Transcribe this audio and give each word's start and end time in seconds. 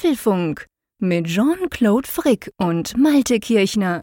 Apfelfunk 0.00 0.64
mit 0.98 1.26
Jean-Claude 1.26 2.08
Frick 2.08 2.50
und 2.56 2.96
Malte 2.96 3.38
Kirchner. 3.38 4.00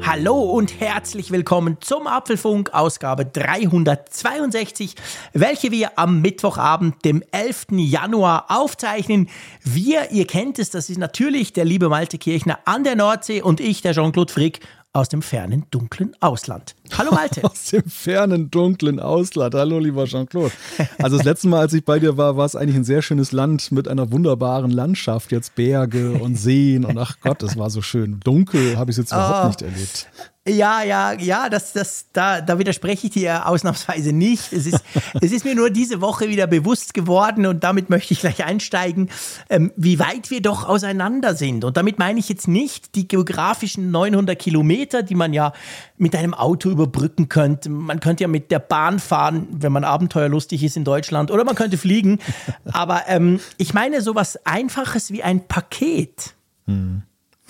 Hallo 0.00 0.40
und 0.40 0.80
herzlich 0.80 1.30
willkommen 1.30 1.76
zum 1.80 2.06
Apfelfunk 2.06 2.72
Ausgabe 2.72 3.26
362, 3.26 4.94
welche 5.34 5.70
wir 5.70 5.98
am 5.98 6.22
Mittwochabend, 6.22 7.04
dem 7.04 7.22
11. 7.32 7.66
Januar 7.72 8.46
aufzeichnen. 8.48 9.28
Wir, 9.62 10.10
ihr 10.10 10.26
kennt 10.26 10.58
es, 10.58 10.70
das 10.70 10.88
ist 10.88 10.98
natürlich 10.98 11.52
der 11.52 11.66
liebe 11.66 11.90
Malte 11.90 12.16
Kirchner 12.16 12.58
an 12.64 12.82
der 12.82 12.96
Nordsee 12.96 13.42
und 13.42 13.60
ich, 13.60 13.82
der 13.82 13.92
Jean-Claude 13.92 14.32
Frick, 14.32 14.60
aus 14.98 15.08
dem 15.08 15.22
fernen, 15.22 15.64
dunklen 15.70 16.14
Ausland. 16.20 16.74
Hallo 16.96 17.12
Malte. 17.12 17.44
aus 17.50 17.66
dem 17.66 17.84
fernen, 17.84 18.50
dunklen 18.50 18.98
Ausland. 18.98 19.54
Hallo, 19.54 19.78
lieber 19.78 20.06
Jean-Claude. 20.06 20.52
Also 20.98 21.16
das 21.16 21.24
letzte 21.24 21.48
Mal, 21.48 21.60
als 21.60 21.72
ich 21.72 21.84
bei 21.84 22.00
dir 22.00 22.16
war, 22.16 22.36
war 22.36 22.44
es 22.44 22.56
eigentlich 22.56 22.76
ein 22.76 22.84
sehr 22.84 23.02
schönes 23.02 23.30
Land 23.30 23.70
mit 23.70 23.86
einer 23.86 24.10
wunderbaren 24.10 24.70
Landschaft. 24.72 25.30
Jetzt 25.30 25.54
Berge 25.54 26.12
und 26.12 26.34
Seen 26.36 26.84
und 26.84 26.98
ach 26.98 27.16
Gott, 27.20 27.42
es 27.44 27.56
war 27.56 27.70
so 27.70 27.80
schön. 27.80 28.18
Dunkel 28.24 28.76
habe 28.76 28.90
ich 28.90 28.98
es 28.98 29.04
jetzt 29.04 29.12
überhaupt 29.12 29.44
oh. 29.44 29.46
nicht 29.48 29.62
erlebt. 29.62 30.08
Ja, 30.48 30.82
ja, 30.82 31.12
ja, 31.12 31.48
das, 31.48 31.72
das, 31.72 32.06
da, 32.12 32.40
da 32.40 32.58
widerspreche 32.58 33.08
ich 33.08 33.12
dir 33.12 33.46
ausnahmsweise 33.46 34.12
nicht. 34.12 34.52
Es 34.52 34.66
ist, 34.66 34.82
es 35.20 35.32
ist 35.32 35.44
mir 35.44 35.54
nur 35.54 35.70
diese 35.70 36.00
Woche 36.00 36.28
wieder 36.28 36.46
bewusst 36.46 36.94
geworden 36.94 37.46
und 37.46 37.64
damit 37.64 37.90
möchte 37.90 38.14
ich 38.14 38.20
gleich 38.20 38.44
einsteigen, 38.44 39.10
ähm, 39.50 39.72
wie 39.76 39.98
weit 39.98 40.30
wir 40.30 40.40
doch 40.40 40.66
auseinander 40.66 41.34
sind. 41.34 41.64
Und 41.64 41.76
damit 41.76 41.98
meine 41.98 42.18
ich 42.18 42.28
jetzt 42.28 42.48
nicht 42.48 42.94
die 42.94 43.06
geografischen 43.06 43.90
900 43.90 44.38
Kilometer, 44.38 45.02
die 45.02 45.14
man 45.14 45.32
ja 45.32 45.52
mit 45.96 46.16
einem 46.16 46.34
Auto 46.34 46.70
überbrücken 46.70 47.28
könnte. 47.28 47.68
Man 47.68 48.00
könnte 48.00 48.24
ja 48.24 48.28
mit 48.28 48.50
der 48.50 48.60
Bahn 48.60 48.98
fahren, 48.98 49.48
wenn 49.50 49.72
man 49.72 49.84
abenteuerlustig 49.84 50.62
ist 50.62 50.76
in 50.76 50.84
Deutschland, 50.84 51.30
oder 51.30 51.44
man 51.44 51.54
könnte 51.54 51.76
fliegen. 51.76 52.18
Aber 52.72 53.02
ähm, 53.08 53.40
ich 53.58 53.74
meine 53.74 54.00
sowas 54.00 54.38
Einfaches 54.46 55.12
wie 55.12 55.22
ein 55.22 55.46
Paket. 55.46 56.34
Hm. 56.66 57.02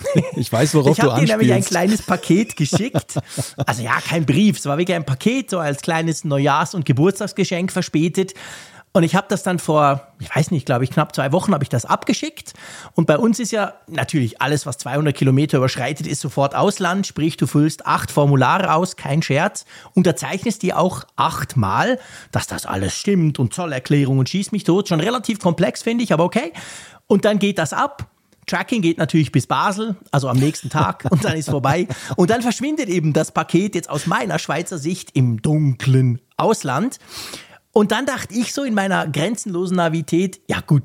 Ich 0.35 0.51
weiß, 0.51 0.75
worauf 0.75 0.97
ich 0.97 1.03
du 1.03 1.09
anspielst. 1.09 1.23
Ich 1.25 1.33
habe 1.33 1.43
dir 1.43 1.47
nämlich 1.47 1.53
ein 1.53 1.69
kleines 1.69 2.01
Paket 2.01 2.55
geschickt. 2.55 3.19
Also 3.65 3.83
ja, 3.83 3.99
kein 4.01 4.25
Brief, 4.25 4.57
es 4.57 4.65
war 4.65 4.77
wirklich 4.77 4.95
ein 4.95 5.05
Paket, 5.05 5.49
so 5.49 5.59
als 5.59 5.81
kleines 5.81 6.23
Neujahrs- 6.23 6.75
und 6.75 6.85
Geburtstagsgeschenk 6.85 7.71
verspätet. 7.71 8.33
Und 8.91 9.03
ich 9.03 9.13
habe 9.13 9.27
das 9.29 9.43
dann 9.43 9.59
vor, 9.59 10.07
ich 10.19 10.35
weiß 10.35 10.49
nicht, 10.49 10.65
glaube 10.65 10.83
ich, 10.83 10.89
knapp 10.89 11.13
zwei 11.13 11.31
Wochen 11.31 11.53
habe 11.53 11.63
ich 11.63 11.69
das 11.69 11.85
abgeschickt. 11.85 12.53
Und 12.95 13.05
bei 13.05 13.19
uns 13.19 13.39
ist 13.39 13.51
ja 13.51 13.75
natürlich 13.87 14.41
alles, 14.41 14.65
was 14.65 14.79
200 14.79 15.15
Kilometer 15.15 15.57
überschreitet, 15.57 16.07
ist 16.07 16.21
sofort 16.21 16.55
Ausland. 16.55 17.05
Sprich, 17.05 17.37
du 17.37 17.45
füllst 17.45 17.85
acht 17.85 18.09
Formulare 18.09 18.73
aus, 18.73 18.95
kein 18.95 19.21
Scherz, 19.21 19.65
unterzeichnest 19.93 20.63
die 20.63 20.73
auch 20.73 21.03
achtmal, 21.17 21.99
dass 22.31 22.47
das 22.47 22.65
alles 22.65 22.95
stimmt 22.95 23.37
und 23.37 23.53
Zollerklärung 23.53 24.17
und 24.17 24.27
schieß 24.27 24.51
mich 24.51 24.63
tot. 24.63 24.87
Schon 24.87 25.01
relativ 25.01 25.39
komplex, 25.39 25.83
finde 25.83 26.03
ich, 26.03 26.11
aber 26.11 26.23
okay. 26.23 26.51
Und 27.05 27.25
dann 27.25 27.37
geht 27.37 27.59
das 27.59 27.73
ab 27.73 28.09
Tracking 28.49 28.81
geht 28.81 28.97
natürlich 28.97 29.31
bis 29.31 29.47
Basel, 29.47 29.95
also 30.11 30.27
am 30.27 30.37
nächsten 30.37 30.69
Tag 30.69 31.05
und 31.11 31.23
dann 31.23 31.37
ist 31.37 31.49
vorbei. 31.49 31.87
Und 32.15 32.29
dann 32.29 32.41
verschwindet 32.41 32.89
eben 32.89 33.13
das 33.13 33.31
Paket 33.31 33.75
jetzt 33.75 33.89
aus 33.89 34.07
meiner 34.07 34.39
Schweizer 34.39 34.77
Sicht 34.77 35.11
im 35.15 35.41
dunklen 35.41 36.19
Ausland. 36.35 36.99
Und 37.71 37.91
dann 37.91 38.05
dachte 38.05 38.33
ich 38.33 38.53
so 38.53 38.63
in 38.63 38.73
meiner 38.73 39.07
grenzenlosen 39.07 39.77
Navität, 39.77 40.41
ja 40.47 40.59
gut, 40.61 40.83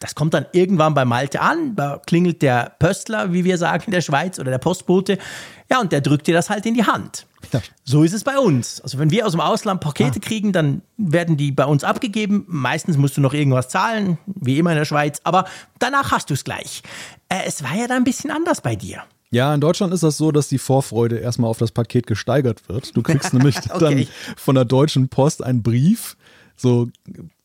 das 0.00 0.14
kommt 0.16 0.34
dann 0.34 0.46
irgendwann 0.52 0.92
bei 0.92 1.04
Malte 1.04 1.40
an, 1.40 1.76
da 1.76 2.00
klingelt 2.04 2.42
der 2.42 2.74
Pöstler, 2.78 3.32
wie 3.32 3.44
wir 3.44 3.56
sagen 3.56 3.84
in 3.86 3.92
der 3.92 4.00
Schweiz, 4.00 4.38
oder 4.40 4.50
der 4.50 4.58
Postbote, 4.58 5.18
ja, 5.70 5.80
und 5.80 5.92
der 5.92 6.00
drückt 6.00 6.26
dir 6.26 6.34
das 6.34 6.50
halt 6.50 6.66
in 6.66 6.74
die 6.74 6.84
Hand. 6.84 7.26
So 7.84 8.02
ist 8.02 8.12
es 8.12 8.24
bei 8.24 8.38
uns. 8.38 8.80
Also 8.80 8.98
wenn 8.98 9.10
wir 9.10 9.26
aus 9.26 9.32
dem 9.32 9.40
Ausland 9.40 9.80
Pakete 9.80 10.18
ah. 10.22 10.26
kriegen, 10.26 10.52
dann 10.52 10.82
werden 10.96 11.36
die 11.36 11.52
bei 11.52 11.64
uns 11.64 11.84
abgegeben. 11.84 12.44
Meistens 12.48 12.96
musst 12.96 13.16
du 13.16 13.20
noch 13.20 13.32
irgendwas 13.32 13.68
zahlen, 13.68 14.18
wie 14.26 14.58
immer 14.58 14.72
in 14.72 14.78
der 14.78 14.84
Schweiz, 14.84 15.20
aber 15.24 15.44
danach 15.78 16.10
hast 16.10 16.30
du 16.30 16.34
es 16.34 16.42
gleich. 16.44 16.82
Äh, 17.28 17.42
es 17.46 17.62
war 17.62 17.74
ja 17.74 17.86
da 17.86 17.94
ein 17.94 18.04
bisschen 18.04 18.30
anders 18.30 18.60
bei 18.60 18.74
dir. 18.74 19.04
Ja, 19.30 19.54
in 19.54 19.60
Deutschland 19.60 19.92
ist 19.92 20.02
das 20.02 20.16
so, 20.16 20.32
dass 20.32 20.48
die 20.48 20.58
Vorfreude 20.58 21.18
erstmal 21.18 21.50
auf 21.50 21.58
das 21.58 21.72
Paket 21.72 22.06
gesteigert 22.06 22.68
wird. 22.68 22.96
Du 22.96 23.02
kriegst 23.02 23.32
nämlich 23.34 23.56
okay. 23.70 23.78
dann 23.78 24.06
von 24.36 24.54
der 24.54 24.64
Deutschen 24.64 25.08
Post 25.08 25.42
einen 25.42 25.62
Brief 25.62 26.16
so 26.60 26.88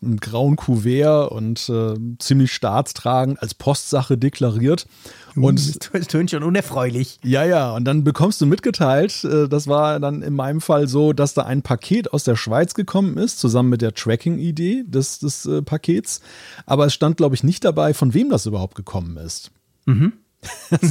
einen 0.01 0.17
grauen 0.17 0.55
Kuvert 0.55 1.31
und 1.31 1.69
äh, 1.69 1.93
ziemlich 2.17 2.51
staatstragend 2.51 3.41
als 3.41 3.53
Postsache 3.53 4.17
deklariert. 4.17 4.87
Uh, 5.35 5.47
und 5.47 5.93
das 5.93 6.07
tönt 6.07 6.31
schon 6.31 6.43
unerfreulich. 6.43 7.19
Ja, 7.23 7.45
ja, 7.45 7.75
und 7.75 7.85
dann 7.85 8.03
bekommst 8.03 8.41
du 8.41 8.47
mitgeteilt, 8.47 9.23
äh, 9.23 9.47
das 9.47 9.67
war 9.67 9.99
dann 9.99 10.23
in 10.23 10.33
meinem 10.33 10.61
Fall 10.61 10.87
so, 10.87 11.13
dass 11.13 11.35
da 11.35 11.43
ein 11.43 11.61
Paket 11.61 12.11
aus 12.11 12.23
der 12.23 12.35
Schweiz 12.35 12.73
gekommen 12.73 13.17
ist, 13.17 13.39
zusammen 13.39 13.69
mit 13.69 13.81
der 13.81 13.93
Tracking-Idee 13.93 14.83
des, 14.87 15.19
des 15.19 15.45
äh, 15.45 15.61
Pakets. 15.61 16.21
Aber 16.65 16.87
es 16.87 16.93
stand, 16.93 17.17
glaube 17.17 17.35
ich, 17.35 17.43
nicht 17.43 17.63
dabei, 17.63 17.93
von 17.93 18.13
wem 18.15 18.29
das 18.29 18.47
überhaupt 18.47 18.75
gekommen 18.75 19.17
ist. 19.17 19.51
Mhm. 19.85 20.13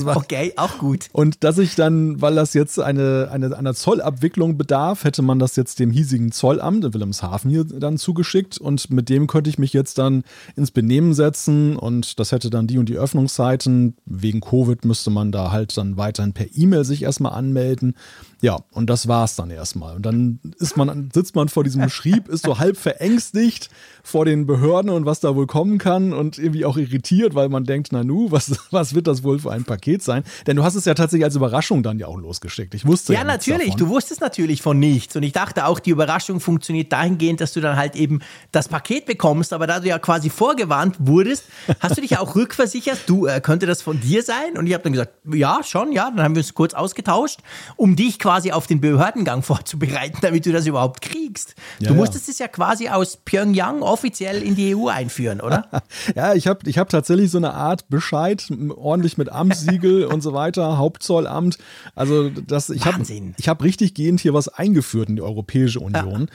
Okay, 0.06 0.52
auch 0.56 0.78
gut. 0.78 1.08
Und 1.12 1.44
dass 1.44 1.58
ich 1.58 1.74
dann, 1.74 2.20
weil 2.20 2.34
das 2.34 2.54
jetzt 2.54 2.78
eine, 2.78 3.28
eine, 3.30 3.56
einer 3.56 3.74
Zollabwicklung 3.74 4.56
bedarf, 4.56 5.04
hätte 5.04 5.22
man 5.22 5.38
das 5.38 5.56
jetzt 5.56 5.78
dem 5.78 5.90
hiesigen 5.90 6.32
Zollamt 6.32 6.84
in 6.84 6.94
Wilhelmshaven 6.94 7.50
hier 7.50 7.64
dann 7.64 7.98
zugeschickt 7.98 8.58
und 8.58 8.91
mit 8.91 9.08
dem 9.08 9.26
könnte 9.26 9.50
ich 9.50 9.58
mich 9.58 9.72
jetzt 9.72 9.98
dann 9.98 10.24
ins 10.56 10.70
Benehmen 10.70 11.14
setzen 11.14 11.76
und 11.76 12.18
das 12.18 12.32
hätte 12.32 12.50
dann 12.50 12.66
die 12.66 12.78
und 12.78 12.88
die 12.88 12.96
Öffnungszeiten. 12.96 13.96
Wegen 14.06 14.41
Covid 14.41 14.84
müsste 14.84 15.10
man 15.10 15.32
da 15.32 15.50
halt 15.50 15.76
dann 15.76 15.96
weiterhin 15.96 16.32
per 16.32 16.46
E-Mail 16.54 16.84
sich 16.84 17.02
erstmal 17.02 17.32
anmelden. 17.32 17.94
Ja, 18.42 18.58
und 18.72 18.91
das 18.91 19.06
war's 19.06 19.36
dann 19.36 19.50
erstmal. 19.50 19.94
Und 19.94 20.04
dann 20.04 20.41
ist 20.58 20.76
man, 20.76 21.10
sitzt 21.14 21.36
man 21.36 21.48
vor 21.48 21.62
diesem 21.62 21.88
Schrieb, 21.88 22.28
ist 22.28 22.44
so 22.44 22.58
halb 22.58 22.76
verängstigt 22.76 23.70
vor 24.02 24.24
den 24.24 24.46
Behörden 24.46 24.91
und 24.91 25.06
was 25.06 25.20
da 25.20 25.36
wohl 25.36 25.46
kommen 25.46 25.78
kann 25.78 26.12
und 26.12 26.38
irgendwie 26.38 26.64
auch 26.64 26.76
irritiert, 26.76 27.36
weil 27.36 27.48
man 27.48 27.62
denkt, 27.62 27.91
na 27.92 28.02
nu, 28.02 28.32
was, 28.32 28.52
was 28.72 28.94
wird 28.94 29.06
das 29.06 29.22
wohl 29.22 29.41
für 29.42 29.53
ein 29.53 29.64
Paket 29.64 30.03
sein? 30.03 30.25
Denn 30.47 30.56
du 30.56 30.64
hast 30.64 30.75
es 30.75 30.84
ja 30.84 30.94
tatsächlich 30.94 31.25
als 31.25 31.36
Überraschung 31.36 31.82
dann 31.82 31.98
ja 31.98 32.08
auch 32.08 32.19
losgeschickt. 32.19 32.75
Ich 32.75 32.86
wusste 32.86 33.12
ja, 33.12 33.20
ja 33.20 33.25
natürlich. 33.25 33.75
Du 33.76 33.88
wusstest 33.88 34.20
natürlich 34.20 34.62
von 34.62 34.78
nichts. 34.78 35.14
Und 35.16 35.22
ich 35.22 35.32
dachte 35.32 35.66
auch, 35.66 35.78
die 35.78 35.91
Überraschung 35.91 36.41
funktioniert 36.41 36.92
dahingehend, 36.92 37.41
dass 37.41 37.53
du 37.53 37.60
dann 37.60 37.76
halt 37.76 37.97
eben 37.97 38.20
das 38.50 38.69
Paket 38.69 39.06
bekommst. 39.06 39.53
Aber 39.53 39.66
da 39.66 39.80
du 39.80 39.88
ja 39.88 39.98
quasi 39.98 40.30
vorgewarnt 40.30 40.97
wurdest, 40.98 41.44
hast 41.80 41.97
du 41.97 42.00
dich 42.00 42.10
ja 42.10 42.20
auch 42.20 42.34
rückversichert, 42.34 43.00
du, 43.06 43.26
äh, 43.26 43.41
könnte 43.41 43.66
das 43.66 43.82
von 43.82 44.00
dir 44.00 44.22
sein? 44.22 44.58
Und 44.58 44.66
ich 44.66 44.75
habe 44.75 44.82
dann 44.84 44.92
gesagt, 44.92 45.12
ja, 45.32 45.60
schon, 45.62 45.92
ja. 45.92 46.10
Dann 46.10 46.22
haben 46.22 46.34
wir 46.34 46.41
uns 46.41 46.54
kurz 46.54 46.74
ausgetauscht, 46.74 47.38
um 47.76 47.97
dich 47.97 48.19
quasi 48.19 48.32
quasi 48.32 48.53
auf 48.53 48.66
den 48.66 48.80
Behördengang 48.80 49.42
vorzubereiten, 49.42 50.19
damit 50.22 50.47
du 50.47 50.53
das 50.53 50.66
überhaupt 50.66 51.03
kriegst. 51.03 51.54
Ja, 51.78 51.88
du 51.88 51.94
musstest 51.94 52.28
ja. 52.28 52.32
es 52.32 52.38
ja 52.38 52.48
quasi 52.48 52.88
aus 52.88 53.16
Pyongyang 53.16 53.82
offiziell 53.82 54.42
in 54.42 54.54
die 54.54 54.74
EU 54.74 54.88
einführen, 54.88 55.41
oder? 55.41 55.69
ja, 56.14 56.34
ich 56.34 56.47
habe 56.47 56.69
ich 56.69 56.78
hab 56.78 56.88
tatsächlich 56.88 57.30
so 57.30 57.38
eine 57.38 57.54
Art 57.54 57.88
Bescheid, 57.88 58.50
ordentlich 58.74 59.19
mit 59.19 59.30
Amtssiegel 59.34 60.06
und 60.06 60.22
so 60.22 60.32
weiter, 60.32 60.78
Hauptzollamt. 60.78 61.59
Also 61.94 62.31
das, 62.31 62.70
ich 62.70 62.87
habe 62.87 63.04
hab 63.04 63.62
richtig 63.62 63.94
gehend 63.94 64.20
hier 64.20 64.32
was 64.32 64.48
eingeführt 64.48 65.10
in 65.10 65.16
die 65.16 65.22
Europäische 65.22 65.81
Union. 65.81 66.28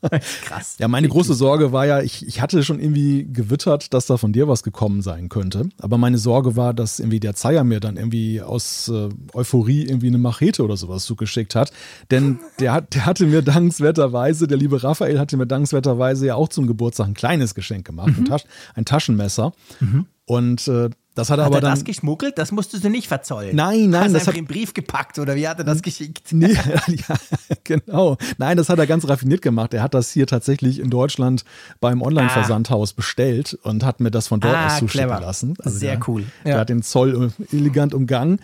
Krass. 0.44 0.76
Ja, 0.78 0.88
meine 0.88 1.08
große 1.08 1.34
Sorge 1.34 1.72
war 1.72 1.86
ja, 1.86 2.02
ich, 2.02 2.26
ich 2.26 2.40
hatte 2.40 2.64
schon 2.64 2.80
irgendwie 2.80 3.28
gewittert, 3.32 3.94
dass 3.94 4.06
da 4.06 4.16
von 4.16 4.32
dir 4.32 4.48
was 4.48 4.62
gekommen 4.62 5.02
sein 5.02 5.28
könnte. 5.28 5.68
Aber 5.80 5.96
meine 5.96 6.18
Sorge 6.18 6.56
war, 6.56 6.74
dass 6.74 6.98
irgendwie 6.98 7.20
der 7.20 7.34
Zeier 7.34 7.62
mir 7.62 7.78
dann 7.78 7.96
irgendwie 7.96 8.42
aus 8.42 8.88
äh, 8.88 9.08
Euphorie 9.32 9.84
irgendwie 9.84 10.08
eine 10.08 10.18
Machete 10.18 10.62
oder 10.62 10.72
oder 10.72 10.76
sowas 10.76 11.04
zugeschickt 11.04 11.54
hat. 11.54 11.70
Denn 12.10 12.38
der, 12.58 12.72
hat, 12.72 12.94
der 12.94 13.06
hatte 13.06 13.26
mir 13.26 13.42
dankenswerterweise, 13.42 14.46
der 14.46 14.58
liebe 14.58 14.82
Raphael 14.82 15.18
hatte 15.18 15.36
mir 15.36 15.46
dankenswerterweise 15.46 16.26
ja 16.26 16.34
auch 16.34 16.48
zum 16.48 16.66
Geburtstag 16.66 17.06
ein 17.08 17.14
kleines 17.14 17.54
Geschenk 17.54 17.86
gemacht, 17.86 18.08
mhm. 18.08 18.18
ein, 18.18 18.24
Tasch, 18.24 18.44
ein, 18.74 18.84
Taschenmesser. 18.84 19.52
Mhm. 19.80 20.06
Und 20.26 20.68
äh, 20.68 20.90
das 21.14 21.28
hat, 21.28 21.38
hat 21.38 21.46
aber 21.46 21.56
er 21.56 21.60
dann. 21.60 21.70
das 21.72 21.84
geschmuggelt? 21.84 22.38
Das 22.38 22.52
musstest 22.52 22.84
du 22.84 22.88
nicht 22.88 23.06
verzollen. 23.06 23.54
Nein, 23.54 23.90
nein. 23.90 24.04
Hast 24.04 24.14
das 24.14 24.26
hat 24.26 24.34
einen 24.34 24.46
Brief 24.46 24.72
gepackt 24.72 25.18
oder 25.18 25.34
wie 25.36 25.46
hat 25.46 25.58
er 25.58 25.64
das 25.64 25.82
geschickt? 25.82 26.22
Nee, 26.32 26.54
ja, 26.88 27.16
genau. 27.64 28.16
Nein, 28.38 28.56
das 28.56 28.70
hat 28.70 28.78
er 28.78 28.86
ganz 28.86 29.06
raffiniert 29.06 29.42
gemacht. 29.42 29.74
Er 29.74 29.82
hat 29.82 29.92
das 29.92 30.10
hier 30.10 30.26
tatsächlich 30.26 30.78
in 30.78 30.88
Deutschland 30.88 31.44
beim 31.80 32.00
Online-Versandhaus 32.00 32.92
ah. 32.92 32.96
bestellt 32.96 33.58
und 33.62 33.84
hat 33.84 34.00
mir 34.00 34.10
das 34.10 34.28
von 34.28 34.40
dort 34.40 34.54
ah, 34.54 34.66
aus 34.66 34.78
zuschicken 34.78 35.08
clever. 35.08 35.20
lassen. 35.20 35.54
Also 35.62 35.78
Sehr 35.78 35.96
der, 35.96 36.08
cool. 36.08 36.22
Ja. 36.44 36.52
Der 36.52 36.58
hat 36.60 36.68
den 36.70 36.82
Zoll 36.82 37.32
elegant 37.52 37.92
umgangen. 37.92 38.40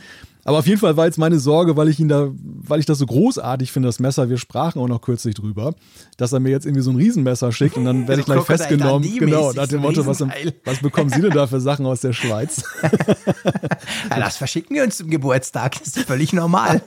Aber 0.48 0.60
auf 0.60 0.66
jeden 0.66 0.80
Fall 0.80 0.96
war 0.96 1.04
jetzt 1.04 1.18
meine 1.18 1.38
Sorge, 1.38 1.76
weil 1.76 1.90
ich 1.90 2.00
ihn 2.00 2.08
da, 2.08 2.30
weil 2.32 2.80
ich 2.80 2.86
das 2.86 2.96
so 2.96 3.04
großartig 3.04 3.70
finde, 3.70 3.86
das 3.86 4.00
Messer, 4.00 4.30
wir 4.30 4.38
sprachen 4.38 4.80
auch 4.80 4.88
noch 4.88 5.02
kürzlich 5.02 5.34
drüber, 5.34 5.74
dass 6.16 6.32
er 6.32 6.40
mir 6.40 6.48
jetzt 6.48 6.64
irgendwie 6.64 6.80
so 6.80 6.90
ein 6.90 6.96
Riesenmesser 6.96 7.52
schickt 7.52 7.76
und 7.76 7.84
dann 7.84 8.08
werde 8.08 8.20
ich 8.20 8.26
gleich 8.26 8.44
festgenommen. 8.44 9.06
Genau, 9.18 9.52
nach 9.52 9.66
dem 9.66 9.82
Motto, 9.82 10.06
was, 10.06 10.24
was, 10.64 10.78
bekommen 10.78 11.10
Sie 11.10 11.20
denn 11.20 11.32
da 11.32 11.46
für 11.46 11.60
Sachen 11.60 11.84
aus 11.84 12.00
der 12.00 12.14
Schweiz? 12.14 12.64
ja, 14.10 14.20
das 14.20 14.38
verschicken 14.38 14.74
wir 14.74 14.84
uns 14.84 14.96
zum 14.96 15.10
Geburtstag, 15.10 15.78
das 15.80 15.88
ist 15.88 16.06
völlig 16.06 16.32
normal. 16.32 16.80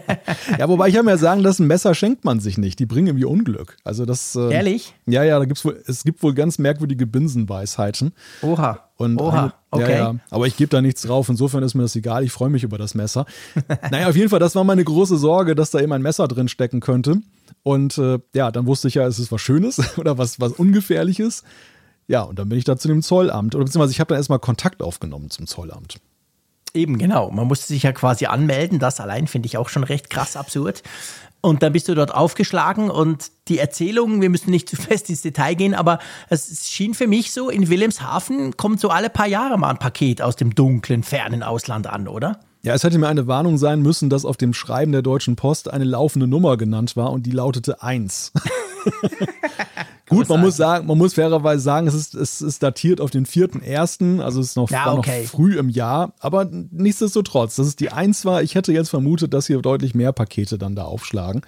ja, 0.58 0.66
wobei 0.70 0.88
ich 0.88 0.96
habe 0.96 1.04
mir 1.04 1.18
sagen 1.18 1.42
lassen, 1.42 1.66
Messer 1.66 1.94
schenkt 1.94 2.24
man 2.24 2.40
sich 2.40 2.56
nicht, 2.56 2.78
die 2.78 2.86
bringen 2.86 3.08
irgendwie 3.08 3.26
Unglück. 3.26 3.76
Also 3.84 4.06
das. 4.06 4.36
Äh, 4.36 4.54
Ehrlich? 4.54 4.94
Ja, 5.04 5.22
ja, 5.22 5.38
da 5.38 5.44
gibt's 5.44 5.66
wohl, 5.66 5.82
es 5.86 6.04
gibt 6.04 6.22
wohl 6.22 6.32
ganz 6.32 6.58
merkwürdige 6.58 7.06
Binsenweisheiten. 7.06 8.12
Oha. 8.40 8.88
Und 9.02 9.20
Oha, 9.20 9.42
eine, 9.42 9.52
okay. 9.70 9.92
Ja, 9.92 10.12
ja, 10.12 10.14
aber 10.30 10.46
ich 10.46 10.56
gebe 10.56 10.70
da 10.70 10.80
nichts 10.80 11.02
drauf. 11.02 11.28
Insofern 11.28 11.62
ist 11.62 11.74
mir 11.74 11.82
das 11.82 11.96
egal. 11.96 12.24
Ich 12.24 12.32
freue 12.32 12.50
mich 12.50 12.62
über 12.62 12.78
das 12.78 12.94
Messer. 12.94 13.26
naja, 13.90 14.08
auf 14.08 14.16
jeden 14.16 14.28
Fall, 14.28 14.38
das 14.38 14.54
war 14.54 14.64
meine 14.64 14.84
große 14.84 15.16
Sorge, 15.16 15.54
dass 15.54 15.70
da 15.70 15.80
eben 15.80 15.92
ein 15.92 16.02
Messer 16.02 16.28
drin 16.28 16.48
stecken 16.48 16.80
könnte. 16.80 17.20
Und 17.62 17.98
äh, 17.98 18.18
ja, 18.34 18.50
dann 18.50 18.66
wusste 18.66 18.88
ich 18.88 18.94
ja, 18.94 19.06
es 19.06 19.18
ist 19.18 19.32
was 19.32 19.40
Schönes 19.40 19.80
oder 19.98 20.18
was, 20.18 20.40
was 20.40 20.52
Ungefährliches. 20.52 21.42
Ja, 22.06 22.22
und 22.22 22.38
dann 22.38 22.48
bin 22.48 22.58
ich 22.58 22.64
da 22.64 22.76
zu 22.76 22.88
dem 22.88 23.02
Zollamt. 23.02 23.54
Oder 23.54 23.64
beziehungsweise 23.64 23.92
ich 23.92 24.00
habe 24.00 24.08
dann 24.08 24.18
erstmal 24.18 24.38
Kontakt 24.38 24.82
aufgenommen 24.82 25.30
zum 25.30 25.46
Zollamt. 25.46 25.96
Eben, 26.74 26.98
genau. 26.98 27.30
Man 27.30 27.46
musste 27.46 27.66
sich 27.66 27.82
ja 27.82 27.92
quasi 27.92 28.26
anmelden. 28.26 28.78
Das 28.78 29.00
allein 29.00 29.26
finde 29.26 29.46
ich 29.46 29.56
auch 29.58 29.68
schon 29.68 29.84
recht 29.84 30.10
krass 30.10 30.36
absurd. 30.36 30.82
Und 31.44 31.64
dann 31.64 31.72
bist 31.72 31.88
du 31.88 31.94
dort 31.96 32.14
aufgeschlagen 32.14 32.88
und 32.88 33.32
die 33.48 33.58
Erzählung, 33.58 34.22
wir 34.22 34.30
müssen 34.30 34.50
nicht 34.50 34.68
zu 34.68 34.76
fest 34.76 35.10
ins 35.10 35.22
Detail 35.22 35.54
gehen, 35.54 35.74
aber 35.74 35.98
es 36.30 36.70
schien 36.70 36.94
für 36.94 37.08
mich 37.08 37.32
so, 37.32 37.50
in 37.50 37.68
Wilhelmshaven 37.68 38.56
kommt 38.56 38.78
so 38.78 38.90
alle 38.90 39.10
paar 39.10 39.26
Jahre 39.26 39.58
mal 39.58 39.70
ein 39.70 39.78
Paket 39.78 40.22
aus 40.22 40.36
dem 40.36 40.54
dunklen, 40.54 41.02
fernen 41.02 41.42
Ausland 41.42 41.88
an, 41.88 42.06
oder? 42.06 42.38
Ja, 42.64 42.74
es 42.74 42.84
hätte 42.84 42.98
mir 42.98 43.08
eine 43.08 43.26
Warnung 43.26 43.58
sein 43.58 43.82
müssen, 43.82 44.08
dass 44.08 44.24
auf 44.24 44.36
dem 44.36 44.54
Schreiben 44.54 44.92
der 44.92 45.02
Deutschen 45.02 45.34
Post 45.34 45.68
eine 45.68 45.84
laufende 45.84 46.28
Nummer 46.28 46.56
genannt 46.56 46.96
war 46.96 47.10
und 47.10 47.26
die 47.26 47.32
lautete 47.32 47.82
1. 47.82 48.32
Gut, 50.08 50.28
man 50.28 50.40
muss 50.40 50.56
sagen, 50.56 50.86
man 50.86 50.98
muss 50.98 51.14
fairerweise 51.14 51.60
sagen, 51.60 51.88
es 51.88 51.94
ist, 51.94 52.14
es 52.14 52.40
ist 52.40 52.62
datiert 52.62 53.00
auf 53.00 53.10
den 53.10 53.26
4.1., 53.26 54.20
also 54.20 54.40
es 54.40 54.50
ist 54.50 54.56
noch, 54.56 54.70
ja, 54.70 54.92
okay. 54.92 55.22
noch 55.22 55.30
früh 55.30 55.58
im 55.58 55.70
Jahr, 55.70 56.12
aber 56.20 56.44
nichtsdestotrotz, 56.44 57.56
dass 57.56 57.66
es 57.66 57.76
die 57.76 57.90
1 57.90 58.24
war, 58.26 58.42
ich 58.42 58.54
hätte 58.54 58.72
jetzt 58.72 58.90
vermutet, 58.90 59.34
dass 59.34 59.46
hier 59.46 59.60
deutlich 59.60 59.94
mehr 59.94 60.12
Pakete 60.12 60.58
dann 60.58 60.76
da 60.76 60.84
aufschlagen. 60.84 61.42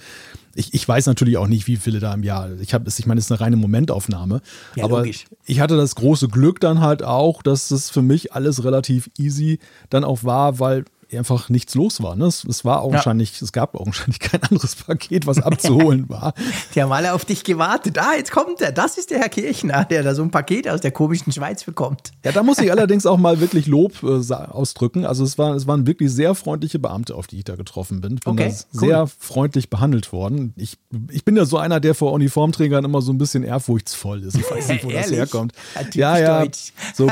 Ich, 0.54 0.74
ich 0.74 0.86
weiß 0.86 1.06
natürlich 1.06 1.36
auch 1.36 1.46
nicht, 1.46 1.66
wie 1.66 1.76
viele 1.76 2.00
da 2.00 2.12
im 2.14 2.22
Jahr. 2.22 2.50
Ich 2.60 2.74
habe, 2.74 2.88
ich 2.88 3.06
meine, 3.06 3.18
es 3.18 3.26
ist 3.26 3.32
eine 3.32 3.40
reine 3.40 3.56
Momentaufnahme. 3.56 4.40
Ja, 4.76 4.84
aber 4.84 4.98
logisch. 4.98 5.26
ich 5.46 5.60
hatte 5.60 5.76
das 5.76 5.94
große 5.94 6.28
Glück 6.28 6.60
dann 6.60 6.80
halt 6.80 7.02
auch, 7.02 7.42
dass 7.42 7.70
es 7.70 7.90
für 7.90 8.02
mich 8.02 8.32
alles 8.32 8.64
relativ 8.64 9.10
easy 9.18 9.58
dann 9.90 10.04
auch 10.04 10.24
war, 10.24 10.58
weil 10.58 10.84
einfach 11.16 11.48
nichts 11.48 11.74
los 11.74 12.02
war. 12.02 12.16
Ne? 12.16 12.26
Es, 12.26 12.44
es 12.44 12.64
war 12.64 12.82
augenscheinlich, 12.82 13.40
ja. 13.40 13.44
es 13.44 13.52
gab 13.52 13.74
augenscheinlich 13.74 14.20
kein 14.20 14.42
anderes 14.42 14.74
Paket, 14.86 15.26
was 15.26 15.40
abzuholen 15.40 16.08
war. 16.08 16.34
Die 16.74 16.82
haben 16.82 16.92
alle 16.92 17.12
auf 17.12 17.24
dich 17.24 17.44
gewartet. 17.44 17.98
Ah, 17.98 18.14
jetzt 18.16 18.32
kommt 18.32 18.60
er. 18.60 18.72
Das 18.72 18.98
ist 18.98 19.10
der 19.10 19.18
Herr 19.18 19.28
Kirchner, 19.28 19.84
der 19.84 20.02
da 20.02 20.14
so 20.14 20.22
ein 20.22 20.30
Paket 20.30 20.68
aus 20.68 20.80
der 20.80 20.90
komischen 20.90 21.32
Schweiz 21.32 21.64
bekommt. 21.64 22.12
Ja, 22.24 22.32
da 22.32 22.42
muss 22.42 22.58
ich 22.58 22.70
allerdings 22.72 23.06
auch 23.06 23.18
mal 23.18 23.40
wirklich 23.40 23.66
Lob 23.66 24.02
äh, 24.02 24.34
ausdrücken. 24.34 25.04
Also 25.04 25.24
es, 25.24 25.38
war, 25.38 25.54
es 25.54 25.66
waren 25.66 25.86
wirklich 25.86 26.12
sehr 26.12 26.34
freundliche 26.34 26.78
Beamte, 26.78 27.14
auf 27.14 27.26
die 27.26 27.38
ich 27.38 27.44
da 27.44 27.56
getroffen 27.56 28.00
bin. 28.00 28.14
Ich 28.14 28.20
bin 28.20 28.32
okay, 28.32 28.54
sehr 28.70 29.02
cool. 29.02 29.10
freundlich 29.18 29.70
behandelt 29.70 30.12
worden. 30.12 30.43
Ich, 30.56 30.76
ich 31.10 31.24
bin 31.24 31.36
ja 31.36 31.44
so 31.44 31.56
einer, 31.58 31.80
der 31.80 31.94
vor 31.94 32.12
Uniformträgern 32.12 32.84
immer 32.84 33.00
so 33.02 33.12
ein 33.12 33.18
bisschen 33.18 33.42
ehrfurchtsvoll 33.42 34.22
ist. 34.22 34.36
Ich 34.36 34.50
weiß 34.50 34.68
nicht, 34.68 34.84
wo 34.84 34.90
das 34.92 35.10
herkommt. 35.10 35.52
Ja, 35.94 36.18
ja, 36.18 36.42
ja, 36.44 36.50
so, 36.94 37.10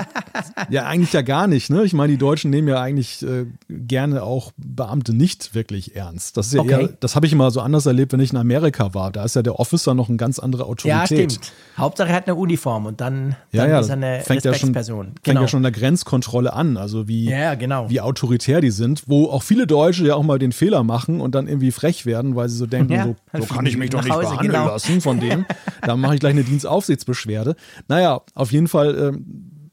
ja, 0.71 0.85
eigentlich 0.87 1.13
ja 1.13 1.23
gar 1.23 1.47
nicht. 1.47 1.71
Ne? 1.71 1.85
Ich 1.85 1.93
meine, 1.93 2.13
die 2.13 2.19
Deutschen 2.19 2.51
nehmen 2.51 2.69
ja 2.69 2.81
eigentlich 2.81 3.23
äh, 3.23 3.47
gerne 3.69 4.23
auch 4.23 4.53
Beamte 4.57 5.13
nicht 5.15 5.55
wirklich 5.55 5.97
ernst. 5.97 6.37
Das 6.37 6.49
ist 6.49 6.55
ja 6.55 6.61
Okay. 6.63 6.83
eher, 6.83 6.89
das 7.01 7.17
habe 7.17 7.27
ich 7.27 7.33
immer 7.33 7.51
so 7.51 7.61
anders 7.61 7.87
erlebt, 7.87 8.13
wenn 8.13 8.21
ich 8.21 8.31
in 8.33 8.39
Amerika 8.39 8.95
war. 8.95 9.11
Da 9.11 9.25
ist 9.25 9.37
ja 9.37 9.43
der 9.43 9.59
Officer 9.59 9.95
noch 9.95 10.09
eine 10.09 10.17
ganz 10.17 10.39
andere 10.39 10.63
Ja, 10.63 10.69
Autorität. 10.69 11.33
stimmt. 11.33 11.53
Hauptsache 11.77 12.11
er 12.11 12.17
hat 12.17 12.27
eine 12.29 12.37
Uniform 12.37 12.87
und 12.87 13.01
dann, 13.01 13.37
Ja, 13.51 13.63
dann 13.63 13.71
ja, 13.71 13.81
ist 13.81 13.89
er 13.89 13.93
eine 13.95 14.21
fängt 14.21 14.45
ja 14.45 14.53
schon, 14.55 14.69
Respektsperson. 14.71 15.05
fängt 15.07 15.25
genau. 15.25 15.41
ja 15.43 15.49
schon 15.49 15.59
in 15.59 15.63
der 15.65 15.73
Grenzkontrolle 15.73 16.53
an, 16.53 16.77
also 16.77 17.09
wie, 17.09 17.31
Ja, 17.31 17.55
genau. 17.55 17.89
wie 17.91 18.01
autoritär 18.01 18.61
die 18.61 18.71
sind, 18.71 19.05
wo 19.07 19.27
auch 19.31 19.43
viele 19.43 19.67
Deutsche 19.67 20.07
ja 20.07 20.15
auch 20.15 20.23
mal 20.23 20.39
den 20.39 20.53
Fehler 20.53 20.83
machen 20.85 21.21
und 21.21 21.35
dann 21.35 21.49
irgendwie 21.49 21.71
frech 21.73 22.07
werden, 22.07 22.37
weil 22.37 22.49
sie 22.49 22.57
so 22.57 22.67
denken, 22.67 22.93
Ja, 22.93 23.05
so, 23.05 23.17
so 23.39 23.47
kann 23.47 23.67
ich 23.67 23.77
mich 23.77 23.91
doch 23.91 24.03
nicht 24.03 24.13
Hause, 24.13 24.23
behandeln 24.31 24.53
genau. 24.53 24.67
lassen 24.69 25.01
von 25.01 25.21
denen. 25.21 25.47
Dann 25.83 26.01
mache 26.01 26.15
ich 26.15 26.21
gleich 26.21 26.33
eine 26.33 26.45
Dienstaufsichtsbeschwerde. 26.45 27.57
Naja, 27.89 28.21
auf 28.35 28.53
jeden 28.53 28.69
Fall, 28.69 28.97
ähm, 28.99 29.71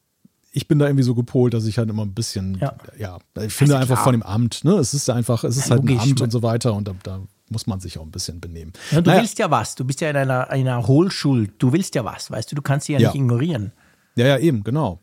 ich 0.51 0.67
bin 0.67 0.79
da 0.79 0.85
irgendwie 0.87 1.03
so 1.03 1.15
gepolt, 1.15 1.53
dass 1.53 1.65
ich 1.65 1.77
halt 1.77 1.89
immer 1.89 2.03
ein 2.05 2.13
bisschen, 2.13 2.57
ja, 2.59 2.73
Ja. 2.97 3.17
ich 3.41 3.53
finde 3.53 3.75
Also 3.75 3.81
einfach 3.83 3.95
klar. 3.95 4.03
von 4.05 4.13
dem 4.13 4.23
Amt, 4.23 4.63
ne? 4.63 4.73
Es 4.73 4.93
ist 4.93 5.09
einfach, 5.09 5.43
es 5.43 5.57
ist 5.57 5.65
Ja, 5.65 5.71
halt 5.71 5.83
ein 5.83 5.87
logisch. 5.87 6.03
Amt 6.03 6.21
und 6.21 6.31
so 6.31 6.41
weiter 6.43 6.73
und 6.73 6.87
da, 6.87 6.95
da 7.03 7.21
muss 7.49 7.67
man 7.67 7.79
sich 7.79 7.97
auch 7.97 8.03
ein 8.03 8.11
bisschen 8.11 8.39
benehmen. 8.39 8.73
Ja, 8.91 9.01
du 9.01 9.09
Naja. 9.09 9.21
willst 9.21 9.39
ja 9.39 9.49
was. 9.51 9.75
Du 9.75 9.83
bist 9.83 10.01
ja 10.01 10.09
in 10.09 10.15
einer, 10.15 10.49
einer 10.49 10.87
Hohlschuld. 10.87 11.51
Du 11.59 11.71
willst 11.73 11.95
ja 11.95 12.05
was, 12.05 12.29
weißt 12.31 12.51
du. 12.51 12.55
Du 12.55 12.61
kannst 12.61 12.85
sie 12.87 12.93
ja, 12.93 12.99
Ja. 12.99 13.09
nicht 13.09 13.15
ignorieren. 13.15 13.71
Ja, 14.15 14.27
ja, 14.27 14.37
eben, 14.37 14.63
genau. 14.63 14.99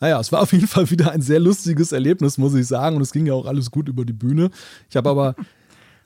Naja, 0.00 0.20
es 0.20 0.30
war 0.30 0.42
auf 0.42 0.52
jeden 0.52 0.68
Fall 0.68 0.88
wieder 0.90 1.10
ein 1.12 1.22
sehr 1.22 1.40
lustiges 1.40 1.92
Erlebnis, 1.92 2.38
muss 2.38 2.54
ich 2.54 2.66
sagen. 2.66 2.96
Und 2.96 3.02
es 3.02 3.12
ging 3.12 3.26
ja 3.26 3.34
auch 3.34 3.46
alles 3.46 3.70
gut 3.70 3.88
über 3.88 4.04
die 4.04 4.12
Bühne. 4.12 4.50
Ich 4.90 4.96
habe 4.96 5.08
aber, 5.10 5.34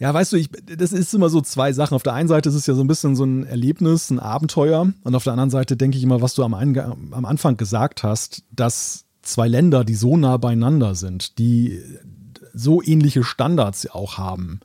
ja, 0.02 0.12
weißt 0.12 0.32
du, 0.32 0.37
ich, 0.37 0.50
das 0.76 0.93
ist 0.93 1.14
immer 1.14 1.28
so 1.28 1.40
zwei 1.40 1.72
Sachen. 1.72 1.94
Auf 1.94 2.02
der 2.02 2.12
einen 2.14 2.26
Seite 2.28 2.49
ist 2.49 2.56
es 2.56 2.66
ja 2.66 2.75
so 2.75 2.81
ein 2.82 2.88
bisschen 2.88 3.14
so 3.14 3.25
ein 3.25 3.46
Erlebnis, 3.46 4.10
ein 4.10 4.19
Abenteuer. 4.19 4.93
Und 5.04 5.14
auf 5.14 5.22
der 5.22 5.32
anderen 5.32 5.50
Seite 5.50 5.76
denke 5.76 5.96
ich 5.96 6.02
immer, 6.02 6.20
was 6.20 6.34
du 6.34 6.43
am, 6.43 6.54
am 6.54 7.25
Anfang 7.25 7.56
gesagt 7.56 8.02
hast, 8.02 8.43
dass 8.50 9.04
zwei 9.22 9.46
Länder, 9.46 9.84
die 9.84 9.94
so 9.94 10.16
nah 10.16 10.38
beieinander 10.38 10.96
sind, 10.96 11.38
die 11.38 11.81
so 12.52 12.82
ähnliche 12.82 13.22
Standards 13.22 13.88
auch 13.90 14.19
haben, 14.19 14.58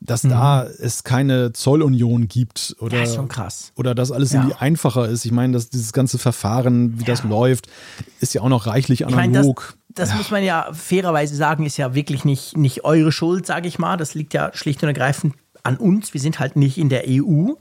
dass 0.00 0.22
da 0.22 0.62
es 0.64 1.02
keine 1.02 1.52
Zollunion 1.52 2.28
gibt 2.28 2.76
oder, 2.78 2.98
Mhm. 2.98 3.02
Ja, 3.02 3.08
ist 3.08 3.14
schon 3.16 3.26
krass. 3.28 3.72
oder 3.74 3.96
dass 3.96 4.12
alles 4.12 4.30
Ja. 4.32 4.42
irgendwie 4.42 4.56
einfacher 4.60 5.08
ist. 5.08 5.24
Ich 5.24 5.32
meine, 5.32 5.54
dass 5.54 5.70
dieses 5.70 5.92
ganze 5.92 6.18
Verfahren, 6.18 7.00
wie 7.00 7.04
das 7.04 7.24
läuft, 7.24 7.66
ist 8.20 8.32
ja 8.32 8.42
auch 8.42 8.48
noch 8.48 8.66
reichlich 8.68 9.00
Ich 9.00 9.10
meine, 9.10 9.32
das, 9.32 9.46
das 9.98 10.14
muss 10.14 10.30
man 10.30 10.42
ja 10.42 10.68
fairerweise 10.72 11.34
sagen, 11.36 11.66
ist 11.66 11.76
ja 11.76 11.94
wirklich 11.94 12.24
nicht, 12.24 12.56
nicht 12.56 12.84
eure 12.84 13.12
Schuld, 13.12 13.46
sage 13.46 13.68
ich 13.68 13.78
mal. 13.78 13.96
Das 13.96 14.14
liegt 14.14 14.34
ja 14.34 14.50
schlicht 14.54 14.82
und 14.82 14.88
ergreifend 14.88 15.34
an 15.62 15.76
uns. 15.76 16.14
Wir 16.14 16.20
sind 16.20 16.38
halt 16.38 16.56
nicht 16.56 16.78
in 16.78 16.88
der 16.88 17.04
EU. 17.06 17.52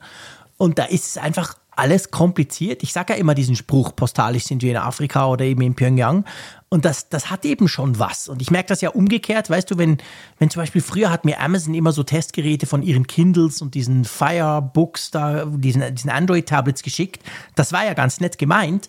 Und 0.58 0.80
da 0.80 0.86
ist 0.86 1.06
es 1.06 1.18
einfach 1.18 1.56
alles 1.78 2.10
kompliziert. 2.10 2.82
Ich 2.82 2.92
sage 2.92 3.14
ja 3.14 3.20
immer 3.20 3.36
diesen 3.36 3.56
Spruch, 3.56 3.96
postalisch 3.96 4.46
sind 4.46 4.64
wir 4.64 4.72
in 4.72 4.78
Afrika 4.78 5.28
oder 5.28 5.46
eben 5.46 5.62
in 5.62 5.76
Pyongyang. 5.76 6.26
Und 6.70 6.86
das, 6.86 7.10
das 7.10 7.30
hat 7.30 7.46
eben 7.46 7.68
schon 7.68 8.00
was. 8.00 8.28
Und 8.28 8.42
ich 8.42 8.50
merke 8.50 8.70
das 8.70 8.82
ja 8.82 8.90
umgekehrt, 8.90 9.50
weißt 9.50 9.70
du, 9.70 9.78
wenn, 9.78 9.98
wenn 10.40 10.50
zum 10.50 10.62
Beispiel 10.62 10.82
früher 10.82 11.12
hat 11.12 11.24
mir 11.24 11.40
Amazon 11.40 11.76
immer 11.76 11.92
so 11.92 12.04
Testgeräte 12.04 12.66
von 12.66 12.82
ihren 12.82 13.06
Kindles 13.06 13.62
und 13.62 13.76
diesen 13.76 14.06
Firebooks 14.06 15.12
da, 15.12 15.46
diesen, 15.46 15.96
diesen 15.96 16.10
Android-Tablets 16.10 16.82
geschickt. 16.82 17.24
Das 17.56 17.72
war 17.72 17.86
ja 17.86 17.94
ganz 17.94 18.20
nett 18.20 18.38
gemeint. 18.40 18.88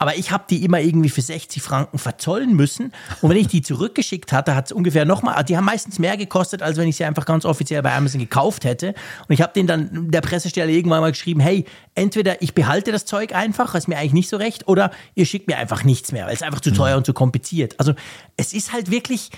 Aber 0.00 0.16
ich 0.16 0.32
habe 0.32 0.44
die 0.48 0.64
immer 0.64 0.80
irgendwie 0.80 1.10
für 1.10 1.20
60 1.20 1.62
Franken 1.62 1.98
verzollen 1.98 2.56
müssen. 2.56 2.92
Und 3.20 3.28
wenn 3.28 3.36
ich 3.36 3.48
die 3.48 3.60
zurückgeschickt 3.60 4.32
hatte, 4.32 4.54
hat 4.54 4.64
es 4.64 4.72
ungefähr 4.72 5.04
nochmal, 5.04 5.44
die 5.44 5.58
haben 5.58 5.66
meistens 5.66 5.98
mehr 5.98 6.16
gekostet, 6.16 6.62
als 6.62 6.78
wenn 6.78 6.88
ich 6.88 6.96
sie 6.96 7.04
einfach 7.04 7.26
ganz 7.26 7.44
offiziell 7.44 7.82
bei 7.82 7.94
Amazon 7.94 8.18
gekauft 8.18 8.64
hätte. 8.64 8.94
Und 9.28 9.34
ich 9.34 9.42
habe 9.42 9.52
denen 9.52 9.66
dann 9.66 10.10
der 10.10 10.22
Pressestelle 10.22 10.72
irgendwann 10.72 11.02
mal 11.02 11.12
geschrieben, 11.12 11.40
hey, 11.40 11.66
entweder 11.94 12.40
ich 12.40 12.54
behalte 12.54 12.92
das 12.92 13.04
Zeug 13.04 13.34
einfach, 13.34 13.74
ist 13.74 13.88
mir 13.88 13.98
eigentlich 13.98 14.14
nicht 14.14 14.30
so 14.30 14.38
recht, 14.38 14.66
oder 14.68 14.90
ihr 15.14 15.26
schickt 15.26 15.48
mir 15.48 15.58
einfach 15.58 15.84
nichts 15.84 16.12
mehr, 16.12 16.26
weil 16.26 16.34
es 16.34 16.42
einfach 16.42 16.60
zu 16.60 16.72
teuer 16.72 16.96
und 16.96 17.04
zu 17.04 17.12
kompliziert. 17.12 17.78
Also 17.78 17.92
es 18.38 18.54
ist 18.54 18.72
halt 18.72 18.90
wirklich 18.90 19.30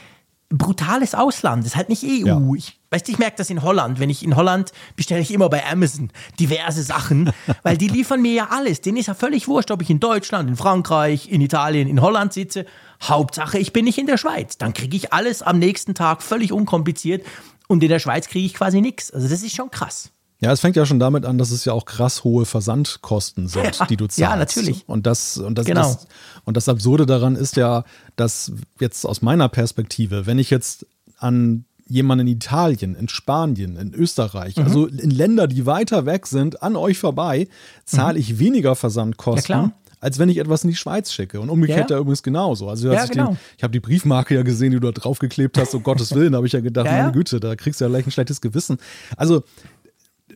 brutales 0.53 1.15
Ausland, 1.15 1.63
es 1.65 1.73
ist 1.73 1.77
halt 1.77 1.89
nicht 1.89 2.05
EU. 2.05 2.27
Ja. 2.27 2.41
Ich, 2.57 2.79
weißt 2.91 3.09
du, 3.09 3.13
ich 3.13 3.19
merke 3.19 3.37
das 3.37 3.51
in 3.51 3.63
Holland. 3.63 3.99
Wenn 3.99 4.11
ich 4.11 4.23
in 4.23 4.37
Holland 4.37 4.73
bestelle 4.97 5.21
ich 5.21 5.33
immer 5.33 5.49
bei 5.49 5.65
Amazon 5.67 6.11
diverse 6.39 6.83
Sachen, 6.83 7.33
weil 7.63 7.77
die 7.77 7.89
liefern 7.89 8.21
mir 8.21 8.33
ja 8.33 8.49
alles. 8.51 8.81
Denen 8.81 8.99
ist 8.99 9.07
ja 9.07 9.15
völlig 9.15 9.49
wurscht, 9.49 9.71
ob 9.71 9.83
ich 9.83 9.91
in 9.91 10.01
Deutschland, 10.01 10.49
in 10.49 10.57
Frankreich, 10.57 11.31
in 11.31 11.41
Italien, 11.41 11.89
in 11.89 12.01
Holland 12.01 12.33
sitze. 12.33 12.67
Hauptsache, 13.03 13.59
ich 13.59 13.73
bin 13.73 13.85
nicht 13.85 13.99
in 13.99 14.07
der 14.07 14.19
Schweiz. 14.19 14.59
Dann 14.59 14.75
kriege 14.75 14.97
ich 14.97 15.13
alles 15.13 15.43
am 15.43 15.59
nächsten 15.59 15.95
Tag 15.95 16.23
völlig 16.23 16.53
unkompliziert 16.53 17.27
und 17.67 17.83
in 17.83 17.89
der 17.89 17.99
Schweiz 17.99 18.29
kriege 18.29 18.47
ich 18.47 18.55
quasi 18.55 18.81
nichts. 18.81 19.11
Also 19.11 19.29
das 19.29 19.43
ist 19.43 19.55
schon 19.55 19.71
krass. 19.71 20.13
Ja, 20.43 20.51
es 20.53 20.61
fängt 20.61 20.75
ja 20.77 20.85
schon 20.85 20.99
damit 20.99 21.25
an, 21.25 21.39
dass 21.39 21.51
es 21.53 21.65
ja 21.65 21.73
auch 21.73 21.85
krass 21.85 22.25
hohe 22.25 22.45
Versandkosten 22.47 23.47
sind, 23.49 23.79
Ja, 23.79 23.87
die 23.87 23.97
du 23.97 24.07
zahlst. 24.07 24.19
ja, 24.19 24.37
natürlich. 24.37 24.85
Und 24.89 25.07
das, 25.07 25.39
und 25.39 25.57
das, 25.57 25.67
Genau. 25.67 25.83
das, 25.83 26.07
und 26.45 26.57
das 26.57 26.69
Absurde 26.69 27.07
daran 27.07 27.37
ist 27.37 27.57
ja, 27.57 27.85
dass 28.17 28.53
jetzt 28.81 29.05
aus 29.07 29.23
meiner 29.23 29.49
Perspektive, 29.49 30.27
wenn 30.27 30.39
ich 30.39 30.51
jetzt 30.51 30.85
an 31.19 31.65
jemanden 31.89 32.27
in 32.27 32.35
Italien, 32.35 32.95
in 32.97 33.09
Spanien, 33.09 33.77
in 33.77 33.95
Österreich, 33.95 34.57
Mhm. 34.57 34.63
also 34.65 34.87
in 34.87 35.11
Länder, 35.11 35.47
die 35.47 35.67
weiter 35.67 36.07
weg 36.07 36.27
sind, 36.27 36.63
an 36.63 36.75
euch 36.75 36.99
vorbei, 36.99 37.49
zahle 37.85 38.19
ich 38.19 38.39
weniger 38.39 38.75
Versandkosten. 38.75 39.57
Mhm. 39.57 39.63
Ja. 39.67 39.73
Als 40.01 40.19
wenn 40.19 40.29
ich 40.29 40.39
etwas 40.39 40.65
in 40.65 40.71
die 40.71 40.75
Schweiz 40.77 41.13
schicke. 41.13 41.41
Und 41.41 41.49
umgekehrt 41.51 41.91
Ja, 41.91 41.97
ja, 41.97 42.01
übrigens 42.01 42.25
genauso. 42.25 42.69
Also, 42.69 42.89
als 42.89 42.97
Ja, 42.99 43.05
ich, 43.05 43.11
genau. 43.13 43.37
ich 43.57 43.63
habe 43.63 43.71
die 43.73 43.79
Briefmarke 43.79 44.35
ja 44.35 44.43
gesehen, 44.43 44.73
die 44.73 44.81
du 44.81 44.91
da 44.91 45.01
draufgeklebt 45.01 45.57
hast, 45.59 45.75
um 45.77 45.85
Gottes 45.85 46.13
Willen, 46.17 46.35
habe 46.35 46.45
ich 46.49 46.53
ja 46.55 46.59
gedacht, 46.61 46.87
meine 46.87 47.13
Güte, 47.13 47.39
da 47.39 47.55
kriegst 47.55 47.81
du 47.81 47.85
ja 47.85 47.89
gleich 47.91 48.05
ein 48.07 48.11
schlechtes 48.11 48.41
Gewissen. 48.41 48.79
Also, 49.17 49.45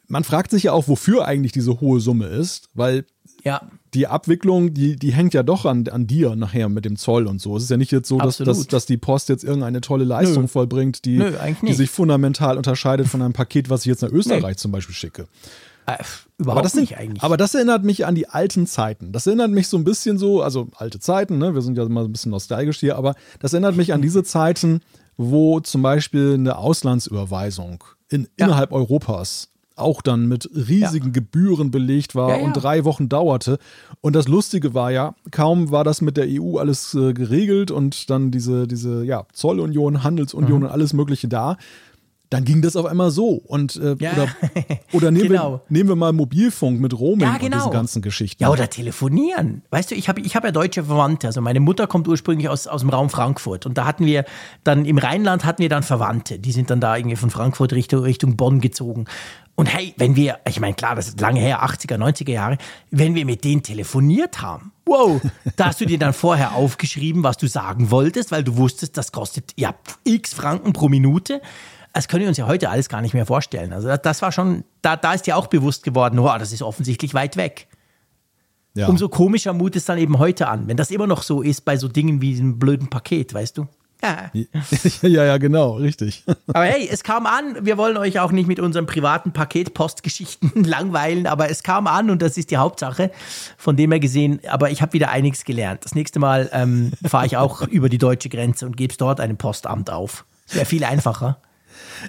man 0.08 0.25
fragt 0.25 0.50
sich 0.50 0.64
ja 0.64 0.72
auch, 0.72 0.88
wofür 0.88 1.26
eigentlich 1.26 1.52
diese 1.52 1.80
hohe 1.80 2.00
Summe 2.00 2.26
ist, 2.26 2.68
weil 2.75 3.04
Ja, 3.44 3.62
die 3.94 4.06
Abwicklung, 4.06 4.75
die, 4.75 4.96
die 4.96 5.12
hängt 5.12 5.32
ja 5.34 5.42
doch 5.42 5.64
an, 5.64 5.86
an 5.88 6.06
dir 6.06 6.36
nachher 6.36 6.68
mit 6.68 6.84
dem 6.84 6.96
Zoll 6.96 7.26
und 7.26 7.40
so. 7.40 7.56
Es 7.56 7.62
ist 7.64 7.70
ja 7.70 7.76
nicht 7.76 7.92
jetzt 7.92 8.08
so, 8.08 8.18
dass, 8.18 8.36
dass, 8.38 8.66
dass 8.66 8.86
die 8.86 8.96
Post 8.98 9.28
jetzt 9.28 9.42
irgendeine 9.44 9.80
tolle 9.80 10.04
Leistung 10.04 10.42
Nö. 10.42 10.48
vollbringt, 10.48 11.04
die, 11.04 11.18
Nö, 11.18 11.32
die 11.62 11.72
sich 11.72 11.90
fundamental 11.90 12.56
unterscheidet 12.56 13.08
von 13.08 13.22
einem 13.22 13.32
Paket, 13.32 13.70
was 13.70 13.80
ich 13.82 13.86
jetzt 13.86 14.02
nach 14.02 14.10
Österreich 14.12 14.58
zum 14.58 14.70
Beispiel 14.72 14.94
schicke. 14.94 15.26
äh, 15.86 15.96
überhaupt 16.38 16.58
Aber 16.58 16.62
das, 16.62 16.75
nicht 16.75 16.98
eigentlich. 16.98 17.22
aber 17.22 17.36
das 17.36 17.54
erinnert 17.54 17.84
mich 17.84 18.04
an 18.04 18.14
die 18.14 18.28
alten 18.28 18.66
Zeiten. 18.66 19.12
Das 19.12 19.26
erinnert 19.26 19.50
mich 19.52 19.68
so 19.68 19.76
ein 19.78 19.84
bisschen 19.84 20.18
so, 20.18 20.42
also 20.42 20.68
alte 20.76 20.98
Zeiten, 21.00 21.38
ne? 21.38 21.54
wir 21.54 21.62
sind 21.62 21.78
ja 21.78 21.84
immer 21.84 22.02
ein 22.04 22.12
bisschen 22.12 22.30
nostalgisch 22.32 22.80
hier, 22.80 22.96
aber 22.96 23.14
das 23.40 23.52
erinnert 23.54 23.76
mich 23.76 23.92
an 23.94 24.02
diese 24.02 24.22
Zeiten, 24.25 24.80
wo 25.16 25.60
zum 25.60 25.80
Beispiel 25.82 26.34
eine 26.34 26.58
Auslandsüberweisung 26.58 27.82
in, 28.10 28.22
Ja. 28.38 28.46
innerhalb 28.46 28.72
Europas 28.72 29.48
auch 29.76 30.02
dann 30.02 30.26
mit 30.26 30.50
riesigen 30.54 31.06
ja. 31.06 31.12
Gebühren 31.12 31.71
belegt 31.71 32.14
war 32.14 32.30
ja, 32.30 32.37
ja. 32.38 32.45
und 32.45 32.54
drei 32.54 32.85
Wochen 32.85 33.09
dauerte. 33.09 33.59
Und 34.00 34.16
das 34.16 34.26
Lustige 34.26 34.75
war 34.75 34.90
ja, 34.90 35.14
kaum 35.30 35.71
war 35.71 35.85
das 35.85 36.00
mit 36.00 36.16
der 36.16 36.26
EU 36.28 36.59
alles 36.59 36.95
äh, 36.95 37.12
geregelt 37.12 37.71
und 37.71 38.11
dann 38.11 38.30
diese, 38.30 38.66
diese 38.66 39.04
ja, 39.04 39.26
Zollunion, 39.33 40.02
Handelsunion 40.02 40.61
mhm. 40.61 40.66
und 40.66 40.73
alles 40.73 40.92
Mögliche 40.92 41.28
da 41.28 41.56
dann 42.30 42.45
ging 42.45 42.61
das 42.61 42.75
auf 42.76 42.87
einmal 42.87 43.11
so. 43.11 43.40
Und, 43.45 43.76
äh, 43.76 43.92
oder, 43.92 44.28
oder 44.92 45.11
nehmen, 45.11 45.28
genau. 45.28 45.52
wir, 45.52 45.61
nehmen 45.68 45.88
wir 45.88 45.97
mal 45.97 46.12
Mobilfunk 46.12 46.80
mit 46.80 46.99
Roaming 46.99 47.28
genau. 47.38 47.45
und 47.45 47.54
diesen 47.54 47.71
ganzen 47.71 48.02
Geschichten. 48.02 48.42
Ja, 48.42 48.50
oder 48.50 48.68
telefonieren. 48.68 49.62
Weißt 49.71 49.90
du, 49.90 49.95
ich 49.95 50.09
habe 50.09 50.21
ich 50.21 50.35
hab 50.35 50.45
ja 50.45 50.50
deutsche 50.50 50.85
Verwandte. 50.85 51.28
Also 51.28 51.40
meine 51.40 51.61
Mutter 51.61 51.87
kommt 51.87 52.09
ursprünglich 52.09 52.49
aus, 52.49 52.66
aus 52.66 52.80
dem 52.80 52.90
Raum 52.90 53.11
Frankfurt. 53.11 53.66
Und 53.66 53.78
da 53.78 53.87
hatten 53.87 54.06
wir 54.06 54.25
dann 54.64 54.85
im 54.85 54.99
Rheinland 54.99 55.45
hatten 55.45 55.62
wir 55.62 55.68
dann 55.68 55.83
Verwandte. 55.83 56.38
Die 56.38 56.52
sind 56.52 56.71
dann 56.71 56.80
da 56.80 56.97
irgendwie 56.97 57.16
von 57.16 57.30
Frankfurt 57.30 57.73
Richtung, 57.73 58.00
Richtung 58.00 58.37
Bonn 58.37 58.61
gezogen. 58.61 59.04
Und 59.56 59.66
hey, 59.66 59.94
wenn 59.96 60.16
wir, 60.16 60.38
ich 60.46 60.60
meine, 60.60 60.75
klar, 60.75 60.94
das 60.94 61.08
ist 61.08 61.20
lange 61.20 61.40
her, 61.40 61.64
80er, 61.64 61.96
90er 61.96 62.30
Jahre, 62.30 62.58
wenn 62.90 63.14
wir 63.14 63.25
mit 63.25 63.42
denen 63.42 63.62
telefoniert 63.62 64.40
haben, 64.40 64.72
wow, 64.84 65.20
da 65.56 65.66
hast 65.66 65.80
du 65.80 65.86
dir 65.86 65.98
dann 65.98 66.12
vorher 66.12 66.54
aufgeschrieben, 66.54 67.22
was 67.22 67.38
du 67.38 67.48
sagen 67.48 67.90
wolltest, 67.90 68.30
weil 68.30 68.44
du 68.44 68.56
wusstest, 68.56 68.96
das 68.96 69.12
kostet 69.12 69.52
ja 69.56 69.75
x 70.04 70.34
Franken 70.34 70.72
pro 70.72 70.88
Minute 70.88 71.40
das 71.96 72.08
können 72.08 72.22
wir 72.22 72.28
uns 72.28 72.36
ja 72.36 72.46
heute 72.46 72.68
alles 72.68 72.90
gar 72.90 73.00
nicht 73.00 73.14
mehr 73.14 73.25
vorstellen. 73.25 73.72
Also 73.72 73.96
das 73.96 74.20
war 74.20 74.30
schon, 74.30 74.64
da, 74.82 74.96
da 74.96 75.14
ist 75.14 75.26
dir 75.26 75.34
auch 75.34 75.46
bewusst 75.46 75.82
geworden, 75.82 76.18
wow, 76.18 76.36
das 76.38 76.52
ist 76.52 76.60
offensichtlich 76.60 77.14
weit 77.14 77.38
weg. 77.38 77.68
Ja. 78.75 78.88
Umso 78.88 79.08
komischer 79.08 79.54
mut 79.54 79.76
es 79.76 79.86
dann 79.86 79.96
eben 79.96 80.18
heute 80.18 80.48
an, 80.48 80.68
wenn 80.68 80.76
das 80.76 80.90
immer 80.90 81.06
noch 81.06 81.22
so 81.22 81.40
ist 81.40 81.64
bei 81.64 81.78
so 81.78 81.88
Dingen 81.88 82.20
wie 82.20 82.32
diesem 82.32 82.58
blöden 82.58 82.90
Paket, 82.90 83.32
weißt 83.32 83.56
du? 83.56 83.66
Ja. 84.02 84.30
ja, 85.02 85.24
ja, 85.24 85.38
genau, 85.38 85.76
richtig. 85.76 86.24
Aber 86.48 86.64
hey, 86.64 86.88
es 86.90 87.02
kam 87.02 87.26
an. 87.26 87.64
Wir 87.64 87.76
wollen 87.78 87.96
euch 87.96 88.20
auch 88.20 88.30
nicht 88.30 88.46
mit 88.46 88.60
unseren 88.60 88.86
privaten 88.86 89.32
Paketpostgeschichten 89.32 90.52
langweilen, 90.64 91.26
aber 91.26 91.50
es 91.50 91.62
kam 91.62 91.86
an 91.86 92.10
und 92.10 92.22
das 92.22 92.36
ist 92.36 92.50
die 92.50 92.56
Hauptsache. 92.56 93.10
Von 93.56 93.76
dem 93.76 93.90
her 93.90 94.00
gesehen, 94.00 94.40
aber 94.48 94.70
ich 94.70 94.82
habe 94.82 94.92
wieder 94.92 95.10
einiges 95.10 95.44
gelernt. 95.44 95.84
Das 95.84 95.94
nächste 95.94 96.18
Mal 96.18 96.48
ähm, 96.52 96.92
fahre 97.06 97.26
ich 97.26 97.36
auch 97.36 97.62
über 97.62 97.88
die 97.88 97.98
deutsche 97.98 98.28
Grenze 98.28 98.66
und 98.66 98.76
gebe 98.76 98.90
es 98.92 98.96
dort 98.96 99.20
einem 99.20 99.36
Postamt 99.36 99.90
auf. 99.90 100.24
Wäre 100.50 100.66
viel 100.66 100.84
einfacher. 100.84 101.38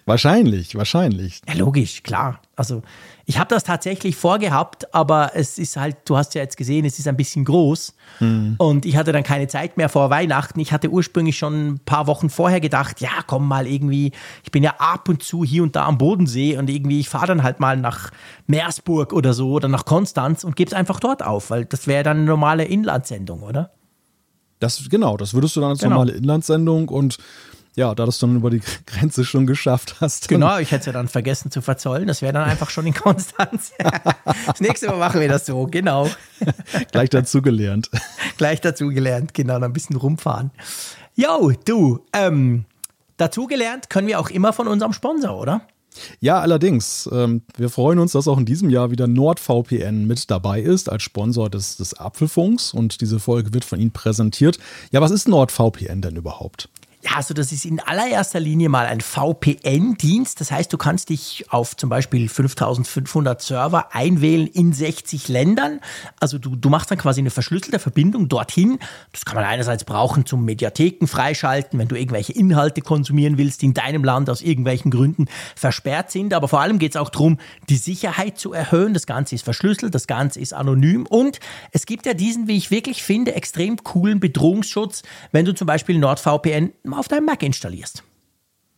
Wahrscheinlich, 0.06 0.76
wahrscheinlich. 0.76 1.42
Ja, 1.48 1.56
logisch, 1.56 2.04
klar. 2.04 2.42
Also 2.58 2.82
ich 3.26 3.38
habe 3.38 3.54
das 3.54 3.64
tatsächlich 3.64 4.16
vorgehabt, 4.16 4.92
aber 4.94 5.32
es 5.36 5.60
ist 5.60 5.78
halt, 5.78 5.98
du 6.06 6.18
hast 6.18 6.34
ja 6.34 6.42
jetzt 6.42 6.58
gesehen, 6.58 6.86
es 6.86 6.98
ist 6.98 7.08
ein 7.08 7.16
bisschen 7.16 7.46
groß 7.46 7.94
hm. 8.18 8.56
und 8.58 8.88
ich 8.88 8.98
hatte 8.98 9.12
dann 9.12 9.22
keine 9.22 9.48
Zeit 9.48 9.78
mehr 9.78 9.90
vor 9.90 10.10
Weihnachten. 10.10 10.60
Ich 10.60 10.72
hatte 10.72 10.90
ursprünglich 10.90 11.38
schon 11.38 11.68
ein 11.68 11.80
paar 11.80 12.08
Wochen 12.08 12.32
vorher 12.32 12.60
gedacht, 12.60 13.00
ja, 13.00 13.12
komm 13.28 13.48
mal 13.48 13.68
irgendwie, 13.68 14.12
ich 14.44 14.50
bin 14.50 14.64
ja 14.64 14.74
ab 14.80 15.08
und 15.08 15.22
zu 15.22 15.44
hier 15.44 15.62
und 15.62 15.76
da 15.76 15.86
am 15.86 16.00
Bodensee 16.00 16.58
und 16.58 16.68
irgendwie, 16.68 17.00
ich 17.00 17.10
fahre 17.10 17.28
dann 17.28 17.44
halt 17.44 17.60
mal 17.60 17.78
nach 17.78 18.10
Meersburg 18.48 19.14
oder 19.14 19.34
so 19.34 19.52
oder 19.52 19.68
nach 19.68 19.86
Konstanz 19.86 20.44
und 20.44 20.56
gebe 20.56 20.70
es 20.70 20.74
einfach 20.74 21.00
dort 21.00 21.24
auf, 21.24 21.52
weil 21.52 21.66
das 21.66 21.86
wäre 21.86 22.04
dann 22.04 22.18
eine 22.18 22.26
normale 22.26 22.66
Inlandssendung, 22.66 23.44
oder? 23.44 23.70
Das, 24.60 24.90
genau, 24.90 25.16
das 25.16 25.36
würdest 25.36 25.56
du 25.56 25.62
dann 25.62 25.70
als 25.70 25.80
genau. 25.80 25.98
normale 25.98 26.14
Inlandssendung 26.14 26.90
und 26.90 27.20
ja, 27.78 27.94
da 27.94 28.04
du 28.04 28.10
es 28.10 28.18
dann 28.18 28.36
über 28.36 28.50
die 28.50 28.62
Grenze 28.88 29.24
schon 29.24 29.46
geschafft 29.46 29.98
hast. 30.02 30.28
Genau, 30.28 30.58
ich 30.58 30.72
hätte 30.72 30.80
es 30.80 30.86
ja 30.88 30.94
dann 30.94 31.08
vergessen 31.08 31.52
zu 31.52 31.62
verzollen. 31.62 32.08
Das 32.08 32.24
wäre 32.24 32.34
dann 32.34 32.44
einfach 32.44 32.72
schon 32.72 32.88
in 32.88 32.94
Konstanz. 32.96 33.72
das 34.48 34.60
nächste 34.60 34.88
Mal 34.88 34.98
machen 34.98 35.22
wir 35.22 35.30
das 35.30 35.46
so, 35.46 35.68
genau. 35.68 36.10
Gleich 36.92 37.12
dazugelernt. 37.12 37.92
Gleich 38.38 38.62
dazugelernt, 38.62 39.36
genau, 39.36 39.54
dann 39.54 39.66
ein 39.66 39.74
bisschen 39.74 39.96
rumfahren. 39.96 40.50
Yo, 41.16 41.52
du, 41.66 42.00
ähm, 42.14 42.66
dazugelernt 43.18 43.92
können 43.92 44.08
wir 44.08 44.20
auch 44.20 44.32
immer 44.32 44.54
von 44.54 44.68
unserem 44.68 44.94
Sponsor, 44.94 45.40
oder? 45.40 45.62
Ja, 46.20 46.40
allerdings. 46.40 47.08
Ähm, 47.12 47.44
wir 47.58 47.70
freuen 47.70 48.00
uns, 48.00 48.14
dass 48.14 48.28
auch 48.28 48.40
in 48.40 48.46
diesem 48.46 48.72
Jahr 48.72 48.90
wieder 48.90 49.06
NordVPN 49.06 50.08
mit 50.08 50.32
dabei 50.32 50.62
ist 50.62 50.90
als 50.90 51.04
Sponsor 51.04 51.50
des, 51.50 51.78
des 51.78 51.94
Apfelfunks 51.94 52.74
und 52.74 53.02
diese 53.02 53.20
Folge 53.20 53.54
wird 53.54 53.66
von 53.66 53.80
Ihnen 53.80 53.92
präsentiert. 53.92 54.58
Ja, 54.92 55.02
was 55.02 55.12
ist 55.12 55.28
NordVPN 55.28 56.02
denn 56.02 56.16
überhaupt? 56.16 56.70
Also 57.16 57.34
das 57.34 57.52
ist 57.52 57.66
in 57.66 57.80
allererster 57.80 58.40
Linie 58.40 58.70
mal 58.70 58.86
ein 58.86 59.02
VPN-Dienst. 59.02 60.40
Das 60.42 60.52
heißt, 60.52 60.72
du 60.72 60.78
kannst 60.78 61.10
dich 61.10 61.46
auf 61.50 61.76
zum 61.76 61.90
Beispiel 61.90 62.28
5500 62.28 63.42
Server 63.42 63.94
einwählen 63.96 64.48
in 64.48 64.74
60 64.74 65.28
Ländern. 65.28 65.80
Also 66.20 66.38
du, 66.38 66.56
du 66.56 66.70
machst 66.70 66.92
dann 66.92 66.98
quasi 66.98 67.22
eine 67.22 67.30
verschlüsselte 67.30 67.80
Verbindung 67.80 68.30
dorthin. 68.30 68.80
Das 69.12 69.26
kann 69.26 69.36
man 69.36 69.46
einerseits 69.46 69.84
brauchen 69.84 70.26
zum 70.26 70.44
Mediatheken 70.46 71.08
freischalten, 71.08 71.80
wenn 71.80 71.88
du 71.88 71.96
irgendwelche 71.96 72.34
Inhalte 72.34 72.82
konsumieren 72.82 73.38
willst, 73.38 73.62
die 73.62 73.68
in 73.68 73.74
deinem 73.74 74.04
Land 74.04 74.30
aus 74.30 74.42
irgendwelchen 74.42 74.92
Gründen 74.92 75.26
versperrt 75.56 76.12
sind. 76.12 76.34
Aber 76.34 76.48
vor 76.48 76.62
allem 76.62 76.80
geht 76.80 76.92
es 76.92 76.98
auch 76.98 77.10
darum, 77.10 77.38
die 77.70 77.78
Sicherheit 77.78 78.38
zu 78.38 78.54
erhöhen. 78.54 78.94
Das 78.94 79.08
Ganze 79.08 79.36
ist 79.36 79.44
verschlüsselt, 79.44 79.96
das 79.96 80.08
Ganze 80.08 80.40
ist 80.40 80.54
anonym. 80.54 81.06
Und 81.06 81.40
es 81.72 81.86
gibt 81.86 82.06
ja 82.06 82.14
diesen, 82.14 82.48
wie 82.48 82.58
ich 82.58 82.72
wirklich 82.72 83.04
finde, 83.04 83.36
extrem 83.36 83.78
coolen 83.78 84.20
Bedrohungsschutz, 84.20 85.04
wenn 85.32 85.46
du 85.46 85.54
zum 85.54 85.68
Beispiel 85.68 85.98
NordVPN 86.00 86.74
auf 86.98 87.08
deinem 87.08 87.26
Mac 87.26 87.44
installierst. 87.44 88.04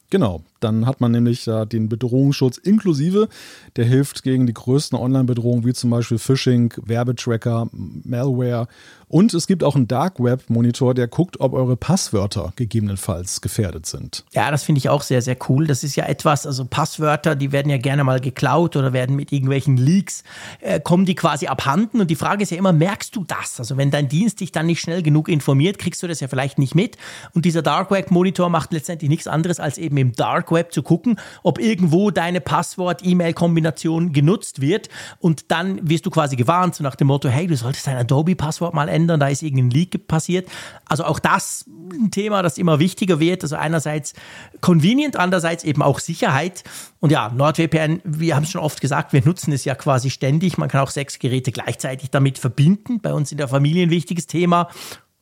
Genau, 0.09 0.43
dann 0.59 0.85
hat 0.85 1.01
man 1.01 1.11
nämlich 1.11 1.47
äh, 1.47 1.65
den 1.65 1.89
Bedrohungsschutz 1.89 2.57
inklusive. 2.57 3.29
Der 3.75 3.85
hilft 3.85 4.23
gegen 4.23 4.47
die 4.47 4.53
größten 4.53 4.97
Online-Bedrohungen 4.97 5.65
wie 5.65 5.73
zum 5.73 5.89
Beispiel 5.89 6.17
Phishing, 6.17 6.73
Werbetracker, 6.85 7.69
Malware 7.71 8.67
und 9.11 9.33
es 9.33 9.47
gibt 9.47 9.63
auch 9.63 9.75
einen 9.75 9.87
Dark 9.87 10.19
Web 10.19 10.43
Monitor, 10.49 10.93
der 10.93 11.07
guckt, 11.07 11.39
ob 11.39 11.53
eure 11.53 11.75
Passwörter 11.75 12.53
gegebenenfalls 12.55 13.41
gefährdet 13.41 13.87
sind. 13.87 14.23
Ja, 14.33 14.51
das 14.51 14.61
finde 14.63 14.77
ich 14.77 14.89
auch 14.89 15.01
sehr, 15.01 15.23
sehr 15.23 15.35
cool. 15.49 15.65
Das 15.65 15.83
ist 15.83 15.95
ja 15.95 16.05
etwas, 16.05 16.45
also 16.45 16.63
Passwörter, 16.63 17.35
die 17.35 17.51
werden 17.51 17.71
ja 17.71 17.79
gerne 17.79 18.03
mal 18.03 18.19
geklaut 18.19 18.75
oder 18.75 18.93
werden 18.93 19.15
mit 19.15 19.31
irgendwelchen 19.31 19.77
Leaks, 19.77 20.23
äh, 20.61 20.79
kommen 20.79 21.05
die 21.05 21.15
quasi 21.15 21.47
abhanden. 21.47 22.01
Und 22.01 22.11
die 22.11 22.15
Frage 22.15 22.43
ist 22.43 22.51
ja 22.51 22.57
immer, 22.57 22.71
merkst 22.71 23.15
du 23.15 23.23
das? 23.23 23.59
Also 23.59 23.77
wenn 23.77 23.89
dein 23.89 24.09
Dienst 24.09 24.41
dich 24.41 24.51
dann 24.51 24.67
nicht 24.67 24.79
schnell 24.79 25.01
genug 25.01 25.27
informiert, 25.27 25.79
kriegst 25.79 26.03
du 26.03 26.07
das 26.07 26.19
ja 26.19 26.27
vielleicht 26.27 26.59
nicht 26.59 26.75
mit. 26.75 26.95
Und 27.33 27.45
dieser 27.45 27.63
Dark 27.63 27.89
Web 27.89 28.11
Monitor 28.11 28.49
macht 28.49 28.71
letztendlich 28.73 29.09
nichts 29.09 29.27
anderes, 29.27 29.59
als 29.59 29.79
eben 29.79 29.97
im 29.97 30.13
Dark 30.13 30.48
Web 30.51 30.73
zu 30.73 30.81
gucken, 30.81 31.19
ob 31.43 31.59
irgendwo 31.59 32.11
deine 32.11 32.41
Passwort-E-Mail-Kombination 32.41 34.11
genutzt 34.11 34.61
wird. 34.61 34.89
Und 35.19 35.51
dann 35.51 35.87
wirst 35.87 36.05
du 36.05 36.09
quasi 36.09 36.35
gewarnt, 36.35 36.75
so 36.75 36.83
nach 36.83 36.95
dem 36.95 37.07
Motto, 37.07 37.29
hey, 37.29 37.47
du 37.47 37.55
solltest 37.55 37.87
dein 37.87 37.97
Adobe-Passwort 37.97 38.73
mal 38.73 38.89
ändern 38.89 39.19
da 39.19 39.27
ist 39.27 39.43
irgendein 39.43 39.69
Leak 39.69 40.07
passiert. 40.07 40.49
Also 40.85 41.03
auch 41.03 41.19
das 41.19 41.65
ein 41.91 42.11
Thema, 42.11 42.41
das 42.41 42.57
immer 42.57 42.79
wichtiger 42.79 43.19
wird. 43.19 43.43
Also 43.43 43.55
einerseits 43.55 44.13
convenient, 44.61 45.17
andererseits 45.17 45.63
eben 45.63 45.81
auch 45.81 45.99
Sicherheit. 45.99 46.63
Und 46.99 47.11
ja, 47.11 47.29
NordVPN, 47.29 48.01
wir 48.03 48.35
haben 48.35 48.43
es 48.43 48.51
schon 48.51 48.61
oft 48.61 48.81
gesagt, 48.81 49.13
wir 49.13 49.23
nutzen 49.23 49.51
es 49.53 49.65
ja 49.65 49.75
quasi 49.75 50.09
ständig. 50.09 50.57
Man 50.57 50.69
kann 50.69 50.81
auch 50.81 50.89
sechs 50.89 51.19
Geräte 51.19 51.51
gleichzeitig 51.51 52.09
damit 52.09 52.39
verbinden. 52.39 53.01
Bei 53.01 53.13
uns 53.13 53.31
in 53.31 53.37
der 53.37 53.47
Familie 53.47 53.83
ein 53.83 53.89
wichtiges 53.89 54.27
Thema. 54.27 54.69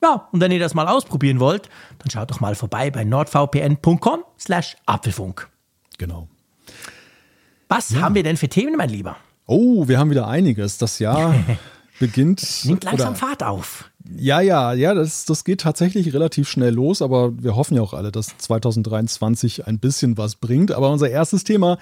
Ja, 0.01 0.27
und 0.31 0.41
wenn 0.41 0.51
ihr 0.51 0.59
das 0.59 0.73
mal 0.73 0.87
ausprobieren 0.87 1.39
wollt, 1.39 1.69
dann 1.99 2.09
schaut 2.11 2.29
doch 2.29 2.39
mal 2.39 2.55
vorbei 2.55 2.91
bei 2.91 3.03
nordvpn.com 3.03 4.23
slash 4.39 4.77
Apfelfunk. 4.85 5.49
Genau. 5.97 6.27
Was 7.67 7.89
ja. 7.89 8.01
haben 8.01 8.15
wir 8.15 8.23
denn 8.23 8.37
für 8.37 8.47
Themen, 8.47 8.75
mein 8.77 8.89
Lieber? 8.89 9.17
Oh, 9.45 9.87
wir 9.87 9.97
haben 9.97 10.09
wieder 10.09 10.27
einiges. 10.27 10.77
Das 10.77 10.99
Jahr 10.99 11.33
beginnt. 11.99 12.65
Nimmt 12.65 12.83
langsam 12.83 13.15
Fahrt 13.15 13.43
auf. 13.43 13.89
Ja, 14.15 14.41
ja, 14.41 14.73
ja, 14.73 14.93
das, 14.93 15.25
das 15.25 15.43
geht 15.43 15.61
tatsächlich 15.61 16.13
relativ 16.13 16.47
schnell 16.47 16.73
los, 16.73 17.01
aber 17.01 17.31
wir 17.41 17.55
hoffen 17.55 17.75
ja 17.75 17.81
auch 17.81 17.93
alle, 17.93 18.11
dass 18.11 18.37
2023 18.37 19.67
ein 19.67 19.79
bisschen 19.79 20.17
was 20.17 20.35
bringt. 20.35 20.71
Aber 20.71 20.89
unser 20.91 21.09
erstes 21.09 21.43
Thema, 21.43 21.77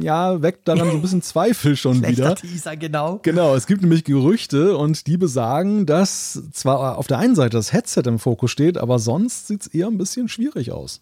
ja, 0.00 0.42
weckt 0.42 0.68
daran 0.68 0.90
so 0.90 0.96
ein 0.96 1.02
bisschen 1.02 1.22
Zweifel 1.22 1.76
schon 1.76 2.06
wieder. 2.06 2.34
Teaser, 2.34 2.76
genau. 2.76 3.20
Genau, 3.22 3.54
es 3.54 3.66
gibt 3.66 3.82
nämlich 3.82 4.04
Gerüchte 4.04 4.76
und 4.76 5.06
die 5.06 5.16
besagen, 5.16 5.86
dass 5.86 6.42
zwar 6.52 6.98
auf 6.98 7.06
der 7.06 7.18
einen 7.18 7.34
Seite 7.34 7.56
das 7.56 7.72
Headset 7.72 8.02
im 8.06 8.18
Fokus 8.18 8.50
steht, 8.50 8.76
aber 8.78 8.98
sonst 8.98 9.48
sieht 9.48 9.62
es 9.62 9.66
eher 9.68 9.86
ein 9.86 9.98
bisschen 9.98 10.28
schwierig 10.28 10.72
aus. 10.72 11.00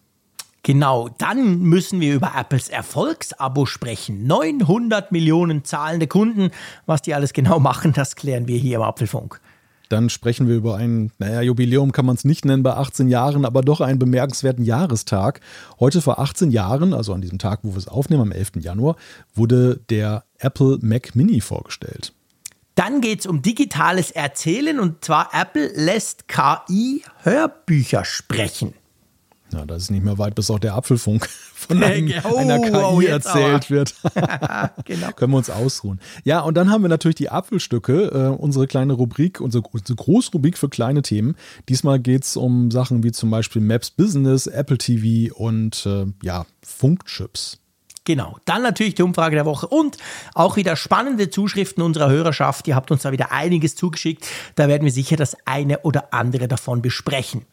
Genau, 0.63 1.11
dann 1.19 1.61
müssen 1.61 2.01
wir 2.01 2.15
über 2.15 2.33
Apples 2.35 2.71
Erfolgsabo 2.71 3.67
sprechen. 3.67 4.27
900 4.27 5.13
Millionen 5.13 5.63
zahlende 5.63 6.07
Kunden. 6.07 6.51
Was 6.87 7.03
die 7.03 7.13
alles 7.13 7.35
genau 7.35 7.59
machen, 7.59 7.93
das 7.93 8.17
klären 8.17 8.49
wir 8.49 8.57
hier 8.57 8.77
im 8.77 8.83
Apfelfunk. 8.83 9.43
Dann 9.89 10.11
sprechen 10.11 10.49
wir 10.49 10.57
über 10.57 10.77
ein, 10.77 11.11
naja, 11.19 11.43
Jubiläum 11.43 11.93
kann 11.93 12.07
man 12.07 12.17
es 12.17 12.25
nicht 12.25 12.45
nennen 12.45 12.63
bei 12.63 12.75
18 12.75 13.09
Jahren, 13.09 13.45
aber 13.45 13.63
doch 13.63 13.81
einen 13.81 13.99
bemerkenswerten 13.99 14.65
Jahrestag. 14.65 15.41
Heute 15.79 16.01
vor 16.01 16.19
18 16.19 16.51
Jahren, 16.51 16.95
also 16.95 17.13
an 17.13 17.21
diesem 17.21 17.39
Tag, 17.39 17.61
wo 17.63 17.73
wir 17.73 17.79
es 17.79 17.89
aufnehmen, 17.89 18.23
am 18.23 18.33
11. 18.33 18.53
Januar, 18.61 18.97
wurde 19.35 19.81
der 19.91 20.25
Apple 20.39 20.79
Mac 20.81 21.15
Mini 21.15 21.41
vorgestellt. 21.41 22.13
Dann 22.75 23.01
geht 23.01 23.21
es 23.21 23.27
um 23.27 23.41
digitales 23.41 24.11
Erzählen 24.11 24.81
und 24.81 25.05
zwar 25.05 25.31
Apple 25.33 25.71
lässt 25.75 26.27
KI 26.27 27.03
Hörbücher 27.23 28.05
sprechen. 28.05 28.75
Ja, 29.55 29.65
das 29.67 29.85
ist 29.85 29.91
nicht 29.91 30.05
mehr 30.05 30.19
weit, 30.19 30.35
bis 30.35 30.51
auch 30.51 30.59
der 30.59 30.75
Apfelfunk 30.75 31.29
von 31.55 31.83
einem, 31.83 32.13
oh, 32.25 32.37
einer 32.37 32.59
KI 32.59 32.75
oh, 32.75 33.01
erzählt 33.01 33.67
aber. 33.67 33.71
wird. 33.71 33.95
genau. 34.85 35.13
Können 35.13 35.33
wir 35.33 35.39
uns 35.39 35.51
ausruhen. 35.51 36.01
Ja, 36.25 36.41
und 36.41 36.55
dann 36.57 36.71
haben 36.71 36.83
wir 36.83 36.89
natürlich 36.89 37.17
die 37.17 37.31
Apfelstücke, 37.31 38.07
äh, 38.35 38.41
unsere 38.41 38.67
kleine 38.67 38.95
Rubrik, 38.95 39.41
unsere, 39.41 39.65
unsere 39.71 39.97
Großrubrik 39.97 40.59
für 40.59 40.69
kleine 40.69 41.03
Themen. 41.03 41.37
Diesmal 41.69 42.01
geht 42.01 42.25
es 42.25 42.37
um 42.37 42.71
Sachen 42.71 43.03
wie 43.03 43.13
zum 43.13 43.31
Beispiel 43.31 43.63
Maps 43.63 43.91
Business, 43.91 44.47
Apple 44.47 44.79
TV 44.79 45.35
und 45.35 45.87
äh, 45.87 46.07
ja, 46.23 46.47
Funkchips. 46.63 47.59
Genau. 48.05 48.37
Dann 48.45 48.63
natürlich 48.63 48.95
die 48.95 49.03
Umfrage 49.03 49.35
der 49.35 49.47
Woche 49.47 49.67
und 49.67 49.97
auch 50.35 50.57
wieder 50.57 50.77
spannende 50.77 51.31
Zuschriften 51.31 51.83
unserer 51.83 52.11
Hörerschaft. 52.11 52.69
Ihr 52.69 52.77
habt 52.77 52.91
uns 52.91 53.03
da 53.03 53.13
wieder 53.13 53.33
einiges 53.33 53.77
zugeschickt. 53.77 54.27
Da 54.57 54.69
werden 54.69 54.85
wir 54.85 54.93
sicher 54.93 55.17
das 55.17 55.37
eine 55.47 55.81
oder 55.81 56.13
andere 56.13 56.47
davon 56.47 56.83
besprechen. 56.83 57.47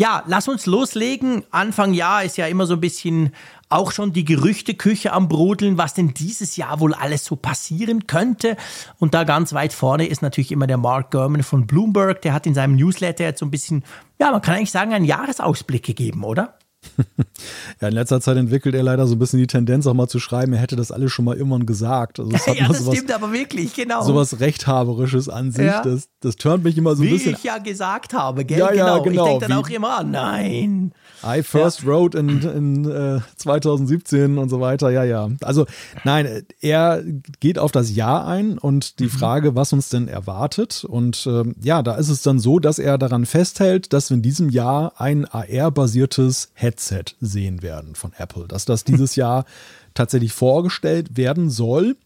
Ja, 0.00 0.22
lass 0.28 0.46
uns 0.46 0.66
loslegen. 0.66 1.42
Anfang 1.50 1.92
Jahr 1.92 2.22
ist 2.22 2.36
ja 2.36 2.46
immer 2.46 2.66
so 2.66 2.74
ein 2.74 2.80
bisschen 2.80 3.32
auch 3.68 3.90
schon 3.90 4.12
die 4.12 4.24
Gerüchteküche 4.24 5.12
am 5.12 5.28
Brodeln, 5.28 5.76
was 5.76 5.92
denn 5.92 6.14
dieses 6.14 6.56
Jahr 6.56 6.78
wohl 6.78 6.94
alles 6.94 7.24
so 7.24 7.34
passieren 7.34 8.06
könnte. 8.06 8.56
Und 9.00 9.12
da 9.12 9.24
ganz 9.24 9.52
weit 9.54 9.72
vorne 9.72 10.06
ist 10.06 10.22
natürlich 10.22 10.52
immer 10.52 10.68
der 10.68 10.76
Mark 10.76 11.10
Gurman 11.10 11.42
von 11.42 11.66
Bloomberg. 11.66 12.22
Der 12.22 12.32
hat 12.32 12.46
in 12.46 12.54
seinem 12.54 12.76
Newsletter 12.76 13.24
jetzt 13.24 13.40
so 13.40 13.46
ein 13.46 13.50
bisschen, 13.50 13.82
ja, 14.20 14.30
man 14.30 14.40
kann 14.40 14.54
eigentlich 14.54 14.70
sagen, 14.70 14.94
einen 14.94 15.04
Jahresausblick 15.04 15.82
gegeben, 15.82 16.22
oder? 16.22 16.57
ja, 17.80 17.88
in 17.88 17.94
letzter 17.94 18.20
Zeit 18.20 18.36
entwickelt 18.36 18.74
er 18.74 18.82
leider 18.82 19.06
so 19.06 19.14
ein 19.14 19.18
bisschen 19.18 19.38
die 19.38 19.46
Tendenz, 19.46 19.86
auch 19.86 19.94
mal 19.94 20.08
zu 20.08 20.18
schreiben, 20.18 20.52
er 20.52 20.60
hätte 20.60 20.76
das 20.76 20.92
alles 20.92 21.12
schon 21.12 21.24
mal 21.24 21.36
irgendwann 21.36 21.66
gesagt. 21.66 22.20
Also 22.20 22.32
ja, 22.52 22.68
das 22.68 22.78
sowas, 22.78 22.96
stimmt 22.96 23.12
aber 23.12 23.32
wirklich, 23.32 23.74
genau. 23.74 24.02
Sowas 24.02 24.40
Rechthaberisches 24.40 25.28
an 25.28 25.52
sich, 25.52 25.66
ja. 25.66 25.82
das, 25.82 26.08
das 26.20 26.36
turnt 26.36 26.64
mich 26.64 26.76
immer 26.78 26.96
so 26.96 27.02
ein 27.02 27.08
Wie 27.08 27.12
bisschen. 27.12 27.32
Wie 27.32 27.36
ich 27.36 27.44
ja 27.44 27.58
gesagt 27.58 28.14
habe, 28.14 28.44
gell? 28.44 28.58
Ja, 28.58 28.72
ja, 28.72 28.98
genau. 28.98 29.02
genau. 29.02 29.24
Ich 29.24 29.30
denke 29.30 29.48
dann 29.48 29.58
auch 29.58 29.68
immer, 29.68 30.02
nein. 30.02 30.92
I 31.24 31.42
first 31.42 31.82
ja. 31.82 31.86
wrote 31.86 32.18
in, 32.18 32.42
in 32.42 32.84
äh, 32.90 33.20
2017 33.36 34.38
und 34.38 34.48
so 34.48 34.60
weiter, 34.60 34.90
ja, 34.90 35.04
ja. 35.04 35.28
Also 35.42 35.66
nein, 36.04 36.44
er 36.60 37.02
geht 37.40 37.58
auf 37.58 37.72
das 37.72 37.94
Jahr 37.94 38.26
ein 38.26 38.58
und 38.58 39.00
die 39.00 39.04
mhm. 39.04 39.10
Frage, 39.10 39.54
was 39.54 39.72
uns 39.72 39.88
denn 39.88 40.08
erwartet. 40.08 40.84
Und 40.84 41.26
äh, 41.26 41.44
ja, 41.60 41.82
da 41.82 41.94
ist 41.96 42.08
es 42.08 42.22
dann 42.22 42.38
so, 42.38 42.58
dass 42.58 42.78
er 42.78 42.98
daran 42.98 43.26
festhält, 43.26 43.92
dass 43.92 44.10
wir 44.10 44.16
in 44.16 44.22
diesem 44.22 44.48
Jahr 44.48 44.92
ein 44.98 45.26
AR-basiertes 45.26 46.50
Headset 46.68 47.16
sehen 47.20 47.62
werden 47.62 47.94
von 47.94 48.12
Apple, 48.18 48.46
dass 48.46 48.66
das 48.66 48.84
dieses 48.84 49.16
Jahr 49.22 49.46
tatsächlich 49.94 50.32
vorgestellt 50.32 51.16
werden 51.16 51.48
soll. 51.48 51.96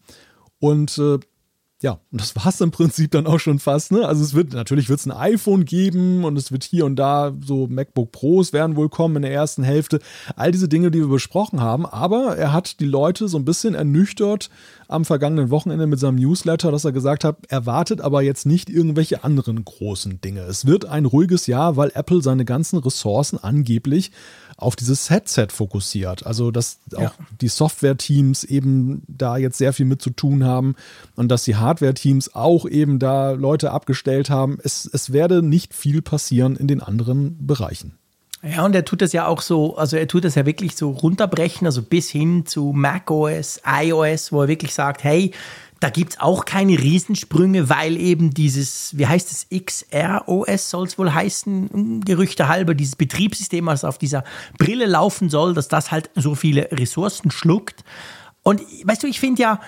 Und 0.59 0.97
äh, 0.97 1.19
ja, 1.83 1.99
und 2.13 2.21
das 2.21 2.33
war 2.37 2.47
es 2.47 2.61
im 2.61 2.71
Prinzip 2.71 3.11
dann 3.11 3.27
auch 3.27 3.39
schon 3.39 3.59
fast. 3.59 3.91
Ne? 3.91 4.07
Also 4.07 4.23
es 4.23 4.33
wird, 4.33 4.53
natürlich 4.53 4.87
wird 4.87 5.01
es 5.01 5.05
ein 5.05 5.11
iPhone 5.11 5.65
geben 5.65 6.23
und 6.23 6.37
es 6.37 6.49
wird 6.49 6.63
hier 6.63 6.85
und 6.85 6.95
da 6.95 7.33
so 7.43 7.67
MacBook 7.67 8.13
Pros 8.13 8.53
werden 8.53 8.77
wohl 8.77 8.87
kommen 8.87 9.17
in 9.17 9.23
der 9.23 9.33
ersten 9.33 9.63
Hälfte. 9.63 9.99
All 10.37 10.53
diese 10.53 10.69
Dinge, 10.69 10.91
die 10.91 10.99
wir 10.99 11.09
besprochen 11.09 11.59
haben. 11.59 11.85
Aber 11.85 12.37
er 12.37 12.53
hat 12.53 12.79
die 12.79 12.85
Leute 12.85 13.27
so 13.27 13.37
ein 13.37 13.43
bisschen 13.43 13.75
ernüchtert 13.75 14.49
am 14.87 15.03
vergangenen 15.03 15.49
Wochenende 15.49 15.85
mit 15.85 15.99
seinem 15.99 16.15
Newsletter, 16.15 16.71
dass 16.71 16.85
er 16.85 16.93
gesagt 16.93 17.25
hat, 17.25 17.35
er 17.49 17.65
wartet 17.65 17.99
aber 17.99 18.21
jetzt 18.21 18.45
nicht 18.45 18.69
irgendwelche 18.69 19.25
anderen 19.25 19.65
großen 19.65 20.21
Dinge. 20.21 20.43
Es 20.43 20.65
wird 20.65 20.85
ein 20.85 21.03
ruhiges 21.03 21.47
Jahr, 21.47 21.75
weil 21.75 21.91
Apple 21.95 22.21
seine 22.21 22.45
ganzen 22.45 22.79
Ressourcen 22.79 23.37
angeblich 23.37 24.11
auf 24.57 24.75
dieses 24.75 25.09
Headset 25.09 25.47
fokussiert. 25.49 26.25
Also, 26.25 26.51
dass 26.51 26.79
auch 26.95 27.01
ja. 27.01 27.13
die 27.41 27.47
Software-Teams 27.47 28.43
eben 28.43 29.03
da 29.07 29.37
jetzt 29.37 29.57
sehr 29.57 29.73
viel 29.73 29.85
mit 29.85 30.01
zu 30.01 30.09
tun 30.09 30.43
haben 30.43 30.75
und 31.15 31.29
dass 31.29 31.43
die 31.43 31.55
Hardware-Teams 31.55 32.35
auch 32.35 32.65
eben 32.67 32.99
da 32.99 33.31
Leute 33.31 33.71
abgestellt 33.71 34.29
haben. 34.29 34.57
Es, 34.63 34.89
es 34.91 35.13
werde 35.13 35.41
nicht 35.41 35.73
viel 35.73 36.01
passieren 36.01 36.55
in 36.55 36.67
den 36.67 36.81
anderen 36.81 37.45
Bereichen. 37.45 37.97
Ja, 38.43 38.65
und 38.65 38.75
er 38.75 38.83
tut 38.83 39.01
das 39.01 39.13
ja 39.13 39.25
auch 39.25 39.41
so, 39.41 39.77
also 39.77 39.95
er 39.95 40.07
tut 40.07 40.25
das 40.25 40.35
ja 40.35 40.45
wirklich 40.45 40.75
so 40.75 40.91
runterbrechen, 40.91 41.65
also 41.65 41.81
bis 41.81 42.09
hin 42.09 42.45
zu 42.45 42.73
macOS, 42.75 43.61
iOS, 43.65 44.33
wo 44.33 44.41
er 44.41 44.47
wirklich 44.49 44.73
sagt, 44.73 45.05
hey, 45.05 45.31
da 45.83 45.89
gibt 45.89 46.13
es 46.13 46.19
auch 46.21 46.45
keine 46.45 46.79
Riesensprünge, 46.79 47.67
weil 47.67 47.97
eben 47.97 48.33
dieses, 48.33 48.97
wie 48.97 49.05
heißt 49.05 49.29
es, 49.29 49.47
XROS 49.49 50.69
soll 50.69 50.87
es 50.87 50.97
wohl 50.97 51.13
heißen, 51.13 51.99
Gerüchte 52.05 52.47
halber, 52.47 52.73
dieses 52.73 52.95
Betriebssystem, 52.95 53.65
was 53.65 53.83
auf 53.83 53.97
dieser 53.97 54.23
Brille 54.57 54.85
laufen 54.85 55.29
soll, 55.29 55.53
dass 55.53 55.67
das 55.67 55.91
halt 55.91 56.09
so 56.15 56.35
viele 56.35 56.71
Ressourcen 56.71 57.31
schluckt. 57.31 57.83
Und 58.43 58.61
weißt 58.85 59.03
du, 59.03 59.07
ich 59.07 59.19
finde 59.19 59.41
ja, 59.41 59.59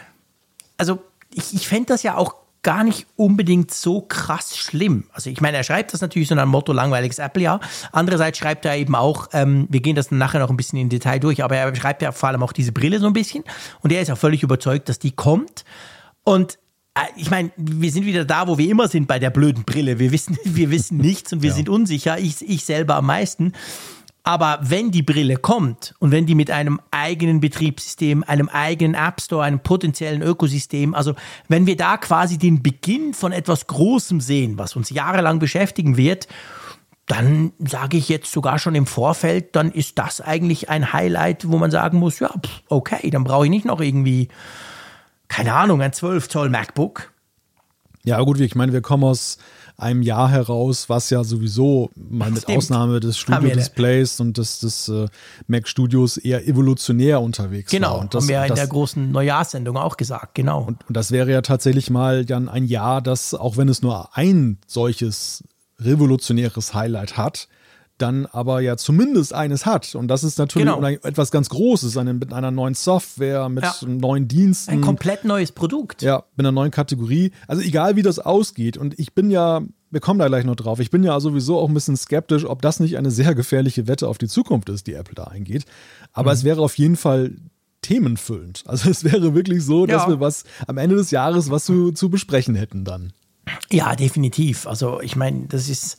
also 0.77 0.99
ich, 1.33 1.53
ich 1.53 1.67
fände 1.67 1.87
das 1.87 2.01
ja 2.03 2.15
auch 2.15 2.35
gar 2.63 2.85
nicht 2.85 3.07
unbedingt 3.17 3.73
so 3.73 3.99
krass 3.99 4.55
schlimm. 4.55 5.03
Also 5.11 5.29
ich 5.29 5.41
meine, 5.41 5.57
er 5.57 5.63
schreibt 5.65 5.93
das 5.93 5.99
natürlich 5.99 6.29
so 6.29 6.35
ein 6.35 6.47
Motto 6.47 6.71
langweiliges 6.71 7.19
Apple, 7.19 7.43
ja. 7.43 7.59
Andererseits 7.91 8.37
schreibt 8.37 8.63
er 8.63 8.77
eben 8.77 8.95
auch, 8.95 9.27
ähm, 9.33 9.67
wir 9.69 9.81
gehen 9.81 9.97
das 9.97 10.11
nachher 10.11 10.39
noch 10.39 10.49
ein 10.49 10.55
bisschen 10.55 10.79
in 10.79 10.87
Detail 10.87 11.19
durch, 11.19 11.43
aber 11.43 11.57
er 11.57 11.75
schreibt 11.75 12.01
ja 12.01 12.13
vor 12.13 12.29
allem 12.29 12.41
auch 12.41 12.53
diese 12.53 12.71
Brille 12.71 12.99
so 12.99 13.07
ein 13.07 13.13
bisschen 13.13 13.43
und 13.81 13.91
er 13.91 14.01
ist 14.01 14.07
ja 14.07 14.15
völlig 14.15 14.43
überzeugt, 14.43 14.87
dass 14.87 14.97
die 14.97 15.11
kommt. 15.11 15.65
Und 16.25 16.59
äh, 16.95 17.01
ich 17.15 17.29
meine, 17.29 17.51
wir 17.55 17.91
sind 17.91 18.05
wieder 18.05 18.25
da, 18.25 18.49
wo 18.49 18.57
wir 18.57 18.69
immer 18.69 18.89
sind 18.89 19.07
bei 19.07 19.19
der 19.19 19.29
blöden 19.29 19.63
Brille. 19.63 19.99
Wir 19.99 20.11
wissen, 20.11 20.37
wir 20.43 20.69
wissen 20.71 20.97
nichts 20.97 21.31
und 21.31 21.41
wir 21.41 21.51
ja. 21.51 21.55
sind 21.55 21.69
unsicher. 21.69 22.19
Ich, 22.19 22.41
ich 22.41 22.65
selber 22.65 22.95
am 22.95 23.05
meisten. 23.05 23.53
Aber 24.27 24.57
wenn 24.63 24.89
die 24.89 25.03
Brille 25.03 25.37
kommt 25.37 25.93
und 25.99 26.09
wenn 26.09 26.25
die 26.25 26.33
mit 26.33 26.49
einem 26.49 26.81
eigenen 26.89 27.41
Betriebssystem, 27.41 28.23
einem 28.25 28.49
eigenen 28.49 28.95
App 28.95 29.21
Store, 29.21 29.43
einem 29.43 29.59
potenziellen 29.59 30.23
Ökosystem, 30.23 30.95
also 30.95 31.13
wenn 31.47 31.67
wir 31.67 31.77
da 31.77 31.97
quasi 31.97 32.39
den 32.39 32.63
Beginn 32.63 33.13
von 33.13 33.31
etwas 33.31 33.67
Großem 33.67 34.19
sehen, 34.21 34.57
was 34.57 34.75
uns 34.75 34.89
jahrelang 34.89 35.37
beschäftigen 35.37 35.95
wird, 35.95 36.27
dann 37.05 37.53
sage 37.59 37.97
ich 37.97 38.09
jetzt 38.09 38.31
sogar 38.31 38.57
schon 38.57 38.73
im 38.73 38.87
Vorfeld, 38.87 39.55
dann 39.55 39.71
ist 39.71 39.99
das 39.99 40.21
eigentlich 40.21 40.69
ein 40.69 40.91
Highlight, 40.91 41.47
wo 41.47 41.59
man 41.59 41.69
sagen 41.69 41.99
muss, 41.99 42.17
ja, 42.17 42.31
okay, 42.67 43.11
dann 43.11 43.23
brauche 43.23 43.45
ich 43.45 43.51
nicht 43.51 43.65
noch 43.65 43.79
irgendwie 43.79 44.29
keine 45.35 45.53
Ahnung, 45.53 45.81
ein 45.81 45.91
12 45.91 46.29
Zoll 46.29 46.49
MacBook. 46.49 47.11
Ja, 48.05 48.21
gut, 48.21 48.39
ich 48.39 48.55
meine, 48.55 48.71
wir 48.71 48.81
kommen 48.81 49.03
aus 49.03 49.37
einem 49.75 50.01
Jahr 50.01 50.29
heraus, 50.29 50.87
was 50.87 51.09
ja 51.09 51.25
sowieso 51.25 51.89
mal 51.95 52.31
mit 52.31 52.43
Stimmt. 52.43 52.59
Ausnahme 52.59 53.01
des 53.01 53.17
Studio-Displays 53.17 54.21
und 54.21 54.37
des, 54.37 54.61
des 54.61 54.87
äh, 54.87 55.07
Mac 55.47 55.67
Studios 55.67 56.15
eher 56.15 56.47
evolutionär 56.47 57.19
unterwegs 57.19 57.69
genau, 57.69 57.95
war. 57.95 58.01
Genau, 58.07 58.13
haben 58.13 58.27
wir 58.29 58.35
ja 58.35 58.45
in 58.45 58.55
der 58.55 58.67
großen 58.67 59.11
Neujahrssendung 59.11 59.75
auch 59.75 59.97
gesagt, 59.97 60.35
genau. 60.35 60.61
Und, 60.61 60.87
und 60.87 60.95
das 60.95 61.11
wäre 61.11 61.29
ja 61.29 61.41
tatsächlich 61.41 61.89
mal 61.89 62.23
dann 62.23 62.47
ein 62.47 62.63
Jahr, 62.63 63.01
das, 63.01 63.33
auch 63.33 63.57
wenn 63.57 63.67
es 63.67 63.81
nur 63.81 64.15
ein 64.15 64.59
solches 64.67 65.43
revolutionäres 65.81 66.73
Highlight 66.73 67.17
hat, 67.17 67.49
dann 67.97 68.25
aber 68.25 68.59
ja 68.59 68.75
zumindest 68.75 69.33
eines 69.33 69.65
hat. 69.65 69.95
Und 69.95 70.09
das 70.09 70.23
ist 70.23 70.37
natürlich 70.37 70.67
genau. 70.67 70.85
etwas 70.85 71.31
ganz 71.31 71.49
Großes, 71.49 71.95
eine, 71.97 72.13
mit 72.13 72.33
einer 72.33 72.51
neuen 72.51 72.73
Software, 72.73 73.47
mit 73.47 73.63
ja. 73.63 73.73
neuen 73.87 74.27
Diensten. 74.27 74.71
Ein 74.71 74.81
komplett 74.81 75.23
neues 75.23 75.51
Produkt. 75.51 76.01
Ja, 76.01 76.23
mit 76.35 76.45
einer 76.45 76.51
neuen 76.51 76.71
Kategorie. 76.71 77.31
Also 77.47 77.61
egal 77.61 77.95
wie 77.95 78.01
das 78.01 78.19
ausgeht. 78.19 78.77
Und 78.77 78.99
ich 78.99 79.13
bin 79.13 79.31
ja, 79.31 79.61
wir 79.91 80.01
kommen 80.01 80.19
da 80.19 80.27
gleich 80.27 80.43
noch 80.43 80.55
drauf, 80.55 80.79
ich 80.79 80.89
bin 80.89 81.03
ja 81.03 81.17
sowieso 81.19 81.57
auch 81.57 81.69
ein 81.69 81.73
bisschen 81.73 81.95
skeptisch, 81.95 82.45
ob 82.45 82.61
das 82.61 82.79
nicht 82.79 82.97
eine 82.97 83.11
sehr 83.11 83.33
gefährliche 83.33 83.87
Wette 83.87 84.09
auf 84.09 84.17
die 84.17 84.27
Zukunft 84.27 84.67
ist, 84.69 84.87
die 84.87 84.93
Apple 84.93 85.15
da 85.15 85.25
eingeht. 85.25 85.65
Aber 86.11 86.31
mhm. 86.31 86.35
es 86.35 86.43
wäre 86.43 86.61
auf 86.61 86.77
jeden 86.77 86.97
Fall 86.97 87.35
themenfüllend. 87.81 88.63
Also 88.67 88.89
es 88.89 89.05
wäre 89.05 89.33
wirklich 89.33 89.63
so, 89.63 89.85
dass 89.85 90.03
ja. 90.03 90.09
wir 90.09 90.19
was 90.19 90.43
am 90.67 90.77
Ende 90.77 90.95
des 90.95 91.11
Jahres 91.11 91.49
was 91.49 91.63
zu, 91.63 91.91
zu 91.91 92.09
besprechen 92.09 92.55
hätten 92.55 92.83
dann. 92.83 93.13
Ja, 93.71 93.95
definitiv. 93.95 94.67
Also 94.67 94.99
ich 95.01 95.15
meine, 95.15 95.45
das 95.47 95.69
ist 95.69 95.97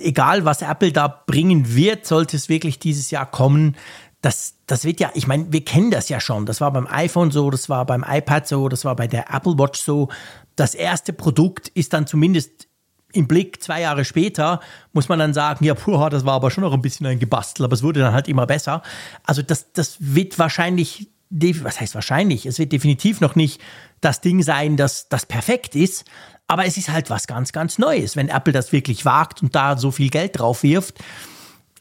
egal 0.00 0.44
was 0.44 0.62
Apple 0.62 0.92
da 0.92 1.08
bringen 1.08 1.74
wird, 1.74 2.06
sollte 2.06 2.36
es 2.36 2.48
wirklich 2.48 2.78
dieses 2.78 3.10
Jahr 3.10 3.30
kommen, 3.30 3.76
das, 4.20 4.54
das 4.66 4.84
wird 4.84 5.00
ja, 5.00 5.10
ich 5.14 5.26
meine, 5.26 5.52
wir 5.52 5.64
kennen 5.64 5.90
das 5.90 6.08
ja 6.08 6.20
schon. 6.20 6.44
Das 6.44 6.60
war 6.60 6.72
beim 6.72 6.88
iPhone 6.88 7.30
so, 7.30 7.50
das 7.50 7.68
war 7.68 7.86
beim 7.86 8.04
iPad 8.06 8.48
so, 8.48 8.68
das 8.68 8.84
war 8.84 8.96
bei 8.96 9.06
der 9.06 9.32
Apple 9.32 9.58
Watch 9.58 9.80
so. 9.80 10.08
Das 10.56 10.74
erste 10.74 11.12
Produkt 11.12 11.68
ist 11.68 11.92
dann 11.92 12.06
zumindest 12.06 12.66
im 13.12 13.28
Blick 13.28 13.62
zwei 13.62 13.80
Jahre 13.80 14.04
später, 14.04 14.60
muss 14.92 15.08
man 15.08 15.18
dann 15.18 15.34
sagen, 15.34 15.64
ja, 15.64 15.74
puh, 15.74 16.08
das 16.08 16.24
war 16.24 16.34
aber 16.34 16.50
schon 16.50 16.62
noch 16.62 16.72
ein 16.72 16.82
bisschen 16.82 17.06
ein 17.06 17.18
Gebastel, 17.18 17.64
aber 17.64 17.74
es 17.74 17.82
wurde 17.82 18.00
dann 18.00 18.12
halt 18.12 18.28
immer 18.28 18.46
besser. 18.46 18.82
Also 19.24 19.40
das, 19.42 19.72
das 19.72 19.96
wird 20.00 20.38
wahrscheinlich, 20.38 21.08
was 21.30 21.80
heißt 21.80 21.94
wahrscheinlich, 21.94 22.44
es 22.44 22.58
wird 22.58 22.72
definitiv 22.72 23.20
noch 23.20 23.34
nicht 23.34 23.60
das 24.00 24.20
Ding 24.20 24.42
sein, 24.42 24.76
das, 24.76 25.08
das 25.08 25.26
perfekt 25.26 25.74
ist, 25.74 26.04
aber 26.48 26.64
es 26.64 26.76
ist 26.78 26.88
halt 26.88 27.10
was 27.10 27.26
ganz, 27.26 27.52
ganz 27.52 27.78
Neues, 27.78 28.16
wenn 28.16 28.28
Apple 28.28 28.52
das 28.52 28.72
wirklich 28.72 29.04
wagt 29.04 29.42
und 29.42 29.54
da 29.54 29.76
so 29.76 29.90
viel 29.90 30.08
Geld 30.08 30.38
drauf 30.38 30.62
wirft. 30.62 30.98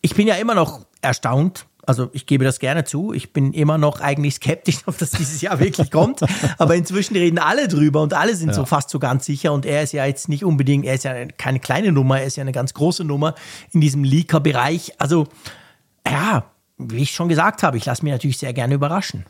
Ich 0.01 0.13
bin 0.13 0.27
ja 0.27 0.35
immer 0.35 0.53
noch 0.53 0.85
erstaunt. 1.01 1.65
Also 1.85 2.09
ich 2.11 2.25
gebe 2.25 2.43
das 2.43 2.59
gerne 2.59 2.83
zu. 2.83 3.13
Ich 3.13 3.31
bin 3.31 3.53
immer 3.53 3.77
noch 3.77 4.01
eigentlich 4.01 4.35
skeptisch, 4.35 4.79
ob 4.85 4.97
das 4.97 5.11
dieses 5.11 5.39
Jahr 5.39 5.59
wirklich 5.59 5.89
kommt. 5.89 6.19
Aber 6.57 6.75
inzwischen 6.75 7.15
reden 7.15 7.39
alle 7.39 7.69
drüber 7.69 8.01
und 8.01 8.13
alle 8.13 8.35
sind 8.35 8.49
ja. 8.49 8.53
so 8.53 8.65
fast 8.65 8.89
so 8.89 8.99
ganz 8.99 9.25
sicher. 9.25 9.53
Und 9.53 9.65
er 9.65 9.83
ist 9.83 9.93
ja 9.93 10.05
jetzt 10.05 10.27
nicht 10.27 10.43
unbedingt, 10.43 10.85
er 10.85 10.95
ist 10.95 11.05
ja 11.05 11.25
keine 11.37 11.61
kleine 11.61 11.93
Nummer, 11.93 12.19
er 12.19 12.27
ist 12.27 12.35
ja 12.35 12.41
eine 12.41 12.51
ganz 12.51 12.73
große 12.73 13.05
Nummer 13.05 13.35
in 13.71 13.79
diesem 13.79 14.03
Leaker-Bereich. 14.03 14.95
Also 14.97 15.27
ja, 16.05 16.43
wie 16.77 17.03
ich 17.03 17.11
schon 17.11 17.29
gesagt 17.29 17.63
habe, 17.63 17.77
ich 17.77 17.85
lasse 17.85 18.03
mich 18.03 18.11
natürlich 18.11 18.37
sehr 18.37 18.51
gerne 18.51 18.75
überraschen. 18.75 19.25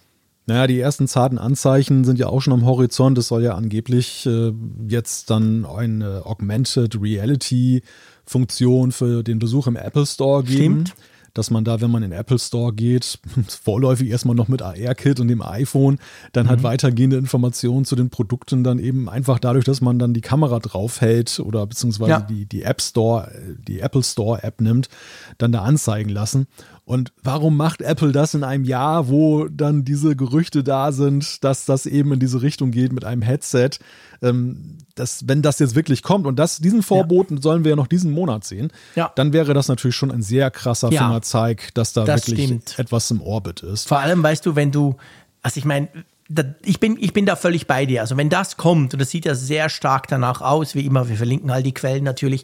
Naja, 0.48 0.66
die 0.66 0.80
ersten 0.80 1.10
zarten 1.10 1.38
Anzeichen 1.38 2.06
sind 2.06 2.18
ja 2.18 2.28
auch 2.28 2.42
schon 2.42 2.54
am 2.54 2.66
Horizont. 2.66 3.18
Es 3.18 3.28
soll 3.28 3.44
ja 3.44 3.56
angeblich 3.56 4.26
äh, 4.26 4.54
jetzt 4.88 5.30
dann 5.30 5.66
eine 5.66 6.26
Augmented 6.26 7.00
Reality 7.02 7.84
Funktion 8.26 8.94
für 8.94 9.24
den 9.24 9.40
Besuch 9.40 9.68
im 9.68 9.76
Apple 9.76 10.06
Store 10.06 10.44
geben. 10.44 10.86
Stimmt. 10.88 10.96
dass 11.34 11.52
man 11.52 11.64
da, 11.64 11.82
wenn 11.82 11.92
man 11.92 12.02
in 12.02 12.10
den 12.10 12.20
Apple 12.20 12.40
Store 12.40 12.74
geht, 12.74 13.20
vorläufig 13.48 14.10
erstmal 14.10 14.36
noch 14.36 14.48
mit 14.48 14.64
AR-Kit 14.64 15.20
und 15.20 15.28
dem 15.28 15.44
iPhone, 15.44 16.00
dann 16.32 16.48
halt 16.48 16.62
mhm. 16.62 16.64
weitergehende 16.64 17.18
Informationen 17.18 17.86
zu 17.86 17.96
den 17.96 18.10
Produkten 18.10 18.64
dann 18.64 18.80
eben 18.80 19.08
einfach 19.08 19.38
dadurch, 19.38 19.66
dass 19.66 19.82
man 19.82 20.00
dann 20.00 20.16
die 20.16 20.22
Kamera 20.22 20.58
draufhält 20.60 21.40
oder 21.40 21.68
beziehungsweise 21.68 22.10
ja. 22.10 22.20
die, 22.22 22.46
die 22.46 22.64
App 22.64 22.82
Store, 22.82 23.32
die 23.68 23.82
Apple 23.82 24.02
Store 24.02 24.42
App 24.42 24.62
nimmt, 24.62 24.90
dann 25.38 25.52
da 25.52 25.62
anzeigen 25.62 26.10
lassen. 26.10 26.48
Und 26.88 27.12
warum 27.22 27.58
macht 27.58 27.82
Apple 27.82 28.14
das 28.14 28.34
in 28.34 28.46
einem 28.46 28.64
Jahr, 28.64 29.10
wo 29.10 29.50
dann 29.50 29.84
diese 29.84 30.16
Gerüchte 30.16 30.64
da 30.64 30.94
sind, 30.94 31.44
dass 31.44 31.66
das 31.66 31.86
eben 31.86 32.14
in 32.14 32.22
diese 32.22 32.42
Richtung 32.42 32.72
geht 32.72 32.94
mit 32.94 33.04
einem 33.04 33.22
Headset? 33.22 33.72
Ähm, 34.22 34.78
dass, 34.96 35.28
wenn 35.28 35.42
das 35.42 35.60
jetzt 35.60 35.76
wirklich 35.76 36.02
kommt 36.02 36.26
und 36.26 36.40
das, 36.40 36.60
diesen 36.60 36.82
Vorboten 36.84 37.36
ja. 37.36 37.42
sollen 37.42 37.66
wir 37.66 37.72
ja 37.72 37.76
noch 37.76 37.88
diesen 37.88 38.14
Monat 38.14 38.46
sehen, 38.46 38.72
ja. 38.96 39.12
dann 39.16 39.34
wäre 39.34 39.54
das 39.54 39.68
natürlich 39.68 39.98
schon 39.98 40.12
ein 40.12 40.22
sehr 40.22 40.50
krasser 40.50 40.90
ja. 40.90 41.06
Fingerzeig, 41.06 41.74
dass 41.74 41.92
da 41.92 42.06
das 42.06 42.26
wirklich 42.26 42.46
stimmt. 42.46 42.80
etwas 42.80 43.12
im 43.12 43.22
Orbit 43.22 43.64
ist. 43.64 43.90
Vor 43.90 44.00
allem, 44.00 44.24
weißt 44.24 44.46
du, 44.46 44.56
wenn 44.56 44.72
du, 44.72 44.96
also 45.42 45.58
ich 45.58 45.66
meine, 45.66 45.90
ich 46.64 46.80
bin, 46.80 46.96
ich 47.02 47.12
bin 47.12 47.26
da 47.26 47.36
völlig 47.36 47.68
bei 47.68 47.86
dir. 47.86 48.00
Also 48.00 48.16
wenn 48.16 48.30
das 48.30 48.56
kommt, 48.56 48.94
und 48.94 49.02
das 49.02 49.10
sieht 49.10 49.26
ja 49.26 49.36
sehr 49.36 49.68
stark 49.68 50.08
danach 50.08 50.40
aus, 50.40 50.74
wie 50.74 50.86
immer, 50.86 51.10
wir 51.10 51.18
verlinken 51.18 51.52
all 51.52 51.64
die 51.64 51.74
Quellen 51.74 52.06
natürlich, 52.06 52.44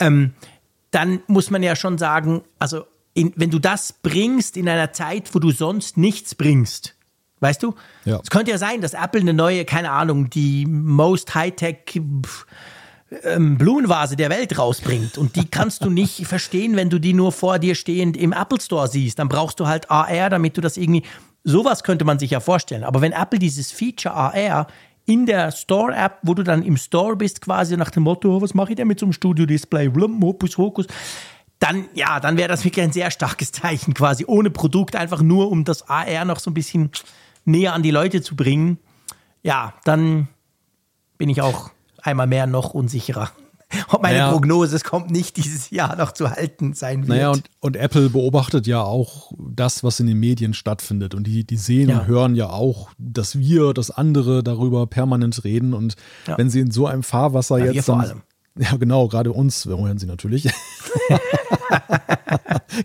ähm, 0.00 0.34
dann 0.90 1.20
muss 1.28 1.52
man 1.52 1.62
ja 1.62 1.76
schon 1.76 1.96
sagen, 1.96 2.42
also 2.58 2.86
in, 3.14 3.32
wenn 3.36 3.50
du 3.50 3.58
das 3.58 3.92
bringst 3.92 4.56
in 4.56 4.68
einer 4.68 4.92
Zeit, 4.92 5.34
wo 5.34 5.38
du 5.38 5.52
sonst 5.52 5.96
nichts 5.96 6.34
bringst, 6.34 6.96
weißt 7.40 7.62
du? 7.62 7.74
Ja. 8.04 8.20
Es 8.22 8.30
könnte 8.30 8.50
ja 8.50 8.58
sein, 8.58 8.80
dass 8.80 8.92
Apple 8.92 9.20
eine 9.20 9.32
neue, 9.32 9.64
keine 9.64 9.90
Ahnung, 9.90 10.28
die 10.30 10.66
most 10.66 11.34
high-tech 11.34 12.00
ähm, 13.22 13.56
Blumenvase 13.56 14.16
der 14.16 14.30
Welt 14.30 14.58
rausbringt. 14.58 15.16
Und 15.16 15.36
die 15.36 15.46
kannst 15.46 15.84
du 15.84 15.90
nicht 15.90 16.26
verstehen, 16.26 16.76
wenn 16.76 16.90
du 16.90 16.98
die 16.98 17.12
nur 17.12 17.30
vor 17.30 17.60
dir 17.60 17.76
stehend 17.76 18.16
im 18.16 18.32
Apple 18.32 18.60
Store 18.60 18.88
siehst. 18.88 19.18
Dann 19.18 19.28
brauchst 19.28 19.60
du 19.60 19.66
halt 19.66 19.90
AR, 19.90 20.30
damit 20.30 20.56
du 20.56 20.60
das 20.60 20.76
irgendwie. 20.76 21.04
Sowas 21.44 21.84
könnte 21.84 22.06
man 22.06 22.18
sich 22.18 22.30
ja 22.30 22.40
vorstellen. 22.40 22.84
Aber 22.84 23.00
wenn 23.02 23.12
Apple 23.12 23.38
dieses 23.38 23.70
Feature 23.70 24.14
AR 24.14 24.66
in 25.04 25.26
der 25.26 25.52
Store-App, 25.52 26.18
wo 26.22 26.32
du 26.32 26.42
dann 26.42 26.62
im 26.62 26.78
Store 26.78 27.16
bist, 27.16 27.42
quasi 27.42 27.76
nach 27.76 27.90
dem 27.90 28.04
Motto, 28.04 28.34
oh, 28.34 28.40
was 28.40 28.54
mache 28.54 28.70
ich 28.70 28.76
denn 28.76 28.88
mit 28.88 28.98
so 28.98 29.04
einem 29.04 29.12
Studio-Display? 29.12 29.92
Hokus, 29.94 30.56
Hokus 30.56 30.86
dann, 31.58 31.86
ja, 31.94 32.20
dann 32.20 32.36
wäre 32.36 32.48
das 32.48 32.64
wirklich 32.64 32.84
ein 32.84 32.92
sehr 32.92 33.10
starkes 33.10 33.52
Zeichen 33.52 33.94
quasi, 33.94 34.24
ohne 34.26 34.50
Produkt, 34.50 34.96
einfach 34.96 35.22
nur 35.22 35.50
um 35.50 35.64
das 35.64 35.88
AR 35.88 36.24
noch 36.24 36.38
so 36.38 36.50
ein 36.50 36.54
bisschen 36.54 36.90
näher 37.44 37.72
an 37.72 37.82
die 37.82 37.90
Leute 37.90 38.22
zu 38.22 38.36
bringen. 38.36 38.78
Ja, 39.42 39.74
dann 39.84 40.28
bin 41.18 41.28
ich 41.28 41.40
auch 41.40 41.70
einmal 42.02 42.26
mehr 42.26 42.46
noch 42.46 42.74
unsicherer. 42.74 43.30
Ob 43.88 44.02
meine 44.02 44.18
naja, 44.18 44.30
Prognose, 44.30 44.76
es 44.76 44.84
kommt 44.84 45.10
nicht 45.10 45.36
dieses 45.36 45.70
Jahr 45.70 45.96
noch 45.96 46.12
zu 46.12 46.30
halten 46.30 46.74
sein 46.74 47.06
wird. 47.06 47.08
Naja, 47.08 47.30
und, 47.30 47.44
und 47.60 47.76
Apple 47.76 48.10
beobachtet 48.10 48.66
ja 48.66 48.82
auch 48.82 49.32
das, 49.38 49.82
was 49.82 50.00
in 50.00 50.06
den 50.06 50.18
Medien 50.18 50.54
stattfindet. 50.54 51.14
Und 51.14 51.26
die, 51.26 51.44
die 51.44 51.56
sehen 51.56 51.88
ja. 51.88 52.00
und 52.00 52.06
hören 52.06 52.34
ja 52.34 52.50
auch, 52.50 52.90
dass 52.98 53.38
wir, 53.38 53.74
dass 53.74 53.90
andere 53.90 54.42
darüber 54.42 54.86
permanent 54.86 55.44
reden. 55.44 55.74
Und 55.74 55.96
ja. 56.26 56.38
wenn 56.38 56.50
sie 56.50 56.60
in 56.60 56.70
so 56.70 56.86
einem 56.86 57.02
Fahrwasser 57.02 57.58
ja, 57.58 57.72
jetzt. 57.72 57.88
Dann, 57.88 58.22
ja, 58.56 58.76
genau, 58.76 59.08
gerade 59.08 59.32
uns 59.32 59.64
hören 59.64 59.98
sie 59.98 60.06
natürlich. 60.06 60.48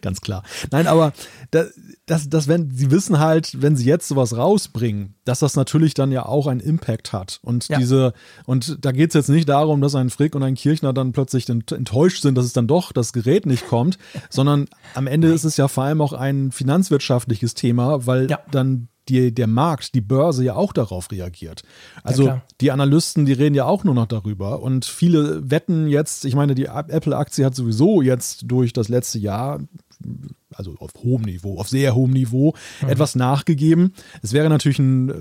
Ganz 0.02 0.22
klar. 0.22 0.44
Nein, 0.72 0.88
aber 0.88 1.14
das, 1.52 1.74
das, 2.06 2.30
das, 2.30 2.48
wenn, 2.48 2.72
sie 2.72 2.92
wissen 2.92 3.20
halt, 3.20 3.62
wenn 3.62 3.76
sie 3.76 3.86
jetzt 3.86 4.08
sowas 4.08 4.36
rausbringen, 4.36 5.16
dass 5.26 5.40
das 5.40 5.56
natürlich 5.56 5.94
dann 5.94 6.12
ja 6.12 6.26
auch 6.26 6.48
einen 6.48 6.60
Impact 6.60 7.14
hat. 7.14 7.40
Und 7.44 7.68
ja. 7.68 7.78
diese, 7.78 8.14
und 8.46 8.84
da 8.84 8.92
geht 8.92 9.10
es 9.10 9.16
jetzt 9.16 9.30
nicht 9.30 9.48
darum, 9.48 9.82
dass 9.82 9.96
ein 9.96 10.10
Frick 10.10 10.36
und 10.36 10.44
ein 10.44 10.56
Kirchner 10.56 10.94
dann 10.94 11.12
plötzlich 11.12 11.48
enttäuscht 11.50 12.22
sind, 12.22 12.36
dass 12.36 12.46
es 12.46 12.54
dann 12.54 12.68
doch 12.68 12.92
das 12.92 13.14
Gerät 13.14 13.46
nicht 13.46 13.68
kommt, 13.68 13.98
sondern 14.30 14.68
am 14.96 15.08
Ende 15.08 15.30
ist 15.30 15.44
es 15.44 15.58
ja 15.58 15.68
vor 15.68 15.84
allem 15.84 16.02
auch 16.02 16.14
ein 16.14 16.52
finanzwirtschaftliches 16.52 17.54
Thema, 17.54 18.06
weil 18.08 18.30
ja. 18.30 18.40
dann 18.52 18.88
die, 19.10 19.34
der 19.34 19.48
Markt, 19.48 19.96
die 19.96 20.02
Börse 20.02 20.44
ja 20.44 20.56
auch 20.56 20.74
darauf 20.74 21.12
reagiert. 21.12 21.64
Also 22.04 22.28
ja, 22.28 22.42
die 22.62 22.72
Analysten, 22.72 23.26
die 23.26 23.34
reden 23.34 23.56
ja 23.56 23.66
auch 23.66 23.84
nur 23.84 23.96
noch 23.96 24.08
darüber 24.08 24.62
und 24.62 24.86
viele 24.86 25.50
wetten 25.50 25.88
jetzt, 25.88 26.26
ich 26.26 26.36
meine, 26.36 26.56
die 26.56 26.66
Apple-Aktie 26.66 27.46
hat 27.46 27.56
sowieso 27.56 28.02
jetzt 28.02 28.44
durch 28.48 28.74
das 28.74 28.90
letzte 28.90 29.20
Jahr 29.20 29.60
also 30.56 30.76
auf 30.80 30.92
hohem 31.04 31.24
Niveau, 31.24 31.60
auf 31.60 31.70
sehr 31.70 31.94
hohem 31.96 32.12
Niveau, 32.12 32.54
mhm. 32.82 32.90
etwas 32.90 33.16
nachgegeben. 33.16 33.94
Es 34.22 34.34
wäre 34.34 34.50
natürlich 34.50 34.80
ein 34.80 35.10
äh, 35.10 35.14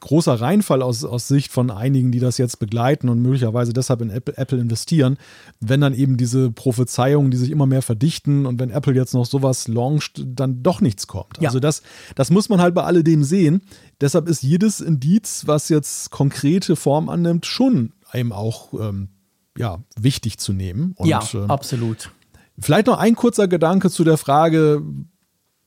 großer 0.00 0.34
Reinfall 0.40 0.82
aus, 0.82 1.04
aus 1.04 1.28
Sicht 1.28 1.52
von 1.52 1.70
einigen, 1.70 2.12
die 2.12 2.20
das 2.20 2.38
jetzt 2.38 2.58
begleiten 2.58 3.08
und 3.08 3.20
möglicherweise 3.20 3.72
deshalb 3.72 4.00
in 4.00 4.10
Apple, 4.10 4.36
Apple 4.36 4.58
investieren, 4.58 5.18
wenn 5.60 5.80
dann 5.80 5.94
eben 5.94 6.16
diese 6.16 6.50
Prophezeiungen, 6.50 7.30
die 7.30 7.36
sich 7.36 7.50
immer 7.50 7.66
mehr 7.66 7.82
verdichten 7.82 8.46
und 8.46 8.58
wenn 8.60 8.70
Apple 8.70 8.94
jetzt 8.94 9.14
noch 9.14 9.26
sowas 9.26 9.68
launcht, 9.68 10.22
dann 10.24 10.62
doch 10.62 10.80
nichts 10.80 11.06
kommt. 11.06 11.38
Ja. 11.40 11.48
Also 11.48 11.60
das, 11.60 11.82
das 12.14 12.30
muss 12.30 12.48
man 12.48 12.60
halt 12.60 12.74
bei 12.74 12.84
alledem 12.84 13.24
sehen. 13.24 13.62
Deshalb 14.00 14.28
ist 14.28 14.42
jedes 14.42 14.80
Indiz, 14.80 15.44
was 15.46 15.68
jetzt 15.68 16.10
konkrete 16.10 16.76
Form 16.76 17.08
annimmt, 17.08 17.46
schon 17.46 17.92
eben 18.12 18.32
auch 18.32 18.72
ähm, 18.74 19.08
ja, 19.56 19.82
wichtig 19.96 20.38
zu 20.38 20.52
nehmen. 20.52 20.92
Und, 20.96 21.08
ja, 21.08 21.22
ähm, 21.34 21.50
absolut. 21.50 22.10
Vielleicht 22.58 22.86
noch 22.86 22.98
ein 22.98 23.14
kurzer 23.14 23.48
Gedanke 23.48 23.90
zu 23.90 24.04
der 24.04 24.16
Frage, 24.16 24.82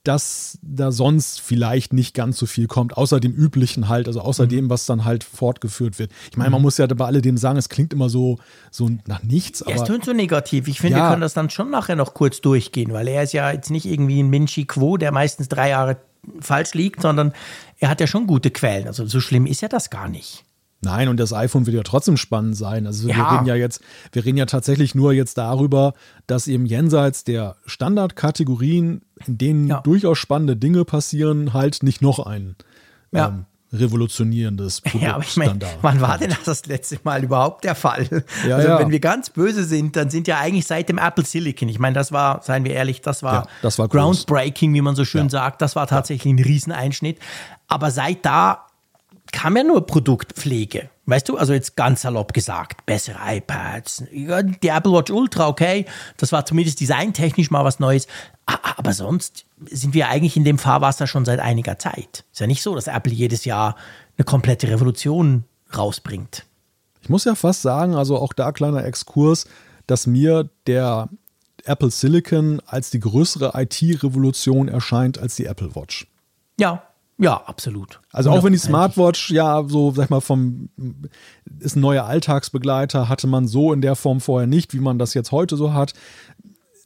dass 0.08 0.58
da 0.62 0.92
sonst 0.92 1.42
vielleicht 1.42 1.92
nicht 1.92 2.14
ganz 2.14 2.38
so 2.38 2.46
viel 2.46 2.68
kommt, 2.68 2.96
außer 2.96 3.20
dem 3.20 3.34
üblichen 3.34 3.90
halt, 3.90 4.08
also 4.08 4.22
außer 4.22 4.46
mhm. 4.46 4.50
dem, 4.50 4.70
was 4.70 4.86
dann 4.86 5.04
halt 5.04 5.26
fortgeführt 5.26 6.00
wird. 6.00 6.12
Ich 6.32 6.38
meine, 6.38 6.52
man 6.52 6.62
mhm. 6.62 6.64
muss 6.64 6.78
ja 6.78 6.88
bei 6.88 7.06
alledem 7.06 7.38
sagen, 7.38 7.58
es 7.58 7.68
klingt 7.68 7.92
immer 7.92 8.08
so, 8.08 8.38
so 8.72 8.90
nach 9.06 9.22
nichts. 9.24 9.64
Ja, 9.68 9.76
es 9.76 9.84
tönt 9.84 10.06
so 10.06 10.14
negativ. 10.14 10.70
Ich 10.70 10.80
finde, 10.80 11.00
ja. 11.00 11.06
wir 11.06 11.10
können 11.10 11.22
das 11.22 11.34
dann 11.34 11.50
schon 11.50 11.70
nachher 11.70 11.98
noch 11.98 12.14
kurz 12.14 12.40
durchgehen, 12.40 12.94
weil 12.94 13.08
er 13.10 13.24
ist 13.24 13.34
ja 13.34 13.52
jetzt 13.52 13.70
nicht 13.70 13.86
irgendwie 13.86 14.24
ein 14.24 14.30
Minchi 14.30 14.66
Quo, 14.66 14.96
der 14.96 15.12
meistens 15.12 15.50
drei 15.50 15.70
Jahre 15.70 15.98
falsch 16.40 16.74
liegt, 16.74 17.02
sondern 17.02 17.34
er 17.80 17.90
hat 17.90 18.00
ja 18.00 18.08
schon 18.08 18.28
gute 18.28 18.50
Quellen. 18.50 18.88
Also 18.88 19.06
so 19.06 19.20
schlimm 19.20 19.46
ist 19.46 19.62
ja 19.62 19.68
das 19.68 19.90
gar 19.90 20.08
nicht. 20.08 20.46
Nein, 20.82 21.08
und 21.08 21.20
das 21.20 21.34
iPhone 21.34 21.66
wird 21.66 21.76
ja 21.76 21.84
trotzdem 21.84 22.18
spannend 22.18 22.56
sein. 22.56 22.86
Also 22.86 23.08
ja. 23.08 23.16
wir 23.16 23.32
reden 23.32 23.46
ja 23.48 23.56
jetzt, 23.56 23.82
wir 24.12 24.24
reden 24.24 24.38
ja 24.38 24.46
tatsächlich 24.46 24.94
nur 24.94 25.12
jetzt 25.12 25.38
darüber, 25.38 25.94
dass 26.28 26.48
eben 26.48 26.66
jenseits 26.66 27.24
der 27.24 27.56
Standardkategorien, 27.66 29.02
in 29.26 29.38
denen 29.38 29.68
ja. 29.68 29.82
durchaus 29.82 30.20
spannende 30.20 30.56
Dinge 30.56 30.86
passieren, 30.86 31.54
halt 31.54 31.82
nicht 31.82 32.02
noch 32.04 32.20
ein 32.20 32.56
ja. 33.12 33.30
ähm, 33.30 33.46
revolutionierendes 33.74 34.82
Produkt 34.82 35.04
ja, 35.04 35.16
aber 35.16 35.24
ich 35.24 35.36
mein, 35.36 35.60
Wann 35.82 36.00
war 36.00 36.18
denn 36.20 36.30
das 36.30 36.44
das 36.44 36.66
letzte 36.68 37.00
Mal 37.04 37.24
überhaupt 37.24 37.64
der 37.64 37.76
Fall? 37.76 38.24
Ja, 38.48 38.58
also 38.58 38.68
ja. 38.70 38.80
wenn 38.80 38.92
wir 38.92 39.00
ganz 39.00 39.32
böse 39.32 39.64
sind, 39.64 39.96
dann 39.96 40.10
sind 40.12 40.28
ja 40.28 40.38
eigentlich 40.38 40.68
seit 40.68 40.90
dem 40.90 41.00
Apple 41.00 41.26
Silicon, 41.26 41.68
ich 41.70 41.80
meine, 41.80 41.96
das 41.96 42.12
war, 42.12 42.42
seien 42.44 42.64
wir 42.64 42.74
ehrlich, 42.74 43.02
das 43.02 43.24
war, 43.24 43.34
ja, 43.34 43.48
das 43.64 43.80
war 43.80 43.88
groundbreaking, 43.88 44.74
wie 44.76 44.82
man 44.82 44.96
so 44.96 45.06
schön 45.06 45.30
sagt. 45.30 45.62
Das 45.62 45.76
war 45.76 45.88
tatsächlich 45.88 46.32
ein 46.32 46.40
Rieseneinschnitt. 46.40 47.18
Aber 47.68 47.92
seit 47.92 48.26
da 48.26 48.67
kam 49.32 49.58
ja 49.58 49.64
nur 49.64 49.86
Produktpflege. 49.86 50.90
Weißt 51.06 51.30
du, 51.30 51.38
also 51.38 51.54
jetzt 51.54 51.76
ganz 51.76 52.02
salopp 52.02 52.34
gesagt, 52.34 52.86
bessere 52.86 53.18
iPads, 53.26 54.04
die 54.12 54.68
Apple 54.68 54.92
Watch 54.92 55.10
Ultra, 55.10 55.48
okay, 55.48 55.86
das 56.18 56.32
war 56.32 56.46
zumindest 56.46 56.82
designtechnisch 56.82 57.50
mal 57.50 57.64
was 57.64 57.80
Neues. 57.80 58.08
Aber 58.46 58.94
sonst 58.94 59.46
sind 59.70 59.94
wir 59.94 60.10
eigentlich 60.10 60.36
in 60.38 60.44
dem 60.44 60.58
Fahrwasser 60.58 61.08
schon 61.08 61.26
seit 61.26 61.40
einiger 61.40 61.80
Zeit. 61.80 62.26
Ist 62.32 62.40
ja 62.40 62.48
nicht 62.48 62.62
so, 62.62 62.76
dass 62.76 62.88
Apple 62.88 63.14
jedes 63.14 63.46
Jahr 63.46 63.76
eine 64.18 64.26
komplette 64.26 64.70
Revolution 64.70 65.46
rausbringt. 65.76 66.46
Ich 67.02 67.10
muss 67.10 67.26
ja 67.26 67.36
fast 67.36 67.62
sagen, 67.62 67.96
also 67.96 68.18
auch 68.18 68.34
da 68.34 68.52
kleiner 68.52 68.84
Exkurs, 68.84 69.46
dass 69.86 70.08
mir 70.08 70.50
der 70.66 71.10
Apple 71.64 71.92
Silicon 71.92 72.62
als 72.66 72.90
die 72.90 73.00
größere 73.00 73.52
IT-Revolution 73.56 74.68
erscheint 74.68 75.18
als 75.18 75.36
die 75.36 75.46
Apple 75.46 75.76
Watch. 75.76 76.08
Ja, 76.60 76.84
ja, 77.20 77.42
absolut. 77.46 78.00
Also 78.12 78.30
auch 78.30 78.44
wenn 78.44 78.54
die 78.54 78.60
Smartwatch 78.60 79.32
ja 79.32 79.64
so, 79.68 79.92
sag 79.92 80.06
ich 80.06 80.10
mal, 80.10 80.22
vom 80.22 80.70
ist 81.60 81.76
ein 81.76 81.82
neuer 81.82 82.06
Alltagsbegleiter, 82.06 83.10
hatte 83.10 83.26
man 83.26 83.48
so 83.48 83.74
in 83.74 83.82
der 83.82 83.96
Form 83.96 84.22
vorher 84.22 84.48
nicht, 84.48 84.74
wie 84.74 84.80
man 84.80 85.00
das 85.00 85.14
jetzt 85.16 85.32
heute 85.32 85.58
so 85.58 85.74
hat. 85.74 85.94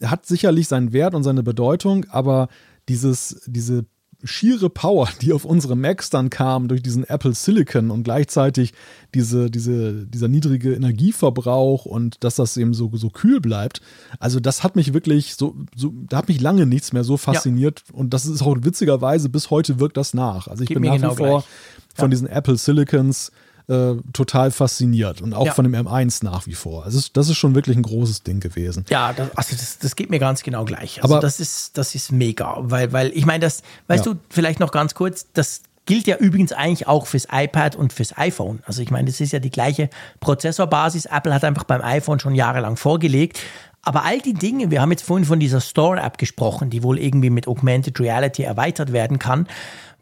Hat 0.02 0.26
sicherlich 0.26 0.67
seinen 0.67 0.94
Wert 0.94 1.15
und 1.15 1.24
seine 1.24 1.44
Bedeutung, 1.44 2.06
aber 2.10 2.48
dieses, 2.88 3.41
diese 3.46 3.86
schiere 4.23 4.69
Power, 4.69 5.10
die 5.21 5.34
auf 5.34 5.45
unsere 5.45 5.75
Macs 5.75 6.10
dann 6.10 6.29
kam 6.29 6.67
durch 6.67 6.81
diesen 6.81 7.03
Apple 7.03 7.34
Silicon 7.34 7.91
und 7.91 8.03
gleichzeitig 8.03 8.73
diese, 9.13 9.49
diese, 9.49 10.05
dieser 10.05 10.27
niedrige 10.27 10.73
Energieverbrauch 10.73 11.86
und 11.86 12.23
dass 12.23 12.36
das 12.36 12.57
eben 12.57 12.73
so, 12.73 12.89
so 12.93 13.10
kühl 13.10 13.41
bleibt. 13.41 13.81
Also 14.19 14.39
das 14.39 14.63
hat 14.63 14.75
mich 14.75 14.93
wirklich 14.93 15.36
so, 15.36 15.55
so 15.75 15.93
da 16.07 16.17
hat 16.17 16.27
mich 16.27 16.39
lange 16.39 16.65
nichts 16.65 16.93
mehr 16.93 17.03
so 17.03 17.17
fasziniert 17.17 17.84
ja. 17.88 17.95
und 17.95 18.13
das 18.13 18.25
ist 18.25 18.41
auch 18.41 18.55
witzigerweise 18.62 19.29
bis 19.29 19.49
heute 19.49 19.79
wirkt 19.79 19.97
das 19.97 20.13
nach. 20.13 20.47
Also 20.47 20.63
ich 20.63 20.69
Gib 20.69 20.79
bin 20.79 20.89
nach 20.89 20.95
genau 20.95 21.12
wie 21.13 21.17
vor 21.17 21.27
gleich. 21.27 21.45
von 21.95 22.05
ja. 22.05 22.10
diesen 22.10 22.27
Apple 22.27 22.57
Silicons 22.57 23.31
äh, 23.67 23.93
total 24.13 24.52
fasziniert 24.52 25.21
und 25.21 25.34
auch 25.34 25.45
ja. 25.45 25.54
von 25.54 25.63
dem 25.63 25.76
M1 25.76 26.24
nach 26.24 26.47
wie 26.47 26.54
vor. 26.54 26.86
Also 26.86 27.02
das 27.13 27.30
ist 27.30 27.38
schon 27.38 27.56
wirklich 27.56 27.78
ein 27.78 27.84
großes 27.84 28.24
Ding 28.24 28.39
gewesen. 28.39 28.86
Ja, 28.89 29.13
das, 29.13 29.36
also 29.36 29.56
das, 29.56 29.80
das 29.80 29.95
geht 29.95 30.10
mir 30.10 30.19
ganz 30.19 30.43
genau 30.43 30.65
gleich. 30.65 31.02
Also 31.02 31.13
Aber 31.13 31.21
das 31.21 31.39
ist, 31.39 31.78
das 31.78 31.95
ist 31.95 32.12
mega, 32.12 32.58
weil, 32.60 32.91
weil 32.93 33.12
ich 33.15 33.26
meine, 33.26 33.39
das, 33.39 33.63
weißt 33.88 34.06
ja. 34.06 34.13
du, 34.13 34.19
vielleicht 34.30 34.60
noch 34.60 34.71
ganz 34.71 34.95
kurz, 34.95 35.28
das 35.34 35.62
gilt 35.86 36.08
ja 36.08 36.17
übrigens 36.17 36.52
eigentlich 36.52 36.88
auch 36.88 37.08
fürs 37.08 37.28
iPad 37.32 37.76
und 37.76 37.93
fürs 37.93 38.17
iPhone. 38.17 38.62
Also 38.65 38.82
ich 38.82 38.91
meine, 38.91 39.10
das 39.10 39.19
ist 39.19 39.34
ja 39.34 39.39
die 39.39 39.50
gleiche 39.50 39.89
Prozessorbasis. 40.19 41.06
Apple 41.06 41.34
hat 41.34 41.43
einfach 41.43 41.63
beim 41.63 41.82
iPhone 41.82 42.19
schon 42.19 42.36
jahrelang 42.36 42.78
vorgelegt. 42.78 43.39
Aber 43.84 44.06
all 44.06 44.19
die 44.19 44.34
Dinge, 44.34 44.69
wir 44.69 44.82
haben 44.82 44.91
jetzt 44.91 45.04
vorhin 45.04 45.26
von 45.26 45.39
dieser 45.39 45.60
Store-App 45.60 46.19
gesprochen, 46.19 46.69
die 46.69 46.84
wohl 46.84 47.00
irgendwie 47.00 47.32
mit 47.32 47.47
Augmented 47.47 48.00
Reality 48.00 48.43
erweitert 48.43 48.93
werden 48.93 49.17
kann. 49.17 49.47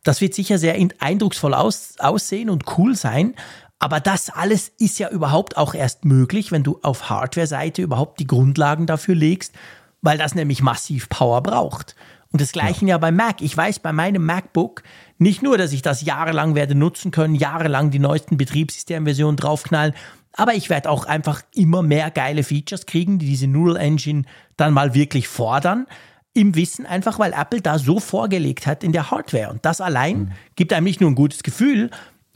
Das 0.03 0.21
wird 0.21 0.33
sicher 0.33 0.57
sehr 0.57 0.75
eindrucksvoll 0.99 1.53
aus, 1.53 1.95
aussehen 1.99 2.49
und 2.49 2.77
cool 2.77 2.95
sein. 2.95 3.35
Aber 3.79 3.99
das 3.99 4.29
alles 4.29 4.71
ist 4.77 4.99
ja 4.99 5.09
überhaupt 5.09 5.57
auch 5.57 5.73
erst 5.73 6.05
möglich, 6.05 6.51
wenn 6.51 6.63
du 6.63 6.79
auf 6.83 7.09
Hardware-Seite 7.09 7.81
überhaupt 7.81 8.19
die 8.19 8.27
Grundlagen 8.27 8.85
dafür 8.85 9.15
legst, 9.15 9.53
weil 10.01 10.17
das 10.17 10.35
nämlich 10.35 10.61
massiv 10.61 11.07
Power 11.09 11.41
braucht. 11.41 11.95
Und 12.31 12.41
das 12.41 12.51
gleiche 12.51 12.85
ja. 12.85 12.91
ja 12.91 12.97
bei 12.97 13.11
Mac. 13.11 13.41
Ich 13.41 13.55
weiß 13.55 13.79
bei 13.79 13.93
meinem 13.93 14.25
MacBook 14.25 14.83
nicht 15.17 15.41
nur, 15.41 15.57
dass 15.57 15.71
ich 15.71 15.81
das 15.81 16.01
jahrelang 16.01 16.55
werde 16.55 16.75
nutzen 16.75 17.11
können, 17.11 17.35
jahrelang 17.35 17.89
die 17.89 17.99
neuesten 17.99 18.37
Betriebssystemversionen 18.37 19.37
draufknallen, 19.37 19.93
aber 20.33 20.53
ich 20.53 20.69
werde 20.69 20.89
auch 20.89 21.05
einfach 21.05 21.41
immer 21.53 21.81
mehr 21.81 22.11
geile 22.11 22.43
Features 22.43 22.85
kriegen, 22.85 23.19
die 23.19 23.25
diese 23.25 23.47
Neural 23.47 23.77
Engine 23.77 24.23
dann 24.57 24.73
mal 24.73 24.93
wirklich 24.93 25.27
fordern. 25.27 25.87
Im 26.33 26.55
Wissen 26.55 26.85
einfach, 26.85 27.19
weil 27.19 27.33
Apple 27.33 27.61
da 27.61 27.79
so 27.79 27.99
vorgelegt 27.99 28.67
hat 28.67 28.83
in 28.83 28.91
der 28.91 29.11
Hardware. 29.11 29.49
Und 29.49 29.65
das 29.65 29.81
allein 29.81 30.19
mhm. 30.19 30.31
gibt 30.55 30.73
einem 30.73 30.85
nicht 30.85 31.01
nur 31.01 31.09
ein 31.09 31.15
gutes 31.15 31.43
Gefühl 31.43 31.89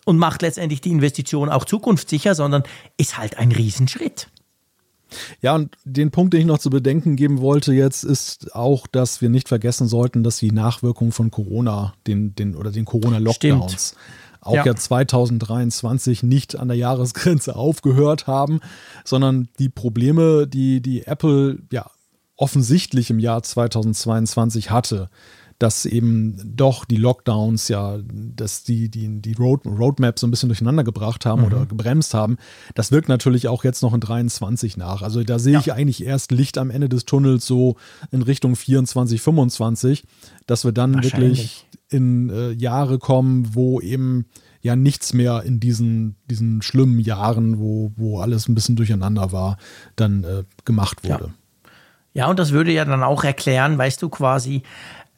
und 0.06 0.18
macht 0.18 0.42
letztendlich 0.42 0.82
die 0.82 0.90
Investition 0.90 1.50
auch 1.50 1.66
zukunftssicher, 1.66 2.36
sondern 2.36 2.64
ist 2.98 3.18
halt 3.18 3.38
ein 3.38 3.52
Riesenschritt. 3.52 4.28
Ja, 5.42 5.56
und 5.56 5.76
den 5.84 6.12
Punkt, 6.12 6.34
den 6.34 6.42
ich 6.42 6.46
noch 6.48 6.58
zu 6.58 6.70
bedenken 6.70 7.16
geben 7.16 7.40
wollte 7.40 7.74
jetzt, 7.74 8.04
ist 8.04 8.56
auch, 8.56 8.88
dass 8.88 9.22
wir 9.22 9.30
nicht 9.30 9.48
vergessen 9.48 9.88
sollten, 9.88 10.24
dass 10.24 10.38
die 10.38 10.52
Nachwirkungen 10.52 11.12
von 11.12 11.32
Corona, 11.32 11.94
den, 12.08 12.36
den 12.36 12.56
oder 12.56 12.72
den 12.72 12.86
Corona-Lockdowns, 12.86 13.96
auch 14.42 14.56
ja. 14.56 14.66
ja 14.66 14.76
2023 14.76 16.24
nicht 16.24 16.58
an 16.58 16.68
der 16.68 16.78
Jahresgrenze 16.78 17.56
aufgehört 17.56 18.28
haben, 18.28 18.60
sondern 19.06 19.50
die 19.60 19.70
Probleme, 19.70 20.48
die 20.48 20.82
die 20.82 21.06
Apple 21.06 21.60
ja 21.72 21.90
offensichtlich 22.36 23.10
im 23.10 23.20
Jahr 23.20 23.44
2022 23.44 24.72
hatte, 24.72 25.10
dass 25.60 25.86
eben 25.86 26.38
doch 26.44 26.84
die 26.84 26.98
Lockdowns 26.98 27.68
ja, 27.68 28.00
dass 28.04 28.64
die, 28.64 28.90
die, 28.90 29.22
die 29.22 29.34
Road, 29.34 29.66
Roadmaps 29.66 30.22
so 30.22 30.28
ein 30.28 30.32
bisschen 30.32 30.50
durcheinander 30.50 30.84
gebracht 30.84 31.26
haben 31.26 31.42
mhm. 31.42 31.48
oder 31.48 31.66
gebremst 31.66 32.14
haben. 32.14 32.38
Das 32.76 32.92
wirkt 32.92 33.08
natürlich 33.08 33.48
auch 33.48 33.64
jetzt 33.64 33.82
noch 33.82 33.94
in 33.94 34.02
23 34.02 34.78
nach. 34.78 35.02
Also 35.02 35.24
da 35.24 35.40
sehe 35.40 35.54
ja. 35.54 35.60
ich 35.60 35.72
eigentlich 35.72 36.04
erst 36.06 36.32
Licht 36.32 36.58
am 36.58 36.70
Ende 36.70 36.90
des 36.90 37.06
Tunnels 37.06 37.46
so 37.46 37.78
in 38.12 38.24
Richtung 38.24 38.56
24, 38.56 39.22
25, 39.22 40.04
dass 40.48 40.66
wir 40.66 40.72
dann 40.72 41.04
wirklich 41.04 41.66
in 41.90 42.30
äh, 42.30 42.52
Jahre 42.52 43.00
kommen, 43.00 43.56
wo 43.56 43.80
eben 43.80 44.26
ja 44.62 44.76
nichts 44.76 45.14
mehr 45.14 45.44
in 45.44 45.60
diesen, 45.60 46.16
diesen 46.30 46.62
schlimmen 46.62 47.00
Jahren, 47.00 47.60
wo, 47.60 47.92
wo 47.96 48.20
alles 48.20 48.48
ein 48.48 48.56
bisschen 48.56 48.76
durcheinander 48.76 49.32
war, 49.32 49.58
dann 49.96 50.24
äh, 50.24 50.44
gemacht 50.66 51.04
wurde. 51.04 51.26
Ja. 51.26 51.34
Ja, 52.14 52.28
und 52.28 52.40
das 52.40 52.52
würde 52.52 52.72
ja 52.72 52.86
dann 52.86 53.04
auch 53.04 53.24
erklären, 53.24 53.78
weißt 53.78 54.02
du, 54.02 54.10
quasi, 54.10 54.64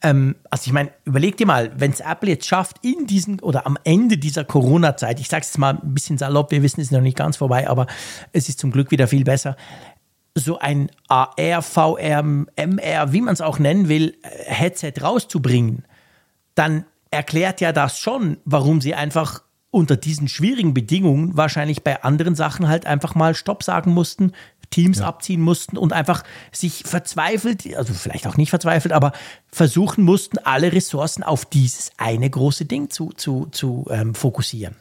ähm, 0.02 0.36
also 0.50 0.66
ich 0.66 0.72
meine, 0.72 0.90
überleg 1.04 1.36
dir 1.36 1.46
mal, 1.46 1.72
wenn 1.76 1.90
es 1.90 2.00
Apple 2.00 2.30
jetzt 2.30 2.46
schafft, 2.46 2.78
in 2.82 3.06
diesen 3.06 3.40
oder 3.40 3.66
am 3.66 3.78
Ende 3.84 4.18
dieser 4.18 4.44
Corona-Zeit, 4.44 5.20
ich 5.20 5.28
sage 5.28 5.44
es 5.44 5.58
mal 5.58 5.78
ein 5.82 5.94
bisschen 5.94 6.18
salopp, 6.18 6.50
wir 6.50 6.62
wissen, 6.62 6.80
es 6.80 6.88
ist 6.88 6.92
noch 6.92 7.00
nicht 7.00 7.16
ganz 7.16 7.36
vorbei, 7.36 7.68
aber 7.68 7.86
es 8.32 8.48
ist 8.48 8.58
zum 8.58 8.70
Glück 8.70 8.90
wieder 8.90 9.08
viel 9.08 9.24
besser, 9.24 9.56
so 10.34 10.58
ein 10.58 10.90
AR, 11.08 11.62
VR, 11.62 12.22
MR, 12.22 13.12
wie 13.12 13.22
man 13.22 13.32
es 13.32 13.40
auch 13.40 13.58
nennen 13.58 13.88
will, 13.88 14.16
äh, 14.22 14.52
Headset 14.52 14.92
rauszubringen, 15.00 15.84
dann 16.54 16.84
erklärt 17.10 17.60
ja 17.60 17.72
das 17.72 17.98
schon, 17.98 18.36
warum 18.44 18.80
sie 18.80 18.94
einfach 18.94 19.42
unter 19.70 19.96
diesen 19.96 20.28
schwierigen 20.28 20.74
Bedingungen 20.74 21.36
wahrscheinlich 21.36 21.82
bei 21.82 22.02
anderen 22.02 22.34
Sachen 22.34 22.68
halt 22.68 22.86
einfach 22.86 23.14
mal 23.14 23.34
Stopp 23.34 23.62
sagen 23.62 23.92
mussten, 23.92 24.32
Teams 24.70 25.00
ja. 25.00 25.06
abziehen 25.06 25.40
mussten 25.40 25.76
und 25.76 25.92
einfach 25.92 26.22
sich 26.52 26.84
verzweifelt, 26.84 27.76
also 27.76 27.94
vielleicht 27.94 28.26
auch 28.26 28.36
nicht 28.36 28.50
verzweifelt, 28.50 28.92
aber 28.92 29.12
versuchen 29.50 30.04
mussten, 30.04 30.38
alle 30.38 30.72
Ressourcen 30.72 31.22
auf 31.22 31.44
dieses 31.44 31.90
eine 31.96 32.28
große 32.28 32.64
Ding 32.64 32.90
zu, 32.90 33.10
zu, 33.10 33.46
zu 33.50 33.86
ähm, 33.90 34.14
fokussieren. 34.14 34.76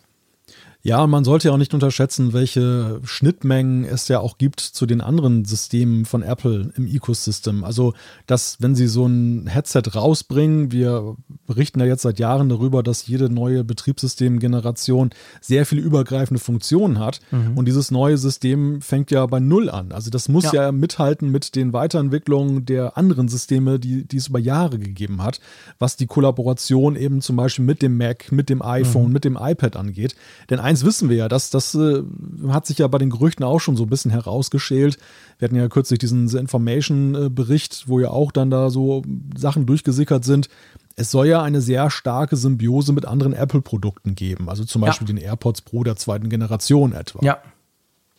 Ja, 0.86 1.04
und 1.04 1.10
man 1.10 1.24
sollte 1.24 1.48
ja 1.48 1.52
auch 1.52 1.58
nicht 1.58 1.74
unterschätzen, 1.74 2.32
welche 2.32 3.02
Schnittmengen 3.04 3.86
es 3.86 4.08
ja 4.08 4.19
auch 4.19 4.38
gibt 4.38 4.60
zu 4.60 4.86
den 4.86 5.02
anderen 5.02 5.43
Systemen 5.43 6.06
von 6.06 6.21
Apple 6.21 6.71
im 6.78 6.86
Ecosystem. 6.86 7.63
Also, 7.63 7.95
dass, 8.28 8.62
wenn 8.62 8.76
sie 8.76 8.86
so 8.86 9.08
ein 9.08 9.48
Headset 9.48 9.82
rausbringen, 9.95 10.71
wir 10.71 11.15
berichten 11.48 11.80
ja 11.80 11.88
jetzt 11.88 12.04
seit 12.04 12.19
Jahren 12.19 12.50
darüber, 12.50 12.84
dass 12.84 13.08
jede 13.08 13.32
neue 13.32 13.63
Betriebssystemgeneration 13.63 15.10
sehr 15.41 15.65
viele 15.65 15.82
übergreifende 15.82 16.39
Funktionen 16.39 17.00
hat. 17.00 17.19
Mhm. 17.32 17.58
Und 17.58 17.65
dieses 17.65 17.89
neue 17.89 18.19
System 18.19 18.80
fängt 18.80 19.10
ja 19.10 19.26
bei 19.26 19.39
Null 19.39 19.71
an. 19.71 19.91
Also, 19.91 20.12
das 20.12 20.30
muss 20.30 20.52
ja. 20.52 20.65
ja, 20.65 20.71
mithalten 20.71 21.32
mit 21.32 21.56
den 21.56 21.74
Weiterentwicklungen 21.74 22.63
der 22.63 22.95
anderen 22.95 23.28
Systeme, 23.28 23.80
die, 23.80 24.08
die 24.08 24.17
es 24.17 24.28
über 24.28 24.38
Jahre 24.38 24.78
gegeben 24.78 25.24
hat, 25.24 25.39
was 25.80 25.95
die 25.95 26.06
Kollaboration 26.06 26.95
eben 26.95 27.21
zum 27.21 27.38
Beispiel 27.38 27.65
mit 27.65 27.82
dem 27.82 27.98
Mac, 27.98 28.32
mit 28.32 28.50
dem 28.50 28.62
iPhone, 28.62 29.08
mhm. 29.08 29.13
mit 29.13 29.26
dem 29.26 29.36
iPad 29.41 29.78
angeht. 29.78 30.15
Denn 30.52 30.60
ein 30.60 30.75
eins 30.76 30.86
wissen 30.86 31.10
wir 31.10 31.18
ja, 31.18 31.28
das, 31.28 31.50
das 31.50 31.74
äh, 31.76 32.04
hat 32.50 32.66
sich 32.66 32.80
ja 32.80 32.88
bei 32.88 32.98
den 32.98 33.10
Gerüchten 33.10 33.46
auch 33.46 33.60
schon 33.60 33.78
so 33.78 33.84
ein 33.84 33.90
bisschen 33.90 34.12
herausgeschält. 34.12 34.98
Wir 35.40 35.48
hatten 35.48 35.56
ja 35.56 35.68
kürzlich 35.70 36.00
diesen 36.00 36.28
The 36.28 36.38
Information-Bericht, 36.38 37.88
wo 37.88 38.00
ja 38.00 38.10
auch 38.10 38.32
dann 38.32 38.50
da 38.50 38.70
so 38.70 39.04
Sachen 39.38 39.66
durchgesickert 39.66 40.26
sind. 40.26 40.50
Es 40.98 41.12
soll 41.12 41.28
ja 41.28 41.42
eine 41.42 41.62
sehr 41.62 41.90
starke 41.90 42.36
Symbiose 42.36 42.94
mit 42.94 43.06
anderen 43.06 43.34
Apple-Produkten 43.34 44.16
geben, 44.16 44.50
also 44.50 44.64
zum 44.64 44.82
Beispiel 44.82 45.08
ja. 45.08 45.14
den 45.14 45.24
AirPods 45.24 45.62
Pro 45.62 45.84
der 45.84 45.96
zweiten 45.96 46.30
Generation 46.30 46.94
etwa. 46.94 47.20
Ja. 47.24 47.40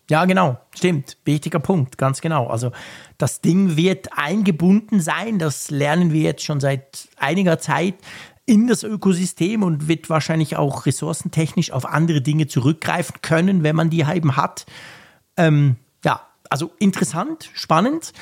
Ja, 0.08 0.24
genau, 0.24 0.56
stimmt. 0.72 1.16
Wichtiger 1.24 1.58
Punkt, 1.58 1.98
ganz 1.98 2.20
genau. 2.20 2.46
Also 2.46 2.70
das 3.18 3.40
Ding 3.40 3.76
wird 3.76 4.10
eingebunden 4.16 5.00
sein, 5.00 5.40
das 5.40 5.68
lernen 5.68 6.12
wir 6.12 6.20
jetzt 6.20 6.44
schon 6.44 6.60
seit 6.60 7.08
einiger 7.16 7.58
Zeit 7.58 7.94
in 8.46 8.68
das 8.68 8.84
Ökosystem 8.84 9.62
und 9.62 9.88
wird 9.88 10.08
wahrscheinlich 10.08 10.56
auch 10.56 10.86
ressourcentechnisch 10.86 11.72
auf 11.72 11.84
andere 11.84 12.22
Dinge 12.22 12.46
zurückgreifen 12.46 13.16
können, 13.20 13.64
wenn 13.64 13.76
man 13.76 13.90
die 13.90 14.02
eben 14.02 14.36
hat. 14.36 14.66
Ähm, 15.36 15.76
ja, 16.04 16.20
also 16.48 16.70
interessant, 16.78 17.50
spannend. 17.52 18.12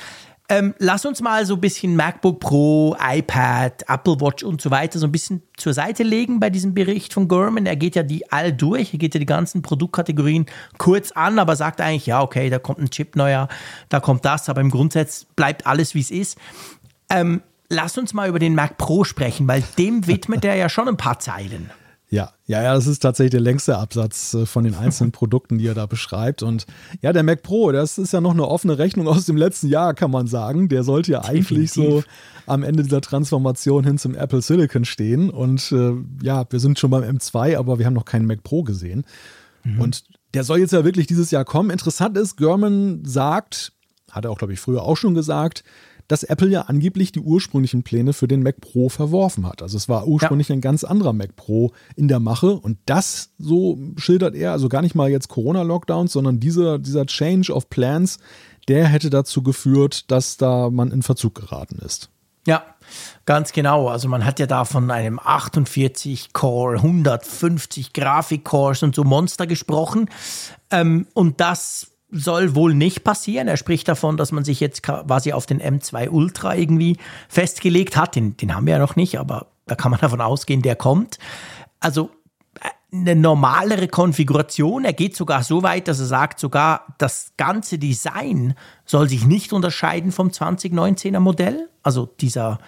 Ähm, 0.47 0.75
lass 0.77 1.05
uns 1.05 1.21
mal 1.21 1.43
so 1.45 1.55
ein 1.55 1.61
bisschen 1.61 1.95
MacBook 1.95 2.39
Pro, 2.39 2.95
iPad, 2.99 3.83
Apple 3.87 4.21
Watch 4.21 4.43
und 4.43 4.61
so 4.61 4.69
weiter 4.69 4.99
so 4.99 5.07
ein 5.07 5.11
bisschen 5.11 5.41
zur 5.57 5.73
Seite 5.73 6.03
legen 6.03 6.39
bei 6.39 6.51
diesem 6.51 6.75
Bericht 6.75 7.13
von 7.13 7.27
Gurman. 7.27 7.65
Er 7.65 7.75
geht 7.75 7.95
ja 7.95 8.03
die 8.03 8.31
all 8.31 8.53
durch, 8.53 8.93
er 8.93 8.99
geht 8.99 9.15
ja 9.15 9.19
die 9.19 9.25
ganzen 9.25 9.63
Produktkategorien 9.63 10.45
kurz 10.77 11.11
an, 11.11 11.39
aber 11.39 11.55
sagt 11.55 11.81
eigentlich, 11.81 12.05
ja, 12.05 12.21
okay, 12.21 12.51
da 12.51 12.59
kommt 12.59 12.79
ein 12.79 12.91
Chip 12.91 13.15
neuer, 13.15 13.47
da 13.89 13.99
kommt 13.99 14.23
das, 14.23 14.47
aber 14.47 14.61
im 14.61 14.69
Grundsatz 14.69 15.25
bleibt 15.35 15.65
alles, 15.65 15.95
wie 15.95 16.01
es 16.01 16.11
ist. 16.11 16.37
Ähm, 17.09 17.41
lass 17.69 17.97
uns 17.97 18.13
mal 18.13 18.29
über 18.29 18.39
den 18.39 18.55
Mac 18.55 18.77
Pro 18.77 19.03
sprechen, 19.03 19.47
weil 19.47 19.63
dem 19.77 20.07
widmet 20.07 20.45
er 20.45 20.55
ja 20.55 20.69
schon 20.69 20.87
ein 20.87 20.97
paar 20.97 21.19
Zeilen. 21.19 21.69
Ja, 22.09 22.31
ja, 22.45 22.61
ja, 22.61 22.75
das 22.75 22.85
ist 22.85 22.99
tatsächlich 22.99 23.31
der 23.31 23.41
längste 23.41 23.77
Absatz 23.77 24.35
äh, 24.35 24.45
von 24.45 24.63
den 24.63 24.75
einzelnen 24.75 25.11
Produkten, 25.13 25.57
die 25.57 25.67
er 25.67 25.73
da 25.73 25.85
beschreibt. 25.87 26.43
Und 26.43 26.65
ja, 27.01 27.11
der 27.11 27.23
Mac 27.23 27.41
Pro, 27.41 27.71
das 27.71 27.97
ist 27.97 28.13
ja 28.13 28.21
noch 28.21 28.31
eine 28.31 28.47
offene 28.47 28.77
Rechnung 28.77 29.07
aus 29.07 29.25
dem 29.25 29.37
letzten 29.37 29.67
Jahr, 29.67 29.93
kann 29.93 30.11
man 30.11 30.27
sagen. 30.27 30.69
Der 30.69 30.83
sollte 30.83 31.11
ja 31.11 31.25
eigentlich 31.25 31.73
Definitiv. 31.73 32.05
so 32.05 32.51
am 32.51 32.63
Ende 32.63 32.83
dieser 32.83 33.01
Transformation 33.01 33.83
hin 33.83 33.97
zum 33.97 34.13
Apple 34.13 34.41
Silicon 34.41 34.85
stehen. 34.85 35.31
Und 35.31 35.71
äh, 35.71 35.93
ja, 36.21 36.45
wir 36.49 36.59
sind 36.59 36.77
schon 36.77 36.91
beim 36.91 37.03
M2, 37.03 37.57
aber 37.57 37.79
wir 37.79 37.87
haben 37.87 37.93
noch 37.93 38.05
keinen 38.05 38.27
Mac 38.27 38.43
Pro 38.43 38.61
gesehen. 38.61 39.03
Mhm. 39.63 39.81
Und 39.81 40.03
der 40.35 40.43
soll 40.43 40.59
jetzt 40.59 40.73
ja 40.73 40.85
wirklich 40.85 41.07
dieses 41.07 41.31
Jahr 41.31 41.43
kommen. 41.43 41.71
Interessant 41.71 42.17
ist, 42.17 42.37
German 42.37 43.03
sagt, 43.03 43.73
hat 44.11 44.25
er 44.25 44.31
auch, 44.31 44.37
glaube 44.37 44.53
ich, 44.53 44.59
früher 44.59 44.83
auch 44.83 44.95
schon 44.97 45.15
gesagt, 45.15 45.63
dass 46.07 46.23
Apple 46.23 46.49
ja 46.49 46.61
angeblich 46.61 47.11
die 47.11 47.19
ursprünglichen 47.19 47.83
Pläne 47.83 48.13
für 48.13 48.27
den 48.27 48.43
Mac 48.43 48.61
Pro 48.61 48.89
verworfen 48.89 49.47
hat. 49.47 49.61
Also 49.61 49.77
es 49.77 49.89
war 49.89 50.07
ursprünglich 50.07 50.49
ja. 50.49 50.55
ein 50.55 50.61
ganz 50.61 50.83
anderer 50.83 51.13
Mac 51.13 51.35
Pro 51.35 51.71
in 51.95 52.07
der 52.07 52.19
Mache 52.19 52.51
und 52.51 52.77
das, 52.85 53.31
so 53.37 53.77
schildert 53.97 54.35
er, 54.35 54.51
also 54.51 54.69
gar 54.69 54.81
nicht 54.81 54.95
mal 54.95 55.09
jetzt 55.09 55.29
Corona-Lockdowns, 55.29 56.11
sondern 56.11 56.39
dieser, 56.39 56.79
dieser 56.79 57.05
Change 57.05 57.53
of 57.53 57.69
Plans, 57.69 58.19
der 58.67 58.87
hätte 58.87 59.09
dazu 59.09 59.43
geführt, 59.43 60.09
dass 60.11 60.37
da 60.37 60.69
man 60.69 60.91
in 60.91 61.03
Verzug 61.03 61.35
geraten 61.35 61.79
ist. 61.79 62.09
Ja, 62.47 62.63
ganz 63.25 63.51
genau. 63.53 63.87
Also 63.87 64.07
man 64.07 64.23
hat 64.23 64.39
ja 64.39 64.45
da 64.45 64.65
von 64.65 64.91
einem 64.91 65.19
48 65.19 66.31
Core, 66.33 66.77
150 66.77 67.93
Grafik-Cores 67.93 68.83
und 68.83 68.93
so 68.93 69.03
Monster 69.03 69.47
gesprochen. 69.47 70.09
Ähm, 70.69 71.07
und 71.13 71.41
das 71.41 71.94
soll 72.11 72.55
wohl 72.55 72.73
nicht 72.73 73.03
passieren. 73.03 73.47
Er 73.47 73.57
spricht 73.57 73.87
davon, 73.87 74.17
dass 74.17 74.31
man 74.31 74.43
sich 74.43 74.59
jetzt 74.59 74.83
quasi 74.83 75.33
auf 75.33 75.45
den 75.45 75.61
M2 75.61 76.09
Ultra 76.09 76.55
irgendwie 76.55 76.97
festgelegt 77.27 77.97
hat. 77.97 78.15
Den, 78.15 78.37
den 78.37 78.55
haben 78.55 78.65
wir 78.65 78.73
ja 78.73 78.79
noch 78.79 78.95
nicht, 78.95 79.19
aber 79.19 79.47
da 79.65 79.75
kann 79.75 79.91
man 79.91 79.99
davon 80.01 80.21
ausgehen, 80.21 80.61
der 80.61 80.75
kommt. 80.75 81.17
Also 81.79 82.11
äh, 82.61 82.69
eine 82.95 83.15
normalere 83.15 83.87
Konfiguration. 83.87 84.85
Er 84.85 84.93
geht 84.93 85.15
sogar 85.15 85.43
so 85.43 85.63
weit, 85.63 85.87
dass 85.87 85.99
er 85.99 86.05
sagt, 86.05 86.39
sogar 86.39 86.95
das 86.97 87.33
ganze 87.37 87.77
Design 87.79 88.53
soll 88.85 89.09
sich 89.09 89.25
nicht 89.25 89.51
unterscheiden 89.51 90.11
vom 90.11 90.29
2019er 90.29 91.19
Modell. 91.19 91.69
Also 91.83 92.05
dieser, 92.19 92.59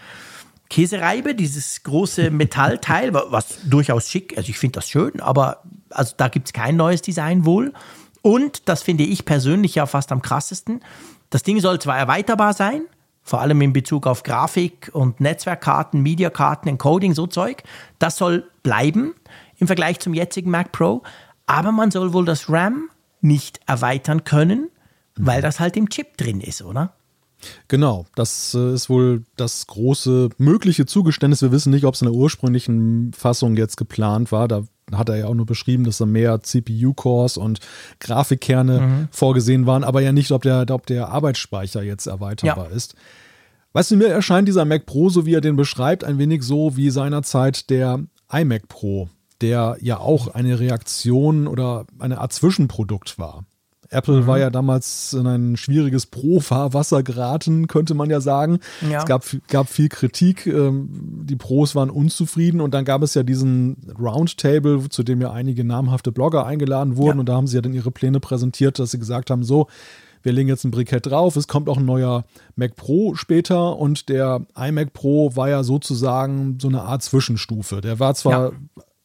Käsereibe, 0.69 1.36
dieses 1.36 1.84
große 1.84 2.32
Metallteil, 2.32 3.13
was 3.13 3.60
durchaus 3.65 4.10
schick, 4.10 4.38
also 4.38 4.50
ich 4.50 4.58
finde 4.58 4.80
das 4.80 4.89
schön, 4.89 5.19
aber 5.19 5.63
also 5.89 6.13
da 6.17 6.28
gibt 6.28 6.47
es 6.47 6.54
kein 6.54 6.76
neues 6.76 7.02
Design 7.02 7.45
wohl. 7.45 7.73
Und 8.21 8.67
das 8.67 8.84
finde 8.84 9.03
ich 9.03 9.25
persönlich 9.25 9.75
ja 9.75 9.86
fast 9.86 10.12
am 10.12 10.21
krassesten. 10.21 10.82
Das 11.30 11.43
Ding 11.43 11.60
soll 11.60 11.80
zwar 11.80 11.97
erweiterbar 11.97 12.53
sein, 12.53 12.84
vor 13.23 13.41
allem 13.41 13.62
in 13.62 13.73
Bezug 13.73 14.08
auf 14.08 14.23
Grafik 14.23 14.89
und 14.93 15.19
Netzwerkkarten, 15.19 16.01
Mediakarten, 16.01 16.69
Encoding, 16.69 17.13
so 17.13 17.27
Zeug. 17.27 17.63
Das 17.99 18.17
soll 18.17 18.49
bleiben 18.63 19.13
im 19.58 19.67
Vergleich 19.67 19.99
zum 19.99 20.13
jetzigen 20.13 20.51
Mac 20.51 20.71
Pro. 20.71 21.03
Aber 21.45 21.71
man 21.71 21.91
soll 21.91 22.13
wohl 22.13 22.25
das 22.25 22.49
RAM 22.49 22.89
nicht 23.21 23.60
erweitern 23.65 24.23
können, 24.23 24.69
weil 25.15 25.41
das 25.41 25.60
halt 25.60 25.75
im 25.75 25.89
Chip 25.89 26.17
drin 26.17 26.41
ist, 26.41 26.62
oder? 26.62 26.93
Genau, 27.67 28.06
das 28.15 28.53
äh, 28.53 28.73
ist 28.73 28.89
wohl 28.89 29.23
das 29.36 29.67
große 29.67 30.30
mögliche 30.38 30.86
Zugeständnis. 30.86 31.41
Wir 31.41 31.51
wissen 31.51 31.71
nicht, 31.71 31.86
ob 31.86 31.93
es 31.93 32.01
in 32.01 32.08
der 32.08 32.15
ursprünglichen 32.15 33.13
Fassung 33.13 33.56
jetzt 33.58 33.77
geplant 33.77 34.32
war. 34.32 34.47
Da 34.47 34.63
hat 34.95 35.10
er 35.10 35.17
ja 35.17 35.28
auch 35.28 35.34
nur 35.34 35.45
beschrieben, 35.45 35.84
dass 35.84 35.97
da 35.97 36.06
mehr 36.06 36.41
CPU-Cores 36.41 37.38
und 37.38 37.60
Grafikkerne 38.00 38.80
mhm. 38.80 39.08
vorgesehen 39.12 39.65
waren, 39.65 39.84
aber 39.84 40.02
ja 40.02 40.12
nicht, 40.12 40.32
ob 40.32 40.43
der, 40.43 40.65
ob 40.69 40.86
der 40.86 41.10
Arbeitsspeicher 41.10 41.84
jetzt 41.84 42.08
erweiterbar 42.08 42.69
ja. 42.69 42.76
ist. 42.76 42.95
Weißt 43.73 43.91
du, 43.91 43.97
mir 43.97 44.08
erscheint 44.08 44.47
dieser 44.47 44.65
Mac 44.65 44.86
Pro, 44.86 45.10
so 45.10 45.26
wie 45.26 45.34
er 45.34 45.41
den 45.41 45.56
beschreibt, 45.56 46.04
ein 46.04 46.17
wenig 46.17 46.43
so 46.43 46.78
wie 46.78 46.89
seinerzeit 46.89 47.69
der 47.69 48.00
iMac 48.32 48.67
Pro, 48.67 49.10
der 49.41 49.78
ja 49.82 50.00
auch 50.00 50.30
eine 50.30 50.60
Reaktion 50.60 51.47
oder 51.47 51.86
eine 52.00 52.19
Art 52.19 52.34
Zwischenprodukt 52.34 53.19
war. 53.19 53.45
Apple 53.89 54.21
mhm. 54.21 54.28
war 54.28 54.39
ja 54.39 54.50
damals 54.50 55.13
in 55.13 55.28
ein 55.28 55.58
schwieriges 55.58 56.06
Pro-Fahrwasser 56.06 57.04
geraten, 57.04 57.67
könnte 57.67 57.93
man 57.93 58.10
ja 58.10 58.21
sagen. 58.21 58.60
Ja. 58.89 59.00
Es 59.00 59.06
gab, 59.06 59.26
gab 59.47 59.69
viel 59.69 59.89
Kritik, 59.89 60.45
ähm, 60.47 60.89
die 61.23 61.36
Pros 61.36 61.76
waren 61.76 61.89
unzufrieden 61.89 62.62
und 62.62 62.73
dann 62.73 62.86
gab 62.86 63.02
es 63.02 63.13
ja 63.13 63.23
diesen 63.23 63.93
Roundtable, 64.00 64.89
zu 64.89 65.04
dem 65.04 65.21
ja 65.21 65.32
einige 65.32 65.63
namhafte 65.63 66.12
Blogger 66.12 66.45
eingeladen 66.45 66.97
wurden 66.97 67.17
ja. 67.17 67.19
und 67.21 67.30
da 67.30 67.36
haben 67.36 67.47
sie 67.47 67.56
ja 67.56 67.62
dann 67.62 67.73
ihre 67.73 67.91
Pläne 67.91 68.19
präsentiert, 68.19 68.80
dass 68.80 68.91
sie 68.91 69.00
gesagt 69.00 69.30
haben, 69.30 69.43
so, 69.43 69.67
wir 70.23 70.34
legen 70.34 70.50
jetzt 70.50 70.65
ein 70.65 70.71
Brikett 70.71 71.06
drauf, 71.06 71.36
es 71.36 71.47
kommt 71.47 71.69
auch 71.69 71.78
ein 71.78 71.86
neuer 71.86 72.26
Mac 72.56 72.76
Pro 72.76 73.15
später 73.15 73.78
und 73.78 74.10
der 74.10 74.41
iMac 74.58 74.93
Pro 74.93 75.36
war 75.36 75.50
ja 75.50 75.63
sozusagen 75.63 76.58
so 76.62 76.67
eine 76.67 76.82
Art 76.82 77.04
Zwischenstufe. 77.04 77.82
Der 77.82 78.00
war 78.00 78.13
zwar 78.15 78.52
ja 78.52 78.52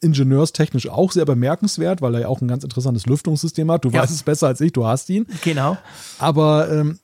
ingenieurstechnisch 0.02 0.88
auch 0.88 1.12
sehr 1.12 1.24
bemerkenswert, 1.24 2.02
weil 2.02 2.14
er 2.14 2.20
ja 2.22 2.28
auch 2.28 2.40
ein 2.40 2.48
ganz 2.48 2.64
interessantes 2.64 3.06
Lüftungssystem 3.06 3.70
hat. 3.70 3.84
Du 3.84 3.90
ja. 3.90 4.02
weißt 4.02 4.12
es 4.12 4.22
besser 4.22 4.48
als 4.48 4.60
ich, 4.60 4.72
du 4.72 4.86
hast 4.86 5.08
ihn. 5.08 5.26
Genau. 5.42 5.76
Aber 6.18 6.70
ähm, 6.70 6.98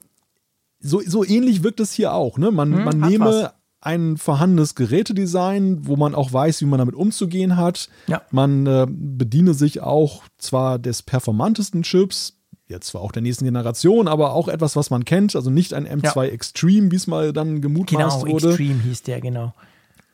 so, 0.81 1.01
so 1.05 1.25
ähnlich 1.25 1.63
wirkt 1.63 1.81
es 1.81 1.93
hier 1.93 2.13
auch. 2.13 2.39
Ne? 2.39 2.51
Man, 2.51 2.75
hm, 2.75 2.85
man 2.85 3.01
nehme 3.01 3.25
was. 3.25 3.53
ein 3.81 4.17
vorhandenes 4.17 4.75
Gerätedesign, 4.75 5.87
wo 5.87 5.97
man 5.97 6.15
auch 6.15 6.33
weiß, 6.33 6.61
wie 6.61 6.67
man 6.67 6.79
damit 6.79 6.95
umzugehen 6.95 7.57
hat. 7.57 7.89
Ja. 8.07 8.23
Man 8.31 8.67
äh, 8.67 8.87
bediene 8.89 9.55
sich 9.55 9.81
auch 9.81 10.23
zwar 10.37 10.79
des 10.79 11.03
performantesten 11.03 11.83
Chips, 11.83 12.35
jetzt 12.67 12.89
zwar 12.89 13.01
auch 13.01 13.13
der 13.13 13.23
nächsten 13.23 13.45
Generation, 13.45 14.09
aber 14.09 14.35
auch 14.35 14.49
etwas, 14.49 14.77
was 14.77 14.91
man 14.91 15.05
kennt. 15.05 15.35
Also 15.35 15.51
nicht 15.51 15.75
ein 15.75 15.87
M2 15.87 16.25
ja. 16.25 16.33
Extreme, 16.33 16.91
wie 16.91 16.97
es 16.97 17.07
mal 17.07 17.33
dann 17.33 17.61
gemutmaßt 17.61 18.21
genau, 18.25 18.33
wurde. 18.33 18.41
Genau, 18.41 18.49
Extreme 18.51 18.83
hieß 18.83 19.03
der, 19.05 19.21
genau. 19.21 19.55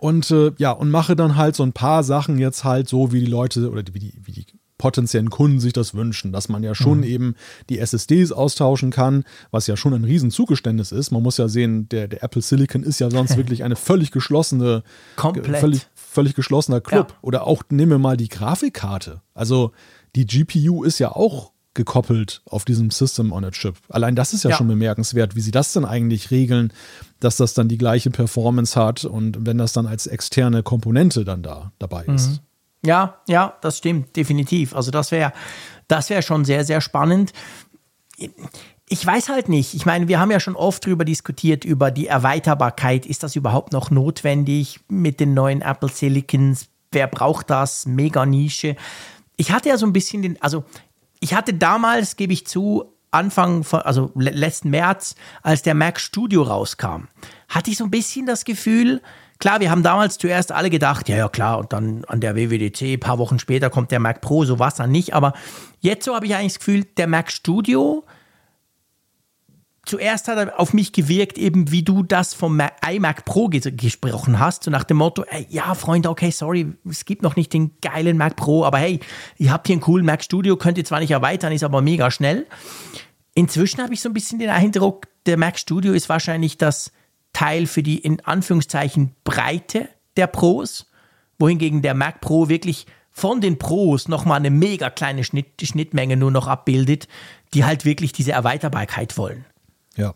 Und 0.05 0.31
äh, 0.33 0.53
ja, 0.59 0.71
und 0.71 0.91
mache 0.91 1.17
dann 1.17 1.35
halt 1.35 1.57
so 1.57 1.63
ein 1.63 1.73
paar 1.73 2.05
Sachen 2.05 2.37
jetzt 2.37 2.63
halt 2.63 2.91
so, 2.91 3.13
wie 3.13 3.21
die 3.21 3.27
Leute 3.27 3.71
oder 3.71 3.83
wie 3.95 3.99
die, 3.99 4.13
wie 4.23 4.33
die 4.33 4.45
potenziellen 4.77 5.31
Kunden 5.31 5.61
sich 5.61 5.73
das 5.73 5.95
wünschen, 5.95 6.31
dass 6.31 6.51
man 6.51 6.63
ja 6.63 6.75
schon 6.75 6.99
mhm. 6.99 7.05
eben 7.05 7.35
die 7.71 7.79
SSDs 7.79 8.31
austauschen 8.31 8.91
kann, 8.91 9.25
was 9.51 9.67
ja 9.67 9.79
schon 9.79 9.95
ein 9.95 10.05
Riesenzugeständnis 10.05 10.93
ist. 10.93 11.11
Man 11.11 11.23
muss 11.23 11.39
ja 11.39 11.49
sehen, 11.49 11.89
der, 11.89 12.07
der 12.07 12.23
Apple 12.23 12.43
Silicon 12.43 12.83
ist 12.83 12.99
ja 12.99 13.11
sonst 13.11 13.37
wirklich 13.39 13.65
eine 13.65 13.77
völlig 13.77 14.11
geschlossene, 14.11 14.83
Komplett. 15.17 15.57
völlig, 15.57 15.87
völlig 15.95 16.35
geschlossener 16.35 16.83
Club. 16.83 17.13
Ja. 17.13 17.19
Oder 17.23 17.47
auch, 17.47 17.63
nehmen 17.71 17.93
wir 17.93 17.99
mal 17.99 18.19
die 18.19 18.29
Grafikkarte. 18.29 19.23
Also 19.33 19.73
die 20.17 20.27
GPU 20.27 20.85
ist 20.85 20.99
ja 20.99 21.13
auch 21.13 21.54
gekoppelt 21.75 22.43
auf 22.47 22.65
diesem 22.65 22.91
System 22.91 23.33
on 23.33 23.45
a 23.45 23.51
Chip. 23.51 23.77
Allein 23.89 24.17
das 24.17 24.33
ist 24.33 24.45
ja, 24.45 24.51
ja, 24.51 24.57
schon 24.57 24.69
bemerkenswert, 24.69 25.37
wie 25.37 25.41
sie 25.41 25.51
das 25.51 25.73
denn 25.73 25.85
eigentlich 25.85 26.31
regeln, 26.31 26.73
dass 27.21 27.37
das 27.37 27.55
dann 27.55 27.69
die 27.69 27.79
gleiche 27.79 28.11
Performance 28.11 28.81
hat 28.81 29.05
und 29.05 29.45
wenn 29.47 29.59
das 29.59 29.73
dann 29.73 29.87
als 29.87 30.07
externe 30.07 30.63
Komponente 30.63 31.25
dann 31.25 31.43
da 31.43 31.73
dabei 31.79 32.05
ist. 32.05 32.31
Mhm. 32.31 32.39
Ja, 32.87 33.19
ja, 33.29 33.57
das 33.63 33.79
stimmt, 33.79 34.15
definitiv. 34.15 34.75
Also 34.75 34.91
das 34.91 35.11
wäre 35.11 35.33
das 35.89 36.11
wäre 36.11 36.23
schon 36.23 36.45
sehr, 36.45 36.65
sehr 36.65 36.81
spannend. 36.81 37.33
Ich 38.89 39.05
weiß 39.05 39.29
halt 39.29 39.49
nicht. 39.49 39.75
Ich 39.75 39.87
meine, 39.87 40.09
wir 40.09 40.21
haben 40.21 40.31
ja 40.31 40.41
schon 40.41 40.57
oft 40.57 40.85
darüber 40.87 41.05
diskutiert, 41.05 41.65
über 41.65 41.91
die 41.91 42.07
Erweiterbarkeit. 42.07 43.07
Ist 43.07 43.23
das 43.23 43.37
überhaupt 43.37 43.73
noch 43.73 43.91
notwendig 43.91 44.81
mit 44.89 45.21
den 45.21 45.35
neuen 45.35 45.63
Apple 45.63 45.89
Silicons? 45.89 46.69
Wer 46.93 47.07
braucht 47.07 47.51
das? 47.51 47.87
Mega 47.87 48.25
Nische. 48.25 48.77
Ich 49.37 49.51
hatte 49.51 49.69
ja 49.69 49.79
so 49.79 49.87
ein 49.87 49.93
bisschen 49.93 50.23
den, 50.23 50.41
also 50.43 50.65
ich 51.25 51.33
hatte 51.33 51.55
damals, 51.55 52.17
gebe 52.17 52.35
ich 52.35 52.47
zu, 52.47 52.85
Anfang 53.11 53.65
von, 53.65 53.81
also 53.81 54.13
letzten 54.15 54.69
März, 54.69 55.15
als 55.43 55.63
der 55.63 55.75
Mac 55.75 55.99
Studio 55.99 56.43
rauskam, 56.43 57.09
hatte 57.49 57.71
ich 57.71 57.79
so 57.79 57.85
ein 57.85 57.91
bisschen 57.91 58.27
das 58.27 58.45
Gefühl, 58.45 59.01
klar, 59.39 59.61
wir 59.61 59.71
haben 59.71 59.83
damals 59.83 60.19
zuerst 60.19 60.53
alle 60.53 60.69
gedacht, 60.69 61.09
ja, 61.09 61.17
ja, 61.17 61.31
klar, 61.31 61.59
und 61.61 61.73
dann 61.73 62.05
an 62.05 62.21
der 62.21 62.37
WWDC, 62.37 62.83
ein 62.83 63.01
paar 63.01 63.19
Wochen 63.19 63.39
später 63.39 63.71
kommt 63.71 63.91
der 63.91 64.01
Mac 64.01 64.21
Pro, 64.21 64.45
so 64.45 64.59
war 64.59 64.69
es 64.69 64.75
dann 64.75 64.91
nicht, 64.91 65.15
aber 65.15 65.33
jetzt 65.81 66.05
so 66.05 66.15
habe 66.15 66.27
ich 66.27 66.35
eigentlich 66.35 66.53
das 66.53 66.59
Gefühl, 66.59 66.85
der 66.85 67.07
Mac 67.07 67.33
Studio 67.33 68.05
zuerst 69.87 70.29
hat 70.29 70.39
er 70.39 70.61
auf 70.61 70.73
mich 70.73 70.93
gewirkt, 70.93 71.39
eben 71.39 71.71
wie 71.71 71.83
du 71.83 72.03
das 72.03 72.35
vom 72.35 72.61
iMac 72.87 73.25
Pro 73.25 73.49
ges 73.49 73.69
gesprochen 73.73 74.39
hast, 74.39 74.65
so 74.65 74.71
nach 74.71 74.85
dem 74.85 74.99
Motto, 74.99 75.25
ey, 75.25 75.47
ja, 75.51 75.75
Freunde, 75.75 76.11
okay, 76.11 76.31
sorry, 76.31 76.73
es 76.89 77.05
gibt 77.05 77.23
noch 77.23 77.37
nicht 77.37 77.53
den 77.53 77.73
geilen 77.81 78.17
Mac 78.17 78.37
Pro, 78.37 78.65
aber 78.65 78.79
hey, 78.79 79.01
ihr 79.39 79.53
habt 79.53 79.67
hier 79.67 79.75
einen 79.75 79.83
coolen 79.83 80.07
Mac 80.07 80.23
Studio, 80.23 80.57
könnt 80.57 80.79
ihr 80.79 80.85
zwar 80.85 81.01
nicht 81.01 81.11
erweitern, 81.11 81.53
ist 81.53 81.65
aber 81.65 81.81
mega 81.81 82.11
schnell. 82.11 82.47
Inzwischen 83.35 83.83
habe 83.83 83.95
ich 83.95 84.01
so 84.01 84.09
ein 84.09 84.15
bisschen 84.15 84.39
den 84.39 84.51
Eindruck, 84.51 85.09
der 85.27 85.37
Mac 85.37 85.59
Studio 85.59 85.93
ist 85.93 86.09
wahrscheinlich 86.09 86.59
das 86.59 86.93
Teil 87.33 87.67
für 87.67 87.83
die 87.83 87.99
in 87.99 88.25
Anführungszeichen 88.25 89.15
Breite 89.25 89.89
der 90.17 90.29
Pros, 90.29 90.91
wohingegen 91.39 91.83
der 91.83 91.95
Mac 91.95 92.21
Pro 92.21 92.49
wirklich 92.49 92.87
von 93.11 93.41
den 93.41 93.59
Pros 93.59 94.09
nochmal 94.09 94.39
eine 94.39 94.51
mega 94.51 94.91
kleine 94.91 95.25
Schnitt, 95.25 95.63
Schnittmenge 95.63 96.17
nur 96.17 96.31
noch 96.31 96.49
abbildet, 96.49 97.09
die 97.55 97.65
halt 97.65 97.85
wirklich 97.85 98.13
diese 98.13 98.33
Erweiterbarkeit 98.33 99.17
wollen. 99.17 99.45
Ja. 99.97 100.15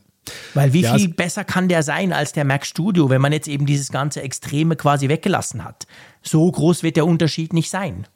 Weil 0.54 0.72
wie 0.72 0.82
ja, 0.82 0.94
viel 0.94 1.08
besser 1.08 1.44
kann 1.44 1.68
der 1.68 1.82
sein 1.82 2.12
als 2.12 2.32
der 2.32 2.44
Mac 2.44 2.66
Studio, 2.66 3.08
wenn 3.08 3.20
man 3.20 3.32
jetzt 3.32 3.48
eben 3.48 3.66
dieses 3.66 3.90
ganze 3.90 4.22
Extreme 4.22 4.76
quasi 4.76 5.08
weggelassen 5.08 5.64
hat? 5.64 5.86
So 6.22 6.50
groß 6.50 6.82
wird 6.82 6.96
der 6.96 7.06
Unterschied 7.06 7.52
nicht 7.52 7.70
sein. 7.70 8.06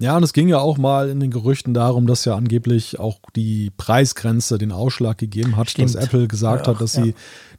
Ja, 0.00 0.16
und 0.16 0.22
es 0.22 0.32
ging 0.32 0.48
ja 0.48 0.58
auch 0.58 0.78
mal 0.78 1.10
in 1.10 1.20
den 1.20 1.30
Gerüchten 1.30 1.74
darum, 1.74 2.06
dass 2.06 2.24
ja 2.24 2.34
angeblich 2.34 2.98
auch 2.98 3.18
die 3.36 3.70
Preisgrenze 3.76 4.56
den 4.56 4.72
Ausschlag 4.72 5.18
gegeben 5.18 5.56
hat, 5.56 5.68
Stimmt. 5.68 5.94
dass 5.94 6.02
Apple 6.02 6.26
gesagt 6.26 6.66
ja, 6.66 6.72
hat, 6.72 6.80
dass 6.80 6.96
ja. 6.96 7.04
sie 7.04 7.14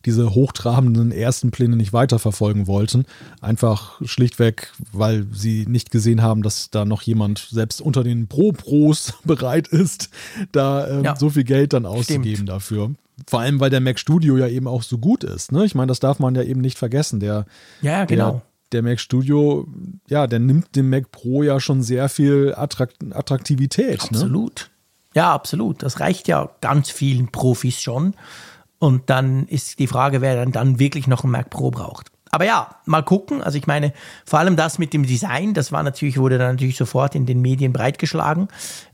diese 0.06 0.34
hochtrabenden 0.34 1.12
ersten 1.12 1.52
Pläne 1.52 1.76
nicht 1.76 1.94
weiterverfolgen 1.94 2.66
wollten. 2.66 3.06
Einfach 3.42 4.02
schlichtweg, 4.04 4.74
weil 4.92 5.28
sie 5.32 5.68
nicht 5.68 5.92
gesehen 5.92 6.24
haben, 6.24 6.42
dass 6.42 6.72
da 6.72 6.84
noch 6.84 7.04
jemand 7.04 7.48
selbst 7.52 7.80
unter 7.80 8.04
den 8.04 8.28
Pro-Pros 8.28 9.14
bereit 9.24 9.68
ist, 9.68 10.10
da 10.52 10.88
ähm, 10.88 11.04
ja. 11.04 11.16
so 11.16 11.30
viel 11.30 11.44
Geld 11.44 11.74
dann 11.74 11.86
auszugeben 11.86 12.38
Stimmt. 12.38 12.50
dafür. 12.50 12.92
Vor 13.28 13.40
allem, 13.40 13.60
weil 13.60 13.70
der 13.70 13.82
Mac 13.82 14.00
Studio 14.00 14.38
ja 14.38 14.48
eben 14.48 14.68
auch 14.68 14.84
so 14.84 14.98
gut 14.98 15.24
ist. 15.24 15.52
Ne? 15.52 15.66
Ich 15.66 15.76
meine, 15.76 15.88
das 15.88 16.00
darf 16.00 16.20
man 16.20 16.36
ja 16.36 16.44
eben 16.44 16.62
nicht 16.62 16.78
vergessen. 16.78 17.20
Der, 17.20 17.46
ja, 17.82 18.06
genau. 18.06 18.32
Der, 18.32 18.42
der 18.72 18.84
Mac 18.84 19.00
Studio, 19.00 19.68
ja, 20.08 20.28
der 20.28 20.40
nimmt 20.40 20.76
dem 20.76 20.90
Mac 20.90 21.12
Pro 21.12 21.44
ja 21.44 21.60
schon 21.60 21.84
sehr 21.84 22.10
viel 22.10 22.54
Attrakt 22.56 22.98
Attraktivität. 23.12 24.00
Ne? 24.12 24.18
Absolut. 24.18 24.72
Ne? 25.14 25.22
Ja, 25.22 25.34
absolut. 25.34 25.84
Das 25.84 26.00
reicht 26.00 26.28
ja 26.28 26.50
ganz 26.62 26.90
vielen 26.90 27.32
Profis 27.32 27.82
schon. 27.82 28.16
Und 28.80 29.10
dann 29.10 29.46
ist 29.48 29.80
die 29.80 29.88
Frage, 29.88 30.22
wer 30.22 30.36
dann, 30.36 30.52
dann 30.52 30.80
wirklich 30.80 31.06
noch 31.06 31.24
einen 31.24 31.32
Mac 31.32 31.50
Pro 31.50 31.70
braucht. 31.70 32.08
Aber 32.32 32.46
ja, 32.46 32.76
mal 32.86 33.04
gucken. 33.04 33.44
Also 33.44 33.58
ich 33.58 33.68
meine, 33.68 33.94
vor 34.26 34.40
allem 34.40 34.56
das 34.56 34.80
mit 34.80 34.94
dem 34.94 35.06
Design, 35.06 35.54
das 35.54 35.72
war 35.72 35.84
natürlich, 35.84 36.18
wurde 36.18 36.38
dann 36.38 36.54
natürlich 36.54 36.78
sofort 36.78 37.14
in 37.14 37.26
den 37.26 37.42
Medien 37.42 37.74
breitgeschlagen, 37.74 38.48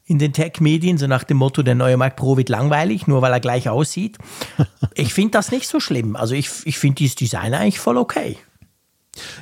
in 0.07 0.19
den 0.19 0.31
Tech-Medien, 0.31 0.97
so 0.97 1.05
nach 1.05 1.25
dem 1.25 1.37
Motto, 1.37 1.61
der 1.63 1.75
neue 1.75 1.97
Mac 1.97 2.15
Pro 2.15 2.37
wird 2.37 2.47
langweilig, 2.47 3.07
nur 3.07 3.21
weil 3.21 3.33
er 3.33 3.39
gleich 3.39 3.69
aussieht. 3.69 4.17
Ich 4.99 5.13
finde 5.13 5.31
das 5.31 5.51
nicht 5.51 5.67
so 5.67 5.79
schlimm. 5.79 6.15
Also 6.15 6.33
ich, 6.33 6.49
ich 6.65 6.79
finde 6.79 6.95
dieses 6.95 7.13
Design 7.13 7.53
eigentlich 7.53 7.79
voll 7.79 7.97
okay. 7.97 8.37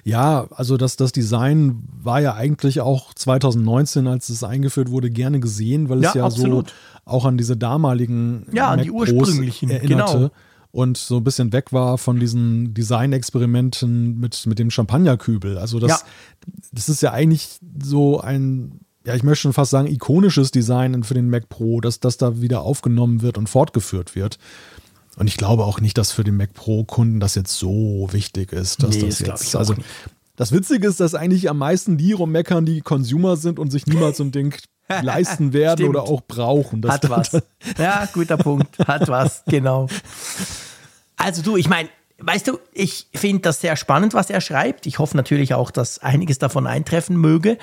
Ja, 0.03 0.47
also 0.51 0.75
das, 0.75 0.97
das 0.97 1.13
Design 1.13 1.81
war 2.01 2.19
ja 2.19 2.33
eigentlich 2.33 2.81
auch 2.81 3.13
2019, 3.13 4.07
als 4.07 4.27
es 4.27 4.43
eingeführt 4.43 4.91
wurde, 4.91 5.09
gerne 5.09 5.39
gesehen, 5.39 5.87
weil 5.87 6.03
es 6.03 6.13
ja, 6.13 6.23
ja 6.23 6.29
so 6.29 6.63
auch 7.05 7.23
an 7.23 7.37
diese 7.37 7.55
damaligen 7.55 8.47
ja, 8.51 8.69
an 8.69 8.81
die 8.81 8.91
ursprünglichen 8.91 9.69
erinnerte. 9.69 10.17
Genau. 10.17 10.31
Und 10.71 10.97
so 10.97 11.17
ein 11.17 11.23
bisschen 11.23 11.53
weg 11.53 11.71
war 11.71 11.97
von 11.97 12.19
diesen 12.19 12.73
Designexperimenten 12.73 14.19
mit, 14.19 14.45
mit 14.45 14.59
dem 14.59 14.69
Champagnerkübel. 14.69 15.57
Also 15.57 15.79
das, 15.79 15.91
ja. 15.91 16.07
das 16.73 16.89
ist 16.89 17.01
ja 17.01 17.11
eigentlich 17.11 17.59
so 17.81 18.19
ein, 18.19 18.81
ja, 19.05 19.13
ich 19.13 19.23
möchte 19.23 19.43
schon 19.43 19.53
fast 19.53 19.71
sagen, 19.71 19.87
ikonisches 19.87 20.51
Design 20.51 21.03
für 21.03 21.13
den 21.13 21.29
Mac 21.29 21.47
Pro, 21.47 21.79
dass 21.79 21.99
das 21.99 22.17
da 22.17 22.41
wieder 22.41 22.61
aufgenommen 22.61 23.21
wird 23.21 23.37
und 23.37 23.47
fortgeführt 23.47 24.15
wird. 24.15 24.39
Und 25.17 25.27
ich 25.27 25.37
glaube 25.37 25.63
auch 25.63 25.79
nicht, 25.79 25.97
dass 25.97 26.11
für 26.11 26.23
den 26.23 26.35
Mac 26.35 26.53
Pro-Kunden 26.53 27.19
das 27.19 27.35
jetzt 27.35 27.55
so 27.57 28.09
wichtig 28.11 28.51
ist, 28.51 28.83
dass 28.83 28.95
nee, 28.95 29.01
das, 29.01 29.19
das 29.19 29.27
jetzt. 29.27 29.55
Also, 29.55 29.73
nicht. 29.73 29.85
das 30.35 30.51
Witzige 30.51 30.87
ist, 30.87 30.99
dass 30.99 31.15
eigentlich 31.15 31.49
am 31.49 31.57
meisten 31.57 31.97
die 31.97 32.11
rummeckern, 32.11 32.65
die 32.65 32.81
Consumer 32.81 33.37
sind 33.37 33.59
und 33.59 33.71
sich 33.71 33.85
niemals 33.85 34.17
so 34.17 34.23
ein 34.23 34.31
Ding 34.31 34.57
leisten 35.01 35.53
werden 35.53 35.87
oder 35.87 36.03
auch 36.03 36.21
brauchen. 36.21 36.81
Das 36.81 36.95
Hat 36.95 37.09
was. 37.09 37.43
ja, 37.77 38.07
guter 38.11 38.37
Punkt. 38.37 38.77
Hat 38.79 39.07
was, 39.07 39.43
genau. 39.47 39.87
Also 41.15 41.41
du, 41.41 41.55
ich 41.55 41.69
meine, 41.69 41.89
weißt 42.17 42.47
du, 42.47 42.59
ich 42.73 43.07
finde 43.13 43.43
das 43.43 43.61
sehr 43.61 43.77
spannend, 43.77 44.13
was 44.13 44.29
er 44.29 44.41
schreibt. 44.41 44.85
Ich 44.85 44.99
hoffe 44.99 45.15
natürlich 45.15 45.53
auch, 45.53 45.71
dass 45.71 45.99
einiges 45.99 46.39
davon 46.39 46.67
eintreffen 46.67 47.15
möge. 47.15 47.57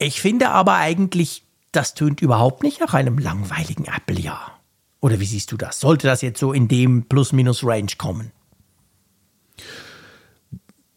Ich 0.00 0.22
finde 0.22 0.48
aber 0.48 0.76
eigentlich, 0.76 1.44
das 1.72 1.92
tönt 1.92 2.22
überhaupt 2.22 2.62
nicht 2.62 2.80
nach 2.80 2.94
einem 2.94 3.18
langweiligen 3.18 3.84
Apple-Jahr. 3.84 4.58
Oder 5.00 5.20
wie 5.20 5.26
siehst 5.26 5.52
du 5.52 5.58
das? 5.58 5.78
Sollte 5.78 6.06
das 6.06 6.22
jetzt 6.22 6.40
so 6.40 6.54
in 6.54 6.68
dem 6.68 7.04
Plus-Minus-Range 7.04 7.92
kommen? 7.98 8.32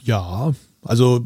Ja, 0.01 0.53
also 0.81 1.25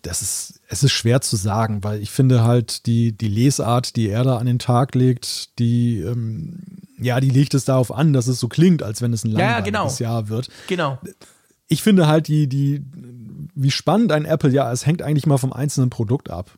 das 0.00 0.22
ist, 0.22 0.60
es 0.68 0.82
ist 0.82 0.92
schwer 0.92 1.20
zu 1.20 1.36
sagen, 1.36 1.84
weil 1.84 2.00
ich 2.00 2.10
finde 2.10 2.42
halt 2.44 2.86
die, 2.86 3.12
die 3.12 3.28
Lesart, 3.28 3.94
die 3.94 4.08
er 4.08 4.24
da 4.24 4.38
an 4.38 4.46
den 4.46 4.58
Tag 4.58 4.94
legt, 4.94 5.58
die, 5.58 6.00
ähm, 6.00 6.60
ja, 6.98 7.20
die 7.20 7.30
legt 7.30 7.52
es 7.52 7.66
darauf 7.66 7.92
an, 7.92 8.14
dass 8.14 8.26
es 8.26 8.40
so 8.40 8.48
klingt, 8.48 8.82
als 8.82 9.02
wenn 9.02 9.12
es 9.12 9.22
ein 9.22 9.32
langweiliges 9.32 9.98
ja, 9.98 10.08
genau. 10.08 10.14
Jahr 10.14 10.28
wird. 10.30 10.48
Genau. 10.66 10.98
Ich 11.66 11.82
finde 11.82 12.06
halt 12.06 12.28
die, 12.28 12.48
die, 12.48 12.82
wie 13.58 13.70
spannend 13.70 14.12
ein 14.12 14.24
Apple-Jahr 14.24 14.72
ist, 14.72 14.86
hängt 14.86 15.02
eigentlich 15.02 15.26
mal 15.26 15.36
vom 15.36 15.52
einzelnen 15.52 15.90
Produkt 15.90 16.30
ab. 16.30 16.50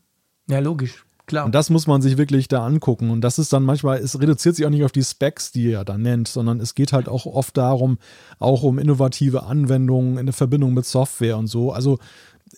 Ja, 0.49 0.59
logisch. 0.59 1.05
Klar. 1.27 1.47
Und 1.47 1.55
das 1.55 1.71
muss 1.71 1.87
man 1.87 2.03
sich 2.03 2.19
wirklich 2.19 2.49
da 2.49 2.67
angucken. 2.67 3.11
Und 3.11 3.21
das 3.23 3.39
ist 3.39 3.53
dann 3.53 3.63
manchmal, 3.63 3.99
es 3.99 4.21
reduziert 4.21 4.57
sich 4.57 4.67
auch 4.67 4.71
nicht 4.71 4.85
auf 4.85 4.93
die 4.93 5.05
Specs, 5.05 5.53
die 5.53 5.71
er 5.71 5.85
da 5.85 5.97
nennt, 5.97 6.29
sondern 6.29 6.61
es 6.61 6.75
geht 6.75 6.93
halt 6.93 7.09
auch 7.09 7.25
oft 7.25 7.57
darum, 7.57 7.99
auch 8.39 8.65
um 8.65 8.79
innovative 8.79 9.45
Anwendungen 9.45 10.19
in 10.19 10.27
der 10.27 10.33
Verbindung 10.33 10.75
mit 10.75 10.87
Software 10.87 11.39
und 11.39 11.47
so. 11.47 11.73
Also 11.73 11.99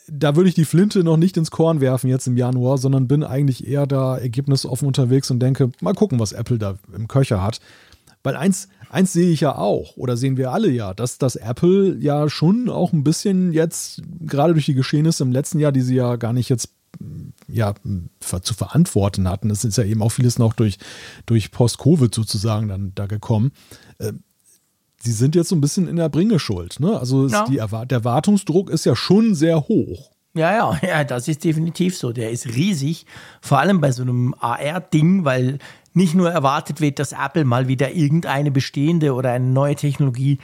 da 0.09 0.36
würde 0.36 0.49
ich 0.49 0.55
die 0.55 0.64
Flinte 0.64 1.05
noch 1.05 1.18
nicht 1.18 1.36
ins 1.36 1.51
Korn 1.51 1.80
werfen 1.80 2.09
jetzt 2.09 2.26
im 2.26 2.36
Januar, 2.36 2.78
sondern 2.78 3.09
bin 3.09 3.22
eigentlich 3.22 3.66
eher 3.66 3.86
da 3.86 4.16
ergebnisoffen 4.16 4.88
unterwegs 4.88 5.30
und 5.30 5.40
denke, 5.40 5.70
mal 5.80 5.95
gucken, 5.95 6.18
was 6.18 6.32
Apple 6.32 6.59
da 6.59 6.78
im 6.95 7.09
Köcher 7.09 7.43
hat. 7.43 7.61
Weil 8.22 8.36
eins, 8.36 8.68
eins 8.88 9.12
sehe 9.12 9.30
ich 9.30 9.40
ja 9.40 9.56
auch, 9.56 9.96
oder 9.96 10.16
sehen 10.16 10.36
wir 10.36 10.52
alle 10.52 10.70
ja, 10.70 10.94
dass 10.94 11.18
das 11.18 11.36
Apple 11.36 11.96
ja 11.98 12.28
schon 12.28 12.68
auch 12.68 12.92
ein 12.92 13.04
bisschen 13.04 13.52
jetzt, 13.52 14.02
gerade 14.20 14.52
durch 14.52 14.66
die 14.66 14.74
Geschehnisse 14.74 15.24
im 15.24 15.32
letzten 15.32 15.58
Jahr, 15.58 15.72
die 15.72 15.80
sie 15.80 15.96
ja 15.96 16.16
gar 16.16 16.32
nicht 16.32 16.48
jetzt 16.48 16.70
ja, 17.48 17.74
zu 18.20 18.54
verantworten 18.54 19.28
hatten. 19.28 19.50
Es 19.50 19.64
ist 19.64 19.76
ja 19.78 19.84
eben 19.84 20.02
auch 20.02 20.10
vieles 20.10 20.38
noch 20.38 20.52
durch, 20.52 20.78
durch 21.26 21.50
Post-Covid 21.50 22.14
sozusagen 22.14 22.68
dann 22.68 22.92
da 22.94 23.06
gekommen. 23.06 23.52
Äh, 23.98 24.12
sie 24.98 25.12
sind 25.12 25.34
jetzt 25.34 25.48
so 25.48 25.56
ein 25.56 25.60
bisschen 25.60 25.88
in 25.88 25.96
der 25.96 26.08
Bringeschuld. 26.08 26.80
Ne? 26.80 26.98
Also 26.98 27.26
ja. 27.28 27.44
die, 27.46 27.56
der 27.56 27.86
Erwartungsdruck 27.98 28.70
ist 28.70 28.84
ja 28.84 28.94
schon 28.94 29.34
sehr 29.34 29.68
hoch. 29.68 30.10
Ja, 30.34 30.52
ja, 30.54 30.80
ja, 30.86 31.04
das 31.04 31.28
ist 31.28 31.44
definitiv 31.44 31.96
so. 31.96 32.12
Der 32.12 32.30
ist 32.30 32.46
riesig, 32.46 33.06
vor 33.40 33.58
allem 33.58 33.80
bei 33.80 33.92
so 33.92 34.02
einem 34.02 34.34
AR-Ding, 34.38 35.24
weil 35.24 35.58
nicht 35.95 36.14
nur 36.14 36.30
erwartet 36.30 36.80
wird, 36.80 36.99
dass 36.99 37.12
Apple 37.12 37.45
mal 37.45 37.68
wieder 37.68 37.93
irgendeine 37.93 38.51
bestehende 38.51 39.14
oder 39.14 39.32
eine 39.32 39.47
neue 39.47 39.76
Technologie 39.76 40.38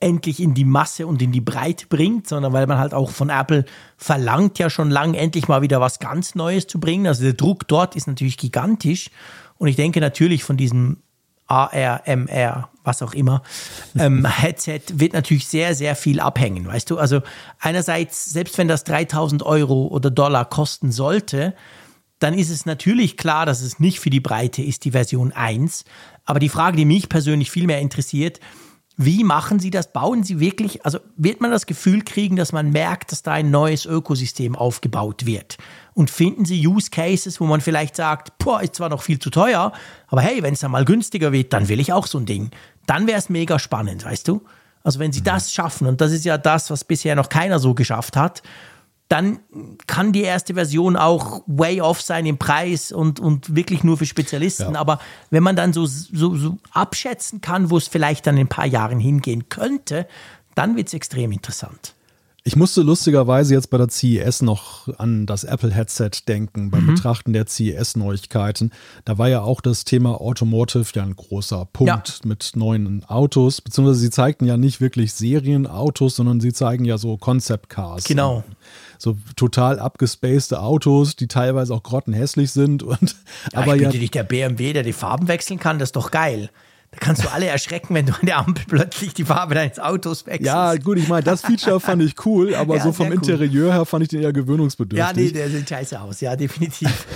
endlich 0.00 0.40
in 0.40 0.54
die 0.54 0.64
Masse 0.64 1.06
und 1.06 1.20
in 1.20 1.30
die 1.30 1.42
Breite 1.42 1.86
bringt, 1.86 2.26
sondern 2.26 2.52
weil 2.54 2.66
man 2.66 2.78
halt 2.78 2.94
auch 2.94 3.10
von 3.10 3.28
Apple 3.28 3.66
verlangt 3.98 4.58
ja 4.58 4.70
schon 4.70 4.90
lange 4.90 5.18
endlich 5.18 5.46
mal 5.46 5.60
wieder 5.60 5.80
was 5.80 5.98
ganz 5.98 6.34
Neues 6.34 6.66
zu 6.66 6.80
bringen. 6.80 7.06
Also 7.06 7.22
der 7.22 7.34
Druck 7.34 7.68
dort 7.68 7.94
ist 7.96 8.06
natürlich 8.06 8.38
gigantisch 8.38 9.10
und 9.58 9.68
ich 9.68 9.76
denke 9.76 10.00
natürlich 10.00 10.42
von 10.42 10.56
diesem 10.56 11.02
AR, 11.46 12.02
MR, 12.06 12.70
was 12.84 13.02
auch 13.02 13.12
immer, 13.12 13.42
ähm, 13.98 14.24
Headset 14.24 14.80
wird 14.94 15.12
natürlich 15.12 15.48
sehr, 15.48 15.74
sehr 15.74 15.94
viel 15.96 16.20
abhängen, 16.20 16.66
weißt 16.66 16.88
du? 16.90 16.96
Also 16.96 17.20
einerseits, 17.58 18.24
selbst 18.26 18.56
wenn 18.56 18.68
das 18.68 18.84
3000 18.84 19.42
Euro 19.42 19.88
oder 19.88 20.10
Dollar 20.10 20.46
kosten 20.46 20.92
sollte, 20.92 21.54
dann 22.20 22.34
ist 22.34 22.50
es 22.50 22.66
natürlich 22.66 23.16
klar, 23.16 23.46
dass 23.46 23.62
es 23.62 23.80
nicht 23.80 23.98
für 23.98 24.10
die 24.10 24.20
Breite 24.20 24.62
ist, 24.62 24.84
die 24.84 24.92
Version 24.92 25.32
1. 25.32 25.84
Aber 26.24 26.38
die 26.38 26.48
Frage, 26.48 26.76
die 26.76 26.84
mich 26.84 27.08
persönlich 27.08 27.50
viel 27.50 27.66
mehr 27.66 27.80
interessiert, 27.80 28.38
wie 29.02 29.24
machen 29.24 29.58
Sie 29.58 29.70
das? 29.70 29.94
Bauen 29.94 30.24
Sie 30.24 30.40
wirklich, 30.40 30.84
also 30.84 30.98
wird 31.16 31.40
man 31.40 31.50
das 31.50 31.64
Gefühl 31.64 32.02
kriegen, 32.02 32.36
dass 32.36 32.52
man 32.52 32.70
merkt, 32.70 33.12
dass 33.12 33.22
da 33.22 33.32
ein 33.32 33.50
neues 33.50 33.86
Ökosystem 33.86 34.54
aufgebaut 34.54 35.24
wird? 35.24 35.56
Und 35.94 36.10
finden 36.10 36.44
Sie 36.44 36.66
Use 36.66 36.90
Cases, 36.90 37.40
wo 37.40 37.46
man 37.46 37.62
vielleicht 37.62 37.96
sagt, 37.96 38.36
boah, 38.36 38.62
ist 38.62 38.74
zwar 38.74 38.90
noch 38.90 39.02
viel 39.02 39.18
zu 39.18 39.30
teuer, 39.30 39.72
aber 40.08 40.20
hey, 40.20 40.42
wenn 40.42 40.52
es 40.52 40.60
dann 40.60 40.70
mal 40.70 40.84
günstiger 40.84 41.32
wird, 41.32 41.54
dann 41.54 41.68
will 41.68 41.80
ich 41.80 41.94
auch 41.94 42.06
so 42.06 42.18
ein 42.18 42.26
Ding. 42.26 42.50
Dann 42.84 43.06
wäre 43.06 43.18
es 43.18 43.30
mega 43.30 43.58
spannend, 43.58 44.04
weißt 44.04 44.28
du? 44.28 44.42
Also 44.82 44.98
wenn 44.98 45.12
Sie 45.12 45.22
das 45.22 45.52
schaffen, 45.52 45.86
und 45.86 46.02
das 46.02 46.12
ist 46.12 46.26
ja 46.26 46.36
das, 46.36 46.70
was 46.70 46.84
bisher 46.84 47.14
noch 47.14 47.30
keiner 47.30 47.58
so 47.58 47.72
geschafft 47.72 48.16
hat, 48.18 48.42
dann 49.10 49.40
kann 49.88 50.12
die 50.12 50.22
erste 50.22 50.54
Version 50.54 50.96
auch 50.96 51.42
way 51.46 51.80
off 51.80 52.00
sein 52.00 52.26
im 52.26 52.38
Preis 52.38 52.92
und, 52.92 53.18
und 53.18 53.56
wirklich 53.56 53.82
nur 53.82 53.98
für 53.98 54.06
Spezialisten. 54.06 54.74
Ja. 54.74 54.80
Aber 54.80 55.00
wenn 55.30 55.42
man 55.42 55.56
dann 55.56 55.72
so, 55.72 55.84
so, 55.84 56.36
so 56.36 56.58
abschätzen 56.70 57.40
kann, 57.40 57.70
wo 57.70 57.76
es 57.76 57.88
vielleicht 57.88 58.28
dann 58.28 58.36
in 58.36 58.46
ein 58.46 58.48
paar 58.48 58.66
Jahren 58.66 59.00
hingehen 59.00 59.48
könnte, 59.48 60.06
dann 60.54 60.76
wird 60.76 60.86
es 60.86 60.94
extrem 60.94 61.32
interessant. 61.32 61.94
Ich 62.42 62.56
musste 62.56 62.82
lustigerweise 62.82 63.54
jetzt 63.54 63.68
bei 63.68 63.76
der 63.76 63.88
CES 63.88 64.42
noch 64.42 64.88
an 64.98 65.26
das 65.26 65.44
Apple-Headset 65.44 66.10
denken, 66.26 66.70
beim 66.70 66.84
mhm. 66.84 66.94
Betrachten 66.94 67.32
der 67.32 67.46
CES-Neuigkeiten. 67.46 68.70
Da 69.04 69.18
war 69.18 69.28
ja 69.28 69.42
auch 69.42 69.60
das 69.60 69.84
Thema 69.84 70.20
Automotive 70.20 70.86
ja 70.94 71.02
ein 71.02 71.16
großer 71.16 71.66
Punkt 71.66 72.08
ja. 72.08 72.28
mit 72.28 72.52
neuen 72.54 73.04
Autos, 73.04 73.60
beziehungsweise 73.60 74.00
sie 74.00 74.10
zeigten 74.10 74.46
ja 74.46 74.56
nicht 74.56 74.80
wirklich 74.80 75.12
Serienautos, 75.12 76.16
sondern 76.16 76.40
sie 76.40 76.52
zeigen 76.52 76.86
ja 76.86 76.96
so 76.96 77.18
Concept 77.18 77.68
Cars. 77.68 78.04
Genau. 78.04 78.42
So 79.00 79.16
total 79.34 79.78
abgespacede 79.78 80.60
Autos, 80.60 81.16
die 81.16 81.26
teilweise 81.26 81.74
auch 81.74 81.82
grottenhässlich 81.82 82.50
sind. 82.50 82.82
Und, 82.82 83.16
ja, 83.52 83.60
aber 83.60 83.74
ich 83.74 83.82
ja, 83.82 83.88
nicht 83.88 84.14
der 84.14 84.24
BMW, 84.24 84.74
der 84.74 84.82
die 84.82 84.92
Farben 84.92 85.26
wechseln 85.26 85.58
kann, 85.58 85.78
das 85.78 85.88
ist 85.88 85.96
doch 85.96 86.10
geil. 86.10 86.50
Da 86.92 86.98
kannst 86.98 87.22
du 87.22 87.30
alle 87.30 87.46
erschrecken, 87.46 87.94
wenn 87.94 88.06
du 88.06 88.12
an 88.12 88.26
der 88.26 88.38
Ampel 88.38 88.64
plötzlich 88.66 89.14
die 89.14 89.24
Farbe 89.24 89.54
deines 89.54 89.78
Autos 89.78 90.26
wechselst. 90.26 90.46
Ja, 90.46 90.74
gut, 90.74 90.98
ich 90.98 91.06
meine, 91.06 91.22
das 91.22 91.42
Feature 91.42 91.78
fand 91.80 92.02
ich 92.02 92.26
cool, 92.26 92.52
aber 92.56 92.76
ja, 92.76 92.82
so 92.82 92.92
vom 92.92 93.12
Interieur 93.12 93.72
her 93.72 93.84
fand 93.84 94.02
ich 94.02 94.08
den 94.08 94.22
eher 94.22 94.32
gewöhnungsbedürftig. 94.32 95.16
Ja, 95.16 95.22
nee, 95.22 95.30
der 95.30 95.50
sieht 95.50 95.68
scheiße 95.68 96.00
aus, 96.00 96.20
ja, 96.20 96.34
definitiv. 96.34 97.06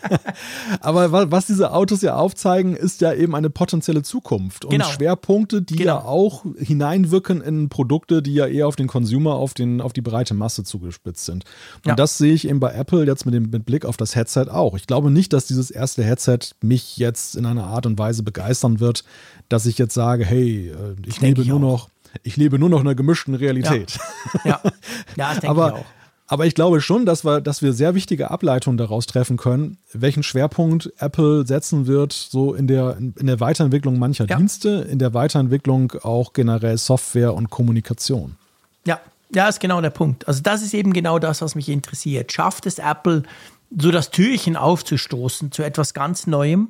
aber 0.80 1.30
was 1.32 1.46
diese 1.46 1.72
Autos 1.72 2.02
ja 2.02 2.14
aufzeigen, 2.14 2.76
ist 2.76 3.00
ja 3.00 3.12
eben 3.12 3.34
eine 3.34 3.50
potenzielle 3.50 4.02
Zukunft 4.02 4.64
und 4.64 4.70
genau. 4.70 4.84
Schwerpunkte, 4.84 5.60
die 5.60 5.74
genau. 5.74 5.96
ja 5.96 6.04
auch 6.04 6.44
hineinwirken 6.56 7.40
in 7.40 7.68
Produkte, 7.68 8.22
die 8.22 8.34
ja 8.34 8.46
eher 8.46 8.68
auf 8.68 8.76
den 8.76 8.86
Consumer, 8.86 9.34
auf, 9.34 9.54
den, 9.54 9.80
auf 9.80 9.92
die 9.92 10.02
breite 10.02 10.34
Masse 10.34 10.62
zugespitzt 10.62 11.26
sind. 11.26 11.44
Und 11.78 11.88
ja. 11.88 11.94
das 11.96 12.16
sehe 12.16 12.32
ich 12.32 12.48
eben 12.48 12.60
bei 12.60 12.72
Apple 12.72 13.04
jetzt 13.06 13.26
mit 13.26 13.34
dem 13.34 13.50
mit 13.50 13.66
Blick 13.66 13.84
auf 13.84 13.96
das 13.96 14.14
Headset 14.14 14.46
auch. 14.50 14.76
Ich 14.76 14.86
glaube 14.86 15.10
nicht, 15.10 15.32
dass 15.32 15.46
dieses 15.46 15.72
erste 15.72 16.04
Headset 16.04 16.38
mich 16.62 16.96
jetzt 16.96 17.34
in 17.34 17.44
einer 17.44 17.64
Art 17.64 17.86
und 17.86 17.98
Weise 17.98 18.22
begeistern 18.22 18.78
wird, 18.78 18.99
dass 19.48 19.66
ich 19.66 19.78
jetzt 19.78 19.94
sage, 19.94 20.24
hey, 20.24 20.68
äh, 20.68 20.96
ich, 21.02 21.16
ich 21.16 21.20
lebe 21.20 21.44
nur 21.44 21.56
auch. 21.56 21.60
noch, 21.60 21.88
ich 22.22 22.36
lebe 22.36 22.58
nur 22.58 22.68
noch 22.68 22.80
in 22.80 22.86
einer 22.86 22.94
gemischten 22.94 23.34
Realität. 23.34 23.98
Ja, 24.44 24.50
ja. 24.50 24.60
ja 25.16 25.28
das 25.30 25.40
denke 25.40 25.48
aber, 25.48 25.68
ich 25.68 25.74
auch. 25.74 25.86
Aber 26.32 26.46
ich 26.46 26.54
glaube 26.54 26.80
schon, 26.80 27.06
dass 27.06 27.24
wir, 27.24 27.40
dass 27.40 27.60
wir 27.60 27.72
sehr 27.72 27.96
wichtige 27.96 28.30
Ableitungen 28.30 28.78
daraus 28.78 29.06
treffen 29.06 29.36
können, 29.36 29.78
welchen 29.92 30.22
Schwerpunkt 30.22 30.92
Apple 30.98 31.44
setzen 31.44 31.88
wird, 31.88 32.12
so 32.12 32.54
in 32.54 32.68
der, 32.68 32.98
in 32.98 33.26
der 33.26 33.40
Weiterentwicklung 33.40 33.98
mancher 33.98 34.26
ja. 34.28 34.36
Dienste, 34.36 34.86
in 34.88 35.00
der 35.00 35.12
Weiterentwicklung 35.12 35.92
auch 36.02 36.32
generell 36.32 36.78
Software 36.78 37.34
und 37.34 37.50
Kommunikation. 37.50 38.36
Ja, 38.86 39.00
ja, 39.34 39.48
ist 39.48 39.58
genau 39.58 39.80
der 39.80 39.90
Punkt. 39.90 40.28
Also 40.28 40.40
das 40.40 40.62
ist 40.62 40.72
eben 40.72 40.92
genau 40.92 41.18
das, 41.18 41.42
was 41.42 41.56
mich 41.56 41.68
interessiert. 41.68 42.30
Schafft 42.30 42.64
es 42.66 42.78
Apple, 42.78 43.24
so 43.76 43.90
das 43.90 44.12
Türchen 44.12 44.56
aufzustoßen 44.56 45.50
zu 45.50 45.64
etwas 45.64 45.94
ganz 45.94 46.28
Neuem, 46.28 46.68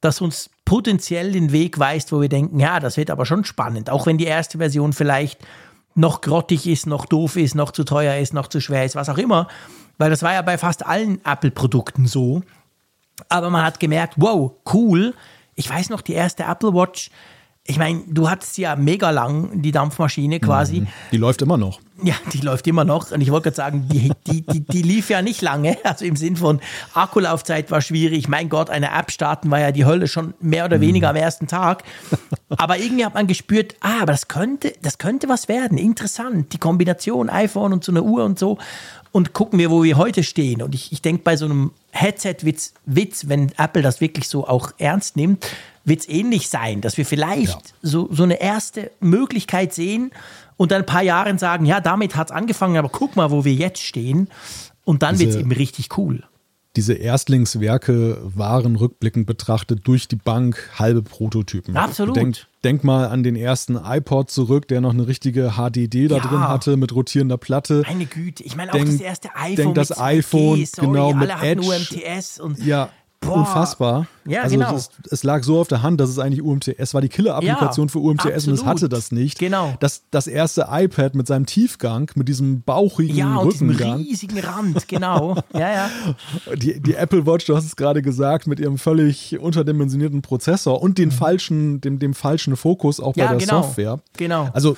das 0.00 0.20
uns 0.20 0.50
potenziell 0.64 1.32
den 1.32 1.52
Weg 1.52 1.78
weist, 1.78 2.12
wo 2.12 2.20
wir 2.20 2.28
denken, 2.28 2.60
ja, 2.60 2.80
das 2.80 2.96
wird 2.96 3.10
aber 3.10 3.26
schon 3.26 3.44
spannend, 3.44 3.90
auch 3.90 4.06
wenn 4.06 4.18
die 4.18 4.26
erste 4.26 4.58
Version 4.58 4.92
vielleicht 4.92 5.40
noch 5.94 6.20
grottig 6.20 6.66
ist, 6.66 6.86
noch 6.86 7.06
doof 7.06 7.36
ist, 7.36 7.54
noch 7.54 7.72
zu 7.72 7.84
teuer 7.84 8.16
ist, 8.16 8.32
noch 8.32 8.46
zu 8.46 8.60
schwer 8.60 8.84
ist, 8.84 8.94
was 8.94 9.08
auch 9.08 9.18
immer, 9.18 9.48
weil 9.98 10.10
das 10.10 10.22
war 10.22 10.32
ja 10.32 10.42
bei 10.42 10.56
fast 10.56 10.86
allen 10.86 11.24
Apple-Produkten 11.24 12.06
so. 12.06 12.42
Aber 13.28 13.50
man 13.50 13.64
hat 13.64 13.80
gemerkt, 13.80 14.14
wow, 14.16 14.52
cool. 14.72 15.14
Ich 15.56 15.68
weiß 15.68 15.90
noch, 15.90 16.02
die 16.02 16.12
erste 16.12 16.44
Apple 16.44 16.72
Watch, 16.72 17.10
ich 17.68 17.78
meine, 17.78 18.00
du 18.08 18.30
hattest 18.30 18.56
ja 18.56 18.76
mega 18.76 19.10
lang 19.10 19.60
die 19.60 19.72
Dampfmaschine 19.72 20.40
quasi. 20.40 20.80
Mhm. 20.80 20.86
Die 21.12 21.18
läuft 21.18 21.42
immer 21.42 21.58
noch. 21.58 21.80
Ja, 22.02 22.14
die 22.32 22.38
läuft 22.38 22.66
immer 22.66 22.84
noch. 22.86 23.10
Und 23.10 23.20
ich 23.20 23.30
wollte 23.30 23.44
gerade 23.50 23.56
sagen, 23.56 23.88
die, 23.92 24.10
die, 24.26 24.40
die, 24.40 24.60
die 24.60 24.82
lief 24.82 25.10
ja 25.10 25.20
nicht 25.20 25.42
lange. 25.42 25.76
Also 25.84 26.06
im 26.06 26.16
Sinn 26.16 26.36
von 26.36 26.60
Akkulaufzeit 26.94 27.70
war 27.70 27.82
schwierig. 27.82 28.26
Mein 28.26 28.48
Gott, 28.48 28.70
eine 28.70 28.90
App 28.90 29.10
starten 29.10 29.50
war 29.50 29.60
ja 29.60 29.70
die 29.70 29.84
Hölle 29.84 30.08
schon 30.08 30.32
mehr 30.40 30.64
oder 30.64 30.80
weniger 30.80 31.12
mhm. 31.12 31.18
am 31.18 31.22
ersten 31.22 31.46
Tag. 31.46 31.84
Aber 32.56 32.78
irgendwie 32.78 33.04
hat 33.04 33.14
man 33.14 33.26
gespürt, 33.26 33.74
ah, 33.80 34.02
aber 34.02 34.12
das 34.12 34.28
könnte, 34.28 34.72
das 34.80 34.96
könnte 34.96 35.28
was 35.28 35.48
werden. 35.48 35.76
Interessant. 35.76 36.54
Die 36.54 36.58
Kombination 36.58 37.28
iPhone 37.28 37.74
und 37.74 37.84
so 37.84 37.92
eine 37.92 38.02
Uhr 38.02 38.24
und 38.24 38.38
so. 38.38 38.56
Und 39.12 39.34
gucken 39.34 39.58
wir, 39.58 39.70
wo 39.70 39.82
wir 39.82 39.98
heute 39.98 40.22
stehen. 40.22 40.62
Und 40.62 40.74
ich, 40.74 40.92
ich 40.92 41.02
denke, 41.02 41.22
bei 41.22 41.36
so 41.36 41.44
einem 41.44 41.72
Headset-Witz, 41.90 42.72
Witz, 42.86 43.28
wenn 43.28 43.52
Apple 43.58 43.82
das 43.82 44.00
wirklich 44.00 44.28
so 44.28 44.46
auch 44.46 44.72
ernst 44.78 45.16
nimmt, 45.16 45.46
wird 45.88 46.00
es 46.00 46.08
ähnlich 46.08 46.48
sein, 46.48 46.80
dass 46.80 46.96
wir 46.96 47.06
vielleicht 47.06 47.48
ja. 47.48 47.74
so, 47.82 48.08
so 48.10 48.22
eine 48.22 48.40
erste 48.40 48.90
Möglichkeit 49.00 49.74
sehen 49.74 50.10
und 50.56 50.72
dann 50.72 50.82
ein 50.82 50.86
paar 50.86 51.02
Jahren 51.02 51.38
sagen, 51.38 51.64
ja, 51.66 51.80
damit 51.80 52.16
hat 52.16 52.30
es 52.30 52.36
angefangen, 52.36 52.76
aber 52.76 52.88
guck 52.88 53.16
mal, 53.16 53.30
wo 53.30 53.44
wir 53.44 53.54
jetzt 53.54 53.82
stehen. 53.82 54.28
Und 54.84 55.02
dann 55.02 55.18
wird 55.18 55.30
es 55.30 55.36
eben 55.36 55.52
richtig 55.52 55.98
cool 55.98 56.22
diese 56.78 56.94
Erstlingswerke 56.94 58.18
waren 58.22 58.76
rückblickend 58.76 59.26
betrachtet 59.26 59.80
durch 59.82 60.06
die 60.06 60.14
Bank 60.14 60.70
halbe 60.78 61.02
Prototypen. 61.02 61.76
Absolut. 61.76 62.14
Denk, 62.14 62.46
denk 62.62 62.84
mal 62.84 63.08
an 63.08 63.24
den 63.24 63.34
ersten 63.34 63.76
iPod 63.76 64.30
zurück, 64.30 64.68
der 64.68 64.80
noch 64.80 64.92
eine 64.92 65.08
richtige 65.08 65.54
HDD 65.56 66.06
da 66.06 66.18
ja. 66.18 66.22
drin 66.22 66.40
hatte 66.40 66.76
mit 66.76 66.94
rotierender 66.94 67.36
Platte. 67.36 67.82
Meine 67.84 68.06
Güte, 68.06 68.44
ich 68.44 68.54
meine 68.54 68.72
auch 68.72 68.78
das 68.78 69.00
erste 69.00 69.34
iPhone. 69.34 69.56
Denk 69.56 69.74
das 69.74 69.98
iPhone, 69.98 70.64
sorry, 70.66 70.86
genau, 70.86 71.08
alle 71.08 71.16
mit 71.16 71.34
hatten 71.34 71.62
Edge. 71.62 71.96
UMTS 71.96 72.38
und 72.38 72.64
ja, 72.64 72.90
Boah. 73.28 73.38
Unfassbar. 73.38 74.06
Ja, 74.26 74.42
also 74.42 74.56
genau. 74.56 74.72
Das, 74.72 74.90
es 75.10 75.22
lag 75.24 75.42
so 75.42 75.58
auf 75.58 75.68
der 75.68 75.82
Hand, 75.82 76.00
dass 76.00 76.10
es 76.10 76.18
eigentlich 76.18 76.42
UMTS 76.42 76.92
war, 76.92 77.00
die 77.00 77.08
Killer-Applikation 77.08 77.86
Ja, 77.86 77.92
für 77.92 77.98
UMTS 77.98 78.24
und 78.24 78.28
es 78.34 78.60
absolut. 78.60 78.66
hatte 78.66 78.88
das 78.90 79.10
nicht. 79.12 79.38
Genau. 79.38 79.74
Das, 79.80 80.02
das 80.10 80.26
erste 80.26 80.66
iPad 80.70 81.14
mit 81.14 81.26
seinem 81.26 81.46
Tiefgang, 81.46 82.10
mit 82.14 82.28
diesem 82.28 82.60
bauchigen 82.62 83.16
ja, 83.16 83.36
und 83.36 83.52
diesem 83.52 83.70
Rückengang. 83.70 83.98
riesigen 84.00 84.38
Rand, 84.40 84.86
genau. 84.88 85.36
ja, 85.54 85.70
ja. 85.72 85.90
Die, 86.56 86.78
die 86.80 86.94
Apple 86.94 87.26
Watch, 87.26 87.46
du 87.46 87.56
hast 87.56 87.64
es 87.64 87.76
gerade 87.76 88.02
gesagt, 88.02 88.46
mit 88.46 88.60
ihrem 88.60 88.76
völlig 88.76 89.38
unterdimensionierten 89.38 90.20
Prozessor 90.22 90.82
und 90.82 90.98
den 90.98 91.10
falschen, 91.10 91.80
dem, 91.80 91.98
dem 91.98 92.12
falschen 92.14 92.56
Fokus 92.56 93.00
auch 93.00 93.14
bei 93.14 93.22
Mhm. 93.22 93.24
Ja, 93.24 93.28
der 93.36 93.46
genau. 93.46 93.62
Software. 93.62 93.98
Genau. 94.16 94.48
Also 94.52 94.76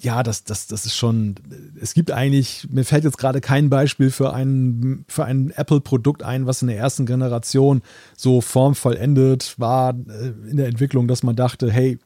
ja, 0.00 0.22
das, 0.22 0.44
das, 0.44 0.66
das 0.66 0.86
ist 0.86 0.96
schon, 0.96 1.34
es 1.80 1.94
gibt 1.94 2.10
eigentlich, 2.10 2.68
mir 2.70 2.84
fällt 2.84 3.04
jetzt 3.04 3.18
gerade 3.18 3.40
kein 3.40 3.70
Beispiel 3.70 4.10
für 4.10 4.32
ein, 4.32 5.04
für 5.08 5.24
ein 5.24 5.50
Apple-Produkt 5.50 6.22
ein, 6.22 6.46
was 6.46 6.62
in 6.62 6.68
der 6.68 6.78
ersten 6.78 7.06
Generation 7.06 7.82
so 8.16 8.40
formvollendet 8.40 9.54
war 9.58 9.90
äh, 9.90 10.50
in 10.50 10.56
der 10.56 10.66
Entwicklung, 10.66 11.08
dass 11.08 11.22
man 11.22 11.36
dachte, 11.36 11.70
hey, 11.70 11.98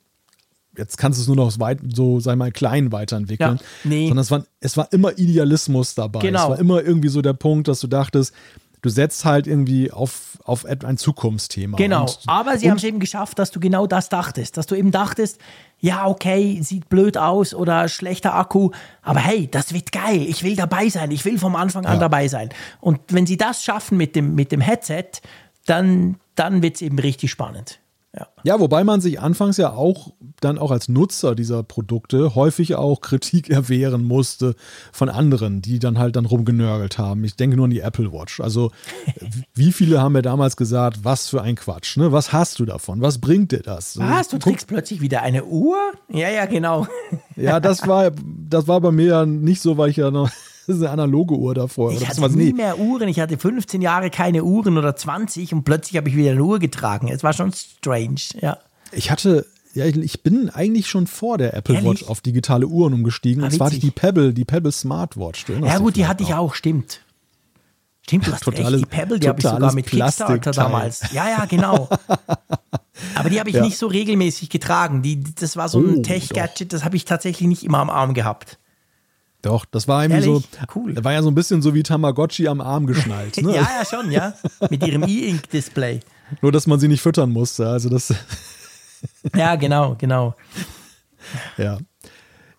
jetzt 0.77 0.99
kannst 0.99 1.19
du 1.19 1.23
es 1.23 1.27
nur 1.27 1.37
noch 1.37 1.59
weit, 1.59 1.81
so, 1.95 2.21
sei 2.21 2.37
mal, 2.37 2.53
klein 2.53 2.93
weiterentwickeln. 2.93 3.57
Ja, 3.57 3.65
nee. 3.85 4.09
Sondern 4.09 4.23
es 4.23 4.31
war, 4.31 4.45
es 4.61 4.77
war 4.77 4.93
immer 4.93 5.19
Idealismus 5.19 5.95
dabei. 5.95 6.21
Genau. 6.21 6.45
Es 6.45 6.51
war 6.51 6.59
immer 6.59 6.83
irgendwie 6.83 7.09
so 7.09 7.23
der 7.23 7.33
Punkt, 7.33 7.69
dass 7.69 7.81
du 7.81 7.87
dachtest, 7.87 8.35
du 8.87 8.91
setzt 8.91 9.25
halt 9.25 9.49
irgendwie 9.49 9.91
auf, 9.91 10.39
auf 10.45 10.65
ein 10.65 10.97
Zukunftsthema. 10.97 11.77
Genau, 11.77 12.03
Und, 12.03 12.19
aber 12.27 12.57
sie 12.57 12.71
haben 12.71 12.77
es 12.77 12.85
eben 12.85 13.01
geschafft, 13.01 13.37
dass 13.41 13.51
du 13.51 13.59
genau 13.59 13.89
das 13.89 14.09
dachtest, 14.09 14.57
dass 14.57 14.67
du 14.67 14.77
eben 14.77 14.93
dachtest, 14.93 15.41
ja, 15.81 16.07
okay, 16.07 16.61
sieht 16.63 16.89
blöd 16.89 17.19
aus 17.19 17.53
oder 17.53 17.89
schlechter 17.89 18.35
Akku, 18.35 18.71
aber 19.03 19.19
hey, 19.19 19.49
das 19.51 19.75
wird 19.75 19.91
geil, 19.91 20.25
ich 20.29 20.45
will 20.45 20.55
dabei 20.55 20.89
sein, 20.89 21.11
ich 21.11 21.25
will 21.25 21.37
vom 21.39 21.57
Anfang 21.57 21.85
an 21.85 21.95
Ja. 21.95 21.99
dabei 21.99 22.29
sein. 22.29 22.51
Und 22.81 23.01
wenn 23.09 23.27
sie 23.27 23.37
das 23.37 23.65
schaffen 23.65 23.99
mit 23.99 24.15
dem, 24.15 24.37
mit 24.37 24.53
dem 24.53 24.61
Headset, 24.61 25.05
dann, 25.67 26.17
dann 26.37 26.63
wird 26.63 26.77
es 26.77 26.83
eben 26.83 26.99
richtig 27.01 27.33
spannend. 27.33 27.81
Ja. 28.17 28.29
Ja, 28.45 28.61
wobei 28.61 28.85
man 28.85 29.01
sich 29.01 29.21
anfangs 29.21 29.57
ja 29.57 29.73
auch 29.73 30.13
dann 30.41 30.59
auch 30.59 30.71
als 30.71 30.89
Nutzer 30.89 31.35
dieser 31.35 31.63
Produkte 31.63 32.35
häufig 32.35 32.75
auch 32.75 33.01
Kritik 33.01 33.51
erwehren 33.51 34.05
musste 34.05 34.55
von 34.93 35.09
anderen, 35.09 35.63
die 35.63 35.79
dann 35.79 35.99
halt 35.99 36.17
dann 36.17 36.27
rumgenörgelt 36.27 36.99
haben. 36.99 37.25
Ich 37.25 37.37
denke 37.37 37.57
nur 37.57 37.65
an 37.65 37.71
die 37.71 37.81
Apple 37.81 38.13
Watch. 38.13 38.41
Also 38.41 38.71
wie 39.55 39.73
viele 39.73 40.01
haben 40.01 40.13
mir 40.13 40.23
damals 40.23 40.57
gesagt, 40.57 41.01
was 41.03 41.29
für 41.29 41.43
ein 41.43 41.57
Quatsch, 41.57 41.97
ne? 41.97 42.13
Was 42.13 42.33
hast 42.33 42.59
du 42.59 42.65
davon? 42.65 43.01
Was 43.01 43.19
bringt 43.19 43.53
dir 43.53 43.61
das? 43.61 43.99
Was, 43.99 44.29
du 44.29 44.39
trägst 44.39 44.67
plötzlich 44.67 45.01
wieder 45.01 45.23
eine 45.23 45.45
Uhr? 45.45 45.77
Ja, 46.09 46.31
ja, 46.31 46.47
genau. 46.47 46.87
Ja, 47.37 47.61
das 47.61 47.87
war, 47.87 48.13
das 48.49 48.69
war 48.69 48.81
bei 48.81 48.93
mir 48.93 49.07
ja 49.07 49.27
nicht 49.27 49.61
so, 49.61 49.77
weil 49.77 49.91
ich 49.91 49.97
ja 49.97 50.11
noch 50.11 50.31
ist 50.69 50.77
eine 50.83 50.91
analoge 50.91 51.35
Uhr 51.35 51.55
davor. 51.55 51.93
Ich 51.93 52.07
hatte 52.09 52.29
nie 52.37 52.53
mehr 52.53 52.79
Uhren. 52.79 53.09
Ich 53.09 53.21
hatte 53.21 53.39
15 53.39 53.81
Jahre 53.83 54.11
keine 54.11 54.45
Uhren 54.45 54.79
oder 54.79 54.97
20 54.97 55.53
und 55.55 55.65
plötzlich 55.65 55.97
habe 55.97 56.09
ich 56.09 56.17
wieder 56.17 56.33
eine 56.33 56.43
Uhr 56.43 56.59
getragen. 56.59 57.09
Es 57.09 57.23
war 57.23 57.33
schon 57.33 57.53
strange, 57.53 58.21
ja. 58.41 58.59
Ich 58.93 59.11
hatte, 59.11 59.47
ja, 59.75 59.85
ich, 59.87 60.23
bin 60.23 60.49
eigentlich 60.51 60.89
schon 60.89 61.07
vor 61.07 61.39
der 61.39 61.55
Apple 61.55 61.75
Ehrlich? 61.75 62.03
Watch 62.03 62.11
auf 62.11 62.21
digitale 62.21 62.67
Uhren 62.67 62.95
umgestiegen. 62.95 63.43
Ah, 63.43 63.47
und 63.47 63.53
zwar 63.53 63.67
hatte 63.67 63.77
ich 63.77 63.83
die. 63.83 63.91
Pebble, 63.91 64.33
die 64.33 64.45
Pebble 64.45 64.73
Smartwatch. 64.73 65.45
Ja 65.63 65.79
gut, 65.79 65.97
die 65.97 66.07
hatte 66.07 66.23
ich 66.23 66.35
auch, 66.35 66.55
stimmt. 66.55 67.01
Stimmt, 68.03 68.29
du 68.29 68.33
hast 68.33 68.45
Totales- 68.45 68.73
recht, 68.83 68.85
die 68.85 68.97
Pebble, 68.97 69.19
die 69.19 69.29
habe 69.29 69.41
ich 69.41 69.47
sogar 69.47 69.73
mit 69.75 69.87
Kickstarter 69.87 70.53
damals. 70.53 71.13
Ja, 71.13 71.29
ja, 71.29 71.45
genau. 71.45 71.89
Aber 73.17 73.31
die 73.31 73.41
habe 73.41 73.51
ich 73.51 73.57
Ja. 73.57 73.65
nicht 73.65 73.77
so 73.77 73.89
regelmäßig 73.89 74.49
getragen. 74.49 75.03
Die, 75.03 75.23
das 75.35 75.57
war 75.57 75.69
so 75.69 75.81
ein 75.81 75.97
Oh, 75.99 76.03
Tech-Gadget, 76.03 76.73
das 76.73 76.85
habe 76.85 76.95
ich 76.97 77.05
tatsächlich 77.05 77.49
nicht 77.49 77.65
immer 77.65 77.79
am 77.79 77.91
Arm 77.91 78.15
gehabt. 78.15 78.59
Doch, 79.47 79.65
das 79.65 79.89
war 79.89 80.05
irgendwie 80.05 80.27
Ehrlich? 80.29 80.45
so. 80.51 80.67
Cool. 80.75 80.95
Das 80.95 81.05
war 81.05 81.13
ja 81.13 81.23
so 81.23 81.31
ein 81.31 81.35
bisschen 81.35 81.63
so 81.63 81.75
wie 81.75 81.83
Tamagotchi 81.83 82.49
am 82.49 82.61
Arm 82.61 82.87
geschnallt. 82.87 83.37
Ne? 83.43 83.55
Ja, 83.55 83.63
ja, 83.79 83.85
schon, 83.85 84.11
ja. 84.11 84.35
Mit 84.71 84.87
ihrem 84.87 85.05
E-Ink-Display. 85.05 86.01
Nur, 86.43 86.53
dass 86.53 86.67
man 86.67 86.81
sie 86.81 86.89
nicht 86.89 87.01
füttern 87.03 87.31
musste. 87.31 87.69
Also 87.69 87.89
das, 87.89 88.13
Ja, 89.35 89.57
genau, 89.57 89.95
genau. 89.99 90.35
ja. 91.57 91.79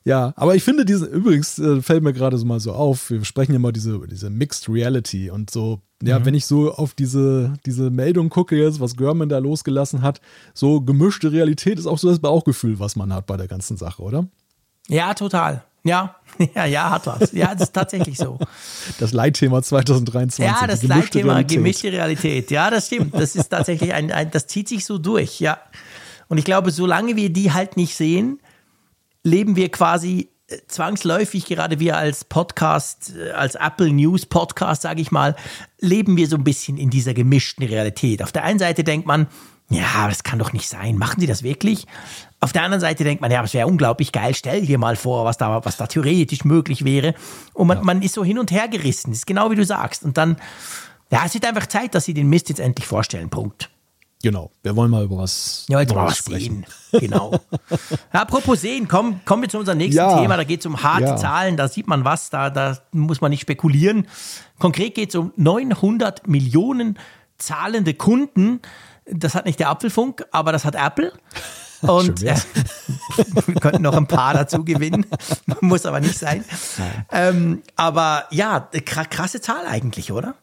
Ja, 0.06 0.32
aber 0.38 0.56
ich 0.56 0.64
finde 0.64 0.86
diese, 0.86 1.06
übrigens 1.06 1.60
äh, 1.60 1.82
fällt 1.82 2.02
mir 2.02 2.14
gerade 2.14 2.38
so 2.38 2.46
mal 2.46 2.62
so 2.62 2.72
auf, 2.72 3.10
wir 3.10 3.26
sprechen 3.26 3.54
immer 3.54 3.74
diese, 3.74 4.00
diese 4.08 4.30
Mixed 4.30 4.70
Reality 4.70 5.30
und 5.30 5.50
so, 5.50 5.82
Mhm. 6.02 6.08
ja, 6.08 6.24
wenn 6.26 6.36
ich 6.36 6.46
so 6.46 6.72
auf 6.74 6.94
diese, 6.94 7.54
diese 7.66 7.90
Meldung 7.90 8.30
gucke 8.30 8.56
jetzt, 8.56 8.80
was 8.80 8.96
Görman 8.96 9.30
da 9.30 9.40
losgelassen 9.40 10.04
hat, 10.04 10.22
so 10.54 10.80
gemischte 10.80 11.32
Realität 11.32 11.80
ist 11.80 11.88
auch 11.88 11.98
so 11.98 12.08
das 12.08 12.20
Bauchgefühl, 12.20 12.80
was 12.80 12.96
man 12.96 13.12
hat 13.12 13.26
bei 13.26 13.36
der 13.36 13.48
ganzen 13.48 13.76
Sache, 13.78 14.02
oder? 14.04 14.28
Ja, 14.88 15.14
total. 15.16 15.64
Ja, 15.84 16.16
ja, 16.56 16.66
ja, 16.66 16.90
hat 16.92 17.08
was. 17.08 17.32
Ja, 17.32 17.54
das 17.54 17.70
ist 17.70 17.74
tatsächlich 17.74 18.18
so. 18.18 18.38
Das 19.00 19.12
Leitthema 19.12 19.62
2023. 19.62 20.46
Ja, 20.46 20.68
das 20.68 20.82
gemischte 20.82 20.88
Leitthema 20.88 21.34
Realität. 21.34 21.58
gemischte 21.58 21.92
Realität. 21.92 22.52
Ja, 22.52 22.70
das 22.70 22.88
stimmt. 22.88 23.14
Das 23.16 23.36
ist 23.36 23.50
tatsächlich 23.50 23.94
ein, 23.94 24.12
ein, 24.12 24.32
das 24.32 24.48
zieht 24.48 24.68
sich 24.68 24.86
so 24.86 24.98
durch, 24.98 25.40
ja. 25.40 25.60
Und 26.28 26.38
ich 26.38 26.46
glaube, 26.46 26.72
solange 26.72 27.16
wir 27.16 27.32
die 27.32 27.54
halt 27.54 27.78
nicht 27.78 27.96
sehen, 27.96 28.40
leben 29.24 29.56
wir 29.56 29.70
quasi 29.70 30.30
äh, 30.48 30.58
zwangsläufig, 30.68 31.46
gerade 31.46 31.80
wir 31.80 31.98
als 31.98 32.26
Podcast, 32.26 33.14
äh, 33.18 33.32
als 33.32 33.56
Apple 33.56 33.92
News 33.92 34.26
Podcast, 34.26 34.82
sage 34.82 35.02
ich 35.02 35.12
mal, 35.12 35.36
leben 35.80 36.18
wir 36.18 36.28
so 36.28 36.36
ein 36.36 36.44
bisschen 36.44 36.78
in 36.78 36.90
dieser 36.90 37.14
gemischten 37.14 37.66
Realität. 37.66 38.22
Auf 38.22 38.32
der 38.32 38.44
einen 38.44 38.60
Seite 38.60 38.84
denkt 38.84 39.08
man, 39.08 39.28
ja, 39.70 40.08
das 40.08 40.24
kann 40.24 40.40
doch 40.40 40.54
nicht 40.54 40.70
sein. 40.70 40.98
Machen 40.98 41.20
Sie 41.20 41.28
das 41.28 41.44
wirklich? 41.44 41.88
Auf 42.40 42.54
der 42.54 42.62
anderen 42.64 42.82
Seite 42.82 43.04
denkt 43.04 43.22
man, 43.22 43.32
ja, 43.32 43.42
das 43.42 43.54
wäre 43.54 43.68
unglaublich 43.68 44.12
geil. 44.12 44.34
Stell 44.36 44.66
dir 44.66 44.78
mal 44.78 44.96
vor, 44.96 45.26
was 45.26 45.38
da, 45.38 45.64
was 45.66 45.78
da 45.78 45.88
theoretisch 45.88 46.46
möglich 46.46 46.86
wäre. 46.86 47.16
Und 47.54 47.68
man, 47.68 47.84
man 47.84 48.02
ist 48.04 48.14
so 48.14 48.24
hin 48.24 48.38
und 48.38 48.52
her 48.52 48.68
gerissen. 48.68 49.10
Das 49.12 49.20
ist 49.20 49.26
genau 49.28 49.50
wie 49.50 49.56
du 49.56 49.66
sagst. 49.66 50.04
Und 50.04 50.18
dann, 50.18 50.38
ja, 51.12 51.24
es 51.26 51.34
wird 51.34 51.46
einfach 51.48 51.66
Zeit, 51.66 51.96
dass 51.96 52.06
Sie 52.06 52.14
den 52.14 52.30
Mist 52.30 52.50
jetzt 52.50 52.60
endlich 52.60 52.86
vorstellen. 52.86 53.30
Punkt. 53.30 53.70
Genau, 54.24 54.52
wir 54.64 54.76
wollen 54.76 54.90
mal 54.90 55.04
über 55.04 55.18
was 55.18 55.66
Ja, 55.70 55.80
jetzt 55.80 55.94
mal 55.94 56.06
was 56.08 56.18
sprechen. 56.18 56.66
sehen. 56.92 57.02
Genau. 57.10 57.40
Ja, 58.14 58.22
apropos 58.22 58.62
sehen, 58.62 58.88
komm, 58.88 59.20
kommen 59.26 59.44
wir 59.44 59.50
zu 59.50 59.60
unserem 59.60 59.78
nächsten 59.78 59.98
Ja. 59.98 60.20
Thema. 60.20 60.38
Da 60.38 60.44
geht 60.44 60.60
es 60.62 60.66
um 60.66 60.82
harte 60.82 61.06
Ja. 61.06 61.16
Zahlen, 61.18 61.56
da 61.58 61.68
sieht 61.68 61.88
man 61.88 62.04
was, 62.06 62.30
da, 62.32 62.50
da 62.50 62.78
muss 62.92 63.22
man 63.22 63.30
nicht 63.32 63.42
spekulieren. 63.42 64.08
Konkret 64.60 64.96
geht 64.96 65.10
es 65.10 65.16
um 65.16 65.34
900 65.38 66.28
Millionen 66.28 66.98
zahlende 67.38 67.94
Kunden. 67.94 68.60
Das 69.06 69.36
hat 69.36 69.46
nicht 69.46 69.60
der 69.60 69.70
Apfelfunk, 69.70 70.26
aber 70.32 70.52
das 70.52 70.66
hat 70.66 70.74
Apple. 70.76 71.14
Und 71.82 72.24
äh, 72.24 72.36
wir 73.46 73.56
könnten 73.56 73.84
noch 73.84 73.96
ein 73.96 74.08
paar 74.08 74.34
dazu 74.34 74.64
gewinnen, 74.64 75.06
muss 75.62 75.86
aber 75.86 76.00
nicht 76.00 76.18
sein. 76.18 76.44
Ähm, 77.12 77.62
aber 77.76 78.26
ja, 78.32 78.68
kra- 78.74 79.08
krasse 79.08 79.42
Zahl 79.42 79.66
eigentlich, 79.68 80.12
oder? 80.12 80.36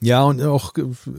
Ja, 0.00 0.22
und 0.24 0.42
auch 0.42 0.74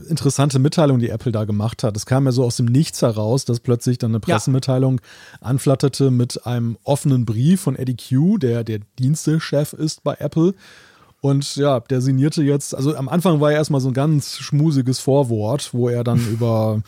interessante 0.08 0.60
Mitteilung, 0.60 1.00
die 1.00 1.08
Apple 1.08 1.32
da 1.32 1.44
gemacht 1.44 1.82
hat. 1.82 1.96
Es 1.96 2.06
kam 2.06 2.24
ja 2.26 2.30
so 2.32 2.44
aus 2.44 2.56
dem 2.56 2.66
Nichts 2.66 3.02
heraus, 3.02 3.44
dass 3.44 3.58
plötzlich 3.58 3.98
dann 3.98 4.10
eine 4.12 4.20
Ja. 4.26 4.34
Pressemitteilung 4.36 5.00
anflatterte 5.40 6.12
mit 6.12 6.46
einem 6.46 6.76
offenen 6.84 7.24
Brief 7.24 7.62
von 7.62 7.74
Eddie 7.74 7.96
Q, 7.96 8.38
der 8.38 8.62
der 8.62 8.78
Dienstechef 9.00 9.72
ist 9.72 10.04
bei 10.04 10.14
Apple. 10.20 10.54
Und 11.20 11.56
ja, 11.56 11.80
der 11.80 12.00
signierte 12.00 12.44
jetzt, 12.44 12.76
also 12.76 12.94
am 12.96 13.08
Anfang 13.08 13.40
war 13.40 13.50
ja 13.50 13.56
erstmal 13.58 13.80
so 13.80 13.88
ein 13.88 13.94
ganz 13.94 14.36
schmusiges 14.36 15.00
Vorwort, 15.00 15.70
wo 15.72 15.88
er 15.88 16.04
dann 16.04 16.20
über 16.28 16.80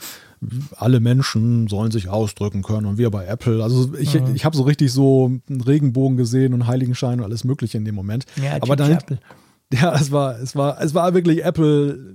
alle 0.77 1.01
Menschen 1.01 1.69
sollen 1.69 1.91
sich 1.91 2.09
ausdrücken 2.09 2.63
können 2.63 2.87
und 2.87 2.99
wir 2.99 3.11
bei 3.11 3.27
Apple. 3.27 3.63
Also 3.63 3.95
ich, 3.99 4.15
Mhm. 4.15 4.35
ich 4.35 4.45
habe 4.45 4.57
so 4.57 4.63
richtig 4.63 4.93
so 4.93 5.27
einen 5.49 5.61
Regenbogen 5.61 6.17
gesehen 6.17 6.55
und 6.55 6.67
Heiligenschein 6.67 7.19
und 7.21 7.25
alles 7.25 7.45
Mögliche 7.45 7.77
in 7.79 7.85
dem 7.85 7.95
Moment. 7.95 8.25
Ja, 8.43 8.57
Aber 8.61 8.77
dann, 8.77 8.93
Apple. 8.93 9.19
ja, 9.73 9.95
es 9.95 10.11
war, 10.13 10.39
es 10.39 10.55
war, 10.57 10.81
es 10.81 10.95
war 10.95 11.15
wirklich 11.15 11.45
Apple 11.45 12.15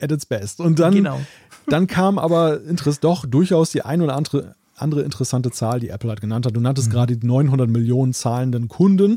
at 0.00 0.12
its 0.12 0.26
best. 0.26 0.60
Und 0.60 0.78
dann, 0.78 0.94
Genau. 0.94 1.20
dann 1.66 1.86
kam 1.86 2.18
aber 2.18 2.62
Interess 2.62 3.00
doch 3.00 3.24
durchaus 3.26 3.70
die 3.70 3.82
ein 3.82 4.02
oder 4.02 4.16
andere, 4.16 4.54
andere 4.76 5.02
interessante 5.02 5.50
Zahl, 5.50 5.80
die 5.80 5.88
Apple 5.90 6.10
hat 6.10 6.20
genannt 6.20 6.46
hat. 6.46 6.56
Du 6.56 6.60
nanntest 6.60 6.90
gerade 6.90 7.16
die 7.16 7.26
900 7.26 7.68
Millionen 7.70 8.12
zahlenden 8.12 8.68
Kunden, 8.68 9.12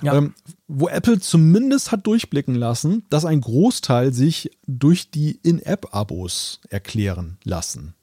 Mhm. 0.00 0.06
Ja. 0.06 0.14
ähm, 0.16 0.34
wo 0.68 0.88
Apple 0.88 1.20
zumindest 1.20 1.92
hat 1.92 2.06
durchblicken 2.06 2.54
lassen, 2.54 3.04
dass 3.10 3.24
ein 3.24 3.40
Großteil 3.40 4.12
sich 4.12 4.50
durch 4.66 5.10
die 5.10 5.38
In-App-Abos 5.42 6.60
erklären 6.70 7.36
lassen. 7.44 7.94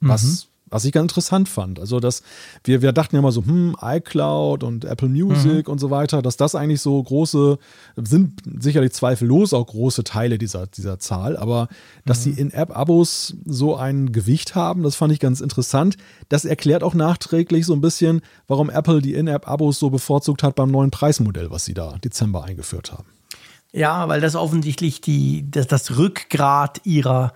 Was 0.00 0.48
Was 0.70 0.84
ich 0.84 0.92
ganz 0.92 1.10
interessant 1.10 1.48
fand. 1.48 1.80
Also, 1.80 1.98
dass 2.00 2.22
wir, 2.64 2.80
wir 2.80 2.92
dachten 2.92 3.16
ja 3.16 3.22
mal 3.22 3.32
so, 3.32 3.44
hm, 3.44 3.76
iCloud 3.82 4.62
und 4.62 4.84
Apple 4.84 5.08
Music 5.08 5.66
mhm. 5.66 5.72
und 5.72 5.78
so 5.78 5.90
weiter, 5.90 6.22
dass 6.22 6.36
das 6.36 6.54
eigentlich 6.54 6.80
so 6.80 7.02
große, 7.02 7.58
sind 7.96 8.40
sicherlich 8.60 8.92
zweifellos 8.92 9.52
auch 9.52 9.66
große 9.66 10.04
Teile 10.04 10.38
dieser, 10.38 10.66
dieser 10.68 10.98
Zahl, 10.98 11.36
aber 11.36 11.68
dass 12.04 12.24
mhm. 12.24 12.34
die 12.34 12.40
In-App-Abos 12.40 13.36
so 13.44 13.76
ein 13.76 14.12
Gewicht 14.12 14.54
haben, 14.54 14.82
das 14.82 14.96
fand 14.96 15.12
ich 15.12 15.20
ganz 15.20 15.40
interessant. 15.40 15.96
Das 16.28 16.44
erklärt 16.44 16.84
auch 16.84 16.94
nachträglich 16.94 17.66
so 17.66 17.72
ein 17.72 17.80
bisschen, 17.80 18.20
warum 18.46 18.70
Apple 18.70 19.02
die 19.02 19.14
In-App-Abos 19.14 19.78
so 19.78 19.90
bevorzugt 19.90 20.42
hat 20.42 20.54
beim 20.54 20.70
neuen 20.70 20.90
Preismodell, 20.90 21.50
was 21.50 21.64
sie 21.64 21.74
da 21.74 21.98
Dezember 21.98 22.44
eingeführt 22.44 22.92
haben. 22.92 23.06
Ja, 23.72 24.08
weil 24.08 24.20
das 24.20 24.34
offensichtlich 24.34 25.00
die, 25.00 25.48
das, 25.50 25.66
das 25.66 25.96
Rückgrat 25.96 26.80
ihrer, 26.84 27.32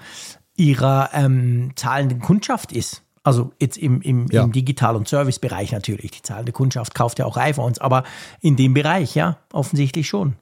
ihrer 0.57 1.11
ähm, 1.12 1.72
zahlenden 1.76 2.20
Kundschaft 2.20 2.72
ist. 2.72 3.04
Also 3.25 3.53
jetzt 3.59 3.79
im, 3.79 4.03
im, 4.03 4.27
ja. 4.31 4.45
im 4.45 4.53
Digital- 4.53 4.97
und 4.97 5.09
Servicebereich 5.09 5.72
natürlich. 5.72 6.11
Die 6.11 6.22
zahlende 6.22 6.53
Kundschaft 6.53 6.95
kauft 6.95 7.18
ja 7.18 7.25
auch 7.25 7.39
iPhones, 7.39 7.79
aber 7.79 8.05
in 8.41 8.55
dem 8.57 8.75
Bereich, 8.75 9.14
ja, 9.14 9.39
offensichtlich 9.51 10.07
schon. 10.07 10.35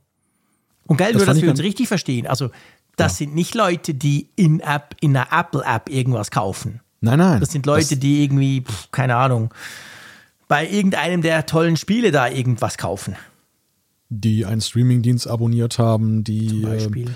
Und 0.87 0.97
geil, 0.97 1.12
das 1.12 1.20
nur, 1.20 1.26
dass 1.26 1.41
wir 1.41 1.49
uns 1.49 1.61
richtig 1.61 1.87
verstehen. 1.87 2.26
Also, 2.26 2.51
das 2.97 3.12
ja. 3.12 3.18
sind 3.18 3.37
nicht 3.37 3.55
Leute, 3.55 3.95
die 3.95 4.28
in 4.35 4.59
App, 4.59 4.97
in 5.01 5.16
einer 5.16 5.28
Apple-App 5.30 5.89
irgendwas 5.89 6.33
kaufen. 6.33 6.80
Nein, 7.01 7.20
nein. 7.20 7.41
Das 7.41 7.53
sind 7.53 7.66
Leute, 7.66 7.91
das 7.91 8.01
die 8.01 8.24
irgendwie, 8.24 8.62
pf, 8.62 8.91
keine 8.91 9.14
Ahnung, 9.14 9.55
bei 10.49 10.68
irgendeinem 10.68 11.22
der 11.22 11.47
tollen 11.47 11.76
Spiele 11.76 12.11
da 12.11 12.28
irgendwas 12.28 12.78
kaufen. 12.78 13.14
Die 14.09 14.45
einen 14.45 14.61
Streamingdienst 14.61 15.28
abonniert 15.28 15.78
haben, 15.78 16.24
die. 16.24 16.64
Äh, 16.64 17.07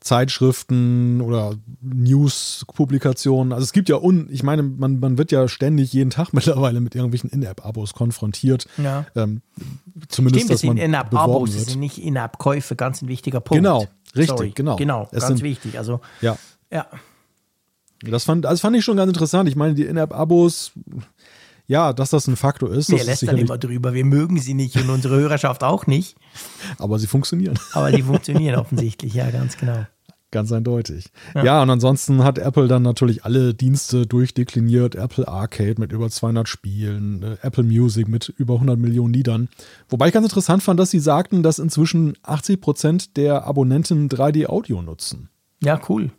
Zeitschriften 0.00 1.20
oder 1.20 1.56
News-Publikationen. 1.82 3.52
Also 3.52 3.64
es 3.64 3.72
gibt 3.72 3.90
ja, 3.90 3.96
un, 3.96 4.28
ich 4.30 4.42
meine, 4.42 4.62
man, 4.62 4.98
man 4.98 5.18
wird 5.18 5.30
ja 5.30 5.46
ständig 5.46 5.92
jeden 5.92 6.10
Tag 6.10 6.28
mittlerweile 6.32 6.80
mit 6.80 6.94
irgendwelchen 6.94 7.28
In-App-Abos 7.30 7.92
konfrontiert. 7.92 8.66
Ja. 8.78 9.04
Ähm, 9.14 9.42
zumindest, 10.08 10.46
Stimmt, 10.46 10.54
dass 10.54 10.64
man 10.64 10.76
In-App-Abos 10.78 11.52
sind 11.52 11.78
nicht 11.78 11.98
In-App-Käufe, 11.98 12.76
ganz 12.76 13.02
ein 13.02 13.08
wichtiger 13.08 13.40
Punkt. 13.40 13.62
Genau, 13.62 13.86
richtig, 14.16 14.28
Sorry. 14.28 14.52
genau. 14.54 14.76
Genau, 14.76 15.02
es 15.12 15.20
ganz 15.20 15.26
sind, 15.26 15.42
wichtig. 15.42 15.76
Also, 15.76 16.00
ja. 16.22 16.36
ja. 16.70 16.86
Das 18.02 18.24
fand, 18.24 18.46
das 18.46 18.62
fand 18.62 18.74
ich 18.76 18.84
schon 18.84 18.96
ganz 18.96 19.08
interessant. 19.08 19.48
Ich 19.50 19.56
meine, 19.56 19.74
die 19.74 19.84
In-App-Abos, 19.84 20.72
ja, 21.70 21.92
dass 21.92 22.10
das 22.10 22.26
ein 22.26 22.34
Faktor 22.34 22.72
ist. 22.72 22.90
Wir 22.90 23.04
lästern 23.04 23.38
immer 23.38 23.56
drüber. 23.56 23.94
Wir 23.94 24.04
mögen 24.04 24.40
sie 24.40 24.54
nicht 24.54 24.74
und 24.76 24.90
unsere 24.90 25.16
Hörerschaft 25.16 25.62
auch 25.62 25.86
nicht. 25.86 26.16
Aber 26.78 26.98
sie 26.98 27.06
funktionieren. 27.06 27.56
Aber 27.74 27.92
die 27.92 28.02
funktionieren 28.02 28.58
offensichtlich, 28.58 29.14
ja, 29.14 29.30
ganz 29.30 29.56
genau. 29.56 29.86
Ganz 30.32 30.50
eindeutig. 30.50 31.12
Ja. 31.32 31.44
ja. 31.44 31.62
und 31.62 31.70
ansonsten 31.70 32.24
hat 32.24 32.38
Apple 32.38 32.66
dann 32.66 32.82
natürlich 32.82 33.24
alle 33.24 33.54
Dienste 33.54 34.04
durchdekliniert. 34.04 34.96
Apple 34.96 35.28
Arcade 35.28 35.76
mit 35.78 35.92
über 35.92 36.10
200 36.10 36.48
Spielen, 36.48 37.22
äh, 37.22 37.36
Apple 37.42 37.62
Music 37.62 38.08
mit 38.08 38.28
über 38.28 38.54
100 38.54 38.76
Millionen 38.76 39.14
Liedern. 39.14 39.48
Wobei 39.88 40.08
ich 40.08 40.12
ganz 40.12 40.26
interessant 40.26 40.64
fand, 40.64 40.80
dass 40.80 40.90
sie 40.90 40.98
sagten, 40.98 41.44
dass 41.44 41.60
inzwischen 41.60 42.18
80 42.24 42.60
Prozent 42.60 43.16
der 43.16 43.44
Abonnenten 43.44 44.08
3D-Audio 44.08 44.82
nutzen. 44.82 45.28
Ja, 45.62 45.80
cool. 45.88 46.10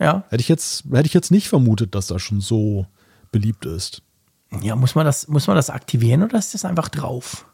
Ja. 0.00 0.24
Hätte 0.30 0.40
ich, 0.40 0.48
jetzt, 0.48 0.84
hätte 0.90 1.06
ich 1.06 1.14
jetzt 1.14 1.30
nicht 1.30 1.48
vermutet, 1.48 1.94
dass 1.94 2.08
das 2.08 2.22
schon 2.22 2.40
so 2.40 2.86
beliebt 3.30 3.64
ist. 3.64 4.02
Ja, 4.62 4.76
muss 4.76 4.94
man 4.94 5.04
das, 5.04 5.28
muss 5.28 5.46
man 5.46 5.56
das 5.56 5.70
aktivieren 5.70 6.22
oder 6.22 6.38
ist 6.38 6.54
das 6.54 6.64
einfach 6.64 6.88
drauf? 6.88 7.46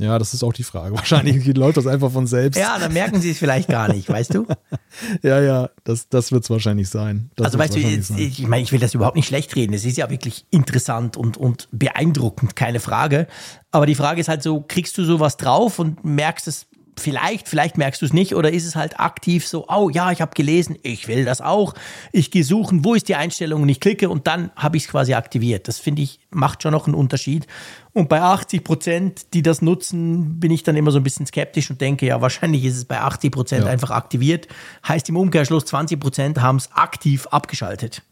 Ja, 0.00 0.18
das 0.18 0.32
ist 0.32 0.42
auch 0.42 0.52
die 0.52 0.64
Frage. 0.64 0.94
Wahrscheinlich 0.96 1.46
läuft 1.56 1.76
das 1.76 1.86
einfach 1.86 2.10
von 2.10 2.26
selbst. 2.26 2.58
Ja, 2.58 2.78
dann 2.78 2.92
merken 2.92 3.20
sie 3.20 3.30
es 3.30 3.38
vielleicht 3.38 3.68
gar 3.68 3.92
nicht, 3.92 4.08
weißt 4.08 4.34
du? 4.34 4.46
ja, 5.22 5.40
ja, 5.40 5.70
das, 5.84 6.08
das 6.08 6.32
wird 6.32 6.44
es 6.44 6.50
wahrscheinlich 6.50 6.88
sein. 6.88 7.30
Das 7.36 7.46
also 7.46 7.58
weißt 7.58 7.76
du, 7.76 7.80
jetzt, 7.80 8.10
ich 8.10 8.46
meine, 8.46 8.62
ich 8.62 8.72
will 8.72 8.80
das 8.80 8.94
überhaupt 8.94 9.16
nicht 9.16 9.28
schlecht 9.28 9.54
reden. 9.56 9.74
Es 9.74 9.84
ist 9.84 9.98
ja 9.98 10.08
wirklich 10.08 10.46
interessant 10.50 11.16
und, 11.18 11.36
und 11.36 11.68
beeindruckend, 11.70 12.56
keine 12.56 12.80
Frage. 12.80 13.26
Aber 13.70 13.84
die 13.84 13.94
Frage 13.94 14.20
ist 14.20 14.28
halt 14.28 14.42
so, 14.42 14.64
kriegst 14.66 14.96
du 14.96 15.04
sowas 15.04 15.36
drauf 15.36 15.78
und 15.78 16.02
merkst 16.02 16.48
es 16.48 16.66
vielleicht, 17.00 17.48
vielleicht 17.48 17.78
merkst 17.78 18.00
du 18.02 18.06
es 18.06 18.12
nicht 18.12 18.34
oder 18.34 18.52
ist 18.52 18.64
es 18.64 18.76
halt 18.76 19.00
aktiv 19.00 19.46
so, 19.46 19.66
oh 19.68 19.90
ja, 19.90 20.12
ich 20.12 20.20
habe 20.20 20.32
gelesen, 20.34 20.76
ich 20.82 21.08
will 21.08 21.24
das 21.24 21.40
auch. 21.40 21.74
Ich 22.12 22.30
gehe 22.30 22.44
suchen, 22.44 22.84
wo 22.84 22.94
ist 22.94 23.08
die 23.08 23.16
Einstellung 23.16 23.62
und 23.62 23.68
ich 23.68 23.80
klicke 23.80 24.08
und 24.08 24.26
dann 24.26 24.50
habe 24.56 24.76
ich 24.76 24.84
es 24.84 24.88
quasi 24.88 25.14
aktiviert. 25.14 25.68
Das 25.68 25.78
finde 25.78 26.02
ich, 26.02 26.20
macht 26.30 26.62
schon 26.62 26.72
noch 26.72 26.86
einen 26.86 26.94
Unterschied. 26.94 27.46
Und 27.92 28.08
bei 28.08 28.20
80 28.20 28.62
Prozent, 28.62 29.34
die 29.34 29.42
das 29.42 29.62
nutzen, 29.62 30.38
bin 30.38 30.52
ich 30.52 30.62
dann 30.62 30.76
immer 30.76 30.92
so 30.92 30.98
ein 30.98 31.02
bisschen 31.02 31.26
skeptisch 31.26 31.70
und 31.70 31.80
denke, 31.80 32.06
ja, 32.06 32.20
wahrscheinlich 32.20 32.64
ist 32.64 32.76
es 32.76 32.84
bei 32.84 33.00
80 33.00 33.32
Prozent 33.32 33.64
ja. 33.64 33.70
einfach 33.70 33.90
aktiviert. 33.90 34.46
Heißt 34.86 35.08
im 35.08 35.16
Umkehrschluss, 35.16 35.64
20 35.64 35.98
Prozent 35.98 36.40
haben 36.40 36.56
es 36.56 36.70
aktiv 36.72 37.26
abgeschaltet. 37.26 38.02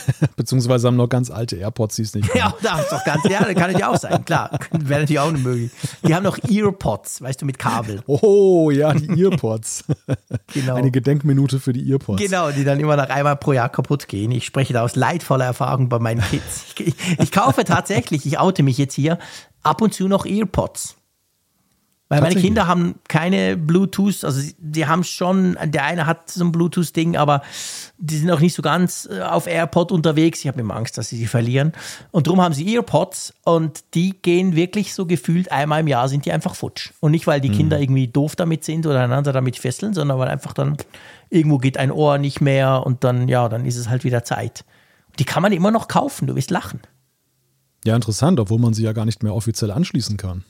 Beziehungsweise 0.36 0.88
haben 0.88 0.96
noch 0.96 1.08
ganz 1.08 1.30
alte 1.30 1.56
AirPods, 1.56 1.96
die 1.96 2.02
es 2.02 2.14
nicht 2.14 2.28
Ja, 2.34 2.54
da 2.62 2.80
ist 2.80 2.92
doch 2.92 3.04
ganz, 3.04 3.24
ja, 3.24 3.44
das 3.44 3.54
kann 3.54 3.76
ja 3.76 3.90
auch 3.90 3.96
sein, 3.96 4.24
klar. 4.24 4.58
Wäre 4.70 5.00
natürlich 5.00 5.18
auch 5.20 5.30
nicht 5.30 5.44
möglich. 5.44 5.70
Die 6.06 6.14
haben 6.14 6.22
noch 6.22 6.38
Earpods, 6.38 7.22
weißt 7.22 7.42
du, 7.42 7.46
mit 7.46 7.58
Kabel. 7.58 8.02
Oh, 8.06 8.70
ja, 8.70 8.94
die 8.94 9.22
Earpods. 9.22 9.84
genau. 10.52 10.74
Eine 10.74 10.90
Gedenkminute 10.90 11.60
für 11.60 11.72
die 11.72 11.90
Earpods. 11.90 12.22
Genau, 12.22 12.50
die 12.50 12.64
dann 12.64 12.80
immer 12.80 12.96
nach 12.96 13.10
einmal 13.10 13.36
pro 13.36 13.52
Jahr 13.52 13.68
kaputt 13.68 14.08
gehen. 14.08 14.30
Ich 14.30 14.44
spreche 14.44 14.72
da 14.72 14.82
aus 14.82 14.96
leidvoller 14.96 15.44
Erfahrung 15.44 15.88
bei 15.88 15.98
meinen 15.98 16.22
Kids. 16.22 16.64
Ich, 16.76 16.88
ich, 16.88 17.18
ich 17.18 17.32
kaufe 17.32 17.64
tatsächlich, 17.64 18.26
ich 18.26 18.38
oute 18.38 18.62
mich 18.62 18.78
jetzt 18.78 18.94
hier, 18.94 19.18
ab 19.62 19.80
und 19.80 19.94
zu 19.94 20.08
noch 20.08 20.26
Earpods. 20.26 20.96
Weil 22.12 22.20
meine 22.20 22.40
Kinder 22.40 22.66
haben 22.66 22.96
keine 23.08 23.56
Bluetooth, 23.56 24.22
also 24.24 24.42
die 24.58 24.86
haben 24.86 25.02
schon, 25.02 25.56
der 25.64 25.84
eine 25.84 26.06
hat 26.06 26.30
so 26.30 26.44
ein 26.44 26.52
Bluetooth-Ding, 26.52 27.16
aber 27.16 27.42
die 27.96 28.18
sind 28.18 28.30
auch 28.30 28.40
nicht 28.40 28.54
so 28.54 28.60
ganz 28.60 29.08
äh, 29.10 29.22
auf 29.22 29.46
AirPod 29.46 29.92
unterwegs. 29.92 30.40
Ich 30.40 30.48
habe 30.48 30.60
immer 30.60 30.76
Angst, 30.76 30.98
dass 30.98 31.08
sie 31.08 31.16
sie 31.16 31.26
verlieren. 31.26 31.72
Und 32.10 32.26
darum 32.26 32.42
haben 32.42 32.52
sie 32.52 32.74
EarPods 32.74 33.32
und 33.44 33.82
die 33.94 34.14
gehen 34.20 34.54
wirklich 34.54 34.92
so 34.92 35.06
gefühlt 35.06 35.50
einmal 35.50 35.80
im 35.80 35.88
Jahr 35.88 36.08
sind 36.08 36.26
die 36.26 36.32
einfach 36.32 36.54
futsch. 36.54 36.90
Und 37.00 37.12
nicht, 37.12 37.26
weil 37.26 37.40
die 37.40 37.48
mhm. 37.48 37.54
Kinder 37.54 37.80
irgendwie 37.80 38.08
doof 38.08 38.36
damit 38.36 38.64
sind 38.64 38.86
oder 38.86 39.00
einander 39.00 39.32
damit 39.32 39.56
fesseln, 39.56 39.94
sondern 39.94 40.18
weil 40.18 40.28
einfach 40.28 40.52
dann 40.52 40.76
irgendwo 41.30 41.56
geht 41.56 41.78
ein 41.78 41.90
Ohr 41.90 42.18
nicht 42.18 42.42
mehr 42.42 42.84
und 42.84 43.04
dann, 43.04 43.26
ja, 43.28 43.48
dann 43.48 43.64
ist 43.64 43.76
es 43.76 43.88
halt 43.88 44.04
wieder 44.04 44.22
Zeit. 44.22 44.64
Die 45.18 45.24
kann 45.24 45.42
man 45.42 45.52
immer 45.52 45.70
noch 45.70 45.88
kaufen, 45.88 46.26
du 46.26 46.36
wirst 46.36 46.50
lachen. 46.50 46.80
Ja, 47.84 47.96
interessant, 47.96 48.38
obwohl 48.38 48.58
man 48.58 48.74
sie 48.74 48.84
ja 48.84 48.92
gar 48.92 49.06
nicht 49.06 49.22
mehr 49.22 49.34
offiziell 49.34 49.70
anschließen 49.70 50.16
kann. 50.16 50.44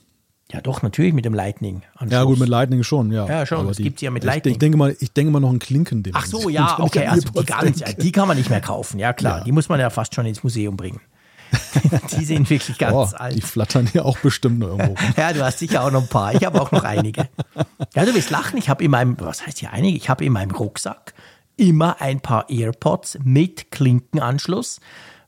Ja, 0.53 0.61
doch, 0.61 0.83
natürlich 0.83 1.13
mit 1.13 1.25
dem 1.25 1.33
Lightning. 1.33 1.81
Ja, 2.07 2.23
gut, 2.23 2.37
mit 2.37 2.47
Lightning 2.47 2.83
schon, 2.83 3.11
ja. 3.11 3.25
Ja, 3.27 3.45
schon, 3.45 3.67
es 3.69 3.77
gibt 3.77 4.03
ja 4.03 4.11
mit 4.11 4.23
Lightning. 4.23 4.53
Ich, 4.53 4.59
denke 4.59 4.77
mal, 4.77 4.95
ich 4.99 5.11
denke 5.11 5.31
mal 5.31 5.39
noch 5.39 5.51
ein 5.51 5.57
Klinken. 5.57 6.03
Ach 6.13 6.27
so, 6.27 6.47
ja, 6.49 6.77
okay, 6.79 7.07
also 7.07 7.27
die, 7.29 7.43
ganz, 7.43 7.83
die, 7.97 8.11
kann 8.11 8.27
man 8.27 8.37
nicht 8.37 8.51
mehr 8.51 8.61
kaufen, 8.61 8.99
ja 8.99 9.13
klar. 9.13 9.39
Ja. 9.39 9.43
Die 9.45 9.51
muss 9.51 9.67
man 9.67 9.79
ja 9.79 9.89
fast 9.89 10.13
schon 10.13 10.27
ins 10.27 10.43
Museum 10.43 10.77
bringen. 10.77 11.01
die 12.17 12.25
sind 12.25 12.49
wirklich 12.51 12.77
ganz 12.77 13.13
oh, 13.13 13.17
alt. 13.17 13.35
Die 13.35 13.41
flattern 13.41 13.89
ja 13.93 14.03
auch 14.03 14.17
bestimmt 14.19 14.59
noch 14.59 14.69
irgendwo. 14.69 14.95
ja, 15.17 15.33
du 15.33 15.43
hast 15.43 15.57
sicher 15.57 15.83
auch 15.83 15.91
noch 15.91 16.03
ein 16.03 16.07
paar. 16.07 16.35
Ich 16.35 16.45
habe 16.45 16.61
auch 16.61 16.71
noch 16.71 16.83
einige. 16.83 17.29
Ja, 17.95 18.05
du 18.05 18.13
wirst 18.13 18.29
lachen. 18.29 18.57
Ich 18.57 18.69
habe 18.69 18.83
in 18.83 18.91
meinem, 18.91 19.19
was 19.19 19.45
heißt 19.45 19.59
hier 19.59 19.71
einige? 19.71 19.97
Ich 19.97 20.09
habe 20.09 20.23
in 20.23 20.33
meinem 20.33 20.51
Rucksack 20.51 21.13
immer 21.57 21.99
ein 21.99 22.21
paar 22.21 22.49
AirPods 22.49 23.19
mit 23.23 23.71
Klinkenanschluss, 23.71 24.81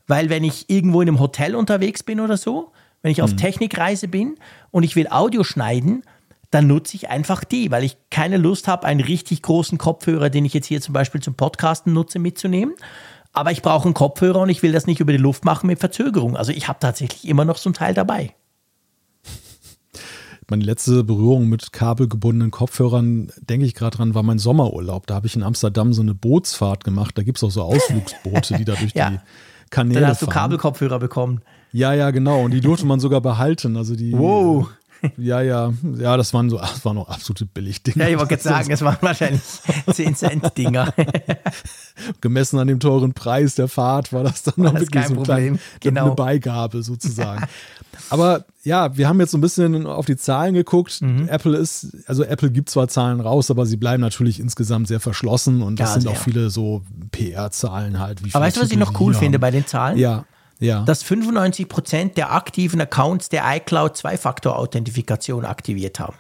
weil 0.08 0.30
wenn 0.30 0.44
ich 0.44 0.70
irgendwo 0.70 1.02
in 1.02 1.08
einem 1.08 1.20
Hotel 1.20 1.56
unterwegs 1.56 2.04
bin 2.04 2.20
oder 2.20 2.38
so, 2.38 2.72
wenn 3.06 3.12
ich 3.12 3.22
auf 3.22 3.30
hm. 3.30 3.38
Technikreise 3.38 4.08
bin 4.08 4.36
und 4.76 4.84
ich 4.84 4.98
will 4.98 5.08
Audio 5.08 5.46
schneiden, 5.46 6.04
dann 6.52 6.68
nutze 6.68 6.98
ich 6.98 7.10
einfach 7.10 7.46
die, 7.46 7.72
weil 7.72 7.86
ich 7.86 7.96
keine 8.10 8.36
Lust 8.36 8.68
habe, 8.68 8.86
einen 8.86 9.00
richtig 9.00 9.42
großen 9.42 9.78
Kopfhörer, 9.78 10.30
den 10.30 10.44
ich 10.44 10.54
jetzt 10.54 10.66
hier 10.66 10.82
zum 10.82 10.92
Beispiel 10.92 11.22
zum 11.22 11.36
Podcasten 11.36 11.94
nutze, 11.94 12.20
mitzunehmen. 12.20 12.76
Aber 13.32 13.54
ich 13.54 13.62
brauche 13.62 13.86
einen 13.86 13.94
Kopfhörer 13.94 14.42
und 14.42 14.50
ich 14.50 14.64
will 14.64 14.74
das 14.74 14.86
nicht 14.86 15.00
über 15.00 15.14
die 15.14 15.18
Luft 15.18 15.46
machen 15.46 15.68
mit 15.68 15.80
Verzögerung. 15.80 16.36
Also 16.36 16.52
ich 16.52 16.68
habe 16.68 16.80
tatsächlich 16.82 17.26
immer 17.26 17.46
noch 17.46 17.56
so 17.56 17.70
ein 17.70 17.74
Teil 17.74 17.94
dabei. 17.94 18.36
Meine 20.50 20.66
letzte 20.66 21.06
Berührung 21.06 21.48
mit 21.48 21.72
kabelgebundenen 21.72 22.52
Kopfhörern, 22.52 23.32
denke 23.40 23.66
ich 23.66 23.76
gerade 23.76 23.96
dran, 23.96 24.14
war 24.14 24.24
mein 24.24 24.40
Sommerurlaub. 24.40 25.08
Da 25.08 25.16
habe 25.16 25.28
ich 25.28 25.38
in 25.38 25.44
Amsterdam 25.44 25.94
so 25.94 26.02
eine 26.02 26.16
Bootsfahrt 26.16 26.84
gemacht. 26.84 27.18
Da 27.18 27.24
gibt 27.24 27.38
es 27.38 27.46
auch 27.46 27.52
so 27.52 27.62
Ausflugsboote, 27.62 28.58
die 28.58 28.66
da 28.66 28.76
durch 28.76 28.92
ja. 28.94 29.12
die 29.12 29.20
Kanäle 29.70 30.02
Dann 30.02 30.10
hast 30.10 30.20
fahren. 30.20 30.28
du 30.28 30.34
Kabelkopfhörer 30.34 31.00
bekommen. 31.00 31.40
Ja, 31.76 31.94
ja, 31.94 32.12
genau. 32.12 32.46
Und 32.46 32.52
die 32.52 32.62
durfte 32.62 32.86
man 32.86 33.02
sogar 33.02 33.20
behalten. 33.20 33.76
Also 33.76 33.96
die. 33.96 34.14
Wow. 34.14 34.70
Ja, 35.18 35.42
ja, 35.42 35.72
ja, 35.98 36.18
das 36.18 36.34
waren 36.34 36.50
so, 36.50 36.58
das 36.58 36.84
waren 36.84 36.96
noch 36.96 37.10
absolute 37.10 37.46
Billigdinger. 37.46 38.06
Ja, 38.06 38.12
ich 38.12 38.18
wollte 38.18 38.36
jetzt 38.36 38.44
sagen, 38.44 38.72
es 38.72 38.82
waren 38.82 38.98
wahrscheinlich 39.02 39.42
10 39.92 40.16
Cent 40.16 40.58
Dinger. 40.58 40.94
Gemessen 42.22 42.58
an 42.58 42.68
dem 42.68 42.80
teuren 42.80 43.14
Preis 43.14 43.54
der 43.54 43.68
Fahrt 43.68 44.14
war 44.14 44.24
das 44.24 44.42
dann 44.44 44.56
war 44.58 44.74
noch 44.74 44.80
wirklich 44.80 45.06
so 45.06 45.14
ein 45.14 45.18
Problem. 45.18 45.60
Genau. 45.82 46.06
eine 46.06 46.16
Beigabe 46.16 46.82
sozusagen. 46.82 47.46
Aber 48.10 48.46
ja, 48.64 48.98
wir 48.98 49.08
haben 49.08 49.20
jetzt 49.20 49.32
so 49.32 49.38
ein 49.38 49.42
bisschen 49.42 49.86
auf 49.86 50.08
die 50.08 50.18
Zahlen 50.18 50.56
geguckt. 50.56 51.02
Mhm. 51.02 51.28
Apple 51.28 51.56
ist, 51.56 51.96
also 52.08 52.24
Apple 52.24 52.50
gibt 52.50 52.70
zwar 52.70 52.88
Zahlen 52.88 53.20
raus, 53.20 53.52
aber 53.52 53.66
sie 53.66 53.78
bleiben 53.78 54.02
natürlich 54.02 54.40
insgesamt 54.40 54.88
sehr 54.88 55.00
verschlossen 55.00 55.62
und 55.62 55.80
das 55.80 55.96
ja, 55.96 56.02
sind 56.02 56.12
auch 56.12 56.18
viele 56.18 56.50
so 56.50 56.82
PR-Zahlen 57.12 58.00
halt. 58.00 58.22
aber 58.34 58.46
weißt 58.46 58.58
du, 58.58 58.62
was 58.62 58.72
ich 58.72 58.78
noch 58.78 59.00
cool 59.00 59.14
finde 59.14 59.40
bei 59.40 59.52
den 59.52 59.68
Zahlen? 59.68 59.98
Ja 59.98 60.26
ja. 60.60 60.84
dass 60.84 61.04
95 61.04 61.68
Prozent 61.68 62.18
der 62.18 62.34
aktiven 62.34 62.82
Accounts 62.82 63.30
der 63.30 63.44
iCloud 63.46 63.98
Zwei-Faktor-Authentifikation 63.98 65.46
aktiviert 65.46 66.00
haben. 66.00 66.16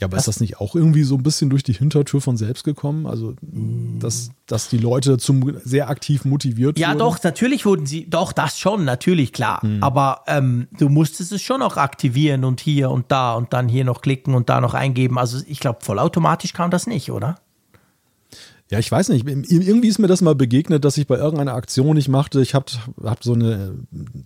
Ja, 0.00 0.06
aber 0.06 0.16
das, 0.16 0.26
ist 0.26 0.36
das 0.36 0.40
nicht 0.40 0.60
auch 0.60 0.74
irgendwie 0.74 1.02
so 1.02 1.16
ein 1.16 1.22
bisschen 1.22 1.50
durch 1.50 1.62
die 1.62 1.74
Hintertür 1.74 2.22
von 2.22 2.38
selbst 2.38 2.64
gekommen? 2.64 3.06
Also, 3.06 3.34
dass, 3.42 4.30
dass 4.46 4.68
die 4.70 4.78
Leute 4.78 5.18
zum 5.18 5.58
sehr 5.62 5.90
aktiv 5.90 6.24
motiviert 6.24 6.78
ja, 6.78 6.88
wurden? 6.88 6.98
Ja, 6.98 7.04
doch, 7.04 7.22
natürlich 7.22 7.66
wurden 7.66 7.84
sie, 7.84 8.08
doch, 8.08 8.32
das 8.32 8.58
schon, 8.58 8.86
natürlich, 8.86 9.34
klar. 9.34 9.60
Hm. 9.60 9.82
Aber 9.82 10.22
ähm, 10.26 10.68
du 10.78 10.88
musstest 10.88 11.32
es 11.32 11.42
schon 11.42 11.60
noch 11.60 11.76
aktivieren 11.76 12.44
und 12.44 12.60
hier 12.60 12.90
und 12.90 13.12
da 13.12 13.34
und 13.34 13.52
dann 13.52 13.68
hier 13.68 13.84
noch 13.84 14.00
klicken 14.00 14.34
und 14.34 14.48
da 14.48 14.62
noch 14.62 14.72
eingeben. 14.72 15.18
Also, 15.18 15.38
ich 15.46 15.60
glaube, 15.60 15.80
vollautomatisch 15.82 16.54
kam 16.54 16.70
das 16.70 16.86
nicht, 16.86 17.12
oder? 17.12 17.38
Ja, 18.70 18.78
ich 18.78 18.90
weiß 18.90 19.08
nicht. 19.08 19.26
Irgendwie 19.26 19.88
ist 19.88 19.98
mir 19.98 20.06
das 20.06 20.22
mal 20.22 20.36
begegnet, 20.36 20.84
dass 20.84 20.96
ich 20.96 21.08
bei 21.08 21.16
irgendeiner 21.16 21.54
Aktion 21.54 21.96
ich 21.96 22.08
machte, 22.08 22.40
ich 22.40 22.54
habe 22.54 22.66
hab 23.02 23.24
so 23.24 23.32
eine 23.32 23.74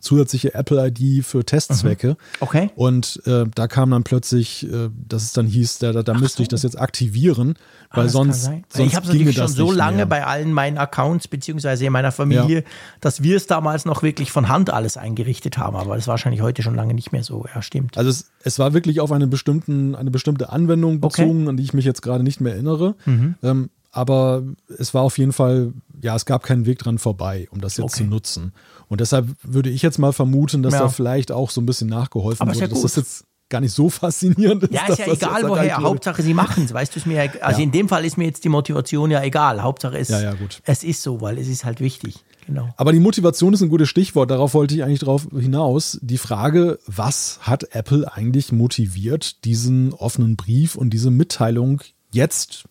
zusätzliche 0.03 0.53
Apple-ID 0.55 1.24
für 1.24 1.47
Testzwecke. 1.47 2.09
Mhm. 2.09 2.16
Okay. 2.40 2.70
Und 2.76 3.22
äh, 3.24 3.47
da 3.55 3.68
kam 3.68 3.90
dann 3.90 4.05
plötzlich, 4.05 4.70
äh, 4.70 4.90
dass 5.09 5.22
es 5.22 5.32
dann 5.32 5.47
hieß, 5.47 5.78
da, 5.78 5.92
da 6.03 6.12
müsste 6.12 6.38
so. 6.38 6.42
ich 6.42 6.49
das 6.49 6.62
jetzt 6.62 6.78
aktivieren, 6.78 7.55
ah, 7.88 7.97
weil 7.97 8.11
sonst, 8.11 8.42
sonst. 8.42 8.78
Ich 8.78 8.95
habe 8.95 9.07
es 9.07 9.12
natürlich 9.14 9.34
schon 9.34 9.49
so 9.49 9.72
lange 9.72 9.97
mehr. 9.97 10.07
bei 10.07 10.26
allen 10.26 10.53
meinen 10.53 10.76
Accounts, 10.76 11.26
beziehungsweise 11.26 11.86
in 11.86 11.92
meiner 11.92 12.12
Familie, 12.12 12.59
ja. 12.59 12.66
dass 13.01 13.22
wir 13.22 13.38
es 13.38 13.47
damals 13.47 13.86
noch 13.86 14.03
wirklich 14.03 14.30
von 14.30 14.51
Hand 14.51 14.68
alles 14.68 14.99
eingerichtet 14.99 15.57
haben. 15.57 15.74
Aber 15.74 15.95
das 15.95 16.05
ist 16.05 16.09
wahrscheinlich 16.09 16.42
heute 16.42 16.62
schon 16.62 16.74
lange 16.74 16.92
nicht 16.92 17.12
mehr 17.12 17.24
so. 17.24 17.47
Ja, 17.55 17.62
stimmt. 17.62 17.97
Also 17.97 18.11
es, 18.11 18.30
es 18.42 18.59
war 18.59 18.74
wirklich 18.74 19.01
auf 19.01 19.11
eine, 19.11 19.26
bestimmten, 19.26 19.95
eine 19.95 20.11
bestimmte 20.11 20.51
Anwendung 20.51 21.01
bezogen, 21.01 21.42
okay. 21.42 21.49
an 21.49 21.57
die 21.57 21.62
ich 21.62 21.72
mich 21.72 21.86
jetzt 21.86 22.03
gerade 22.03 22.22
nicht 22.22 22.42
mehr 22.42 22.53
erinnere. 22.53 22.95
Mhm. 23.07 23.36
Ähm, 23.42 23.70
aber 23.95 24.42
es 24.76 24.92
war 24.92 25.03
auf 25.03 25.18
jeden 25.18 25.32
Fall, 25.32 25.72
ja, 26.03 26.16
es 26.16 26.26
gab 26.26 26.42
keinen 26.42 26.66
Weg 26.66 26.80
dran 26.80 26.99
vorbei, 26.99 27.47
um 27.51 27.61
das 27.61 27.76
jetzt 27.76 27.95
okay. 27.95 28.03
zu 28.03 28.05
nutzen. 28.05 28.53
Und 28.88 29.01
deshalb 29.01 29.28
würde 29.42 29.70
ich 29.70 29.82
jetzt 29.82 29.99
mal 29.99 30.12
vermuten, 30.12 30.64
dass 30.64 30.74
ja. 30.74 30.80
da 30.80 30.88
vielleicht 30.88 31.30
auch 31.30 31.51
so 31.51 31.61
ein 31.61 31.66
bisschen 31.66 31.88
nachgeholfen 31.88 32.42
aber 32.42 32.51
wurde, 32.51 32.61
ja 32.61 32.68
dass 32.68 32.82
das 32.82 32.97
jetzt 32.97 33.24
gar 33.49 33.61
nicht 33.61 33.72
so 33.72 33.88
faszinierend 33.90 34.64
ist. 34.64 34.74
Ja, 34.74 34.86
ist 34.86 34.99
ja 34.99 35.12
egal 35.12 35.49
woher, 35.49 35.76
Hauptsache 35.76 36.22
sie 36.22 36.34
machen 36.34 36.64
es, 36.64 36.74
weißt 36.74 36.95
du 36.95 36.99
es 36.99 37.07
mir, 37.07 37.30
also 37.40 37.59
ja. 37.59 37.64
in 37.64 37.70
dem 37.70 37.88
Fall 37.88 38.05
ist 38.05 38.18
mir 38.18 38.24
jetzt 38.24 38.42
die 38.42 38.49
Motivation 38.49 39.12
ja 39.12 39.22
egal, 39.22 39.62
Hauptsache 39.62 39.97
es, 39.97 40.09
ja, 40.09 40.20
ja, 40.20 40.34
gut. 40.34 40.61
es 40.64 40.82
ist 40.82 41.03
so, 41.03 41.20
weil 41.20 41.38
es 41.38 41.47
ist 41.47 41.64
halt 41.64 41.80
wichtig. 41.80 42.24
Genau. 42.47 42.68
Aber 42.76 42.92
die 42.92 43.01
Motivation 43.01 43.55
ist 43.55 43.62
ein 43.62 43.68
gutes 43.68 43.88
Stichwort, 43.88 44.30
darauf 44.30 44.55
wollte 44.55 44.74
ich 44.74 44.82
eigentlich 44.82 45.01
drauf 45.01 45.28
hinaus. 45.32 45.99
Die 46.03 46.18
Frage, 46.18 46.78
was 46.86 47.38
hat 47.42 47.74
Apple 47.74 48.12
eigentlich 48.12 48.51
motiviert, 48.51 49.45
diesen 49.45 49.95
offenen 49.95 50.36
Brief 50.36 50.74
und 50.74 50.90
diese 50.90 51.11
Mitteilung 51.11 51.80
jetzt 52.12 52.64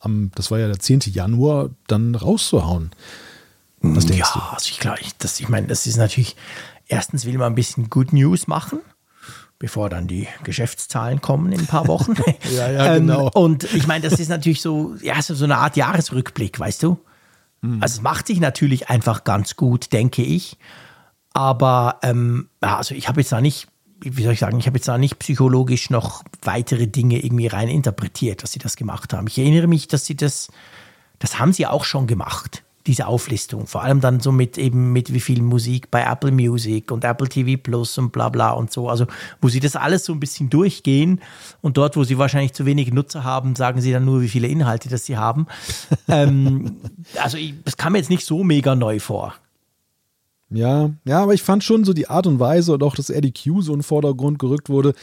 am, 0.00 0.30
das 0.34 0.50
war 0.50 0.58
ja 0.58 0.66
der 0.66 0.78
10. 0.78 1.00
Januar, 1.06 1.70
dann 1.86 2.14
rauszuhauen. 2.14 2.90
Was 3.80 4.06
denkst 4.06 4.30
ja, 4.34 4.40
du? 4.40 4.54
also 4.54 4.68
ich 4.70 4.80
glaube, 4.80 4.98
ich, 5.00 5.14
ich 5.40 5.48
meine, 5.48 5.66
das 5.68 5.86
ist 5.86 5.96
natürlich, 5.96 6.36
erstens 6.86 7.24
will 7.24 7.38
man 7.38 7.52
ein 7.52 7.54
bisschen 7.54 7.90
Good 7.90 8.12
News 8.12 8.46
machen, 8.48 8.80
bevor 9.58 9.88
dann 9.88 10.08
die 10.08 10.26
Geschäftszahlen 10.42 11.20
kommen 11.20 11.52
in 11.52 11.60
ein 11.60 11.66
paar 11.66 11.86
Wochen. 11.86 12.14
ja, 12.56 12.70
ja, 12.70 12.94
genau. 12.94 13.26
Ähm, 13.26 13.42
und 13.42 13.74
ich 13.74 13.86
meine, 13.86 14.08
das 14.08 14.18
ist 14.18 14.28
natürlich 14.28 14.62
so, 14.62 14.94
ja, 15.00 15.20
so 15.22 15.44
eine 15.44 15.58
Art 15.58 15.76
Jahresrückblick, 15.76 16.58
weißt 16.58 16.82
du? 16.82 16.98
Mhm. 17.60 17.82
Also 17.82 17.96
es 17.96 18.02
macht 18.02 18.26
sich 18.26 18.40
natürlich 18.40 18.88
einfach 18.88 19.24
ganz 19.24 19.56
gut, 19.56 19.92
denke 19.92 20.22
ich. 20.22 20.58
Aber 21.32 21.98
ähm, 22.02 22.48
also 22.60 22.94
ich 22.94 23.08
habe 23.08 23.20
jetzt 23.20 23.30
da 23.30 23.40
nicht 23.40 23.68
wie 24.00 24.22
soll 24.22 24.32
ich 24.32 24.40
sagen, 24.40 24.58
ich 24.58 24.66
habe 24.66 24.78
jetzt 24.78 24.88
da 24.88 24.98
nicht 24.98 25.18
psychologisch 25.18 25.90
noch 25.90 26.22
weitere 26.42 26.86
Dinge 26.86 27.22
irgendwie 27.24 27.48
rein 27.48 27.68
interpretiert, 27.68 28.42
dass 28.42 28.52
sie 28.52 28.58
das 28.58 28.76
gemacht 28.76 29.12
haben. 29.12 29.26
Ich 29.26 29.38
erinnere 29.38 29.66
mich, 29.66 29.88
dass 29.88 30.04
sie 30.04 30.16
das, 30.16 30.48
das 31.18 31.38
haben 31.38 31.52
sie 31.52 31.66
auch 31.66 31.84
schon 31.84 32.06
gemacht, 32.06 32.62
diese 32.86 33.06
Auflistung. 33.06 33.66
Vor 33.66 33.82
allem 33.82 34.00
dann 34.00 34.20
so 34.20 34.30
mit 34.30 34.56
eben 34.56 34.92
mit 34.92 35.12
wie 35.12 35.20
viel 35.20 35.42
Musik 35.42 35.90
bei 35.90 36.02
Apple 36.02 36.30
Music 36.30 36.92
und 36.92 37.04
Apple 37.04 37.28
TV 37.28 37.60
Plus 37.60 37.98
und 37.98 38.12
bla 38.12 38.28
bla 38.28 38.52
und 38.52 38.72
so. 38.72 38.88
Also, 38.88 39.06
wo 39.40 39.48
sie 39.48 39.60
das 39.60 39.74
alles 39.74 40.04
so 40.04 40.12
ein 40.12 40.20
bisschen 40.20 40.48
durchgehen 40.48 41.20
und 41.60 41.76
dort, 41.76 41.96
wo 41.96 42.04
sie 42.04 42.18
wahrscheinlich 42.18 42.52
zu 42.52 42.66
wenig 42.66 42.92
Nutzer 42.92 43.24
haben, 43.24 43.56
sagen 43.56 43.80
sie 43.80 43.90
dann 43.90 44.04
nur, 44.04 44.22
wie 44.22 44.28
viele 44.28 44.46
Inhalte 44.46 44.88
das 44.88 45.06
sie 45.06 45.16
haben. 45.16 45.46
ähm, 46.08 46.76
also, 47.20 47.36
es 47.64 47.76
kam 47.76 47.92
mir 47.92 47.98
jetzt 47.98 48.10
nicht 48.10 48.24
so 48.24 48.44
mega 48.44 48.76
neu 48.76 49.00
vor. 49.00 49.34
Ja, 50.50 50.90
ja, 51.04 51.22
aber 51.22 51.34
ich 51.34 51.42
fand 51.42 51.62
schon 51.62 51.84
so 51.84 51.92
die 51.92 52.08
Art 52.08 52.26
und 52.26 52.40
Weise 52.40 52.72
und 52.72 52.82
auch, 52.82 52.94
dass 52.94 53.10
Eddie 53.10 53.32
Q 53.32 53.60
so 53.60 53.72
in 53.72 53.80
den 53.80 53.84
Vordergrund 53.84 54.38
gerückt 54.38 54.70
wurde, 54.70 54.94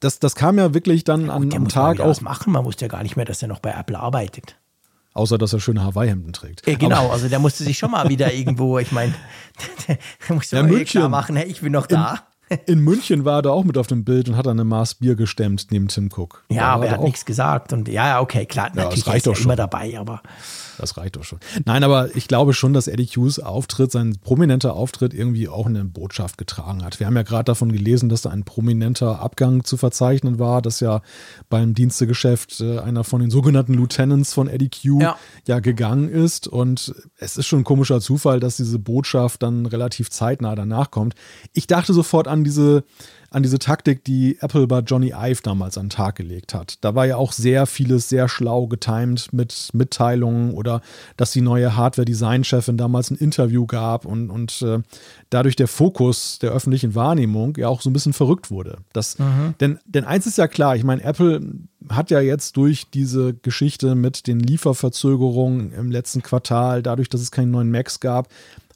das, 0.00 0.18
das 0.18 0.34
kam 0.34 0.58
ja 0.58 0.74
wirklich 0.74 1.04
dann 1.04 1.26
ja, 1.26 1.32
an, 1.32 1.52
am 1.54 1.68
Tag 1.68 2.00
auch. 2.00 2.20
machen, 2.20 2.52
man 2.52 2.64
wusste 2.64 2.84
ja 2.84 2.88
gar 2.88 3.02
nicht 3.02 3.16
mehr, 3.16 3.24
dass 3.24 3.40
er 3.40 3.48
noch 3.48 3.60
bei 3.60 3.70
Apple 3.70 3.98
arbeitet. 3.98 4.56
Außer, 5.14 5.38
dass 5.38 5.54
er 5.54 5.60
schöne 5.60 5.82
Hawaii-Hemden 5.82 6.32
trägt. 6.32 6.66
Ja, 6.66 6.76
genau, 6.76 7.06
aber 7.06 7.14
also 7.14 7.28
der 7.28 7.38
musste 7.38 7.64
sich 7.64 7.78
schon 7.78 7.90
mal 7.90 8.08
wieder 8.08 8.32
irgendwo, 8.32 8.78
ich 8.78 8.92
meine, 8.92 9.14
der 9.88 10.36
musste 10.36 10.56
ja, 10.56 10.62
mal 10.62 10.68
München, 10.70 11.00
klar 11.00 11.08
machen, 11.08 11.34
hey, 11.34 11.48
ich 11.48 11.62
bin 11.62 11.72
noch 11.72 11.86
da. 11.86 12.20
In, 12.50 12.58
in 12.66 12.80
München 12.80 13.24
war 13.24 13.38
er 13.38 13.42
da 13.42 13.50
auch 13.50 13.64
mit 13.64 13.78
auf 13.78 13.86
dem 13.86 14.04
Bild 14.04 14.28
und 14.28 14.36
hat 14.36 14.46
eine 14.46 14.64
Maß 14.64 14.96
Bier 14.96 15.16
gestemmt 15.16 15.68
neben 15.70 15.88
Tim 15.88 16.10
Cook. 16.14 16.44
Ja, 16.50 16.68
aber 16.68 16.86
er 16.86 16.92
hat 16.92 17.02
nichts 17.02 17.24
gesagt 17.24 17.72
und 17.72 17.88
ja, 17.88 18.20
okay, 18.20 18.44
klar, 18.44 18.68
ja, 18.68 18.84
natürlich 18.84 19.06
ist 19.06 19.26
er 19.26 19.40
immer 19.40 19.56
dabei, 19.56 19.98
aber 19.98 20.22
das 20.78 20.96
reicht 20.96 21.16
doch 21.16 21.24
schon. 21.24 21.38
Nein, 21.64 21.84
aber 21.84 22.14
ich 22.16 22.28
glaube 22.28 22.54
schon, 22.54 22.72
dass 22.72 22.86
Eddie 22.86 23.06
Hughes 23.06 23.38
Auftritt, 23.38 23.92
sein 23.92 24.16
prominenter 24.20 24.74
Auftritt 24.74 25.12
irgendwie 25.12 25.48
auch 25.48 25.66
eine 25.66 25.84
Botschaft 25.84 26.38
getragen 26.38 26.84
hat. 26.84 27.00
Wir 27.00 27.06
haben 27.06 27.16
ja 27.16 27.22
gerade 27.22 27.44
davon 27.44 27.72
gelesen, 27.72 28.08
dass 28.08 28.22
da 28.22 28.30
ein 28.30 28.44
prominenter 28.44 29.20
Abgang 29.20 29.64
zu 29.64 29.76
verzeichnen 29.76 30.38
war, 30.38 30.62
dass 30.62 30.80
ja 30.80 31.02
beim 31.48 31.74
Dienstegeschäft 31.74 32.60
äh, 32.60 32.78
einer 32.78 33.04
von 33.04 33.20
den 33.20 33.30
sogenannten 33.30 33.74
Lieutenants 33.74 34.32
von 34.32 34.48
Eddie 34.48 34.70
Q 34.70 35.00
ja. 35.00 35.16
ja 35.46 35.60
gegangen 35.60 36.08
ist. 36.08 36.48
Und 36.48 36.94
es 37.16 37.36
ist 37.36 37.46
schon 37.46 37.60
ein 37.60 37.64
komischer 37.64 38.00
Zufall, 38.00 38.40
dass 38.40 38.56
diese 38.56 38.78
Botschaft 38.78 39.42
dann 39.42 39.66
relativ 39.66 40.10
zeitnah 40.10 40.54
danach 40.54 40.90
kommt. 40.90 41.14
Ich 41.52 41.66
dachte 41.66 41.92
sofort 41.92 42.28
an 42.28 42.44
diese 42.44 42.84
an 43.30 43.42
diese 43.42 43.58
Taktik, 43.58 44.04
die 44.04 44.38
Apple 44.40 44.66
bei 44.66 44.80
Johnny 44.80 45.12
Ive 45.14 45.42
damals 45.42 45.76
an 45.76 45.86
den 45.86 45.90
Tag 45.90 46.16
gelegt 46.16 46.54
hat. 46.54 46.78
Da 46.80 46.94
war 46.94 47.06
ja 47.06 47.16
auch 47.16 47.32
sehr 47.32 47.66
vieles 47.66 48.08
sehr 48.08 48.28
schlau 48.28 48.66
getimed 48.66 49.32
mit 49.32 49.68
Mitteilungen 49.74 50.54
oder 50.54 50.80
dass 51.16 51.32
die 51.32 51.42
neue 51.42 51.76
Hardware-Design-Chefin 51.76 52.78
damals 52.78 53.10
ein 53.10 53.16
Interview 53.16 53.66
gab 53.66 54.06
und, 54.06 54.30
und 54.30 54.62
äh, 54.62 54.80
dadurch 55.30 55.56
der 55.56 55.68
Fokus 55.68 56.38
der 56.38 56.52
öffentlichen 56.52 56.94
Wahrnehmung 56.94 57.54
ja 57.58 57.68
auch 57.68 57.82
so 57.82 57.90
ein 57.90 57.92
bisschen 57.92 58.14
verrückt 58.14 58.50
wurde. 58.50 58.78
Das, 58.92 59.18
mhm. 59.18 59.54
denn, 59.60 59.78
denn 59.84 60.04
eins 60.04 60.26
ist 60.26 60.38
ja 60.38 60.48
klar, 60.48 60.76
ich 60.76 60.84
meine, 60.84 61.02
Apple 61.02 61.42
hat 61.90 62.10
ja 62.10 62.20
jetzt 62.20 62.56
durch 62.56 62.90
diese 62.90 63.34
Geschichte 63.34 63.94
mit 63.94 64.26
den 64.26 64.40
Lieferverzögerungen 64.40 65.72
im 65.72 65.90
letzten 65.90 66.22
Quartal, 66.22 66.82
dadurch, 66.82 67.08
dass 67.08 67.20
es 67.20 67.30
keinen 67.30 67.50
neuen 67.50 67.70
Macs 67.70 68.00
gab, 68.00 68.28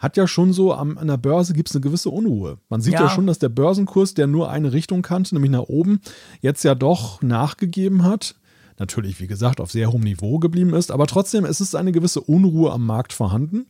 hat 0.02 0.16
ja 0.16 0.26
schon 0.26 0.52
so 0.52 0.74
am, 0.74 0.98
an 0.98 1.06
der 1.06 1.16
Börse 1.16 1.52
gibt 1.52 1.70
es 1.70 1.76
eine 1.76 1.80
gewisse 1.80 2.10
Unruhe. 2.10 2.58
Man 2.68 2.80
sieht 2.80 2.94
ja. 2.94 3.02
ja. 3.02 3.08
schon, 3.08 3.28
dass 3.28 3.38
der 3.38 3.48
Börsenkurs, 3.48 4.14
der 4.14 4.26
nur 4.26 4.50
eine 4.50 4.72
Richtung 4.72 5.00
kannte, 5.00 5.36
nämlich 5.36 5.52
nach 5.52 5.68
oben, 5.68 6.00
jetzt 6.40 6.64
ja 6.64 6.74
doch 6.74 7.22
nachgegeben 7.22 8.02
hat. 8.02 8.34
Natürlich, 8.80 9.20
wie 9.20 9.28
gesagt, 9.28 9.60
auf 9.60 9.70
sehr 9.70 9.92
hohem 9.92 10.02
Niveau 10.02 10.40
geblieben 10.40 10.74
ist, 10.74 10.90
aber 10.90 11.06
trotzdem 11.06 11.44
es 11.44 11.60
ist 11.60 11.76
eine 11.76 11.92
gewisse 11.92 12.20
Unruhe 12.20 12.72
am 12.72 12.84
Markt 12.84 13.12
vorhanden. 13.12 13.66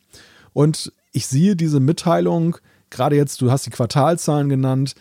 Und 0.54 0.94
ich 1.12 1.26
sehe 1.26 1.54
diese 1.54 1.80
Mitteilung, 1.80 2.56
gerade 2.88 3.16
jetzt, 3.16 3.42
du 3.42 3.50
hast 3.50 3.66
die 3.66 3.70
Quartalzahlen 3.70 4.48
genannt, 4.48 4.94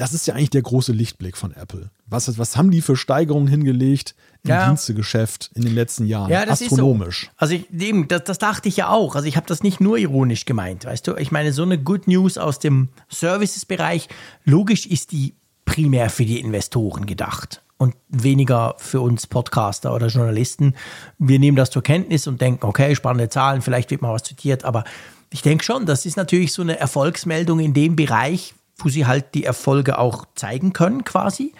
das 0.00 0.14
ist 0.14 0.26
ja 0.26 0.34
eigentlich 0.34 0.48
der 0.48 0.62
große 0.62 0.92
Lichtblick 0.92 1.36
von 1.36 1.52
Apple. 1.52 1.90
Was, 2.06 2.38
was 2.38 2.56
haben 2.56 2.70
die 2.70 2.80
für 2.80 2.96
Steigerungen 2.96 3.48
hingelegt 3.48 4.14
im 4.44 4.50
ja. 4.50 4.66
Dienstegeschäft 4.66 5.50
in 5.54 5.60
den 5.60 5.74
letzten 5.74 6.06
Jahren? 6.06 6.30
Ja, 6.30 6.46
das 6.46 6.62
Astronomisch. 6.62 7.24
Ist 7.24 7.28
so. 7.28 7.36
Also 7.36 7.54
ich, 7.54 7.70
eben, 7.70 8.08
das, 8.08 8.24
das 8.24 8.38
dachte 8.38 8.70
ich 8.70 8.78
ja 8.78 8.88
auch. 8.88 9.14
Also 9.14 9.28
ich 9.28 9.36
habe 9.36 9.46
das 9.46 9.62
nicht 9.62 9.78
nur 9.78 9.98
ironisch 9.98 10.46
gemeint, 10.46 10.86
weißt 10.86 11.06
du. 11.06 11.16
Ich 11.16 11.32
meine, 11.32 11.52
so 11.52 11.64
eine 11.64 11.76
Good 11.76 12.08
News 12.08 12.38
aus 12.38 12.58
dem 12.58 12.88
Services-Bereich, 13.10 14.08
logisch 14.44 14.86
ist 14.86 15.12
die 15.12 15.34
primär 15.66 16.08
für 16.08 16.24
die 16.24 16.40
Investoren 16.40 17.04
gedacht 17.04 17.60
und 17.76 17.94
weniger 18.08 18.76
für 18.78 19.02
uns 19.02 19.26
Podcaster 19.26 19.94
oder 19.94 20.06
Journalisten. 20.06 20.76
Wir 21.18 21.38
nehmen 21.38 21.58
das 21.58 21.68
zur 21.68 21.82
Kenntnis 21.82 22.26
und 22.26 22.40
denken, 22.40 22.64
okay, 22.64 22.96
spannende 22.96 23.28
Zahlen, 23.28 23.60
vielleicht 23.60 23.90
wird 23.90 24.00
mal 24.00 24.14
was 24.14 24.22
zitiert, 24.22 24.64
aber 24.64 24.84
ich 25.28 25.42
denke 25.42 25.62
schon, 25.62 25.84
das 25.84 26.06
ist 26.06 26.16
natürlich 26.16 26.54
so 26.54 26.62
eine 26.62 26.78
Erfolgsmeldung 26.78 27.60
in 27.60 27.74
dem 27.74 27.96
Bereich, 27.96 28.54
wo 28.84 28.88
sie 28.88 29.06
halt 29.06 29.34
die 29.34 29.44
Erfolge 29.44 29.98
auch 29.98 30.26
zeigen 30.34 30.72
können 30.72 31.04
quasi. 31.04 31.52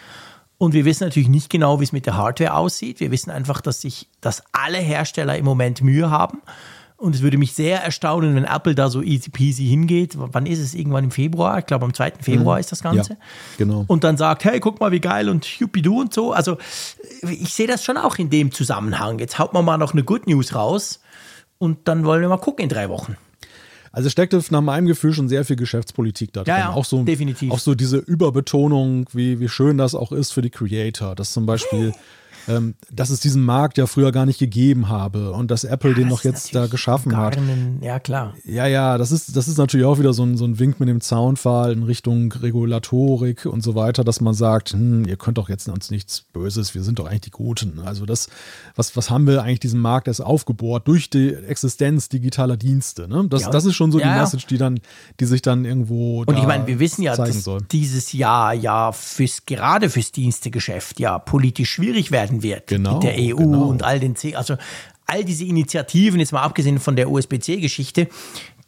Und 0.59 0.75
wir 0.75 0.85
wissen 0.85 1.05
natürlich 1.05 1.29
nicht 1.31 1.49
genau, 1.49 1.81
wie 1.81 1.85
es 1.85 1.93
mit 1.93 2.05
der 2.05 2.17
Hardware 2.17 2.55
aussieht. 2.55 3.01
Wir 3.01 3.11
wissen 3.11 3.31
einfach, 3.31 3.63
dass 3.63 3.81
sich, 3.81 4.09
dass 4.21 4.43
alle 4.53 4.79
Hersteller 4.79 5.39
im 5.39 5.45
Moment 5.47 5.83
Mühe 5.83 6.11
haben. 6.11 6.43
Und 6.99 7.15
es 7.15 7.23
würde 7.23 7.39
mich 7.39 7.55
sehr 7.55 7.83
erstaunen, 7.83 8.35
wenn 8.35 8.45
Apple 8.45 8.75
da 8.75 8.91
so 8.91 9.01
easy 9.01 9.31
peasy 9.31 9.65
hingeht. 9.67 10.17
Wann 10.19 10.45
ist 10.45 10.59
es? 10.59 10.75
Irgendwann 10.75 11.05
im 11.05 11.11
Februar? 11.11 11.59
Ich 11.59 11.65
glaube, 11.65 11.87
am 11.87 11.95
2. 11.95 12.13
Februar 12.21 12.57
mhm. 12.57 12.61
ist 12.61 12.73
das 12.73 12.83
Ganze. 12.83 13.13
Ja, 13.15 13.19
genau. 13.57 13.85
Und 13.87 14.05
dann 14.05 14.19
sagt, 14.19 14.45
hey, 14.45 14.61
guck 14.61 14.81
mal, 14.81 14.93
wie 14.93 15.01
geil 15.01 15.31
und 15.31 15.49
du 15.59 15.99
und 15.99 16.13
so. 16.13 16.35
Also, 16.35 16.59
ich 17.23 17.55
sehe 17.55 17.67
das 17.67 17.83
schon 17.83 17.97
auch 17.97 18.19
in 18.19 18.29
dem 18.29 18.53
Zusammenhang. 18.53 19.19
Jetzt 19.19 19.39
haut 19.39 19.55
man 19.55 19.65
mal 19.65 19.79
noch 19.79 19.95
eine 19.95 20.05
Good 20.05 20.27
News 20.27 20.55
raus 20.55 21.01
und 21.57 21.89
dann 21.89 22.05
wollen 22.05 22.21
wir 22.21 22.29
mal 22.29 22.37
gucken 22.37 22.65
in 22.65 22.69
drei 22.69 22.91
Wochen. 22.91 23.17
Also 23.93 24.09
steckte 24.09 24.41
nach 24.51 24.61
meinem 24.61 24.87
Gefühl 24.87 25.13
schon 25.13 25.29
sehr 25.29 25.45
viel 25.45 25.57
Geschäftspolitik 25.57 26.33
da 26.33 26.45
drin. 26.45 26.55
Ja, 26.55 26.59
ja, 26.59 26.71
auch 26.71 26.85
so, 26.85 27.03
definitiv. 27.03 27.51
Auch 27.51 27.59
so 27.59 27.75
diese 27.75 27.97
Überbetonung, 27.99 29.07
wie, 29.13 29.41
wie 29.41 29.49
schön 29.49 29.79
das 29.79 29.95
auch 29.95 30.13
ist 30.13 30.33
für 30.33 30.43
die 30.43 30.51
Creator. 30.51 31.15
Dass 31.17 31.33
zum 31.33 31.47
Beispiel 31.47 31.93
ähm, 32.49 32.75
dass 32.91 33.11
es 33.11 33.21
diesen 33.21 33.45
Markt 33.45 33.79
ja 33.79 33.87
früher 33.87 34.13
gar 34.13 34.27
nicht 34.27 34.39
gegeben 34.39 34.89
habe 34.89 35.33
und 35.33 35.51
dass 35.51 35.65
Apple 35.65 35.91
ja, 35.91 35.97
den 35.97 36.09
noch 36.09 36.25
jetzt 36.25 36.55
da 36.55 36.67
geschaffen 36.67 37.17
hat. 37.17 37.37
Einen, 37.37 37.81
ja, 37.83 37.99
klar. 37.99 38.35
Ja, 38.45 38.67
ja, 38.67 38.99
das 38.99 39.13
ist, 39.13 39.37
das 39.37 39.49
ist 39.49 39.59
natürlich 39.59 39.87
auch 39.87 39.99
wieder 39.99 40.13
so 40.13 40.25
ein, 40.25 40.37
so 40.37 40.45
ein 40.45 40.59
Wink 40.59 40.81
mit 40.81 40.89
dem 40.89 41.01
Zaunpfahl 41.01 41.73
in 41.73 41.83
Richtung 41.83 42.33
Regulatorik 42.33 43.47
und 43.47 43.63
so 43.63 43.75
weiter, 43.75 44.05
dass 44.05 44.21
man 44.21 44.35
sagt, 44.35 44.71
hm, 44.71 45.07
ihr 45.07 45.17
könnt 45.17 45.39
doch 45.39 45.49
jetzt 45.49 45.69
uns 45.69 45.91
nichts 45.91 46.23
Böses, 46.33 46.75
wir 46.75 46.83
sind 46.83 46.99
doch 46.99 47.07
eigentlich 47.07 47.21
die 47.23 47.31
Guten. 47.31 47.81
Also 47.81 48.07
das, 48.07 48.29
was, 48.77 48.97
was 48.97 49.11
haben 49.11 49.27
wir 49.27 49.43
eigentlich 49.43 49.61
diesen 49.61 49.81
Markt 49.81 50.09
erst 50.09 50.23
aufgebohrt 50.23 50.87
durch 50.89 51.11
die 51.11 51.35
Existenz 51.35 52.09
digitaler 52.09 52.57
Dienste? 52.57 53.09
Ne? 53.09 53.27
Das, 53.29 53.43
ja. 53.43 53.51
das 53.51 53.65
ist 53.65 53.75
schon 53.75 53.93
so 53.93 53.99
die 53.99 54.07
Message, 54.07 54.47
die 54.47 54.59
dann, 54.59 54.81
die 55.19 55.25
sich 55.25 55.43
dann 55.43 55.65
irgendwo. 55.65 56.25
Und 56.25 56.39
ich 56.39 56.47
meine, 56.47 56.67
wir 56.67 56.79
wissen 56.79 57.03
ja, 57.03 57.17
dass 57.17 57.45
soll. 57.45 57.61
dieses 57.71 58.13
Jahr 58.13 58.55
ja 58.55 58.93
fürs, 58.93 59.47
gerade 59.47 59.91
fürs 59.91 60.13
Dienstegeschäft 60.13 61.01
ja 61.01 61.19
politisch 61.19 61.71
schwierig 61.71 62.11
werden 62.11 62.30
wird. 62.31 62.69
Genau, 62.69 62.95
mit 62.95 63.03
der 63.03 63.15
EU 63.15 63.37
genau. 63.37 63.65
und 63.65 63.83
all 63.83 64.01
den, 64.01 64.17
C 64.17 64.35
also 64.35 64.57
all 65.07 65.25
diese 65.25 65.45
Initiativen, 65.45 66.21
jetzt 66.21 66.33
mal 66.33 66.43
abgesehen 66.43 66.79
von 66.79 66.97
der 66.97 67.11
USB-C-Geschichte, 67.11 68.09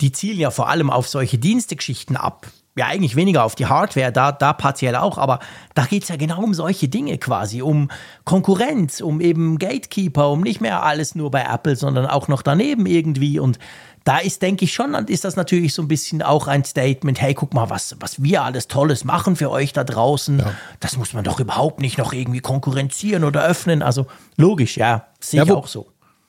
die 0.01 0.13
zielen 0.13 0.39
ja 0.39 0.51
vor 0.51 0.69
allem 0.69 0.91
auf 0.91 1.09
solche 1.09 1.39
Dienstegeschichten 1.39 2.17
ab. 2.17 2.49
Ja, 2.75 2.87
eigentlich 2.87 3.17
weniger 3.17 3.45
auf 3.45 3.55
die 3.55 3.67
Hardware, 3.67 4.11
da, 4.11 4.33
da 4.33 4.55
partiell 4.55 4.97
auch, 4.97 5.19
aber 5.19 5.41
da 5.75 5.85
geht 5.85 6.05
es 6.05 6.09
ja 6.09 6.17
genau 6.17 6.43
um 6.43 6.55
solche 6.55 6.89
Dinge 6.89 7.19
quasi, 7.19 7.61
um 7.61 7.91
Konkurrenz, 8.25 9.03
um 9.03 9.21
eben 9.21 9.59
Gatekeeper, 9.59 10.31
um 10.31 10.41
nicht 10.41 10.63
mehr 10.63 10.83
alles 10.83 11.15
nur 11.15 11.31
bei 11.31 11.43
Apple, 11.43 11.77
sondern 11.77 12.07
auch 12.07 12.29
noch 12.29 12.41
daneben 12.41 12.87
irgendwie 12.87 13.39
und 13.39 13.59
da 14.05 14.19
ist, 14.19 14.43
denke 14.43 14.65
ich 14.65 14.73
schon, 14.73 14.95
ist 14.95 15.25
das 15.25 15.37
natürlich 15.37 15.75
so 15.75 15.83
ein 15.83 15.89
bisschen 15.89 16.23
auch 16.23 16.47
ein 16.49 16.65
Statement, 16.65 17.21
hey, 17.21 17.35
guck 17.35 17.55
mal, 17.55 17.71
was, 17.71 17.97
was 18.01 18.23
wir 18.23 18.43
alles 18.43 18.69
Tolles 18.69 19.05
machen 19.05 19.37
für 19.37 19.51
euch 19.51 19.73
da 19.73 19.85
draußen. 19.85 20.39
Ja. 20.39 20.55
Das 20.81 20.97
muss 20.97 21.13
man 21.13 21.25
doch 21.25 21.41
überhaupt 21.41 21.81
nicht 21.81 21.99
noch 21.99 22.13
irgendwie 22.13 22.41
konkurrenzieren 22.41 23.25
oder 23.25 23.45
öffnen. 23.45 23.83
Also 23.83 24.07
logisch, 24.37 24.77
ja, 24.77 25.07
sehe 25.21 25.39
ja, 25.39 25.45
ich 25.45 25.53
auch 25.53 25.69
so. 25.69 25.89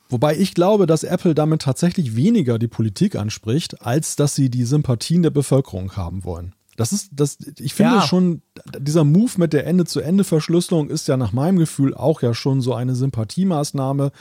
Wobei 0.09 0.38
ich 0.38 0.53
glaube, 0.53 0.86
dass 0.86 1.03
Apple 1.03 1.34
damit 1.34 1.63
tatsächlich 1.63 2.15
weniger 2.15 2.59
die 2.59 2.67
Politik 2.67 3.15
anspricht, 3.15 3.82
als 3.82 4.15
dass 4.15 4.36
sie 4.36 4.49
die 4.49 4.65
Sympathien 4.65 5.24
der 5.24 5.32
Bevölkerung 5.32 5.95
haben 5.95 6.24
wollen. 6.24 6.53
Das 6.76 6.91
ist, 6.91 7.09
das, 7.11 7.38
ich 7.59 7.74
finde 7.74 7.97
ja. 7.97 8.01
schon, 8.01 8.41
dieser 8.80 9.03
Move 9.03 9.32
mit 9.38 9.53
der 9.53 9.67
Ende-zu-Ende-Verschlüsselung 9.67 10.89
ist 10.89 11.07
ja 11.07 11.17
nach 11.17 11.32
meinem 11.32 11.59
Gefühl 11.59 11.93
auch 11.93 12.21
ja 12.24 12.34
schon 12.34 12.61
so 12.61 12.74
eine 12.74 12.95
Sympathiemaßnahme, 12.95 14.11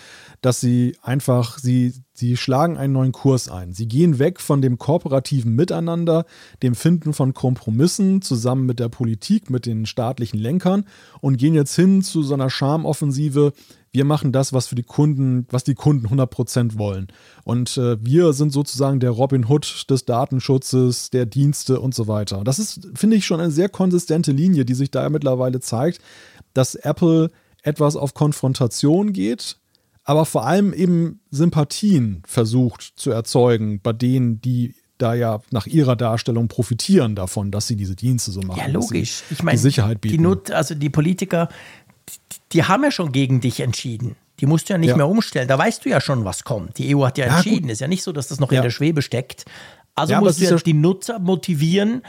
dass 0.42 0.60
sie 0.60 0.96
einfach, 1.02 1.58
sie, 1.58 1.94
sie 2.12 2.36
schlagen 2.36 2.76
einen 2.76 2.92
neuen 2.92 3.12
Kurs 3.12 3.48
ein. 3.48 3.72
Sie 3.72 3.86
gehen 3.86 4.18
weg 4.18 4.40
von 4.40 4.62
dem 4.62 4.78
kooperativen 4.78 5.54
Miteinander, 5.54 6.24
dem 6.62 6.74
Finden 6.74 7.12
von 7.12 7.34
Kompromissen 7.34 8.22
zusammen 8.22 8.66
mit 8.66 8.78
der 8.78 8.88
Politik, 8.88 9.50
mit 9.50 9.66
den 9.66 9.86
staatlichen 9.86 10.38
Lenkern 10.38 10.84
und 11.20 11.36
gehen 11.36 11.54
jetzt 11.54 11.74
hin 11.74 12.02
zu 12.02 12.22
so 12.22 12.34
einer 12.34 12.50
Charmoffensive, 12.50 13.52
wir 13.94 14.06
machen 14.06 14.32
das, 14.32 14.54
was 14.54 14.66
für 14.66 14.74
die 14.74 14.82
Kunden, 14.82 15.46
was 15.50 15.64
die 15.64 15.74
Kunden 15.74 16.06
100% 16.06 16.78
wollen. 16.78 17.08
Und 17.44 17.76
äh, 17.76 18.02
wir 18.02 18.32
sind 18.32 18.50
sozusagen 18.50 19.00
der 19.00 19.10
Robin 19.10 19.46
Hood 19.46 19.84
des 19.90 20.06
Datenschutzes, 20.06 21.10
der 21.10 21.26
Dienste 21.26 21.78
und 21.78 21.94
so 21.94 22.08
weiter. 22.08 22.42
Das 22.42 22.58
ist, 22.58 22.88
finde 22.94 23.16
ich, 23.16 23.26
schon 23.26 23.40
eine 23.40 23.50
sehr 23.50 23.68
konsistente 23.68 24.32
Linie, 24.32 24.64
die 24.64 24.74
sich 24.74 24.90
da 24.90 25.08
mittlerweile 25.10 25.60
zeigt, 25.60 26.00
dass 26.54 26.74
Apple 26.74 27.30
etwas 27.62 27.94
auf 27.96 28.14
Konfrontation 28.14 29.12
geht, 29.12 29.58
aber 30.04 30.24
vor 30.24 30.46
allem 30.46 30.72
eben 30.72 31.20
Sympathien 31.30 32.22
versucht 32.26 32.92
zu 32.96 33.10
erzeugen 33.10 33.80
bei 33.80 33.92
denen, 33.92 34.40
die 34.40 34.74
da 34.98 35.14
ja 35.14 35.40
nach 35.50 35.66
ihrer 35.66 35.96
Darstellung 35.96 36.48
profitieren 36.48 37.16
davon, 37.16 37.50
dass 37.50 37.66
sie 37.66 37.76
diese 37.76 37.96
Dienste 37.96 38.30
so 38.30 38.40
machen. 38.40 38.60
Ja, 38.60 38.68
logisch. 38.68 39.22
Ich 39.30 39.42
meine, 39.42 39.56
die 39.56 39.62
Sicherheit 39.62 40.00
bieten. 40.00 40.16
Die 40.16 40.22
Not, 40.22 40.50
also 40.50 40.74
die 40.74 40.90
Politiker 40.90 41.48
die 42.52 42.64
haben 42.64 42.84
ja 42.84 42.90
schon 42.90 43.12
gegen 43.12 43.40
dich 43.40 43.60
entschieden. 43.60 44.16
Die 44.40 44.46
musst 44.46 44.68
du 44.68 44.74
ja 44.74 44.78
nicht 44.78 44.90
ja. 44.90 44.96
mehr 44.96 45.08
umstellen. 45.08 45.48
Da 45.48 45.58
weißt 45.58 45.84
du 45.84 45.88
ja 45.88 46.00
schon, 46.00 46.24
was 46.24 46.44
kommt. 46.44 46.78
Die 46.78 46.94
EU 46.94 47.04
hat 47.04 47.18
ja, 47.18 47.26
ja 47.26 47.36
entschieden. 47.36 47.62
Gut. 47.62 47.72
Ist 47.72 47.80
ja 47.80 47.88
nicht 47.88 48.02
so, 48.02 48.12
dass 48.12 48.28
das 48.28 48.40
noch 48.40 48.50
ja. 48.50 48.58
in 48.58 48.64
der 48.64 48.70
Schwebe 48.70 49.02
steckt. 49.02 49.44
Also 49.94 50.16
musst 50.16 50.40
du 50.40 50.44
ja 50.44 50.56
die 50.56 50.72
Nutzer 50.72 51.18
motivieren, 51.18 52.02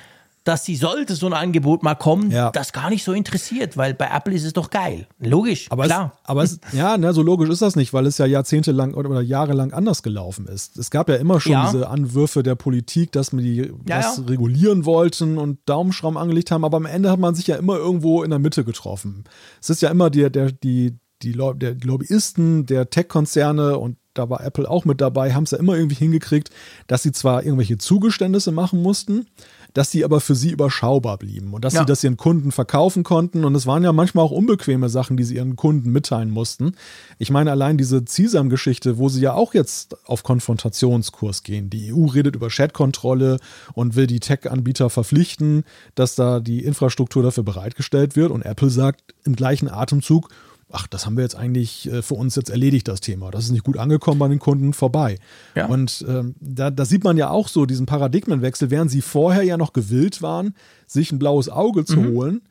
dass 0.43 0.65
sie, 0.65 0.75
sollte 0.75 1.15
so 1.15 1.25
ein 1.27 1.33
Angebot 1.33 1.83
mal 1.83 1.95
kommen, 1.95 2.29
ja. 2.29 2.51
das 2.51 2.73
gar 2.73 2.89
nicht 2.89 3.03
so 3.03 3.13
interessiert, 3.13 3.77
weil 3.77 3.93
bei 3.93 4.09
Apple 4.13 4.33
ist 4.33 4.43
es 4.43 4.53
doch 4.53 4.69
geil. 4.69 5.07
Logisch, 5.19 5.67
aber 5.69 5.85
klar. 5.85 6.13
Es, 6.15 6.29
aber 6.29 6.43
es, 6.43 6.59
ja, 6.73 6.97
ne, 6.97 7.13
so 7.13 7.21
logisch 7.21 7.49
ist 7.49 7.61
das 7.61 7.75
nicht, 7.75 7.93
weil 7.93 8.05
es 8.05 8.17
ja 8.17 8.25
jahrzehntelang 8.25 8.93
oder, 8.93 9.09
oder 9.09 9.21
jahrelang 9.21 9.71
anders 9.71 10.03
gelaufen 10.03 10.47
ist. 10.47 10.77
Es 10.77 10.91
gab 10.91 11.07
ja 11.09 11.15
immer 11.15 11.39
schon 11.39 11.53
ja. 11.53 11.71
diese 11.71 11.89
Anwürfe 11.89 12.43
der 12.43 12.55
Politik, 12.55 13.11
dass 13.13 13.31
man 13.31 13.43
die 13.43 13.71
ja, 13.87 13.99
was 13.99 14.27
regulieren 14.27 14.85
wollten 14.85 15.37
und 15.37 15.59
Daumenschrauben 15.65 16.17
angelegt 16.17 16.51
haben, 16.51 16.65
aber 16.65 16.77
am 16.77 16.85
Ende 16.85 17.09
hat 17.09 17.19
man 17.19 17.35
sich 17.35 17.47
ja 17.47 17.55
immer 17.55 17.77
irgendwo 17.77 18.23
in 18.23 18.29
der 18.29 18.39
Mitte 18.39 18.65
getroffen. 18.65 19.23
Es 19.61 19.69
ist 19.69 19.81
ja 19.81 19.89
immer 19.89 20.09
die, 20.09 20.29
der, 20.29 20.51
die, 20.51 20.97
die, 21.21 21.31
der 21.31 21.75
Lobbyisten 21.83 22.65
der 22.65 22.89
Tech-Konzerne 22.89 23.77
und 23.77 23.97
da 24.13 24.29
war 24.29 24.43
Apple 24.43 24.69
auch 24.69 24.85
mit 24.85 25.01
dabei, 25.01 25.33
haben 25.33 25.43
es 25.43 25.51
ja 25.51 25.57
immer 25.57 25.75
irgendwie 25.75 25.95
hingekriegt, 25.95 26.51
dass 26.87 27.03
sie 27.03 27.11
zwar 27.11 27.43
irgendwelche 27.43 27.77
Zugeständnisse 27.77 28.51
machen 28.51 28.81
mussten, 28.81 29.25
dass 29.74 29.89
die 29.89 30.05
aber 30.05 30.21
für 30.21 30.36
sie 30.36 30.51
überschaubar 30.51 31.17
blieben 31.17 31.53
und 31.53 31.65
dass 31.65 31.74
ja. 31.74 31.82
sie 31.82 31.86
das 31.86 32.03
ihren 32.03 32.17
Kunden 32.17 32.51
verkaufen 32.51 33.03
konnten. 33.03 33.43
Und 33.43 33.55
es 33.55 33.65
waren 33.65 33.84
ja 33.84 33.91
manchmal 33.91 34.26
auch 34.26 34.32
unbequeme 34.32 34.89
Sachen, 34.89 35.17
die 35.17 35.24
sie 35.24 35.36
ihren 35.36 35.55
Kunden 35.55 35.91
mitteilen 35.91 36.30
mussten. 36.30 36.74
Ich 37.17 37.32
meine, 37.32 37.51
allein 37.51 37.78
diese 37.78 38.03
CISAM-Geschichte, 38.05 38.97
wo 38.97 39.09
sie 39.09 39.21
ja 39.21 39.34
auch 39.34 39.53
jetzt 39.53 39.97
auf 40.05 40.24
Konfrontationskurs 40.24 41.43
gehen. 41.43 41.69
Die 41.69 41.93
EU 41.93 42.05
redet 42.05 42.36
über 42.36 42.49
Chat-Kontrolle 42.49 43.38
und 43.74 43.95
will 43.95 44.07
die 44.07 44.19
Tech-Anbieter 44.19 44.89
verpflichten, 44.89 45.63
dass 45.95 46.15
da 46.15 46.39
die 46.39 46.63
Infrastruktur 46.63 47.24
dafür 47.24 47.43
bereitgestellt 47.43 48.15
wird. 48.15 48.32
Und 48.32 48.43
Apple 48.43 48.69
sagt 48.69 49.01
im 49.26 49.36
gleichen 49.36 49.69
Atemzug, 49.69 50.30
ach, 50.74 50.88
das 50.88 51.05
haben 51.05 51.15
wir 51.15 51.24
jetzt 51.24 51.36
eigentlich 51.36 51.91
äh, 51.91 52.01
für 52.01 52.15
uns 52.15 52.36
jetzt 52.36 52.49
erledigt, 52.49 52.88
das 52.88 52.99
Thema. 52.99 53.32
Das 53.32 53.45
ist 53.45 53.51
nicht 53.51 53.63
gut 53.63 53.78
angekommen 53.78 54.19
bei 54.19 54.28
den 54.28 54.39
Kunden, 54.39 54.74
vorbei. 54.74 55.19
Ja. 55.55 55.67
Und 55.67 56.03
ähm, 56.07 56.36
da, 56.39 56.71
da 56.71 56.86
sieht 56.86 57.03
man 57.03 57.15
ja 57.15 57.30
auch 57.30 57.47
so 57.47 57.65
diesen 57.65 57.86
Paradigmenwechsel, 57.86 58.71
während 58.71 58.91
sie 58.91 59.01
vorher 59.01 59.43
ja 59.43 59.57
noch 59.57 59.74
gewillt 59.74 60.21
waren, 60.21 60.55
sich 60.88 61.11
ein 61.11 61.19
blaues 61.19 61.47
Auge 61.49 61.86
zu 61.86 61.99
mhm. 61.99 62.15
holen, 62.15 62.41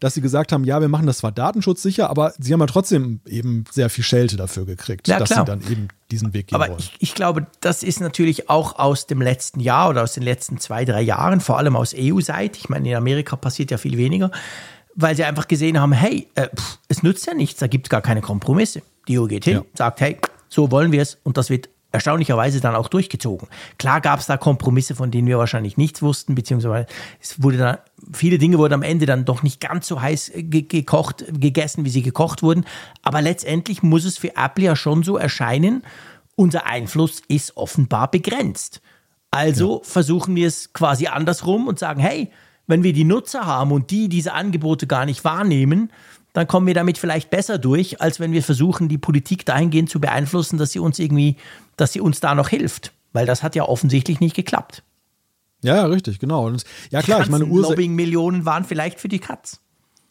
dass 0.00 0.14
sie 0.14 0.20
gesagt 0.20 0.52
haben, 0.52 0.64
ja, 0.64 0.80
wir 0.80 0.88
machen 0.88 1.06
das 1.06 1.18
zwar 1.18 1.32
datenschutzsicher, 1.32 2.10
aber 2.10 2.32
sie 2.38 2.52
haben 2.52 2.60
ja 2.60 2.66
trotzdem 2.66 3.20
eben 3.26 3.64
sehr 3.70 3.88
viel 3.90 4.04
Schelte 4.04 4.36
dafür 4.36 4.66
gekriegt, 4.66 5.08
ja, 5.08 5.18
dass 5.18 5.30
klar. 5.30 5.46
sie 5.46 5.50
dann 5.50 5.60
eben 5.70 5.88
diesen 6.10 6.34
Weg 6.34 6.48
gehen 6.48 6.56
aber 6.56 6.68
wollen. 6.68 6.78
Ich, 6.78 6.92
ich 6.98 7.14
glaube, 7.14 7.46
das 7.60 7.82
ist 7.82 8.00
natürlich 8.00 8.50
auch 8.50 8.78
aus 8.78 9.06
dem 9.06 9.22
letzten 9.22 9.60
Jahr 9.60 9.88
oder 9.88 10.02
aus 10.02 10.12
den 10.12 10.22
letzten 10.22 10.58
zwei, 10.58 10.84
drei 10.84 11.02
Jahren, 11.02 11.40
vor 11.40 11.58
allem 11.58 11.74
aus 11.74 11.94
EU-Seite. 11.96 12.58
Ich 12.58 12.68
meine, 12.68 12.90
in 12.90 12.96
Amerika 12.96 13.36
passiert 13.36 13.70
ja 13.70 13.78
viel 13.78 13.96
weniger 13.96 14.30
weil 14.96 15.16
sie 15.16 15.24
einfach 15.24 15.48
gesehen 15.48 15.80
haben, 15.80 15.92
hey, 15.92 16.28
äh, 16.34 16.48
pff, 16.48 16.78
es 16.88 17.02
nützt 17.02 17.26
ja 17.26 17.34
nichts, 17.34 17.60
da 17.60 17.66
gibt 17.66 17.86
es 17.86 17.90
gar 17.90 18.02
keine 18.02 18.20
Kompromisse. 18.20 18.82
Die 19.08 19.18
EU 19.18 19.26
geht 19.26 19.44
hin, 19.44 19.54
ja. 19.54 19.62
sagt, 19.74 20.00
hey, 20.00 20.18
so 20.48 20.70
wollen 20.70 20.92
wir 20.92 21.02
es 21.02 21.18
und 21.22 21.36
das 21.36 21.50
wird 21.50 21.68
erstaunlicherweise 21.94 22.60
dann 22.60 22.74
auch 22.74 22.88
durchgezogen. 22.88 23.46
Klar 23.78 24.00
gab 24.00 24.18
es 24.18 24.26
da 24.26 24.36
Kompromisse, 24.36 24.96
von 24.96 25.12
denen 25.12 25.28
wir 25.28 25.38
wahrscheinlich 25.38 25.76
nichts 25.76 26.02
wussten, 26.02 26.34
beziehungsweise 26.34 26.86
es 27.20 27.40
wurde 27.40 27.56
dann, 27.56 27.78
viele 28.12 28.38
Dinge 28.38 28.58
wurden 28.58 28.74
am 28.74 28.82
Ende 28.82 29.06
dann 29.06 29.24
doch 29.24 29.44
nicht 29.44 29.60
ganz 29.60 29.86
so 29.86 30.02
heiß 30.02 30.32
ge 30.34 30.62
gekocht, 30.62 31.24
gegessen, 31.28 31.84
wie 31.84 31.90
sie 31.90 32.02
gekocht 32.02 32.42
wurden. 32.42 32.64
Aber 33.02 33.22
letztendlich 33.22 33.84
muss 33.84 34.04
es 34.04 34.18
für 34.18 34.34
Apple 34.36 34.64
ja 34.64 34.76
schon 34.76 35.04
so 35.04 35.16
erscheinen, 35.16 35.84
unser 36.34 36.66
Einfluss 36.66 37.22
ist 37.28 37.56
offenbar 37.56 38.10
begrenzt. 38.10 38.80
Also 39.30 39.78
ja. 39.78 39.84
versuchen 39.84 40.34
wir 40.34 40.48
es 40.48 40.72
quasi 40.72 41.06
andersrum 41.06 41.68
und 41.68 41.78
sagen, 41.78 42.00
hey, 42.00 42.30
wenn 42.66 42.82
wir 42.82 42.92
die 42.92 43.04
Nutzer 43.04 43.46
haben 43.46 43.72
und 43.72 43.90
die 43.90 44.08
diese 44.08 44.32
Angebote 44.32 44.86
gar 44.86 45.06
nicht 45.06 45.24
wahrnehmen, 45.24 45.90
dann 46.32 46.48
kommen 46.48 46.66
wir 46.66 46.74
damit 46.74 46.98
vielleicht 46.98 47.30
besser 47.30 47.58
durch, 47.58 48.00
als 48.00 48.18
wenn 48.20 48.32
wir 48.32 48.42
versuchen, 48.42 48.88
die 48.88 48.98
Politik 48.98 49.46
dahingehend 49.46 49.88
zu 49.88 50.00
beeinflussen, 50.00 50.58
dass 50.58 50.72
sie 50.72 50.80
uns 50.80 50.98
irgendwie, 50.98 51.36
dass 51.76 51.92
sie 51.92 52.00
uns 52.00 52.20
da 52.20 52.34
noch 52.34 52.48
hilft. 52.48 52.92
Weil 53.12 53.26
das 53.26 53.44
hat 53.44 53.54
ja 53.54 53.64
offensichtlich 53.64 54.18
nicht 54.18 54.34
geklappt. 54.34 54.82
Ja, 55.62 55.86
richtig, 55.86 56.18
genau. 56.18 56.46
Und 56.46 56.64
ja, 56.90 57.00
klar, 57.00 57.22
ich 57.22 57.30
meine, 57.30 57.44
Lobbying-Millionen 57.44 58.44
waren 58.44 58.64
vielleicht 58.64 59.00
für 59.00 59.08
die 59.08 59.20
Katz. 59.20 59.60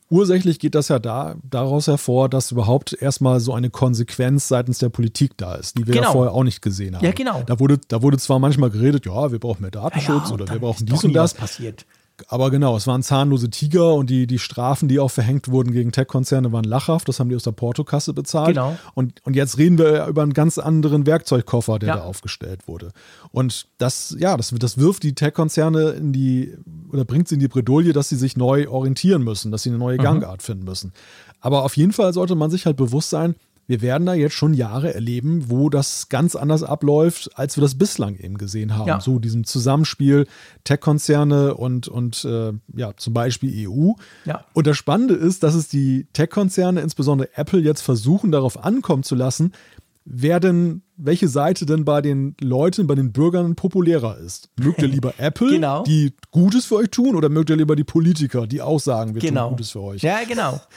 Ursächlich 0.10 0.60
geht 0.60 0.76
das 0.76 0.88
ja 0.88 0.99
da, 0.99 1.36
daraus 1.49 1.88
hervor, 1.88 2.30
dass 2.30 2.51
überhaupt 2.51 2.93
erstmal 2.93 3.39
so 3.39 3.54
eine 3.54 3.70
Konsequenz 3.70 4.47
seitens 4.47 4.80
der 4.80 4.89
Politik 4.89 5.38
da 5.38 5.56
ist, 5.56 5.78
die 5.78 5.88
wir 5.88 5.93
genau. 5.93 6.08
ja 6.08 6.12
vorher 6.12 6.34
auch 6.34 6.43
nicht 6.43 6.62
gesehen 6.62 6.95
haben. 6.95 7.04
Ja, 7.04 7.12
genau. 7.12 7.43
Da 7.45 7.60
wurde, 7.60 7.80
da 7.88 8.01
wurde 8.01 8.18
zwar 8.18 8.39
manchmal 8.39 8.70
geredet, 8.70 9.06
ja, 9.06 9.32
wir 9.32 9.39
brauchen 9.39 9.62
mehr 9.62 9.72
Datenschutz 9.72 10.30
ja, 10.30 10.34
oder 10.34 10.47
wir 10.47 10.60
brauchen 10.60 10.86
dies 10.86 11.04
und 11.04 11.14
das. 11.14 11.34
Passiert. 11.34 11.86
Aber 12.28 12.51
genau, 12.51 12.76
es 12.78 12.86
waren 12.86 13.01
zahnlose 13.01 13.49
Tiger 13.49 13.95
und 13.95 14.09
die, 14.09 14.28
die 14.28 14.38
Strafen, 14.38 14.88
die 14.88 14.99
auch 14.99 15.09
verhängt 15.09 15.47
wurden 15.47 15.72
gegen 15.72 15.91
Tech-Konzerne, 15.91 16.51
waren 16.51 16.64
lachhaft. 16.64 17.09
Das 17.09 17.20
haben 17.20 17.30
die 17.30 17.36
aus 17.36 17.43
der 17.43 17.51
Portokasse 17.51 18.14
bezahlt. 18.14 18.55
Genau. 18.55 18.78
Und, 18.93 19.22
und 19.26 19.36
jetzt 19.36 19.57
reden 19.57 19.78
wir 19.78 20.05
über 20.05 20.22
einen 20.22 20.34
ganz 20.34 20.57
anderen 20.59 21.05
Werkzeugkoffer, 21.07 21.80
der 21.80 21.89
ja. 21.89 21.95
da 21.97 22.03
aufgestellt 22.03 22.68
wurde. 22.68 22.91
Und 23.32 23.68
das, 23.80 24.16
ja, 24.20 24.38
das, 24.38 24.53
das 24.57 24.78
wirft 24.78 25.03
die 25.03 25.16
Tech-Konzerne 25.16 25.89
in 25.91 26.14
die, 26.14 26.55
oder 26.91 27.03
bringt 27.03 27.28
sie 27.28 27.36
in 27.36 27.41
die 27.41 27.47
Bredouille, 27.47 27.93
dass 27.93 28.09
sie 28.09 28.16
sich 28.16 28.38
neu 28.38 28.68
orientieren 28.70 29.24
müssen, 29.24 29.51
dass 29.51 29.64
sie 29.64 29.70
eine 29.70 29.80
neue 29.80 29.97
mhm. 29.97 30.03
Gangart 30.03 30.41
mhm. 30.41 30.45
finden 30.45 30.64
müssen. 30.66 30.93
Aber 31.39 31.64
auf 31.64 31.76
jeden 31.76 31.93
Fall 31.93 32.14
sollte 32.14 32.36
man 32.36 32.51
sich 32.51 32.66
halt 32.66 32.78
bewusst 32.78 33.09
sein, 33.09 33.36
wir 33.68 33.82
werden 33.82 34.05
da 34.05 34.14
jetzt 34.14 34.36
schon 34.36 34.53
Jahre 34.53 34.93
erleben, 34.93 35.49
wo 35.49 35.70
das 35.70 36.09
ganz 36.09 36.36
anders 36.36 36.64
abläuft, 36.64 37.32
als 37.36 37.57
wir 37.57 37.61
das 37.61 37.76
bislang 37.76 38.18
eben 38.18 38.38
gesehen 38.38 38.78
haben. 38.78 38.88
Ja. 38.88 38.99
So 38.99 39.20
diesem 39.20 39.45
Zusammenspiel 39.45 40.28
Tech-Konzerne 40.64 41.55
und, 41.55 41.88
und 41.88 42.26
äh, 42.26 42.53
ja, 42.76 42.95
zum 42.95 43.14
Beispiel 43.14 43.68
EU. 43.68 43.93
Ja. 44.26 44.45
Und 44.53 44.68
das 44.68 44.78
Spannende 44.78 45.16
ist, 45.16 45.43
dass 45.43 45.55
es 45.55 45.70
die 45.70 46.07
Tech-Konzerne, 46.14 46.82
insbesondere 46.82 47.30
Apple, 47.36 47.59
jetzt 47.59 47.82
versuchen, 47.82 48.32
darauf 48.32 48.64
ankommen 48.64 49.03
zu 49.03 49.16
lassen, 49.16 49.53
wer 50.05 50.39
denn, 50.39 50.82
welche 50.98 51.28
Seite 51.28 51.66
denn 51.66 51.86
bei 51.86 52.02
den 52.02 52.36
Leuten, 52.39 52.88
bei 52.88 52.96
den 52.96 53.12
Bürgern 53.12 53.56
populärer 53.56 54.18
ist. 54.18 54.50
Mögt 54.60 54.82
ihr 54.82 54.88
lieber 54.89 55.14
Apple, 55.18 55.50
genau. 55.50 55.84
die 55.84 56.14
Gutes 56.32 56.66
für 56.66 56.76
euch 56.76 56.89
tun, 56.89 57.16
oder 57.16 57.30
mögt 57.30 57.50
ihr 57.50 57.56
lieber 57.56 57.76
die 57.76 57.84
Politiker, 57.84 58.48
die 58.48 58.62
auch 58.62 58.80
sagen, 58.80 59.16
wir 59.16 59.22
genau. 59.22 59.50
tun 59.50 59.58
Gutes 59.58 59.72
für 59.72 59.82
euch? 59.82 60.02
Ja, 60.02 60.20
genau. 60.28 60.60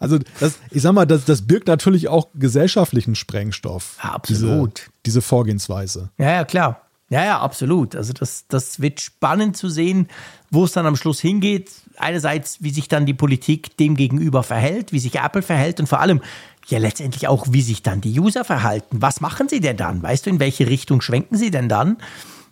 Also, 0.00 0.18
das, 0.40 0.58
ich 0.70 0.80
sag 0.80 0.94
mal, 0.94 1.04
das, 1.04 1.26
das 1.26 1.42
birgt 1.42 1.68
natürlich 1.68 2.08
auch 2.08 2.28
gesellschaftlichen 2.34 3.14
Sprengstoff. 3.14 3.98
Ja, 4.02 4.12
absolut. 4.12 4.78
Diese, 4.78 4.90
diese 5.04 5.22
Vorgehensweise. 5.22 6.08
Ja, 6.16 6.32
ja, 6.32 6.44
klar. 6.46 6.85
Ja, 7.08 7.24
ja, 7.24 7.40
absolut. 7.40 7.94
Also 7.94 8.12
das, 8.12 8.46
das 8.48 8.80
wird 8.80 9.00
spannend 9.00 9.56
zu 9.56 9.68
sehen, 9.68 10.08
wo 10.50 10.64
es 10.64 10.72
dann 10.72 10.86
am 10.86 10.96
Schluss 10.96 11.20
hingeht. 11.20 11.70
Einerseits, 11.98 12.62
wie 12.62 12.70
sich 12.70 12.88
dann 12.88 13.06
die 13.06 13.14
Politik 13.14 13.76
dem 13.76 13.94
gegenüber 13.94 14.42
verhält, 14.42 14.92
wie 14.92 14.98
sich 14.98 15.14
Apple 15.14 15.42
verhält 15.42 15.78
und 15.78 15.86
vor 15.86 16.00
allem, 16.00 16.20
ja 16.68 16.78
letztendlich 16.78 17.28
auch, 17.28 17.46
wie 17.50 17.62
sich 17.62 17.82
dann 17.82 18.00
die 18.00 18.18
User 18.18 18.44
verhalten. 18.44 19.00
Was 19.00 19.20
machen 19.20 19.48
sie 19.48 19.60
denn 19.60 19.76
dann? 19.76 20.02
Weißt 20.02 20.26
du, 20.26 20.30
in 20.30 20.40
welche 20.40 20.66
Richtung 20.66 21.00
schwenken 21.00 21.36
sie 21.36 21.50
denn 21.50 21.68
dann? 21.68 21.98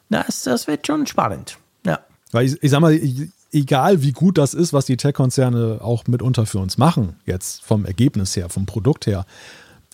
Das, 0.09 0.43
das 0.43 0.69
wird 0.69 0.87
schon 0.87 1.07
spannend. 1.07 1.59
Ja. 1.85 1.99
Weil 2.31 2.47
ich, 2.47 2.63
ich 2.63 2.71
sag 2.71 2.81
mal, 2.81 2.99
egal 3.53 4.03
wie 4.03 4.13
gut 4.13 4.39
das 4.39 4.55
ist, 4.55 4.73
was 4.73 4.87
die 4.87 4.97
Tech-Konzerne 4.97 5.81
auch 5.81 6.07
mitunter 6.07 6.47
für 6.47 6.59
uns 6.59 6.79
machen, 6.79 7.17
jetzt 7.27 7.63
vom 7.63 7.85
Ergebnis 7.85 8.37
her, 8.37 8.49
vom 8.49 8.67
Produkt 8.67 9.07
her. 9.07 9.27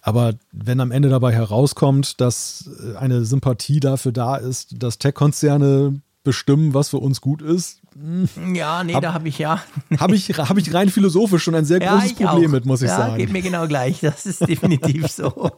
Aber 0.02 0.34
wenn 0.52 0.80
am 0.80 0.90
Ende 0.90 1.08
dabei 1.08 1.32
herauskommt, 1.32 2.20
dass 2.20 2.70
eine 2.98 3.24
Sympathie 3.24 3.80
dafür 3.80 4.12
da 4.12 4.36
ist, 4.36 4.82
dass 4.82 4.98
Tech-Konzerne 4.98 6.00
bestimmen, 6.22 6.74
was 6.74 6.90
für 6.90 6.98
uns 6.98 7.20
gut 7.20 7.42
ist. 7.42 7.80
Hm, 7.94 8.54
ja, 8.54 8.84
nee, 8.84 8.94
hab, 8.94 9.02
da 9.02 9.14
habe 9.14 9.28
ich 9.28 9.38
ja. 9.38 9.62
Habe 9.98 10.14
ich, 10.14 10.28
hab 10.30 10.56
ich 10.58 10.72
rein 10.72 10.88
philosophisch 10.88 11.42
schon 11.42 11.54
ein 11.54 11.64
sehr 11.64 11.80
ja, 11.80 11.94
großes 11.94 12.14
Problem 12.14 12.50
auch. 12.50 12.54
mit, 12.54 12.66
muss 12.66 12.82
ich 12.82 12.88
ja, 12.88 12.96
sagen. 12.96 13.16
Geht 13.16 13.32
mir 13.32 13.42
genau 13.42 13.66
gleich. 13.66 14.00
Das 14.00 14.26
ist 14.26 14.46
definitiv 14.46 15.08
so. 15.08 15.50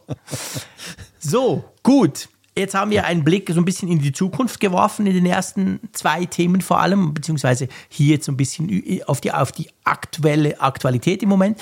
So, 1.19 1.63
gut. 1.83 2.29
Jetzt 2.55 2.75
haben 2.75 2.91
wir 2.91 3.05
einen 3.05 3.23
Blick 3.23 3.49
so 3.51 3.59
ein 3.59 3.65
bisschen 3.65 3.89
in 3.89 3.99
die 3.99 4.11
Zukunft 4.11 4.59
geworfen, 4.59 5.07
in 5.07 5.15
den 5.15 5.25
ersten 5.25 5.79
zwei 5.91 6.25
Themen 6.25 6.61
vor 6.61 6.79
allem, 6.79 7.13
beziehungsweise 7.13 7.67
hier 7.89 8.15
jetzt 8.15 8.25
so 8.25 8.31
ein 8.31 8.37
bisschen 8.37 8.69
auf 9.07 9.21
die, 9.21 9.31
auf 9.31 9.51
die 9.51 9.69
aktuelle 9.83 10.61
Aktualität 10.61 11.23
im 11.23 11.29
Moment. 11.29 11.57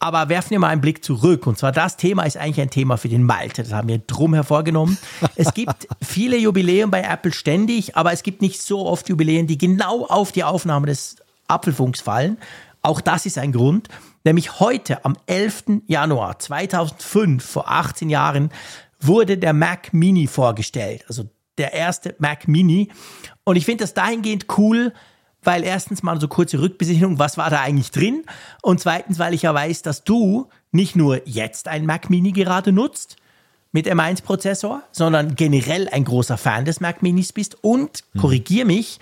Aber 0.00 0.28
werfen 0.28 0.50
wir 0.50 0.60
mal 0.60 0.68
einen 0.68 0.80
Blick 0.80 1.04
zurück. 1.04 1.46
Und 1.46 1.58
zwar 1.58 1.72
das 1.72 1.96
Thema 1.96 2.22
ist 2.22 2.36
eigentlich 2.36 2.60
ein 2.60 2.70
Thema 2.70 2.96
für 2.98 3.08
den 3.08 3.24
Malte. 3.24 3.62
Das 3.62 3.72
haben 3.72 3.88
wir 3.88 3.98
drum 3.98 4.34
hervorgenommen. 4.34 4.96
Es 5.34 5.54
gibt 5.54 5.88
viele 6.02 6.36
Jubiläen 6.36 6.90
bei 6.90 7.02
Apple 7.02 7.32
ständig, 7.32 7.96
aber 7.96 8.12
es 8.12 8.22
gibt 8.22 8.42
nicht 8.42 8.60
so 8.60 8.86
oft 8.86 9.08
Jubiläen, 9.08 9.46
die 9.46 9.58
genau 9.58 10.04
auf 10.06 10.32
die 10.32 10.44
Aufnahme 10.44 10.86
des 10.86 11.16
Apfelfunks 11.48 12.00
fallen. 12.00 12.38
Auch 12.82 13.00
das 13.00 13.26
ist 13.26 13.38
ein 13.38 13.52
Grund. 13.52 13.88
Nämlich 14.24 14.60
heute, 14.60 15.04
am 15.04 15.16
11. 15.26 15.82
Januar 15.86 16.38
2005, 16.38 17.44
vor 17.44 17.70
18 17.70 18.10
Jahren, 18.10 18.50
wurde 19.00 19.38
der 19.38 19.52
Mac 19.52 19.92
Mini 19.92 20.26
vorgestellt. 20.26 21.04
Also 21.08 21.24
der 21.56 21.72
erste 21.72 22.14
Mac 22.18 22.48
Mini. 22.48 22.88
Und 23.44 23.56
ich 23.56 23.64
finde 23.64 23.84
das 23.84 23.94
dahingehend 23.94 24.46
cool, 24.56 24.92
weil 25.42 25.64
erstens 25.64 26.02
mal 26.02 26.20
so 26.20 26.28
kurze 26.28 26.60
Rückbesichtigung, 26.60 27.18
was 27.18 27.38
war 27.38 27.50
da 27.50 27.60
eigentlich 27.60 27.90
drin? 27.90 28.24
Und 28.62 28.80
zweitens, 28.80 29.18
weil 29.18 29.34
ich 29.34 29.42
ja 29.42 29.54
weiß, 29.54 29.82
dass 29.82 30.04
du 30.04 30.48
nicht 30.72 30.96
nur 30.96 31.26
jetzt 31.26 31.68
ein 31.68 31.86
Mac 31.86 32.10
Mini 32.10 32.32
gerade 32.32 32.72
nutzt 32.72 33.16
mit 33.72 33.86
M1-Prozessor, 33.86 34.82
sondern 34.92 35.34
generell 35.34 35.88
ein 35.88 36.04
großer 36.04 36.38
Fan 36.38 36.64
des 36.64 36.80
Mac 36.80 37.02
Minis 37.02 37.32
bist 37.32 37.62
und, 37.62 38.04
mhm. 38.12 38.20
korrigier 38.20 38.64
mich, 38.64 38.98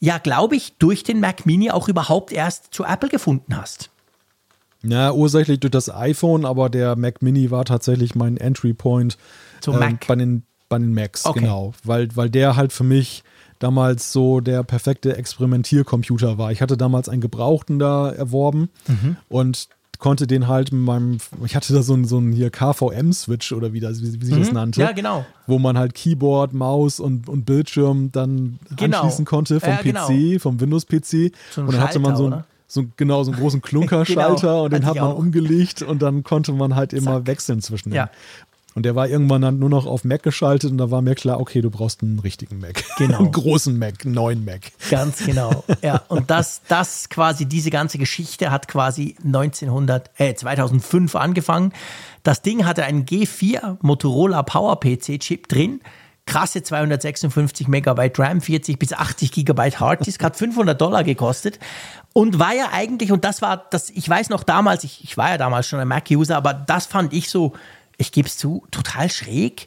ja, 0.00 0.18
glaube 0.18 0.56
ich, 0.56 0.74
durch 0.78 1.04
den 1.04 1.20
Mac 1.20 1.46
Mini 1.46 1.70
auch 1.70 1.88
überhaupt 1.88 2.32
erst 2.32 2.72
zu 2.72 2.84
Apple 2.84 3.08
gefunden 3.08 3.56
hast. 3.56 3.90
Ja, 4.82 5.12
ursächlich 5.12 5.60
durch 5.60 5.70
das 5.72 5.94
iPhone, 5.94 6.46
aber 6.46 6.70
der 6.70 6.96
Mac 6.96 7.20
Mini 7.22 7.50
war 7.50 7.64
tatsächlich 7.64 8.14
mein 8.14 8.38
Entry 8.38 8.72
Point 8.72 9.18
Zum 9.60 9.76
äh, 9.76 9.78
Mac. 9.78 10.06
bei 10.06 10.16
den, 10.16 10.44
bei 10.68 10.78
den 10.78 10.94
Macs, 10.94 11.26
okay. 11.26 11.40
genau. 11.40 11.74
Weil, 11.84 12.08
weil 12.16 12.30
der 12.30 12.56
halt 12.56 12.72
für 12.72 12.84
mich 12.84 13.22
damals 13.60 14.12
so 14.12 14.40
der 14.40 14.64
perfekte 14.64 15.16
Experimentiercomputer 15.16 16.38
war. 16.38 16.50
Ich 16.50 16.60
hatte 16.60 16.76
damals 16.76 17.08
einen 17.08 17.20
Gebrauchten 17.20 17.78
da 17.78 18.10
erworben 18.10 18.70
mhm. 18.88 19.16
und 19.28 19.68
konnte 20.00 20.26
den 20.26 20.48
halt 20.48 20.72
mit 20.72 20.80
meinem, 20.80 21.18
ich 21.44 21.54
hatte 21.54 21.72
da 21.74 21.82
so 21.82 21.92
einen, 21.92 22.06
so 22.06 22.16
einen 22.16 22.32
hier 22.32 22.50
KVM-Switch 22.50 23.52
oder 23.52 23.72
wie, 23.72 23.80
das, 23.80 24.00
wie, 24.00 24.06
sich 24.06 24.34
mhm. 24.34 24.40
das 24.40 24.52
nannte. 24.52 24.80
Ja, 24.80 24.92
genau. 24.92 25.24
Wo 25.46 25.58
man 25.58 25.78
halt 25.78 25.94
Keyboard, 25.94 26.54
Maus 26.54 26.98
und, 26.98 27.28
und 27.28 27.44
Bildschirm 27.44 28.10
dann 28.10 28.58
genau. 28.76 29.02
anschließen 29.02 29.26
konnte 29.26 29.60
vom 29.60 29.68
ja, 29.68 29.82
genau. 29.82 30.06
PC, 30.08 30.40
vom 30.40 30.58
Windows-PC. 30.58 31.32
So 31.50 31.60
und 31.60 31.72
dann 31.72 31.80
hatte 31.80 31.98
man 31.98 32.16
so 32.16 32.30
ein, 32.30 32.44
so, 32.66 32.84
genau, 32.96 33.22
so 33.24 33.32
einen 33.32 33.40
großen 33.40 33.60
Klunkerschalter 33.62 34.40
genau, 34.40 34.64
und 34.64 34.72
den 34.72 34.86
hat 34.86 34.94
man 34.94 35.04
auch. 35.04 35.18
umgelegt 35.18 35.82
und 35.82 36.00
dann 36.00 36.22
konnte 36.22 36.52
man 36.52 36.76
halt 36.76 36.92
immer 36.92 37.16
Zack. 37.16 37.26
wechseln 37.26 37.60
zwischen 37.60 37.92
ja. 37.92 38.10
Und 38.74 38.84
der 38.84 38.94
war 38.94 39.08
irgendwann 39.08 39.42
dann 39.42 39.58
nur 39.58 39.68
noch 39.68 39.86
auf 39.86 40.04
Mac 40.04 40.22
geschaltet 40.22 40.70
und 40.70 40.78
da 40.78 40.90
war 40.90 41.02
mir 41.02 41.14
klar, 41.14 41.40
okay, 41.40 41.60
du 41.60 41.70
brauchst 41.70 42.02
einen 42.02 42.20
richtigen 42.20 42.60
Mac. 42.60 42.84
Genau. 42.98 43.18
einen 43.20 43.32
großen 43.32 43.78
Mac, 43.78 44.04
einen 44.04 44.14
neuen 44.14 44.44
Mac. 44.44 44.60
Ganz 44.90 45.24
genau. 45.24 45.64
Ja, 45.82 46.02
und 46.08 46.30
das, 46.30 46.62
das 46.68 47.08
quasi, 47.08 47.46
diese 47.46 47.70
ganze 47.70 47.98
Geschichte 47.98 48.50
hat 48.50 48.68
quasi 48.68 49.16
1900, 49.24 50.10
äh, 50.18 50.34
2005 50.34 51.16
angefangen. 51.16 51.72
Das 52.22 52.42
Ding 52.42 52.64
hatte 52.64 52.84
einen 52.84 53.06
G4 53.06 53.78
Motorola 53.80 54.42
PowerPC 54.42 55.18
Chip 55.18 55.48
drin. 55.48 55.80
Krasse 56.26 56.62
256 56.62 57.66
Megabyte 57.66 58.16
RAM, 58.20 58.40
40 58.40 58.78
bis 58.78 58.92
80 58.92 59.32
Gigabyte 59.32 59.80
Harddisk, 59.80 60.22
hat 60.22 60.36
500 60.36 60.80
Dollar 60.80 61.02
gekostet 61.02 61.58
und 62.12 62.38
war 62.38 62.54
ja 62.54 62.68
eigentlich, 62.72 63.10
und 63.10 63.24
das 63.24 63.42
war, 63.42 63.66
das, 63.70 63.90
ich 63.90 64.08
weiß 64.08 64.28
noch 64.28 64.44
damals, 64.44 64.84
ich, 64.84 65.02
ich 65.02 65.16
war 65.16 65.30
ja 65.30 65.38
damals 65.38 65.66
schon 65.66 65.80
ein 65.80 65.88
Mac-User, 65.88 66.36
aber 66.36 66.54
das 66.54 66.86
fand 66.86 67.12
ich 67.12 67.30
so, 67.30 67.54
ich 68.00 68.12
gebe 68.12 68.28
es 68.28 68.36
zu, 68.36 68.66
total 68.70 69.10
schräg. 69.10 69.66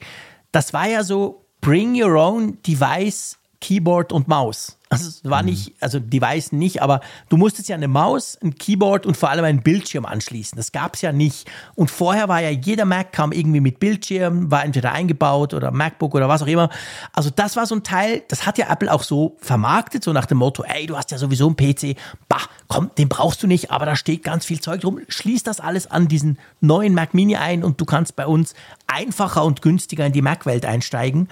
Das 0.52 0.74
war 0.74 0.88
ja 0.88 1.04
so 1.04 1.46
Bring 1.62 2.02
Your 2.02 2.16
Own 2.16 2.62
Device, 2.64 3.38
Keyboard 3.64 4.12
und 4.12 4.28
Maus. 4.28 4.78
Also 4.90 5.08
es 5.08 5.22
war 5.24 5.42
mhm. 5.42 5.50
nicht, 5.50 5.74
also 5.80 6.00
Device 6.00 6.52
nicht, 6.52 6.82
aber 6.82 7.00
du 7.30 7.38
musstest 7.38 7.70
ja 7.70 7.78
eine 7.78 7.88
Maus, 7.88 8.38
ein 8.44 8.56
Keyboard 8.56 9.06
und 9.06 9.16
vor 9.16 9.30
allem 9.30 9.46
einen 9.46 9.64
Bildschirm 9.64 10.06
anschließen. 10.06 10.58
Das 10.58 10.74
gab 10.74 10.96
es 10.96 11.02
ja 11.02 11.14
nicht. 11.14 11.50
Und 11.74 11.90
vorher 11.90 12.28
war 12.28 12.42
ja 12.42 12.50
jeder 12.50 12.84
Mac 12.84 13.14
kam 13.14 13.32
irgendwie 13.32 13.62
mit 13.62 13.80
Bildschirm, 13.80 14.52
war 14.52 14.66
entweder 14.66 14.92
eingebaut 14.92 15.54
oder 15.54 15.72
MacBook 15.72 16.14
oder 16.14 16.28
was 16.28 16.42
auch 16.44 16.48
immer. 16.48 16.70
Also 17.14 17.30
das 17.34 17.56
war 17.56 17.66
so 17.66 17.76
ein 17.76 17.84
Teil, 17.84 18.24
das 18.28 18.46
hat 18.46 18.58
ja 18.58 18.70
Apple 18.70 18.92
auch 18.92 19.04
so 19.04 19.38
vermarktet, 19.40 20.04
so 20.04 20.12
nach 20.12 20.26
dem 20.26 20.40
Motto, 20.40 20.64
ey, 20.64 20.86
du 20.86 20.98
hast 20.98 21.12
ja 21.12 21.18
sowieso 21.18 21.48
einen 21.48 21.56
PC, 21.56 21.96
bah, 22.28 22.42
komm, 22.68 22.92
den 22.98 23.08
brauchst 23.08 23.42
du 23.42 23.48
nicht, 23.48 23.72
aber 23.72 23.86
da 23.86 23.96
steht 23.96 24.24
ganz 24.24 24.46
viel 24.46 24.60
Zeug 24.60 24.82
drum. 24.82 25.00
Schließ 25.08 25.44
das 25.44 25.62
alles 25.62 25.90
an 25.90 26.10
diesen 26.10 26.38
neuen 26.60 26.94
Mac 26.94 27.14
Mini 27.14 27.38
ein 27.38 27.64
und 27.64 27.80
du 27.80 27.86
kannst 27.86 28.18
bei 28.18 28.28
uns 28.28 28.56
einfacher 28.88 29.46
und 29.46 29.62
günstiger 29.62 30.06
in 30.06 30.12
die 30.12 30.22
Mac-Welt 30.22 30.66
einsteigen. 30.66 31.30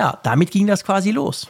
Ja, 0.00 0.18
damit 0.22 0.50
ging 0.50 0.66
das 0.66 0.82
quasi 0.82 1.10
los. 1.10 1.48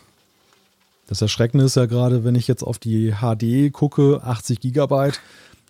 Das 1.07 1.23
Erschreckende 1.23 1.67
ist 1.67 1.77
ja 1.77 1.87
gerade, 1.87 2.25
wenn 2.25 2.35
ich 2.35 2.49
jetzt 2.49 2.65
auf 2.65 2.81
die 2.81 3.15
HD 3.21 3.73
gucke, 3.73 4.23
80 4.25 4.59
Gigabyte. 4.59 5.21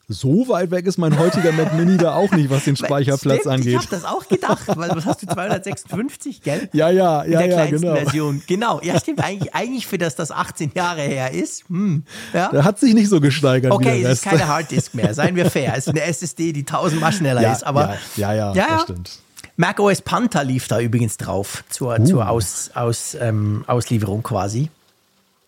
So 0.09 0.49
weit 0.49 0.71
weg 0.71 0.87
ist 0.87 0.97
mein 0.97 1.19
heutiger 1.19 1.53
Mac 1.53 1.75
Mini 1.75 1.99
da 1.99 2.15
auch 2.15 2.31
nicht, 2.31 2.49
was 2.49 2.65
den 2.65 2.77
Speicherplatz 2.85 3.41
Stimmt, 3.41 3.55
angeht. 3.55 3.75
Ich 3.75 3.77
habe 3.77 3.87
das 3.91 4.07
auch 4.07 4.27
gedacht, 4.27 4.63
weil 4.67 4.89
was 4.97 5.05
hast 5.05 5.21
du 5.21 5.27
256, 5.27 6.41
gell? 6.41 6.71
Ja, 6.73 6.89
ja, 6.89 7.23
ja, 7.27 7.41
In 7.43 7.51
der 7.51 7.65
ja, 7.65 7.67
genau. 7.67 7.95
Version. 7.97 8.43
Genau, 8.47 8.81
ja, 8.83 8.99
stimmt. 8.99 9.23
Eigentlich, 9.23 9.55
eigentlich 9.55 9.87
für 9.87 9.99
das 9.99 10.17
das 10.17 10.31
18 10.31 10.73
Jahre 10.75 11.03
her 11.03 11.33
ist. 11.33 11.69
Hm, 11.69 12.05
ja. 12.33 12.49
Der 12.49 12.65
hat 12.65 12.81
sich 12.81 12.95
nicht 12.95 13.11
so 13.11 13.21
gesteigert. 13.21 13.73
Okay, 13.73 14.03
es 14.03 14.21
ist 14.21 14.25
keine 14.25 14.49
Harddisk 14.49 14.95
mehr. 14.95 15.13
Seien 15.13 15.37
wir 15.37 15.51
fair. 15.51 15.75
Es 15.77 15.87
ist 15.87 15.91
eine 15.91 16.01
SSD, 16.03 16.55
die 16.55 16.65
tausendmal 16.65 17.13
schneller 17.13 17.43
ja, 17.43 17.53
ist. 17.53 17.63
Aber 17.63 17.99
ja, 18.17 18.33
ja, 18.33 18.55
ja, 18.55 18.55
ja 18.55 18.69
das 18.69 18.83
stimmt. 18.85 19.21
Mac 19.61 19.79
OS 19.79 20.01
Panther 20.01 20.43
lief 20.43 20.69
da 20.69 20.81
übrigens 20.81 21.19
drauf 21.19 21.65
zur, 21.69 22.01
uh. 22.01 22.05
zur 22.05 22.31
Aus, 22.31 22.71
Aus, 22.73 23.15
ähm, 23.21 23.63
Auslieferung 23.67 24.23
quasi. 24.23 24.71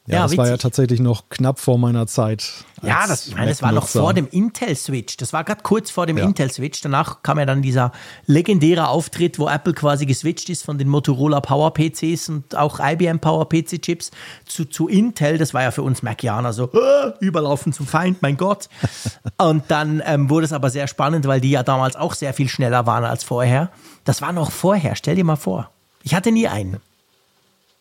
Ja, 0.07 0.17
ja 0.17 0.23
das 0.23 0.33
witzig. 0.33 0.39
war 0.39 0.49
ja 0.49 0.57
tatsächlich 0.59 1.01
noch 1.01 1.31
knapp 1.31 1.59
vor 1.59 1.79
meiner 1.79 2.07
Zeit. 2.07 2.45
Ja, 2.83 3.07
das, 3.07 3.27
ich 3.29 3.35
meine, 3.35 3.49
das 3.49 3.63
war 3.63 3.73
noch 3.73 3.89
vor 3.89 4.13
dem 4.13 4.29
Intel-Switch. 4.29 5.17
Das 5.17 5.33
war 5.33 5.45
gerade 5.45 5.63
kurz 5.63 5.91
vor 5.91 6.05
dem 6.05 6.19
ja. 6.19 6.25
Intel-Switch. 6.25 6.83
Danach 6.83 7.23
kam 7.23 7.39
ja 7.39 7.47
dann 7.47 7.63
dieser 7.63 7.93
legendäre 8.27 8.89
Auftritt, 8.89 9.39
wo 9.39 9.49
Apple 9.49 9.73
quasi 9.73 10.05
geswitcht 10.05 10.51
ist 10.51 10.63
von 10.63 10.77
den 10.77 10.89
Motorola 10.89 11.41
Power-PCs 11.41 12.29
und 12.29 12.55
auch 12.55 12.81
IBM 12.81 13.19
Power-PC-Chips 13.19 14.11
zu, 14.45 14.67
zu 14.67 14.89
Intel. 14.89 15.39
Das 15.39 15.55
war 15.55 15.63
ja 15.63 15.71
für 15.71 15.85
uns 15.85 16.03
Macianer 16.03 16.53
so, 16.53 16.71
äh, 16.73 17.13
überlaufen 17.21 17.73
zum 17.73 17.87
Feind, 17.87 18.21
mein 18.21 18.37
Gott. 18.37 18.69
und 19.39 19.65
dann 19.69 20.03
ähm, 20.05 20.29
wurde 20.29 20.45
es 20.45 20.53
aber 20.53 20.69
sehr 20.69 20.87
spannend, 20.87 21.27
weil 21.27 21.41
die 21.41 21.53
ja 21.53 21.63
damals 21.63 21.97
auch 21.97 22.13
sehr 22.13 22.35
viel 22.35 22.51
schneller 22.51 22.85
waren 22.85 23.05
als 23.05 23.25
vorher. 23.25 23.71
Das 24.05 24.23
war 24.23 24.33
noch 24.33 24.51
vorher, 24.51 24.97
stell 24.97 25.17
dir 25.17 25.25
mal 25.25 25.37
vor. 25.37 25.71
Ich 26.03 26.15
hatte 26.15 26.33
nie 26.33 26.49
einen. 26.49 26.81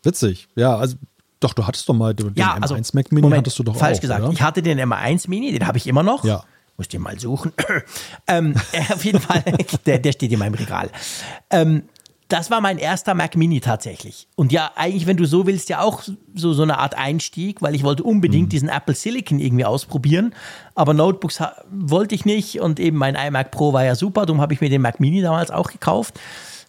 Witzig, 0.03 0.47
ja, 0.55 0.75
also 0.75 0.95
doch, 1.39 1.53
du 1.53 1.65
hattest 1.65 1.89
doch 1.89 1.95
mal 1.95 2.13
den 2.13 2.33
ja, 2.35 2.55
M1 2.55 2.61
also, 2.61 2.75
Mac 2.93 3.11
Mini 3.11 3.21
Moment, 3.21 3.39
hattest 3.39 3.57
du 3.57 3.63
doch 3.63 3.75
falsch 3.75 3.97
auch, 3.97 4.01
gesagt. 4.01 4.21
Oder? 4.21 4.31
Ich 4.31 4.41
hatte 4.41 4.61
den 4.61 4.79
M1 4.79 5.27
Mini, 5.27 5.51
den 5.51 5.65
habe 5.65 5.77
ich 5.77 5.87
immer 5.87 6.03
noch. 6.03 6.23
Ja. 6.23 6.43
Muss 6.77 6.87
den 6.87 7.01
mal 7.01 7.19
suchen. 7.19 7.51
ähm, 8.27 8.55
auf 8.93 9.03
jeden 9.03 9.19
Fall, 9.19 9.43
der, 9.85 9.99
der 9.99 10.11
steht 10.11 10.31
in 10.31 10.39
meinem 10.39 10.53
Regal. 10.53 10.91
Ähm, 11.49 11.83
das 12.31 12.49
war 12.49 12.61
mein 12.61 12.77
erster 12.77 13.13
Mac 13.13 13.35
Mini 13.35 13.59
tatsächlich. 13.59 14.27
Und 14.35 14.51
ja, 14.51 14.71
eigentlich, 14.75 15.05
wenn 15.05 15.17
du 15.17 15.25
so 15.25 15.45
willst, 15.45 15.69
ja 15.69 15.81
auch 15.81 16.03
so, 16.33 16.53
so 16.53 16.63
eine 16.63 16.77
Art 16.77 16.97
Einstieg, 16.97 17.61
weil 17.61 17.75
ich 17.75 17.83
wollte 17.83 18.03
unbedingt 18.03 18.47
mhm. 18.47 18.49
diesen 18.49 18.69
Apple 18.69 18.95
Silicon 18.95 19.39
irgendwie 19.39 19.65
ausprobieren. 19.65 20.33
Aber 20.73 20.93
Notebooks 20.93 21.39
wollte 21.69 22.15
ich 22.15 22.23
nicht 22.23 22.61
und 22.61 22.79
eben 22.79 22.97
mein 22.97 23.15
iMac 23.15 23.51
Pro 23.51 23.73
war 23.73 23.83
ja 23.83 23.95
super, 23.95 24.25
darum 24.25 24.41
habe 24.41 24.53
ich 24.53 24.61
mir 24.61 24.69
den 24.69 24.81
Mac 24.81 24.99
Mini 24.99 25.21
damals 25.21 25.51
auch 25.51 25.71
gekauft. 25.71 26.19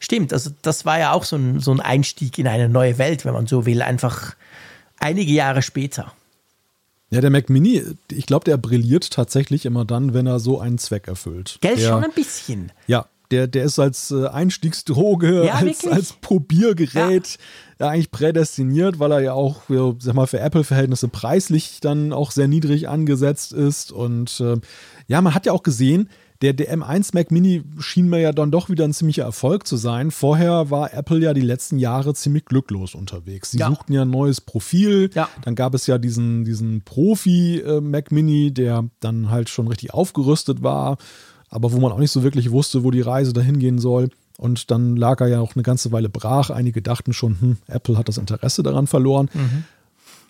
Stimmt, 0.01 0.33
also 0.33 0.51
das 0.63 0.85
war 0.85 0.99
ja 0.99 1.13
auch 1.13 1.23
so 1.23 1.37
ein, 1.37 1.61
so 1.61 1.71
ein 1.71 1.81
Einstieg 1.81 2.37
in 2.39 2.49
eine 2.49 2.69
neue 2.69 2.99
Welt, 2.99 3.25
wenn 3.25 3.35
man 3.35 3.47
so 3.47 3.65
will, 3.67 3.83
einfach 3.83 4.35
einige 4.99 5.33
Jahre 5.33 5.63
später. 5.63 6.13
Ja, 7.11 7.21
der 7.21 7.31
Mac 7.31 7.51
Mini, 7.51 7.83
ich 8.11 8.27
glaube, 8.27 8.45
der 8.45 8.57
brilliert 8.57 9.11
tatsächlich 9.11 9.67
immer 9.67 9.85
dann, 9.85 10.15
wenn 10.15 10.27
er 10.27 10.41
so 10.41 10.59
einen 10.59 10.79
Zweck 10.79 11.09
erfüllt. 11.09 11.59
Gell, 11.61 11.77
der, 11.77 11.89
schon 11.89 12.03
ein 12.03 12.13
bisschen. 12.13 12.73
Ja, 12.87 13.07
der, 13.33 13.47
der 13.49 13.64
ist 13.64 13.78
als 13.78 14.11
äh, 14.11 14.26
Einstiegsdroge, 14.26 15.47
ja, 15.47 15.55
als, 15.55 15.87
als 15.87 16.12
Probiergerät 16.12 17.39
ja. 17.80 17.89
eigentlich 17.89 18.11
prädestiniert, 18.11 18.99
weil 18.99 19.11
er 19.11 19.20
ja 19.20 19.33
auch, 19.33 19.62
sag 19.99 20.14
mal, 20.14 20.26
für 20.26 20.39
Apple-Verhältnisse 20.39 21.09
preislich 21.09 21.80
dann 21.80 22.12
auch 22.12 22.30
sehr 22.30 22.47
niedrig 22.47 22.89
angesetzt 22.89 23.53
ist. 23.53 23.91
Und 23.91 24.39
äh, 24.41 24.57
ja, 25.09 25.20
man 25.22 25.35
hat 25.35 25.47
ja 25.47 25.53
auch 25.53 25.62
gesehen, 25.62 26.11
der, 26.43 26.53
der 26.53 26.76
M1 26.76 27.11
Mac 27.14 27.30
Mini 27.30 27.62
schien 27.78 28.09
mir 28.09 28.18
ja 28.18 28.33
dann 28.33 28.51
doch 28.51 28.68
wieder 28.68 28.85
ein 28.85 28.93
ziemlicher 28.93 29.22
Erfolg 29.22 29.66
zu 29.66 29.76
sein. 29.76 30.11
Vorher 30.11 30.70
war 30.70 30.93
Apple 30.93 31.20
ja 31.20 31.35
die 31.35 31.41
letzten 31.41 31.78
Jahre 31.78 32.14
ziemlich 32.14 32.45
glücklos 32.45 32.95
unterwegs. 32.95 33.53
Sie 33.53 33.59
ja. 33.59 33.68
suchten 33.68 33.93
ja 33.93 34.03
ein 34.03 34.11
neues 34.11 34.41
Profil. 34.41 35.09
Ja. 35.14 35.28
Dann 35.43 35.55
gab 35.55 35.72
es 35.74 35.87
ja 35.87 35.99
diesen, 35.99 36.45
diesen 36.45 36.83
Profi-Mac 36.83 38.11
äh, 38.11 38.14
Mini, 38.14 38.53
der 38.53 38.89
dann 39.01 39.30
halt 39.30 39.49
schon 39.49 39.68
richtig 39.68 39.95
aufgerüstet 39.95 40.62
war 40.62 40.99
aber 41.53 41.71
wo 41.73 41.79
man 41.79 41.93
auch 41.93 41.99
nicht 41.99 42.11
so 42.11 42.23
wirklich 42.23 42.51
wusste, 42.51 42.83
wo 42.83 42.91
die 42.91 43.03
Reise 43.03 43.35
dahin 43.35 43.59
gehen 43.59 43.79
soll. 43.79 44.09
Und 44.39 44.71
dann 44.71 44.97
lag 44.97 45.21
er 45.21 45.29
ja 45.29 45.41
auch 45.41 45.55
eine 45.55 45.63
ganze 45.63 45.93
Weile 45.93 46.09
brach. 46.09 46.49
Einige 46.49 46.81
dachten 46.81 47.13
schon, 47.13 47.39
hm, 47.39 47.57
Apple 47.69 47.99
hat 47.99 48.09
das 48.09 48.17
Interesse 48.17 48.63
daran 48.63 48.87
verloren. 48.87 49.29
Mhm. 49.35 49.65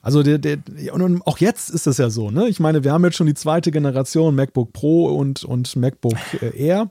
Also 0.03 0.25
der, 0.25 0.39
der, 0.39 0.59
und 0.93 1.25
auch 1.25 1.39
jetzt 1.39 1.70
ist 1.70 1.87
es 1.87 1.99
ja 1.99 2.11
so, 2.11 2.33
ne? 2.33 2.49
Ich 2.49 2.59
meine, 2.59 2.83
wir 2.83 2.93
haben 2.93 3.05
jetzt 3.05 3.16
schon 3.16 3.29
die 3.29 3.35
zweite 3.35 3.70
Generation 3.70 4.35
MacBook 4.35 4.73
Pro 4.73 5.16
und, 5.16 5.45
und 5.45 5.77
MacBook 5.77 6.18
äh, 6.43 6.57
Air. 6.57 6.91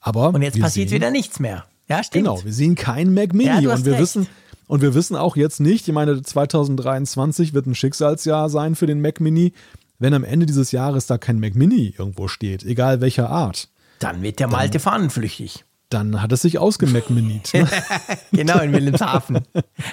Aber 0.00 0.34
und 0.34 0.42
jetzt 0.42 0.58
passiert 0.58 0.88
sehen, 0.88 0.96
wieder 0.96 1.12
nichts 1.12 1.38
mehr. 1.38 1.64
Ja, 1.88 2.02
stimmt. 2.02 2.24
Genau, 2.24 2.44
wir 2.44 2.52
sehen 2.52 2.74
kein 2.74 3.14
Mac 3.14 3.32
Mini 3.32 3.62
ja, 3.62 3.72
und 3.72 3.84
wir 3.84 3.92
recht. 3.92 4.02
wissen 4.02 4.26
und 4.66 4.82
wir 4.82 4.94
wissen 4.94 5.14
auch 5.14 5.36
jetzt 5.36 5.60
nicht, 5.60 5.86
ich 5.86 5.94
meine, 5.94 6.20
2023 6.20 7.54
wird 7.54 7.66
ein 7.66 7.76
Schicksalsjahr 7.76 8.50
sein 8.50 8.74
für 8.74 8.86
den 8.86 9.00
Mac 9.00 9.20
Mini 9.20 9.52
wenn 9.98 10.14
am 10.14 10.24
Ende 10.24 10.46
dieses 10.46 10.72
Jahres 10.72 11.06
da 11.06 11.18
kein 11.18 11.40
Mac 11.40 11.54
Mini 11.54 11.94
irgendwo 11.98 12.28
steht, 12.28 12.64
egal 12.64 13.00
welcher 13.00 13.30
Art. 13.30 13.68
Dann 13.98 14.22
wird 14.22 14.38
der 14.38 14.48
Malte 14.48 14.78
fahnenflüchtig. 14.78 15.64
Dann 15.90 16.20
hat 16.20 16.32
es 16.32 16.42
sich 16.42 16.58
ausgemacminit. 16.58 17.54
Ne? 17.54 17.66
genau, 18.32 18.60
in 18.60 18.72
Wilhelmshaven. 18.72 19.40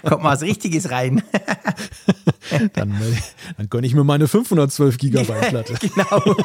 Kommt 0.03 0.23
mal 0.23 0.33
was 0.33 0.41
Richtiges 0.41 0.91
rein. 0.91 1.23
dann, 2.73 2.93
dann 3.57 3.69
gönne 3.69 3.87
ich 3.87 3.95
mir 3.95 4.03
meine 4.03 4.27
512 4.27 4.97
Gigabyte 4.97 5.49
Platte. 5.49 5.73
genau. 5.79 6.35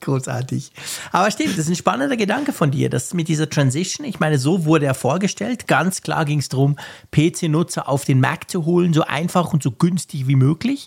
Großartig. 0.00 0.72
Aber 1.12 1.30
stimmt, 1.30 1.50
das 1.50 1.66
ist 1.66 1.68
ein 1.68 1.76
spannender 1.76 2.16
Gedanke 2.16 2.54
von 2.54 2.70
dir, 2.70 2.88
dass 2.88 3.12
mit 3.12 3.28
dieser 3.28 3.50
Transition, 3.50 4.06
ich 4.06 4.20
meine, 4.20 4.38
so 4.38 4.64
wurde 4.64 4.86
er 4.86 4.94
vorgestellt. 4.94 5.66
Ganz 5.66 6.00
klar 6.00 6.24
ging 6.24 6.38
es 6.38 6.48
darum, 6.48 6.76
PC-Nutzer 7.10 7.88
auf 7.88 8.06
den 8.06 8.20
Mac 8.20 8.48
zu 8.50 8.64
holen, 8.64 8.94
so 8.94 9.02
einfach 9.02 9.52
und 9.52 9.62
so 9.62 9.70
günstig 9.70 10.28
wie 10.28 10.36
möglich. 10.36 10.86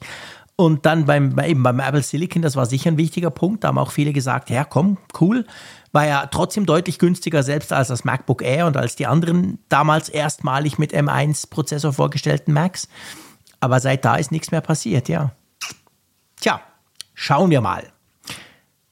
Und 0.59 0.85
dann 0.85 1.05
beim, 1.05 1.39
eben 1.39 1.63
beim 1.63 1.79
Apple 1.79 2.03
Silicon, 2.03 2.41
das 2.41 2.57
war 2.57 2.65
sicher 2.65 2.91
ein 2.91 2.97
wichtiger 2.97 3.29
Punkt. 3.29 3.63
Da 3.63 3.69
haben 3.69 3.77
auch 3.77 3.91
viele 3.91 4.11
gesagt, 4.11 4.49
ja 4.49 4.65
komm, 4.65 4.97
cool. 5.21 5.45
War 5.93 6.05
ja 6.05 6.25
trotzdem 6.25 6.65
deutlich 6.65 6.99
günstiger 6.99 7.43
selbst 7.43 7.71
als 7.71 7.87
das 7.87 8.03
MacBook 8.03 8.41
Air 8.41 8.67
und 8.67 8.75
als 8.75 8.97
die 8.97 9.07
anderen 9.07 9.59
damals 9.69 10.09
erstmalig 10.09 10.77
mit 10.77 10.93
M1-Prozessor 10.93 11.93
vorgestellten 11.93 12.51
Macs. 12.51 12.89
Aber 13.61 13.79
seit 13.79 14.03
da 14.03 14.17
ist 14.17 14.33
nichts 14.33 14.51
mehr 14.51 14.59
passiert, 14.59 15.07
ja. 15.07 15.31
Tja, 16.41 16.59
schauen 17.13 17.51
wir 17.51 17.61
mal. 17.61 17.93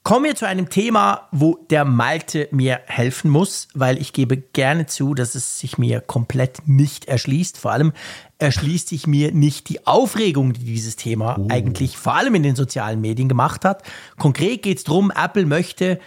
Kommen 0.08 0.24
wir 0.24 0.36
zu 0.36 0.46
einem 0.46 0.70
Thema, 0.70 1.28
wo 1.32 1.58
der 1.68 1.84
Malte 1.84 2.48
mir 2.50 2.80
helfen 2.86 3.30
muss, 3.30 3.68
weil 3.74 4.00
ich 4.00 4.14
gebe 4.14 4.38
gerne 4.38 4.86
zu, 4.86 5.12
dass 5.12 5.34
es 5.34 5.58
sich 5.58 5.76
mir 5.76 6.00
komplett 6.00 6.66
nicht 6.66 7.04
erschließt. 7.04 7.58
Vor 7.58 7.72
allem 7.72 7.92
erschließt 8.38 8.88
sich 8.88 9.06
mir 9.06 9.32
nicht 9.32 9.68
die 9.68 9.86
Aufregung, 9.86 10.54
die 10.54 10.64
dieses 10.64 10.96
Thema 10.96 11.36
oh. 11.38 11.48
eigentlich 11.50 11.98
vor 11.98 12.14
allem 12.14 12.34
in 12.36 12.42
den 12.42 12.56
sozialen 12.56 13.02
Medien 13.02 13.28
gemacht 13.28 13.66
hat. 13.66 13.82
Konkret 14.16 14.62
geht 14.62 14.78
es 14.78 14.84
darum, 14.84 15.12
Apple 15.14 15.44
möchte 15.44 16.00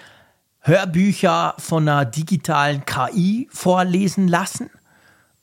Hörbücher 0.62 1.54
von 1.60 1.88
einer 1.88 2.06
digitalen 2.06 2.84
KI 2.86 3.50
vorlesen 3.52 4.28
lassen. 4.28 4.72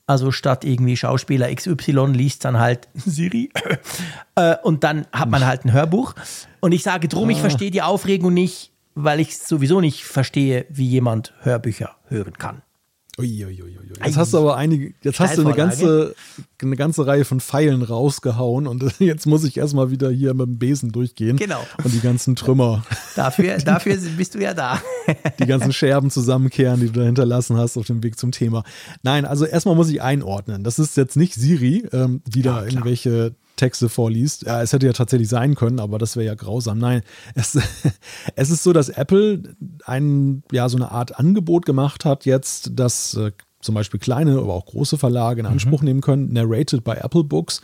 Also 0.09 0.32
statt 0.32 0.64
irgendwie 0.64 0.96
Schauspieler 0.96 1.54
XY 1.54 2.06
liest 2.12 2.46
dann 2.46 2.59
halt 2.59 2.88
Siri. 2.94 3.50
Äh, 4.34 4.56
und 4.62 4.82
dann 4.82 5.06
hat 5.12 5.28
man 5.28 5.44
halt 5.46 5.66
ein 5.66 5.72
Hörbuch. 5.72 6.14
Und 6.61 6.72
ich 6.72 6.82
sage 6.82 7.09
drum, 7.09 7.28
ich 7.28 7.36
ah. 7.38 7.42
verstehe 7.42 7.70
die 7.70 7.82
Aufregung 7.82 8.32
nicht, 8.32 8.72
weil 8.94 9.20
ich 9.20 9.36
sowieso 9.36 9.82
nicht 9.82 10.04
verstehe, 10.04 10.64
wie 10.70 10.86
jemand 10.86 11.34
Hörbücher 11.42 11.96
hören 12.09 12.32
kann. 12.38 12.62
Uiuiui. 13.18 13.78
Jetzt 14.04 14.16
hast 14.16 14.32
du 14.32 14.38
aber 14.38 14.56
einige, 14.56 14.94
jetzt 15.02 15.18
hast 15.18 15.38
du 15.38 15.42
eine 15.42 15.54
ganze, 15.54 16.14
eine 16.62 16.76
ganze 16.76 17.06
Reihe 17.06 17.24
von 17.24 17.40
Pfeilen 17.40 17.82
rausgehauen 17.82 18.66
und 18.66 18.84
jetzt 19.00 19.26
muss 19.26 19.44
ich 19.44 19.56
erstmal 19.56 19.90
wieder 19.90 20.10
hier 20.10 20.34
mit 20.34 20.46
dem 20.46 20.58
Besen 20.58 20.92
durchgehen. 20.92 21.36
Genau. 21.36 21.60
Und 21.82 21.92
die 21.92 22.00
ganzen 22.00 22.36
Trümmer. 22.36 22.84
Dafür, 23.16 23.58
dafür 23.58 23.96
bist 24.16 24.36
du 24.36 24.38
ja 24.38 24.54
da. 24.54 24.80
die 25.40 25.46
ganzen 25.46 25.72
Scherben 25.72 26.10
zusammenkehren, 26.10 26.78
die 26.78 26.86
du 26.86 27.00
da 27.00 27.02
hinterlassen 27.06 27.56
hast 27.56 27.76
auf 27.76 27.86
dem 27.86 28.02
Weg 28.04 28.16
zum 28.16 28.30
Thema. 28.30 28.62
Nein, 29.02 29.24
also 29.24 29.44
erstmal 29.44 29.74
muss 29.74 29.90
ich 29.90 30.00
einordnen. 30.00 30.62
Das 30.62 30.78
ist 30.78 30.96
jetzt 30.96 31.16
nicht 31.16 31.34
Siri, 31.34 31.84
ähm, 31.92 32.22
die 32.26 32.42
ja, 32.42 32.52
da 32.52 32.58
klar. 32.58 32.68
irgendwelche 32.68 33.34
Texte 33.59 33.90
vorliest. 33.90 34.44
Ja, 34.44 34.62
es 34.62 34.72
hätte 34.72 34.86
ja 34.86 34.92
tatsächlich 34.94 35.28
sein 35.28 35.54
können, 35.54 35.80
aber 35.80 35.98
das 35.98 36.16
wäre 36.16 36.26
ja 36.26 36.34
grausam. 36.34 36.78
Nein, 36.78 37.02
es, 37.34 37.59
es 38.36 38.50
ist 38.50 38.62
so, 38.62 38.72
dass 38.72 38.88
Apple 38.88 39.42
ein, 39.84 40.42
ja, 40.50 40.68
so 40.68 40.76
eine 40.76 40.90
Art 40.90 41.18
Angebot 41.18 41.66
gemacht 41.66 42.06
hat 42.06 42.24
jetzt, 42.24 42.70
dass 42.74 43.14
äh, 43.14 43.32
zum 43.61 43.74
Beispiel 43.74 44.00
kleine, 44.00 44.38
aber 44.38 44.54
auch 44.54 44.66
große 44.66 44.98
Verlage 44.98 45.40
in 45.40 45.46
mhm. 45.46 45.52
Anspruch 45.52 45.80
mhm. 45.80 45.86
nehmen 45.86 46.00
können, 46.00 46.32
narrated 46.32 46.84
by 46.84 46.92
Apple 46.92 47.24
Books. 47.24 47.61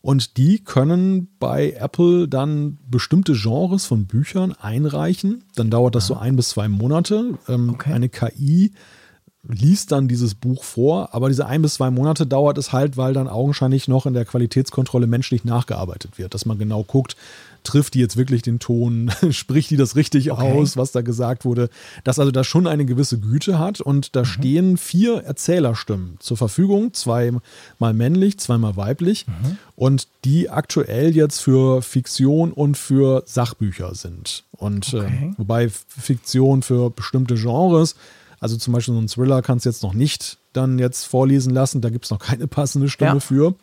Und 0.00 0.36
die 0.36 0.62
können 0.62 1.28
bei 1.40 1.72
Apple 1.72 2.28
dann 2.28 2.78
bestimmte 2.88 3.32
Genres 3.32 3.86
von 3.86 4.06
Büchern 4.06 4.52
einreichen. 4.52 5.44
Dann 5.56 5.70
dauert 5.70 5.96
das 5.96 6.06
so 6.06 6.16
ein 6.16 6.36
bis 6.36 6.50
zwei 6.50 6.68
Monate. 6.68 7.38
Ähm, 7.48 7.70
okay. 7.70 7.92
Eine 7.92 8.08
KI 8.08 8.72
liest 9.46 9.92
dann 9.92 10.08
dieses 10.08 10.34
Buch 10.34 10.64
vor, 10.64 11.14
aber 11.14 11.28
diese 11.28 11.46
ein 11.46 11.62
bis 11.62 11.74
zwei 11.74 11.90
Monate 11.90 12.26
dauert 12.26 12.58
es 12.58 12.72
halt, 12.72 12.96
weil 12.96 13.14
dann 13.14 13.28
augenscheinlich 13.28 13.88
noch 13.88 14.04
in 14.04 14.14
der 14.14 14.24
Qualitätskontrolle 14.24 15.06
menschlich 15.06 15.44
nachgearbeitet 15.44 16.18
wird, 16.18 16.34
dass 16.34 16.44
man 16.44 16.58
genau 16.58 16.82
guckt, 16.82 17.16
trifft 17.64 17.94
die 17.94 18.00
jetzt 18.00 18.16
wirklich 18.16 18.42
den 18.42 18.58
Ton, 18.58 19.10
spricht 19.30 19.70
die 19.70 19.76
das 19.76 19.96
richtig 19.96 20.32
okay. 20.32 20.52
aus, 20.52 20.76
was 20.76 20.92
da 20.92 21.02
gesagt 21.02 21.44
wurde, 21.44 21.70
dass 22.04 22.18
also 22.18 22.32
das 22.32 22.46
schon 22.46 22.66
eine 22.66 22.84
gewisse 22.84 23.18
Güte 23.18 23.58
hat 23.58 23.80
und 23.80 24.16
da 24.16 24.20
mhm. 24.20 24.24
stehen 24.26 24.76
vier 24.76 25.22
Erzählerstimmen 25.24 26.16
zur 26.18 26.36
Verfügung, 26.36 26.92
zweimal 26.92 27.40
männlich, 27.78 28.38
zweimal 28.38 28.76
weiblich 28.76 29.26
mhm. 29.26 29.58
und 29.76 30.08
die 30.24 30.50
aktuell 30.50 31.14
jetzt 31.14 31.40
für 31.40 31.82
Fiktion 31.82 32.52
und 32.52 32.76
für 32.76 33.22
Sachbücher 33.26 33.94
sind 33.94 34.44
und 34.52 34.92
äh, 34.92 34.98
okay. 34.98 35.30
äh, 35.32 35.38
wobei 35.38 35.68
Fiktion 35.68 36.62
für 36.62 36.90
bestimmte 36.90 37.34
Genres 37.34 37.94
also 38.40 38.56
zum 38.56 38.72
Beispiel 38.72 38.94
so 38.94 39.00
ein 39.00 39.08
Thriller 39.08 39.42
kannst 39.42 39.64
du 39.64 39.70
jetzt 39.70 39.82
noch 39.82 39.94
nicht 39.94 40.38
dann 40.52 40.78
jetzt 40.78 41.04
vorlesen 41.04 41.52
lassen, 41.52 41.80
da 41.80 41.90
gibt 41.90 42.04
es 42.04 42.10
noch 42.10 42.18
keine 42.18 42.46
passende 42.46 42.88
Stimme 42.88 43.14
ja. 43.14 43.20
für. 43.20 43.54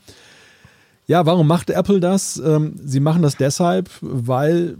Ja, 1.07 1.25
warum 1.25 1.47
macht 1.47 1.69
Apple 1.69 1.99
das? 1.99 2.37
Ähm, 2.37 2.75
sie 2.83 2.99
machen 2.99 3.21
das 3.21 3.37
deshalb, 3.37 3.89
weil 4.01 4.77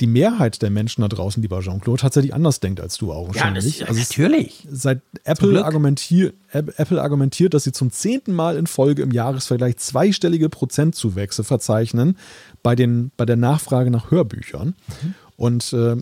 die 0.00 0.06
Mehrheit 0.06 0.62
der 0.62 0.70
Menschen 0.70 1.02
da 1.02 1.08
draußen, 1.08 1.42
lieber 1.42 1.60
Jean-Claude, 1.60 2.00
tatsächlich 2.00 2.32
anders 2.32 2.60
denkt 2.60 2.80
als 2.80 2.98
du 2.98 3.12
augenscheinlich. 3.12 3.80
Ja, 3.80 3.86
das, 3.86 3.96
also 3.96 4.00
natürlich. 4.00 4.66
Seit 4.70 5.00
Apple 5.24 5.64
argumentiert, 5.64 6.34
Apple 6.52 7.02
argumentiert, 7.02 7.52
dass 7.52 7.64
sie 7.64 7.72
zum 7.72 7.90
zehnten 7.90 8.32
Mal 8.32 8.56
in 8.56 8.68
Folge 8.68 9.02
im 9.02 9.10
Jahresvergleich 9.10 9.76
zweistellige 9.78 10.48
Prozentzuwächse 10.48 11.42
verzeichnen 11.42 12.16
bei, 12.62 12.76
den, 12.76 13.10
bei 13.16 13.26
der 13.26 13.36
Nachfrage 13.36 13.90
nach 13.90 14.12
Hörbüchern. 14.12 14.76
Mhm. 15.02 15.14
Und 15.36 15.72
äh, 15.72 15.96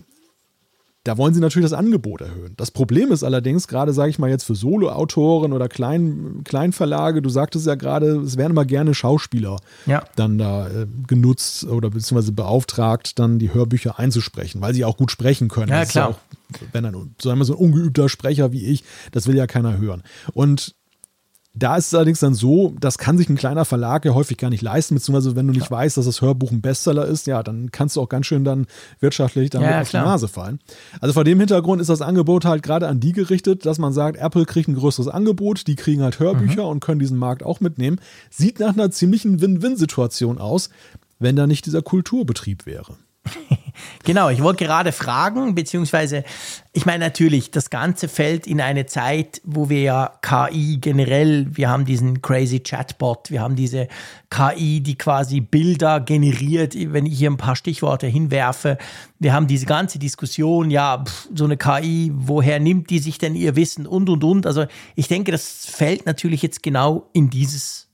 da 1.07 1.17
wollen 1.17 1.33
sie 1.33 1.39
natürlich 1.39 1.69
das 1.69 1.77
Angebot 1.77 2.21
erhöhen. 2.21 2.53
Das 2.57 2.71
Problem 2.71 3.11
ist 3.11 3.23
allerdings, 3.23 3.67
gerade 3.67 3.93
sage 3.93 4.09
ich 4.09 4.19
mal 4.19 4.29
jetzt 4.29 4.43
für 4.43 4.55
Solo-Autoren 4.55 5.53
oder 5.53 5.69
Klein, 5.69 6.41
Kleinverlage, 6.43 7.21
du 7.21 7.29
sagtest 7.29 7.65
ja 7.65 7.75
gerade, 7.75 8.17
es 8.17 8.35
werden 8.35 8.51
immer 8.51 8.65
gerne 8.65 8.93
Schauspieler 8.93 9.57
ja. 9.85 10.03
dann 10.17 10.37
da 10.37 10.67
äh, 10.67 10.87
genutzt 11.07 11.65
oder 11.65 11.89
beziehungsweise 11.89 12.33
beauftragt, 12.33 13.19
dann 13.19 13.39
die 13.39 13.53
Hörbücher 13.53 13.97
einzusprechen, 13.97 14.59
weil 14.59 14.73
sie 14.73 14.83
auch 14.83 14.97
gut 14.97 15.11
sprechen 15.11 15.47
können. 15.47 15.71
Ja, 15.71 15.85
klar. 15.85 16.09
Ja 16.09 16.15
auch, 16.15 16.59
wenn 16.73 16.83
dann, 16.83 17.15
so 17.21 17.29
ein 17.29 17.41
ungeübter 17.41 18.09
Sprecher 18.09 18.51
wie 18.51 18.65
ich, 18.65 18.83
das 19.11 19.27
will 19.27 19.35
ja 19.35 19.47
keiner 19.47 19.77
hören. 19.77 20.03
Und 20.33 20.75
Da 21.57 21.75
ist 21.75 21.87
es 21.87 21.93
allerdings 21.95 22.19
dann 22.19 22.35
so, 22.35 22.75
das 22.79 22.99
kann 22.99 23.17
sich 23.17 23.29
ein 23.29 23.35
kleiner 23.35 23.65
Verlag 23.65 24.05
ja 24.05 24.13
häufig 24.13 24.37
gar 24.37 24.49
nicht 24.49 24.61
leisten, 24.61 24.93
beziehungsweise 24.93 25.35
wenn 25.35 25.47
du 25.47 25.53
nicht 25.53 25.71
ja. 25.71 25.71
weißt, 25.71 25.97
dass 25.97 26.05
das 26.05 26.21
Hörbuch 26.21 26.51
ein 26.51 26.61
Bestseller 26.61 27.05
ist, 27.05 27.25
ja, 27.25 27.41
dann 27.41 27.71
kannst 27.71 27.95
du 27.95 28.01
auch 28.01 28.09
ganz 28.09 28.27
schön 28.27 28.43
dann 28.43 28.67
wirtschaftlich 28.99 29.49
damit 29.49 29.69
ja, 29.69 29.81
auf 29.81 29.89
klar. 29.89 30.03
die 30.03 30.09
Nase 30.09 30.27
fallen. 30.27 30.59
Also 31.01 31.13
vor 31.13 31.23
dem 31.23 31.39
Hintergrund 31.39 31.81
ist 31.81 31.89
das 31.89 32.01
Angebot 32.01 32.45
halt 32.45 32.61
gerade 32.61 32.87
an 32.87 32.99
die 32.99 33.11
gerichtet, 33.11 33.65
dass 33.65 33.79
man 33.79 33.91
sagt, 33.91 34.17
Apple 34.19 34.45
kriegt 34.45 34.67
ein 34.67 34.75
größeres 34.75 35.07
Angebot, 35.07 35.65
die 35.65 35.75
kriegen 35.75 36.03
halt 36.03 36.19
Hörbücher 36.19 36.63
mhm. 36.63 36.69
und 36.69 36.79
können 36.79 36.99
diesen 36.99 37.17
Markt 37.17 37.41
auch 37.41 37.59
mitnehmen. 37.59 37.99
Sieht 38.29 38.59
nach 38.59 38.73
einer 38.73 38.91
ziemlichen 38.91 39.41
Win-Win-Situation 39.41 40.37
aus, 40.37 40.69
wenn 41.17 41.35
da 41.35 41.47
nicht 41.47 41.65
dieser 41.65 41.81
Kulturbetrieb 41.81 42.67
wäre. 42.67 42.97
genau, 44.03 44.29
ich 44.29 44.41
wollte 44.41 44.65
gerade 44.65 44.91
fragen, 44.91 45.55
beziehungsweise, 45.55 46.23
ich 46.73 46.85
meine 46.85 47.05
natürlich, 47.05 47.51
das 47.51 47.69
Ganze 47.69 48.07
fällt 48.07 48.47
in 48.47 48.61
eine 48.61 48.85
Zeit, 48.85 49.41
wo 49.43 49.69
wir 49.69 49.81
ja 49.81 50.11
KI 50.21 50.77
generell, 50.79 51.47
wir 51.55 51.69
haben 51.69 51.85
diesen 51.85 52.21
crazy 52.21 52.59
Chatbot, 52.59 53.31
wir 53.31 53.41
haben 53.41 53.55
diese 53.55 53.87
KI, 54.29 54.81
die 54.81 54.97
quasi 54.97 55.41
Bilder 55.41 55.99
generiert, 55.99 56.75
wenn 56.75 57.05
ich 57.05 57.17
hier 57.17 57.29
ein 57.29 57.37
paar 57.37 57.55
Stichworte 57.55 58.07
hinwerfe. 58.07 58.77
Wir 59.19 59.33
haben 59.33 59.47
diese 59.47 59.65
ganze 59.65 59.99
Diskussion, 59.99 60.69
ja, 60.69 61.03
pff, 61.03 61.29
so 61.33 61.45
eine 61.45 61.57
KI, 61.57 62.11
woher 62.13 62.59
nimmt 62.59 62.89
die 62.89 62.99
sich 62.99 63.17
denn 63.17 63.35
ihr 63.35 63.55
Wissen 63.55 63.87
und, 63.87 64.09
und, 64.09 64.23
und. 64.23 64.45
Also 64.45 64.65
ich 64.95 65.07
denke, 65.07 65.31
das 65.31 65.65
fällt 65.65 66.05
natürlich 66.05 66.41
jetzt 66.41 66.63
genau 66.63 67.09
in 67.13 67.29
dieses 67.29 67.87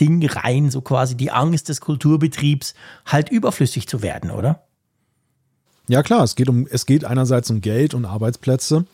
Ding 0.00 0.26
rein, 0.26 0.70
so 0.70 0.80
quasi 0.80 1.16
die 1.16 1.30
Angst 1.30 1.68
des 1.68 1.80
Kulturbetriebs, 1.80 2.74
halt 3.04 3.28
überflüssig 3.28 3.86
zu 3.86 4.02
werden, 4.02 4.30
oder? 4.30 4.66
Ja, 5.90 6.04
klar, 6.04 6.22
es 6.22 6.36
geht 6.36 6.48
um, 6.48 6.68
es 6.70 6.86
geht 6.86 7.04
einerseits 7.04 7.50
um 7.50 7.60
Geld 7.60 7.94
und 7.94 8.04
Arbeitsplätze. 8.04 8.84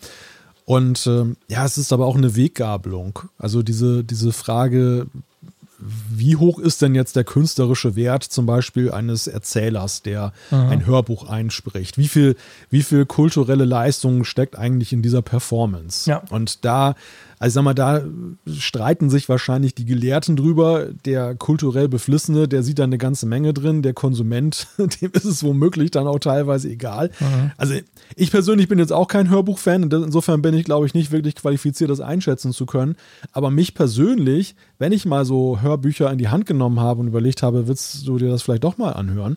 Und 0.64 1.06
äh, 1.06 1.27
ja, 1.48 1.64
es 1.66 1.77
ist 1.77 1.93
aber 1.93 2.06
auch 2.06 2.16
eine 2.16 2.35
Weggabelung. 2.36 3.18
Also 3.39 3.62
diese, 3.62 4.02
diese 4.02 4.32
Frage, 4.32 5.06
wie 5.78 6.36
hoch 6.36 6.59
ist 6.59 6.81
denn 6.81 6.94
jetzt 6.94 7.14
der 7.14 7.24
künstlerische 7.24 7.97
Wert 7.97 8.24
zum 8.24 8.47
Beispiel 8.47 8.90
eines 8.90 9.27
Erzählers, 9.27 10.01
der 10.01 10.32
Aha. 10.51 10.70
ein 10.70 10.86
Hörbuch 10.86 11.28
einspricht? 11.28 11.98
Wie 11.98 12.09
viel, 12.09 12.35
wie 12.70 12.82
viel 12.82 13.05
kulturelle 13.05 13.66
Leistung 13.66 14.24
steckt 14.24 14.56
eigentlich 14.59 14.94
in 14.94 15.02
dieser 15.02 15.20
Performance? 15.20 16.09
Ja. 16.09 16.23
Und 16.31 16.64
da 16.64 16.94
also 17.39 17.55
sag 17.55 17.65
mal, 17.65 17.75
da 17.75 18.03
streiten 18.47 19.11
sich 19.11 19.29
wahrscheinlich 19.29 19.75
die 19.75 19.85
Gelehrten 19.85 20.37
drüber. 20.37 20.87
Der 21.05 21.35
kulturell 21.35 21.87
Beflissene, 21.89 22.49
der 22.49 22.63
sieht 22.63 22.79
da 22.79 22.85
eine 22.85 22.97
ganze 22.97 23.27
Menge 23.27 23.53
drin. 23.53 23.83
Der 23.83 23.93
Konsument, 23.93 24.67
dem 24.79 25.11
ist 25.13 25.25
es 25.25 25.43
womöglich 25.43 25.91
dann 25.91 26.07
auch 26.07 26.19
teilweise 26.19 26.71
egal. 26.71 27.11
Mhm. 27.21 27.51
Also 27.59 27.75
ich 28.15 28.31
persönlich 28.31 28.69
bin 28.69 28.79
jetzt 28.79 28.93
auch 28.93 29.09
kein 29.09 29.29
Hörbuchfan. 29.29 29.91
Insofern 29.91 30.41
bin 30.41 30.55
ich, 30.55 30.65
glaube 30.65 30.87
ich, 30.87 30.95
nicht 30.95 31.13
wirklich 31.13 31.35
qualifiziert, 31.35 31.91
das 31.91 32.01
einschätzen 32.01 32.53
zu 32.53 32.65
können. 32.65 32.97
Aber 33.33 33.51
mich 33.51 33.75
persönlich, 33.75 34.57
wenn 34.79 34.93
ich 34.93 35.05
mal 35.05 35.27
so 35.27 35.61
Hörbücher 35.61 36.11
in 36.11 36.19
die 36.19 36.29
Hand 36.29 36.47
genommen 36.47 36.81
habe 36.81 37.01
und 37.01 37.09
überlegt 37.09 37.43
habe, 37.43 37.69
willst 37.69 38.09
du 38.09 38.17
dir 38.17 38.31
das 38.31 38.43
vielleicht 38.43 38.65
doch 38.65 38.79
mal 38.79 38.93
anhören, 38.93 39.37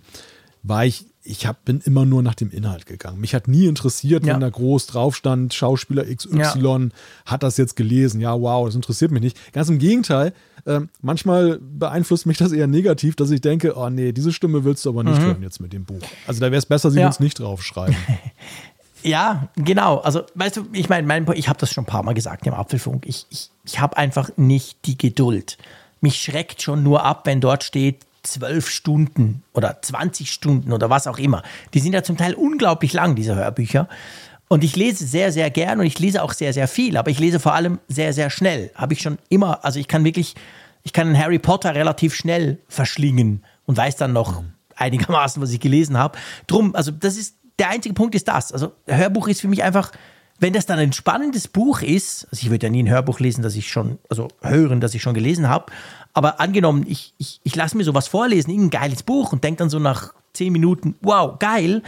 war 0.64 0.86
ich 0.86 1.06
ich 1.24 1.46
hab, 1.46 1.66
bin 1.66 1.82
immer 1.84 2.06
nur 2.06 2.24
nach 2.24 2.36
dem 2.36 2.50
Inhalt 2.50 2.86
gegangen. 2.86 3.20
Mich 3.20 3.36
hat 3.36 3.48
nie 3.48 3.66
interessiert, 3.66 4.26
ja. 4.26 4.34
wenn 4.34 4.40
da 4.40 4.50
groß 4.50 4.88
drauf 4.88 5.16
stand, 5.16 5.54
Schauspieler 5.54 6.06
XY 6.06 6.62
ja. 6.62 6.90
hat 7.26 7.44
das 7.44 7.58
jetzt 7.58 7.76
gelesen. 7.76 8.22
Ja, 8.22 8.40
wow, 8.40 8.66
das 8.66 8.76
interessiert 8.76 9.12
mich 9.12 9.22
nicht. 9.22 9.54
Ganz 9.54 9.70
im 9.70 9.80
Gegenteil, 9.80 10.34
äh, 10.66 10.82
manchmal 11.02 11.60
beeinflusst 11.60 12.26
mich 12.26 12.38
das 12.38 12.52
eher 12.52 12.68
negativ, 12.68 13.16
dass 13.16 13.32
ich 13.32 13.42
denke, 13.42 13.76
oh 13.76 13.90
nee, 13.90 14.14
diese 14.14 14.32
Stimme 14.32 14.64
willst 14.64 14.86
du 14.86 14.90
aber 14.90 15.04
nicht 15.04 15.20
mhm. 15.20 15.26
hören 15.26 15.44
jetzt 15.44 15.60
mit 15.60 15.74
dem 15.74 15.86
Buch. 15.86 16.02
Also 16.26 16.40
da 16.40 16.48
wäre 16.48 16.60
es 16.60 16.66
besser, 16.66 16.90
sie 16.90 17.00
ja. 17.00 17.08
uns 17.08 17.20
nicht 17.20 17.40
draufschreiben. 17.40 17.96
Ja, 19.02 19.48
genau. 19.56 20.00
Also, 20.00 20.24
weißt 20.36 20.58
du, 20.58 20.66
ich 20.74 20.90
meine, 20.90 21.08
mein, 21.08 21.26
ich 21.36 21.48
habe 21.48 21.58
das 21.58 21.72
schon 21.72 21.84
ein 21.84 21.88
paar 21.88 22.04
Mal 22.04 22.14
gesagt 22.14 22.46
im 22.46 22.54
Apfelfunk. 22.54 23.06
Ich, 23.08 23.26
ich, 23.30 23.50
ich 23.64 23.80
habe 23.80 23.96
einfach 23.96 24.30
nicht 24.36 24.86
die 24.86 24.98
Geduld. 24.98 25.58
Mich 26.02 26.22
schreckt 26.22 26.62
schon 26.62 26.84
nur 26.84 27.06
ab, 27.06 27.26
wenn 27.26 27.40
dort 27.40 27.64
steht, 27.64 28.06
zwölf 28.34 28.70
Stunden 28.70 29.44
oder 29.54 29.82
20 29.82 30.32
Stunden 30.32 30.74
oder 30.74 30.90
was 30.90 31.08
auch 31.08 31.18
immer. 31.20 31.44
Die 31.74 31.80
sind 31.80 31.94
ja 31.94 32.04
zum 32.04 32.18
Teil 32.18 32.34
unglaublich 32.34 32.94
lang, 32.94 33.16
diese 33.16 33.36
Hörbücher. 33.36 33.88
Und 34.48 34.64
ich 34.64 34.76
lese 34.76 35.06
sehr, 35.06 35.32
sehr 35.32 35.50
gern 35.52 35.80
und 35.80 35.86
ich 35.86 36.00
lese 36.00 36.24
auch 36.24 36.34
sehr, 36.34 36.54
sehr 36.54 36.68
viel, 36.68 36.98
aber 36.98 37.12
ich 37.12 37.20
lese 37.20 37.40
vor 37.40 37.54
allem 37.54 37.80
sehr, 37.88 38.14
sehr 38.14 38.30
schnell. 38.30 38.72
Habe 38.74 38.94
ich 38.94 39.02
schon 39.02 39.20
immer, 39.30 39.64
also 39.64 39.80
ich 39.80 39.88
kann 39.88 40.04
wirklich, 40.04 40.36
ich 40.84 40.92
kann 40.92 41.08
einen 41.08 41.20
Harry 41.20 41.38
Potter 41.38 41.76
relativ 41.76 42.16
schnell 42.16 42.58
verschlingen 42.68 43.44
und 43.66 43.78
weiß 43.78 43.96
dann 43.98 44.14
noch 44.14 44.44
einigermaßen, 44.76 45.42
was 45.42 45.52
ich 45.52 45.60
gelesen 45.60 45.98
habe. 45.98 46.18
Drum, 46.48 46.76
also 46.76 46.92
das 46.92 47.16
ist, 47.16 47.36
der 47.60 47.70
einzige 47.70 47.94
Punkt 47.94 48.16
ist 48.16 48.28
das. 48.28 48.52
Also 48.52 48.72
Hörbuch 48.88 49.28
ist 49.28 49.42
für 49.42 49.48
mich 49.48 49.62
einfach, 49.62 49.92
wenn 50.40 50.54
das 50.54 50.66
dann 50.66 50.80
ein 50.80 50.94
spannendes 50.94 51.48
Buch 51.48 51.82
ist, 51.82 52.28
also 52.32 52.44
ich 52.44 52.50
würde 52.50 52.68
ja 52.68 52.72
nie 52.72 52.84
ein 52.84 52.90
Hörbuch 52.90 53.20
lesen, 53.20 53.42
das 53.42 53.56
ich 53.56 53.70
schon, 53.70 54.00
also 54.10 54.30
hören, 54.42 54.80
das 54.80 54.94
ich 54.94 55.02
schon 55.02 55.14
gelesen 55.14 55.50
habe, 55.50 55.72
aber 56.14 56.40
angenommen, 56.40 56.86
ich, 56.88 57.14
ich, 57.18 57.40
ich 57.44 57.56
lasse 57.56 57.78
mir 57.78 57.84
sowas 57.84 58.08
vorlesen, 58.08 58.52
irgendein 58.52 58.82
geiles 58.82 59.04
Buch 59.04 59.34
und 59.34 59.44
denke 59.44 59.60
dann 59.60 59.70
so 59.70 59.80
nach 59.80 60.14
zehn 60.34 60.54
Minuten, 60.54 60.96
wow, 61.02 61.38
geil, 61.40 61.84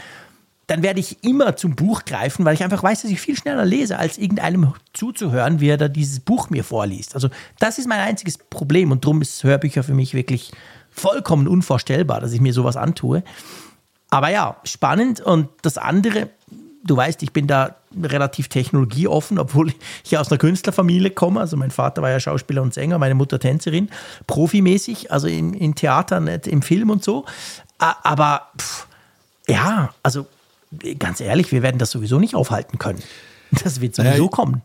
dann 0.67 0.83
werde 0.83 0.99
ich 0.99 1.23
immer 1.23 1.55
zum 1.55 1.75
Buch 1.75 2.05
greifen, 2.05 2.45
weil 2.45 2.53
ich 2.53 2.63
einfach 2.63 2.81
weiß, 2.81 3.01
dass 3.01 3.11
ich 3.11 3.19
viel 3.19 3.35
schneller 3.35 3.65
lese, 3.65 3.97
als 3.97 4.17
irgendeinem 4.17 4.73
zuzuhören, 4.93 5.59
wie 5.59 5.67
er 5.67 5.77
da 5.77 5.87
dieses 5.87 6.21
Buch 6.21 6.49
mir 6.49 6.63
vorliest. 6.63 7.15
Also 7.15 7.29
das 7.59 7.77
ist 7.77 7.87
mein 7.87 7.99
einziges 7.99 8.37
Problem 8.37 8.91
und 8.91 9.03
darum 9.03 9.21
ist 9.21 9.43
Hörbücher 9.43 9.83
für 9.83 9.93
mich 9.93 10.13
wirklich 10.13 10.51
vollkommen 10.89 11.47
unvorstellbar, 11.47 12.21
dass 12.21 12.31
ich 12.31 12.41
mir 12.41 12.53
sowas 12.53 12.77
antue. 12.77 13.23
Aber 14.09 14.29
ja, 14.29 14.57
spannend 14.63 15.21
und 15.21 15.49
das 15.61 15.77
andere, 15.77 16.29
du 16.83 16.95
weißt, 16.95 17.21
ich 17.23 17.31
bin 17.31 17.47
da 17.47 17.75
relativ 18.01 18.47
technologieoffen, 18.47 19.39
obwohl 19.39 19.73
ich 20.03 20.17
aus 20.17 20.29
einer 20.31 20.37
Künstlerfamilie 20.37 21.11
komme. 21.11 21.39
Also 21.39 21.57
mein 21.57 21.71
Vater 21.71 22.01
war 22.01 22.09
ja 22.09 22.19
Schauspieler 22.19 22.61
und 22.61 22.73
Sänger, 22.73 22.97
meine 22.97 23.15
Mutter 23.15 23.39
Tänzerin, 23.39 23.89
profimäßig, 24.27 25.11
also 25.11 25.27
in, 25.27 25.53
in 25.53 25.75
Theater, 25.75 26.19
nicht 26.19 26.47
im 26.47 26.61
Film 26.61 26.89
und 26.89 27.03
so. 27.03 27.25
Aber 27.77 28.49
pff, 28.59 28.87
ja, 29.47 29.93
also 30.03 30.27
ganz 30.99 31.19
ehrlich, 31.19 31.51
wir 31.51 31.61
werden 31.63 31.77
das 31.77 31.91
sowieso 31.91 32.19
nicht 32.19 32.35
aufhalten 32.35 32.77
können. 32.77 33.01
Das 33.65 33.81
wird 33.81 33.95
sowieso 33.95 34.27
äh, 34.27 34.29
kommen. 34.29 34.61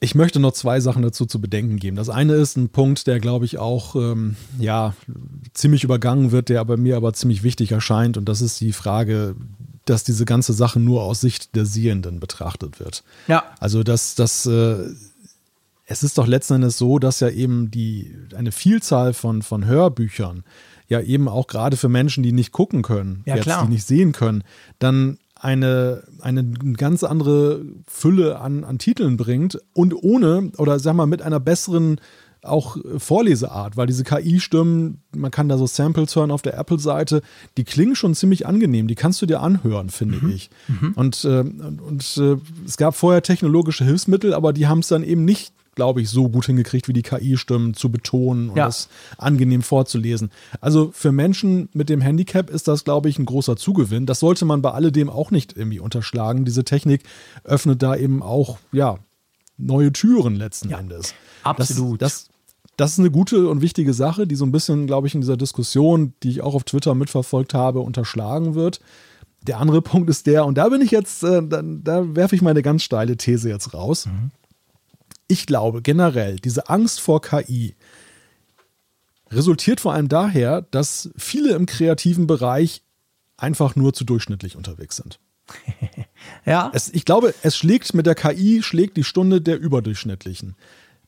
Ich 0.00 0.16
möchte 0.16 0.40
noch 0.40 0.50
zwei 0.50 0.80
Sachen 0.80 1.02
dazu 1.02 1.24
zu 1.24 1.40
bedenken 1.40 1.76
geben. 1.76 1.96
Das 1.96 2.08
eine 2.08 2.34
ist 2.34 2.56
ein 2.56 2.68
Punkt, 2.68 3.06
der, 3.06 3.20
glaube 3.20 3.44
ich, 3.44 3.58
auch 3.58 3.94
ähm, 3.94 4.34
ja, 4.58 4.94
ziemlich 5.54 5.84
übergangen 5.84 6.32
wird, 6.32 6.48
der 6.48 6.60
aber 6.60 6.76
mir 6.76 6.96
aber 6.96 7.12
ziemlich 7.12 7.44
wichtig 7.44 7.70
erscheint. 7.70 8.16
Und 8.16 8.28
das 8.28 8.40
ist 8.40 8.60
die 8.60 8.72
Frage 8.72 9.36
dass 9.88 10.04
diese 10.04 10.24
ganze 10.24 10.52
Sache 10.52 10.80
nur 10.80 11.02
aus 11.02 11.20
Sicht 11.20 11.54
der 11.56 11.66
Sehenden 11.66 12.20
betrachtet 12.20 12.80
wird. 12.80 13.04
Ja. 13.26 13.44
Also, 13.60 13.82
dass 13.82 14.14
das. 14.14 14.46
Äh, 14.46 14.90
es 15.90 16.02
ist 16.02 16.18
doch 16.18 16.26
letzten 16.26 16.56
Endes 16.56 16.76
so, 16.76 16.98
dass 16.98 17.20
ja 17.20 17.30
eben 17.30 17.70
die, 17.70 18.14
eine 18.36 18.52
Vielzahl 18.52 19.14
von, 19.14 19.40
von 19.40 19.64
Hörbüchern 19.64 20.44
ja 20.88 21.00
eben 21.00 21.28
auch 21.28 21.46
gerade 21.46 21.78
für 21.78 21.88
Menschen, 21.88 22.22
die 22.22 22.32
nicht 22.32 22.52
gucken 22.52 22.82
können, 22.82 23.22
ja, 23.24 23.36
jetzt, 23.36 23.44
klar. 23.44 23.64
die 23.64 23.72
nicht 23.72 23.86
sehen 23.86 24.12
können, 24.12 24.44
dann 24.78 25.18
eine, 25.34 26.02
eine 26.20 26.44
ganz 26.76 27.04
andere 27.04 27.64
Fülle 27.86 28.40
an, 28.40 28.64
an 28.64 28.78
Titeln 28.78 29.16
bringt 29.16 29.60
und 29.72 29.94
ohne 29.94 30.50
oder 30.56 30.78
sag 30.78 30.94
mal 30.94 31.06
mit 31.06 31.22
einer 31.22 31.40
besseren 31.40 32.00
auch 32.42 32.76
äh, 32.76 32.98
Vorleseart, 32.98 33.76
weil 33.76 33.86
diese 33.86 34.04
KI-Stimmen, 34.04 35.02
man 35.14 35.30
kann 35.30 35.48
da 35.48 35.58
so 35.58 35.66
Samples 35.66 36.14
hören 36.16 36.30
auf 36.30 36.42
der 36.42 36.58
Apple-Seite, 36.58 37.22
die 37.56 37.64
klingen 37.64 37.96
schon 37.96 38.14
ziemlich 38.14 38.46
angenehm, 38.46 38.88
die 38.88 38.94
kannst 38.94 39.20
du 39.22 39.26
dir 39.26 39.40
anhören, 39.40 39.90
finde 39.90 40.18
mhm. 40.24 40.30
ich. 40.30 40.50
Mhm. 40.68 40.92
Und, 40.94 41.24
äh, 41.24 41.40
und 41.40 42.16
äh, 42.16 42.36
es 42.66 42.76
gab 42.76 42.94
vorher 42.94 43.22
technologische 43.22 43.84
Hilfsmittel, 43.84 44.34
aber 44.34 44.52
die 44.52 44.66
haben 44.66 44.80
es 44.80 44.88
dann 44.88 45.02
eben 45.02 45.24
nicht 45.24 45.52
glaube 45.78 46.02
ich, 46.02 46.10
so 46.10 46.28
gut 46.28 46.46
hingekriegt 46.46 46.88
wie 46.88 46.92
die 46.92 47.02
KI-Stimmen 47.02 47.72
zu 47.72 47.88
betonen 47.88 48.50
und 48.50 48.56
ja. 48.56 48.66
das 48.66 48.88
angenehm 49.16 49.62
vorzulesen. 49.62 50.32
Also 50.60 50.90
für 50.92 51.12
Menschen 51.12 51.68
mit 51.72 51.88
dem 51.88 52.00
Handicap 52.00 52.50
ist 52.50 52.66
das, 52.66 52.82
glaube 52.82 53.08
ich, 53.08 53.16
ein 53.20 53.24
großer 53.24 53.56
Zugewinn. 53.56 54.04
Das 54.04 54.18
sollte 54.18 54.44
man 54.44 54.60
bei 54.60 54.72
alledem 54.72 55.08
auch 55.08 55.30
nicht 55.30 55.56
irgendwie 55.56 55.78
unterschlagen. 55.78 56.44
Diese 56.44 56.64
Technik 56.64 57.04
öffnet 57.44 57.80
da 57.80 57.94
eben 57.94 58.24
auch, 58.24 58.58
ja, 58.72 58.98
neue 59.56 59.92
Türen 59.92 60.34
letzten 60.34 60.70
ja, 60.70 60.78
Endes. 60.78 61.14
Absolut. 61.44 62.02
Das, 62.02 62.24
das, 62.24 62.27
das 62.78 62.92
ist 62.92 63.00
eine 63.00 63.10
gute 63.10 63.48
und 63.48 63.60
wichtige 63.60 63.92
Sache, 63.92 64.28
die 64.28 64.36
so 64.36 64.46
ein 64.46 64.52
bisschen, 64.52 64.86
glaube 64.86 65.08
ich, 65.08 65.14
in 65.14 65.20
dieser 65.20 65.36
Diskussion, 65.36 66.14
die 66.22 66.30
ich 66.30 66.42
auch 66.42 66.54
auf 66.54 66.62
Twitter 66.62 66.94
mitverfolgt 66.94 67.52
habe, 67.52 67.80
unterschlagen 67.80 68.54
wird. 68.54 68.80
Der 69.42 69.58
andere 69.58 69.82
Punkt 69.82 70.08
ist 70.08 70.28
der, 70.28 70.46
und 70.46 70.56
da 70.56 70.68
bin 70.68 70.80
ich 70.80 70.92
jetzt, 70.92 71.24
äh, 71.24 71.42
da, 71.42 71.60
da 71.62 72.14
werfe 72.14 72.36
ich 72.36 72.40
meine 72.40 72.62
ganz 72.62 72.84
steile 72.84 73.16
These 73.16 73.48
jetzt 73.48 73.74
raus. 73.74 74.06
Mhm. 74.06 74.30
Ich 75.26 75.44
glaube 75.44 75.82
generell, 75.82 76.36
diese 76.36 76.68
Angst 76.68 77.00
vor 77.00 77.20
KI 77.20 77.74
resultiert 79.30 79.80
vor 79.80 79.92
allem 79.92 80.08
daher, 80.08 80.62
dass 80.62 81.10
viele 81.16 81.54
im 81.54 81.66
kreativen 81.66 82.28
Bereich 82.28 82.82
einfach 83.36 83.74
nur 83.74 83.92
zu 83.92 84.04
durchschnittlich 84.04 84.54
unterwegs 84.54 84.96
sind. 84.96 85.18
ja. 86.46 86.70
Es, 86.72 86.90
ich 86.94 87.04
glaube, 87.04 87.34
es 87.42 87.56
schlägt 87.56 87.92
mit 87.92 88.06
der 88.06 88.14
KI, 88.14 88.62
schlägt 88.62 88.96
die 88.96 89.04
Stunde 89.04 89.40
der 89.40 89.58
Überdurchschnittlichen. 89.58 90.54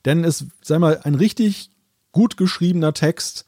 Denn 0.05 0.25
es, 0.25 0.47
sei 0.63 0.79
mal, 0.79 1.01
ein 1.05 1.15
richtig 1.15 1.71
gut 2.13 2.37
geschriebener 2.37 2.95
Text 2.95 3.47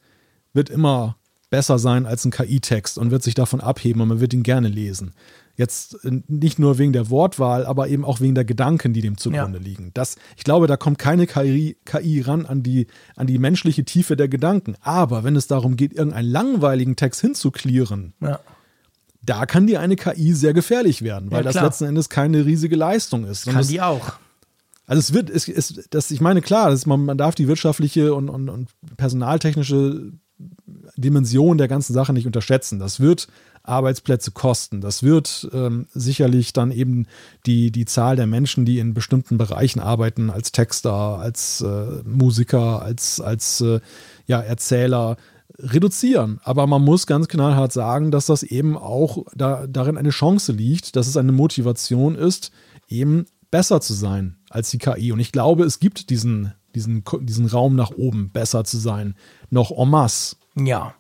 wird 0.53 0.71
immer 0.71 1.17
besser 1.51 1.79
sein 1.79 2.07
als 2.07 2.25
ein 2.25 2.31
KI-Text 2.31 2.97
und 2.97 3.11
wird 3.11 3.23
sich 3.23 3.35
davon 3.35 3.61
abheben 3.61 4.01
und 4.01 4.09
man 4.09 4.21
wird 4.21 4.33
ihn 4.33 4.43
gerne 4.43 4.69
lesen. 4.69 5.13
Jetzt 5.55 5.99
nicht 6.05 6.59
nur 6.59 6.79
wegen 6.79 6.95
der 6.95 7.11
Wortwahl, 7.11 7.67
aber 7.67 7.89
eben 7.89 8.07
auch 8.07 8.21
wegen 8.21 8.35
der 8.35 8.47
Gedanken, 8.47 8.95
die 8.95 9.03
dem 9.03 9.19
zugrunde 9.19 9.59
ja. 9.59 9.65
liegen. 9.65 9.91
Das, 9.93 10.17
ich 10.39 10.45
glaube, 10.45 10.67
da 10.67 10.79
kommt 10.79 10.99
keine 10.99 11.27
KI, 11.27 11.77
KI 11.85 12.23
ran 12.23 12.47
an 12.47 12.63
die, 12.63 12.87
an 13.17 13.27
die 13.27 13.39
menschliche 13.39 13.85
Tiefe 13.85 14.17
der 14.17 14.29
Gedanken. 14.29 14.77
Aber 14.81 15.25
wenn 15.25 15.37
es 15.37 15.47
darum 15.47 15.77
geht, 15.77 15.93
irgendeinen 15.93 16.31
langweiligen 16.31 16.97
Text 16.97 17.21
hinzuklären, 17.21 18.15
ja. 18.21 18.41
da 19.23 19.45
kann 19.45 19.67
dir 19.67 19.81
eine 19.81 19.97
KI 19.97 20.33
sehr 20.33 20.55
gefährlich 20.55 21.03
werden, 21.03 21.31
weil 21.31 21.45
ja, 21.45 21.53
das 21.53 21.63
letzten 21.63 21.85
Endes 21.85 22.09
keine 22.09 22.47
riesige 22.47 22.77
Leistung 22.77 23.27
ist. 23.27 23.45
Kann 23.45 23.67
die 23.67 23.83
auch. 23.83 24.15
Also 24.87 25.01
es 25.01 25.13
wird, 25.15 25.31
es 25.31 25.49
ist, 25.49 25.89
das, 25.91 26.11
ich 26.11 26.21
meine, 26.21 26.43
klar, 26.43 26.71
das, 26.71 26.87
man, 26.87 27.05
man 27.05 27.19
darf 27.19 27.35
die 27.35 27.49
wirtschaftliche 27.49 28.15
und, 28.15 28.29
und, 28.29 28.49
und 28.49 28.71
personaltechnische 28.97 30.13
Dimension 30.97 31.59
der 31.59 31.69
ganzen 31.69 31.93
Sache 31.93 32.13
nicht 32.13 32.27
unterschätzen. 32.27 32.79
Das 32.79 33.01
wird 33.01 33.29
Arbeitsplätze 33.63 34.33
kosten. 34.33 34.81
Das 34.81 35.03
wird 35.03 35.49
ähm, 35.53 35.87
sicherlich 35.93 36.53
dann 36.53 36.73
eben 36.73 37.07
die, 37.47 37.71
die 37.71 37.85
Zahl 37.85 38.17
der 38.17 38.27
Menschen, 38.27 38.65
die 38.65 38.79
in 38.79 38.95
bestimmten 38.95 39.39
Bereichen 39.39 39.81
arbeiten, 39.81 40.31
als 40.31 40.53
Texter, 40.53 40.93
als 40.93 41.61
äh, 41.61 42.03
Musiker, 42.05 42.83
als, 42.83 43.21
als 43.21 43.61
äh, 43.61 43.81
ja, 44.27 44.41
Erzähler, 44.41 45.17
reduzieren. 45.59 46.41
Aber 46.43 46.67
man 46.67 46.83
muss 46.83 47.07
ganz 47.07 47.29
knallhart 47.29 47.73
sagen, 47.73 48.11
dass 48.11 48.27
das 48.27 48.43
eben 48.43 48.77
auch 48.77 49.27
da, 49.35 49.67
darin 49.67 49.97
eine 49.97 50.11
Chance 50.11 50.53
liegt, 50.53 50.97
dass 50.97 51.07
es 51.07 51.17
eine 51.17 51.33
Motivation 51.33 52.17
ist, 52.17 52.51
eben 52.89 53.27
besser 53.51 53.81
zu 53.81 53.93
sein 53.93 54.39
als 54.53 54.71
die 54.71 54.79
KI. 54.79 55.13
Und 55.13 55.21
ich 55.21 55.33
glaube, 55.33 55.65
es 55.65 55.81
gibt 55.81 56.11
diesen, 56.11 56.53
diesen, 56.75 57.05
diesen 57.21 57.47
Raum 57.47 57.75
nach 57.75 57.91
oben, 57.91 58.31
besser 58.31 58.65
zu 58.65 58.79
sein, 58.79 59.15
noch 59.51 59.71
en 59.71 59.91
masse. 59.91 60.37
Ja, 60.57 60.95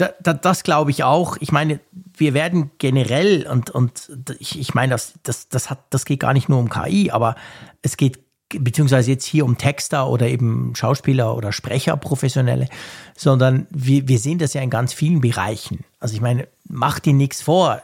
da, 0.00 0.10
da, 0.22 0.32
das 0.32 0.62
glaube 0.62 0.90
ich 0.90 1.04
auch. 1.04 1.36
Ich 1.40 1.52
meine, 1.52 1.80
wir 2.16 2.32
werden 2.32 2.70
generell, 2.78 3.46
und, 3.46 3.70
und 3.70 4.10
ich, 4.38 4.58
ich 4.58 4.74
meine, 4.74 4.92
das, 4.92 5.14
das, 5.22 5.48
das, 5.48 5.68
hat, 5.68 5.80
das 5.90 6.04
geht 6.04 6.20
gar 6.20 6.32
nicht 6.32 6.48
nur 6.48 6.58
um 6.58 6.70
KI, 6.70 7.10
aber 7.10 7.36
es 7.82 7.96
geht 7.96 8.18
beziehungsweise 8.48 9.10
jetzt 9.10 9.26
hier 9.26 9.44
um 9.44 9.58
Texter 9.58 10.08
oder 10.08 10.26
eben 10.26 10.74
Schauspieler 10.74 11.36
oder 11.36 11.52
Sprecher, 11.52 11.96
Professionelle, 11.96 12.68
sondern 13.16 13.66
wir, 13.70 14.08
wir 14.08 14.18
sehen 14.18 14.38
das 14.38 14.54
ja 14.54 14.62
in 14.62 14.70
ganz 14.70 14.92
vielen 14.92 15.20
Bereichen. 15.20 15.84
Also 16.00 16.14
ich 16.14 16.20
meine, 16.20 16.48
mach 16.64 16.98
dir 16.98 17.12
nichts 17.12 17.42
vor. 17.42 17.82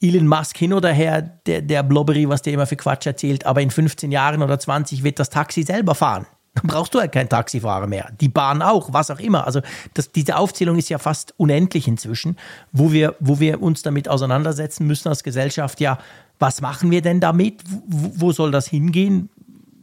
Elon 0.00 0.26
Musk 0.26 0.56
hin 0.56 0.72
oder 0.72 0.92
her, 0.92 1.22
der, 1.46 1.62
der 1.62 1.82
Blobbery, 1.82 2.28
was 2.28 2.42
der 2.42 2.54
immer 2.54 2.66
für 2.66 2.76
Quatsch 2.76 3.06
erzählt, 3.06 3.44
aber 3.44 3.60
in 3.60 3.70
15 3.70 4.10
Jahren 4.10 4.42
oder 4.42 4.58
20 4.58 5.02
wird 5.04 5.18
das 5.18 5.30
Taxi 5.30 5.62
selber 5.62 5.94
fahren. 5.94 6.26
Dann 6.54 6.66
brauchst 6.66 6.94
du 6.94 6.98
halt 6.98 7.12
keinen 7.12 7.28
Taxifahrer 7.28 7.86
mehr. 7.86 8.10
Die 8.20 8.28
Bahn 8.28 8.60
auch, 8.60 8.92
was 8.92 9.10
auch 9.10 9.20
immer. 9.20 9.46
Also 9.46 9.60
das, 9.94 10.10
diese 10.10 10.36
Aufzählung 10.36 10.76
ist 10.76 10.88
ja 10.88 10.98
fast 10.98 11.32
unendlich 11.36 11.86
inzwischen, 11.86 12.36
wo 12.72 12.92
wir, 12.92 13.14
wo 13.20 13.38
wir 13.38 13.62
uns 13.62 13.82
damit 13.82 14.08
auseinandersetzen 14.08 14.86
müssen 14.86 15.08
als 15.08 15.22
Gesellschaft. 15.22 15.80
Ja, 15.80 15.98
was 16.40 16.60
machen 16.60 16.90
wir 16.90 17.02
denn 17.02 17.20
damit? 17.20 17.62
Wo, 17.86 18.12
wo 18.16 18.32
soll 18.32 18.50
das 18.50 18.66
hingehen? 18.66 19.28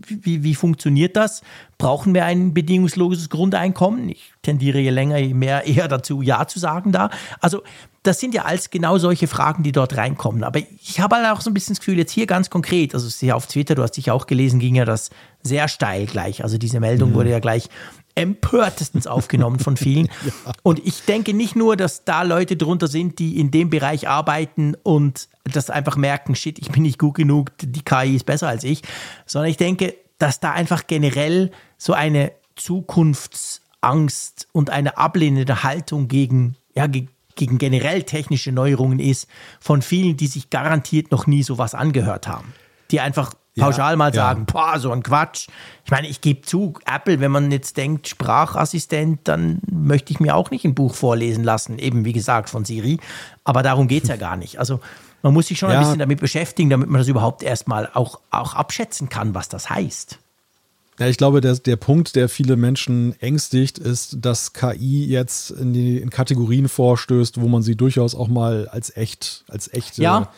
Wie, 0.08 0.44
wie 0.44 0.56
funktioniert 0.56 1.16
das? 1.16 1.42
Brauchen 1.78 2.14
wir 2.14 2.26
ein 2.26 2.54
bedingungsloses 2.54 3.30
Grundeinkommen? 3.30 4.10
Ich 4.10 4.32
tendiere 4.42 4.80
je 4.80 4.90
länger, 4.90 5.18
je 5.18 5.34
mehr 5.34 5.66
eher 5.66 5.88
dazu, 5.88 6.22
Ja 6.22 6.48
zu 6.48 6.60
sagen 6.60 6.92
da. 6.92 7.10
Also 7.42 7.62
das 8.04 8.20
sind 8.20 8.34
ja 8.34 8.46
alles 8.46 8.70
genau 8.70 8.98
solche 8.98 9.28
Fragen, 9.28 9.64
die 9.64 9.74
dort 9.74 9.98
reinkommen. 9.98 10.44
Aber 10.44 10.60
ich 10.60 11.00
habe 11.00 11.18
halt 11.18 11.28
auch 11.28 11.42
so 11.42 11.50
ein 11.50 11.54
bisschen 11.54 11.74
das 11.74 11.80
Gefühl, 11.80 11.98
jetzt 11.98 12.12
hier 12.12 12.26
ganz 12.26 12.50
konkret, 12.50 12.94
also 12.96 13.34
auf 13.34 13.48
Twitter, 13.48 13.76
du 13.76 13.84
hast 13.84 13.92
dich 13.92 14.12
auch 14.12 14.28
gelesen, 14.28 14.60
ging 14.60 14.76
ja 14.76 14.86
das 14.86 15.10
sehr 15.44 15.68
steil 15.68 16.06
gleich. 16.06 16.44
Also 16.44 16.58
diese 16.58 16.80
Meldung 16.80 17.12
mhm. 17.12 17.16
wurde 17.16 17.32
ja 17.32 17.40
gleich 17.40 17.70
empörtestens 18.18 19.08
aufgenommen 19.08 19.60
von 19.60 19.78
vielen. 19.78 20.06
ja. 20.26 20.54
Und 20.64 20.86
ich 20.86 21.04
denke 21.04 21.34
nicht 21.34 21.56
nur, 21.56 21.78
dass 21.78 22.04
da 22.04 22.24
Leute 22.24 22.58
drunter 22.58 22.88
sind, 22.88 23.20
die 23.20 23.40
in 23.40 23.52
dem 23.52 23.70
Bereich 23.70 24.08
arbeiten 24.08 24.76
und 24.84 25.30
das 25.44 25.70
einfach 25.70 25.96
merken, 25.96 26.36
shit, 26.36 26.60
ich 26.60 26.72
bin 26.72 26.84
nicht 26.84 27.00
gut 27.00 27.16
genug, 27.16 27.52
die 27.62 27.84
KI 27.84 28.16
ist 28.16 28.26
besser 28.26 28.48
als 28.48 28.64
ich, 28.64 28.82
sondern 29.26 29.52
ich 29.52 29.58
denke, 29.58 29.96
dass 30.18 30.40
da 30.40 30.52
einfach 30.52 30.88
generell 30.88 31.52
so 31.78 31.94
eine 31.94 32.32
Zukunftsangst 32.56 34.48
und 34.52 34.72
eine 34.72 34.98
ablehnende 34.98 35.64
Haltung 35.64 36.08
gegen, 36.08 36.56
ja, 36.76 36.88
gegen 36.88 37.60
generell 37.60 38.04
technische 38.04 38.52
Neuerungen 38.52 39.00
ist, 39.00 39.28
von 39.60 39.84
vielen, 39.84 40.18
die 40.18 40.28
sich 40.28 40.50
garantiert 40.50 41.12
noch 41.12 41.28
nie 41.28 41.44
sowas 41.44 41.76
angehört 41.76 42.28
haben. 42.28 42.54
Die 42.90 43.00
einfach 43.00 43.34
pauschal 43.58 43.96
mal 43.96 44.14
sagen, 44.14 44.46
boah, 44.46 44.80
so 44.80 44.92
ein 44.92 45.04
Quatsch. 45.04 45.48
Ich 45.86 45.92
meine, 45.92 46.08
ich 46.08 46.22
gebe 46.22 46.42
zu, 46.42 46.74
Apple, 46.86 47.20
wenn 47.20 47.32
man 47.32 47.52
jetzt 47.52 47.78
denkt, 47.78 48.08
Sprachassistent, 48.08 49.22
dann 49.24 49.60
möchte 49.72 50.12
ich 50.12 50.20
mir 50.20 50.36
auch 50.36 50.52
nicht 50.52 50.66
ein 50.66 50.76
Buch 50.76 50.96
vorlesen 50.96 51.44
lassen, 51.44 51.80
eben 51.80 52.06
wie 52.06 52.14
gesagt 52.14 52.50
von 52.50 52.66
Siri. 52.66 53.00
Aber 53.44 53.64
darum 53.64 53.88
geht 53.88 54.04
es 54.04 54.10
ja 54.10 54.16
gar 54.18 54.38
nicht. 54.38 54.60
Also 54.60 54.80
man 55.22 55.34
muss 55.34 55.48
sich 55.48 55.60
schon 55.60 55.72
ein 55.72 55.80
bisschen 55.80 56.00
damit 56.00 56.20
beschäftigen, 56.20 56.70
damit 56.70 56.90
man 56.90 57.00
das 57.00 57.08
überhaupt 57.08 57.44
erstmal 57.44 57.90
auch, 57.94 58.20
auch 58.32 58.54
abschätzen 58.54 59.10
kann, 59.10 59.34
was 59.34 59.50
das 59.50 59.70
heißt. 59.70 60.20
Ja, 61.00 61.08
ich 61.08 61.18
glaube, 61.18 61.42
der, 61.42 61.56
der 61.56 61.76
Punkt, 61.76 62.16
der 62.16 62.28
viele 62.28 62.56
Menschen 62.56 63.20
ängstigt, 63.22 63.78
ist, 63.78 64.18
dass 64.20 64.54
KI 64.54 65.06
jetzt 65.06 65.52
in 65.52 65.74
die 65.74 66.00
in 66.00 66.10
Kategorien 66.10 66.68
vorstößt, 66.68 67.40
wo 67.40 67.48
man 67.48 67.62
sie 67.62 67.76
durchaus 67.76 68.16
auch 68.16 68.28
mal 68.28 68.68
als 68.68 68.96
echt, 68.96 69.44
als 69.48 69.72
echte 69.72 70.02
ja. 70.02 70.30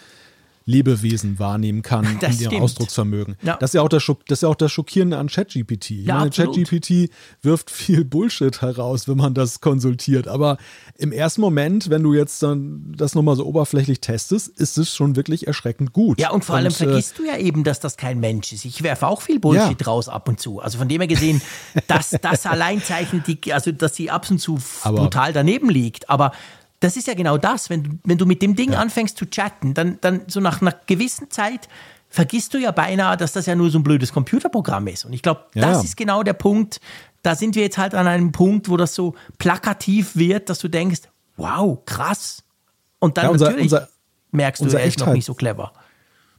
Lebewesen 0.69 1.39
wahrnehmen 1.39 1.81
kann 1.81 2.05
das 2.21 2.35
in 2.35 2.41
ihrem 2.41 2.51
stimmt. 2.51 2.63
Ausdrucksvermögen. 2.63 3.35
Ja. 3.41 3.57
Das, 3.57 3.71
ist 3.71 3.73
ja 3.73 3.81
auch 3.81 3.89
das, 3.89 4.05
das 4.05 4.37
ist 4.37 4.41
ja 4.43 4.49
auch 4.49 4.55
das 4.55 4.71
Schockierende 4.71 5.17
an 5.17 5.27
ChatGPT. 5.27 5.91
Ich 5.91 6.05
ja, 6.05 6.19
meine, 6.19 6.29
ChatGPT 6.29 7.09
wirft 7.41 7.71
viel 7.71 8.05
Bullshit 8.05 8.61
heraus, 8.61 9.07
wenn 9.07 9.17
man 9.17 9.33
das 9.33 9.61
konsultiert. 9.61 10.27
Aber 10.27 10.57
im 10.95 11.11
ersten 11.11 11.41
Moment, 11.41 11.89
wenn 11.89 12.03
du 12.03 12.13
jetzt 12.13 12.43
dann 12.43 12.93
das 12.95 13.15
nochmal 13.15 13.35
so 13.35 13.45
oberflächlich 13.45 13.99
testest, 13.99 14.47
ist 14.47 14.77
es 14.77 14.95
schon 14.95 15.15
wirklich 15.15 15.47
erschreckend 15.47 15.91
gut. 15.91 16.19
Ja, 16.19 16.29
und 16.29 16.45
vor 16.45 16.55
allem 16.55 16.67
und, 16.67 16.81
äh, 16.81 16.85
vergisst 16.85 17.17
du 17.17 17.25
ja 17.25 17.37
eben, 17.37 17.63
dass 17.63 17.79
das 17.79 17.97
kein 17.97 18.19
Mensch 18.19 18.53
ist. 18.53 18.65
Ich 18.65 18.83
werfe 18.83 19.07
auch 19.07 19.21
viel 19.21 19.39
Bullshit 19.39 19.81
ja. 19.81 19.87
raus 19.87 20.07
ab 20.07 20.29
und 20.29 20.39
zu. 20.39 20.59
Also 20.59 20.77
von 20.77 20.87
dem 20.87 21.01
her 21.01 21.07
gesehen, 21.07 21.41
dass 21.87 22.11
das 22.21 22.45
allein 22.45 22.81
zeichnet 22.83 23.25
die, 23.27 23.53
also 23.53 23.71
dass 23.71 23.95
sie 23.95 24.11
ab 24.11 24.29
und 24.29 24.39
zu 24.39 24.59
aber, 24.83 25.01
brutal 25.01 25.33
daneben 25.33 25.69
liegt. 25.69 26.09
Aber 26.09 26.31
das 26.79 26.95
ist 26.95 27.07
ja 27.07 27.13
genau 27.13 27.37
das, 27.37 27.69
wenn, 27.69 27.99
wenn 28.03 28.17
du 28.17 28.25
mit 28.25 28.41
dem 28.41 28.55
Ding 28.55 28.73
ja. 28.73 28.79
anfängst 28.79 29.17
zu 29.17 29.25
chatten, 29.25 29.73
dann, 29.73 29.97
dann 30.01 30.21
so 30.27 30.39
nach 30.39 30.61
einer 30.61 30.73
gewissen 30.85 31.29
Zeit 31.29 31.67
vergisst 32.09 32.53
du 32.53 32.57
ja 32.57 32.71
beinahe, 32.71 33.17
dass 33.17 33.33
das 33.33 33.45
ja 33.45 33.55
nur 33.55 33.69
so 33.69 33.79
ein 33.79 33.83
blödes 33.83 34.11
Computerprogramm 34.13 34.87
ist. 34.87 35.05
Und 35.05 35.13
ich 35.13 35.21
glaube, 35.21 35.45
ja. 35.53 35.61
das 35.61 35.83
ist 35.83 35.97
genau 35.97 36.23
der 36.23 36.33
Punkt. 36.33 36.79
Da 37.21 37.35
sind 37.35 37.55
wir 37.55 37.63
jetzt 37.63 37.77
halt 37.77 37.93
an 37.93 38.07
einem 38.07 38.31
Punkt, 38.31 38.69
wo 38.69 38.77
das 38.77 38.95
so 38.95 39.15
plakativ 39.37 40.15
wird, 40.15 40.49
dass 40.49 40.59
du 40.59 40.69
denkst, 40.69 41.01
wow, 41.37 41.79
krass. 41.85 42.43
Und 42.99 43.17
dann 43.17 43.25
ja, 43.25 43.31
unser, 43.31 43.45
natürlich 43.45 43.71
unser, 43.73 43.89
merkst 44.31 44.61
du, 44.61 44.67
er 44.69 44.83
ist 44.83 44.99
noch 44.99 45.13
nicht 45.13 45.25
so 45.25 45.33
clever. 45.33 45.73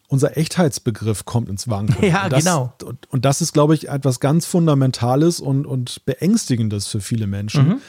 Unser 0.08 0.36
Echtheitsbegriff 0.36 1.24
kommt 1.24 1.48
ins 1.48 1.68
Wanken. 1.68 1.96
Ja, 2.04 2.24
und 2.24 2.32
das, 2.32 2.44
genau. 2.44 2.72
Und, 2.82 3.12
und, 3.12 3.24
das 3.24 3.40
ist, 3.40 3.52
glaube 3.52 3.74
ich, 3.74 3.88
etwas 3.88 4.18
ganz 4.18 4.44
Fundamentales 4.46 5.38
und, 5.38 5.66
und 5.66 6.04
Beängstigendes 6.04 6.88
für 6.88 7.00
viele 7.00 7.28
Menschen. 7.28 7.68
Mhm. 7.68 7.80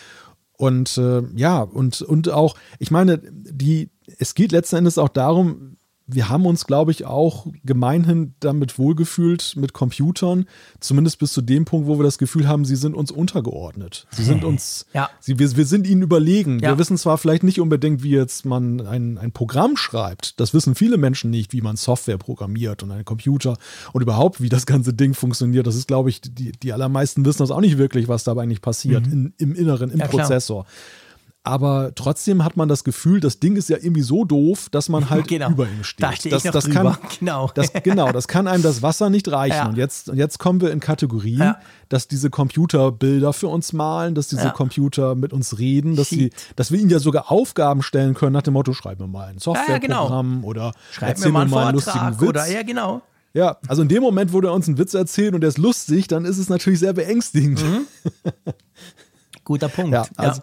Und 0.61 0.95
äh, 0.99 1.23
ja, 1.35 1.63
und, 1.63 2.03
und 2.03 2.29
auch, 2.29 2.55
ich 2.77 2.91
meine, 2.91 3.17
die, 3.17 3.89
es 4.19 4.35
geht 4.35 4.51
letzten 4.51 4.75
Endes 4.75 4.99
auch 4.99 5.09
darum, 5.09 5.77
wir 6.07 6.29
haben 6.29 6.45
uns, 6.45 6.65
glaube 6.65 6.91
ich, 6.91 7.05
auch 7.05 7.47
gemeinhin 7.63 8.33
damit 8.39 8.77
wohlgefühlt 8.77 9.55
mit 9.55 9.73
Computern, 9.73 10.45
zumindest 10.79 11.19
bis 11.19 11.31
zu 11.31 11.41
dem 11.41 11.65
Punkt, 11.65 11.87
wo 11.87 11.99
wir 11.99 12.03
das 12.03 12.17
Gefühl 12.17 12.47
haben, 12.47 12.65
sie 12.65 12.75
sind 12.75 12.95
uns 12.95 13.11
untergeordnet. 13.11 14.07
Sie 14.11 14.23
sind 14.23 14.43
uns, 14.43 14.85
ja. 14.93 15.09
sie, 15.19 15.39
wir, 15.39 15.55
wir 15.55 15.65
sind 15.65 15.87
ihnen 15.87 16.01
überlegen. 16.01 16.59
Ja. 16.59 16.71
Wir 16.71 16.77
wissen 16.77 16.97
zwar 16.97 17.17
vielleicht 17.17 17.43
nicht 17.43 17.59
unbedingt, 17.59 18.03
wie 18.03 18.11
jetzt 18.11 18.45
man 18.45 18.85
ein, 18.85 19.17
ein 19.17 19.31
Programm 19.31 19.77
schreibt. 19.77 20.39
Das 20.39 20.53
wissen 20.53 20.75
viele 20.75 20.97
Menschen 20.97 21.29
nicht, 21.29 21.53
wie 21.53 21.61
man 21.61 21.77
Software 21.77 22.17
programmiert 22.17 22.83
und 22.83 22.91
einen 22.91 23.05
Computer 23.05 23.57
und 23.93 24.01
überhaupt, 24.01 24.41
wie 24.41 24.49
das 24.49 24.65
ganze 24.65 24.93
Ding 24.93 25.13
funktioniert. 25.13 25.65
Das 25.67 25.75
ist, 25.75 25.87
glaube 25.87 26.09
ich, 26.09 26.21
die, 26.21 26.51
die 26.51 26.73
allermeisten 26.73 27.25
wissen 27.25 27.39
das 27.39 27.51
auch 27.51 27.61
nicht 27.61 27.77
wirklich, 27.77 28.07
was 28.07 28.23
dabei 28.23 28.43
eigentlich 28.43 28.61
passiert 28.61 29.07
mhm. 29.07 29.13
in, 29.13 29.33
im 29.37 29.55
Inneren, 29.55 29.91
im 29.91 29.99
ja, 29.99 30.07
Prozessor. 30.07 30.65
Klar 30.65 30.75
aber 31.43 31.93
trotzdem 31.95 32.43
hat 32.43 32.55
man 32.55 32.69
das 32.69 32.83
Gefühl, 32.83 33.19
das 33.19 33.39
Ding 33.39 33.55
ist 33.55 33.69
ja 33.69 33.77
irgendwie 33.77 34.03
so 34.03 34.25
doof, 34.25 34.69
dass 34.69 34.89
man 34.89 35.09
halt 35.09 35.27
genau. 35.27 35.49
über 35.49 35.67
ihm 35.67 35.83
steht. 35.83 36.03
Da 36.03 36.11
stehe 36.13 36.31
das, 36.31 36.45
ich 36.45 36.51
das 36.51 36.65
drüber. 36.65 36.97
Kann, 37.01 37.09
genau. 37.19 37.51
Das, 37.55 37.73
genau, 37.83 38.11
das 38.11 38.27
kann 38.27 38.47
einem 38.47 38.61
das 38.61 38.83
Wasser 38.83 39.09
nicht 39.09 39.31
reichen. 39.31 39.55
Ja. 39.55 39.67
Und, 39.67 39.77
jetzt, 39.77 40.09
und 40.09 40.17
jetzt 40.17 40.37
kommen 40.37 40.61
wir 40.61 40.71
in 40.71 40.79
Kategorien, 40.79 41.39
ja. 41.39 41.59
dass 41.89 42.07
diese 42.07 42.29
Computer 42.29 42.91
Bilder 42.91 43.33
für 43.33 43.47
uns 43.47 43.73
malen, 43.73 44.13
dass 44.13 44.27
diese 44.27 44.45
ja. 44.45 44.49
Computer 44.51 45.15
mit 45.15 45.33
uns 45.33 45.57
reden, 45.57 45.95
dass, 45.95 46.09
sie, 46.09 46.31
dass 46.55 46.71
wir 46.71 46.79
ihnen 46.79 46.91
ja 46.91 46.99
sogar 46.99 47.31
Aufgaben 47.31 47.81
stellen 47.81 48.13
können 48.13 48.33
nach 48.33 48.43
dem 48.43 48.53
Motto, 48.53 48.73
schreib 48.73 48.99
mir 48.99 49.07
mal 49.07 49.25
ein 49.25 49.37
genau. 49.37 49.55
Softwareprogramm 49.55 50.35
genau. 50.35 50.47
oder 50.47 50.73
schreib 50.91 51.19
mir 51.19 51.29
mal 51.31 51.65
einen, 51.65 51.75
lustigen 51.75 52.21
Witz. 52.21 52.29
Oder, 52.29 52.47
ja, 52.47 52.61
genau. 52.61 53.01
Ja, 53.33 53.57
also 53.67 53.81
in 53.81 53.87
dem 53.87 54.03
Moment, 54.03 54.33
wo 54.33 54.41
der 54.41 54.51
uns 54.51 54.67
einen 54.67 54.77
Witz 54.77 54.93
erzählt 54.93 55.33
und 55.33 55.41
der 55.41 55.47
ist 55.47 55.57
lustig, 55.57 56.07
dann 56.07 56.25
ist 56.25 56.37
es 56.37 56.49
natürlich 56.49 56.79
sehr 56.79 56.93
beängstigend. 56.93 57.63
Mhm. 57.63 57.87
Guter 59.43 59.69
Punkt. 59.69 59.93
Ja, 59.93 60.05
also, 60.17 60.41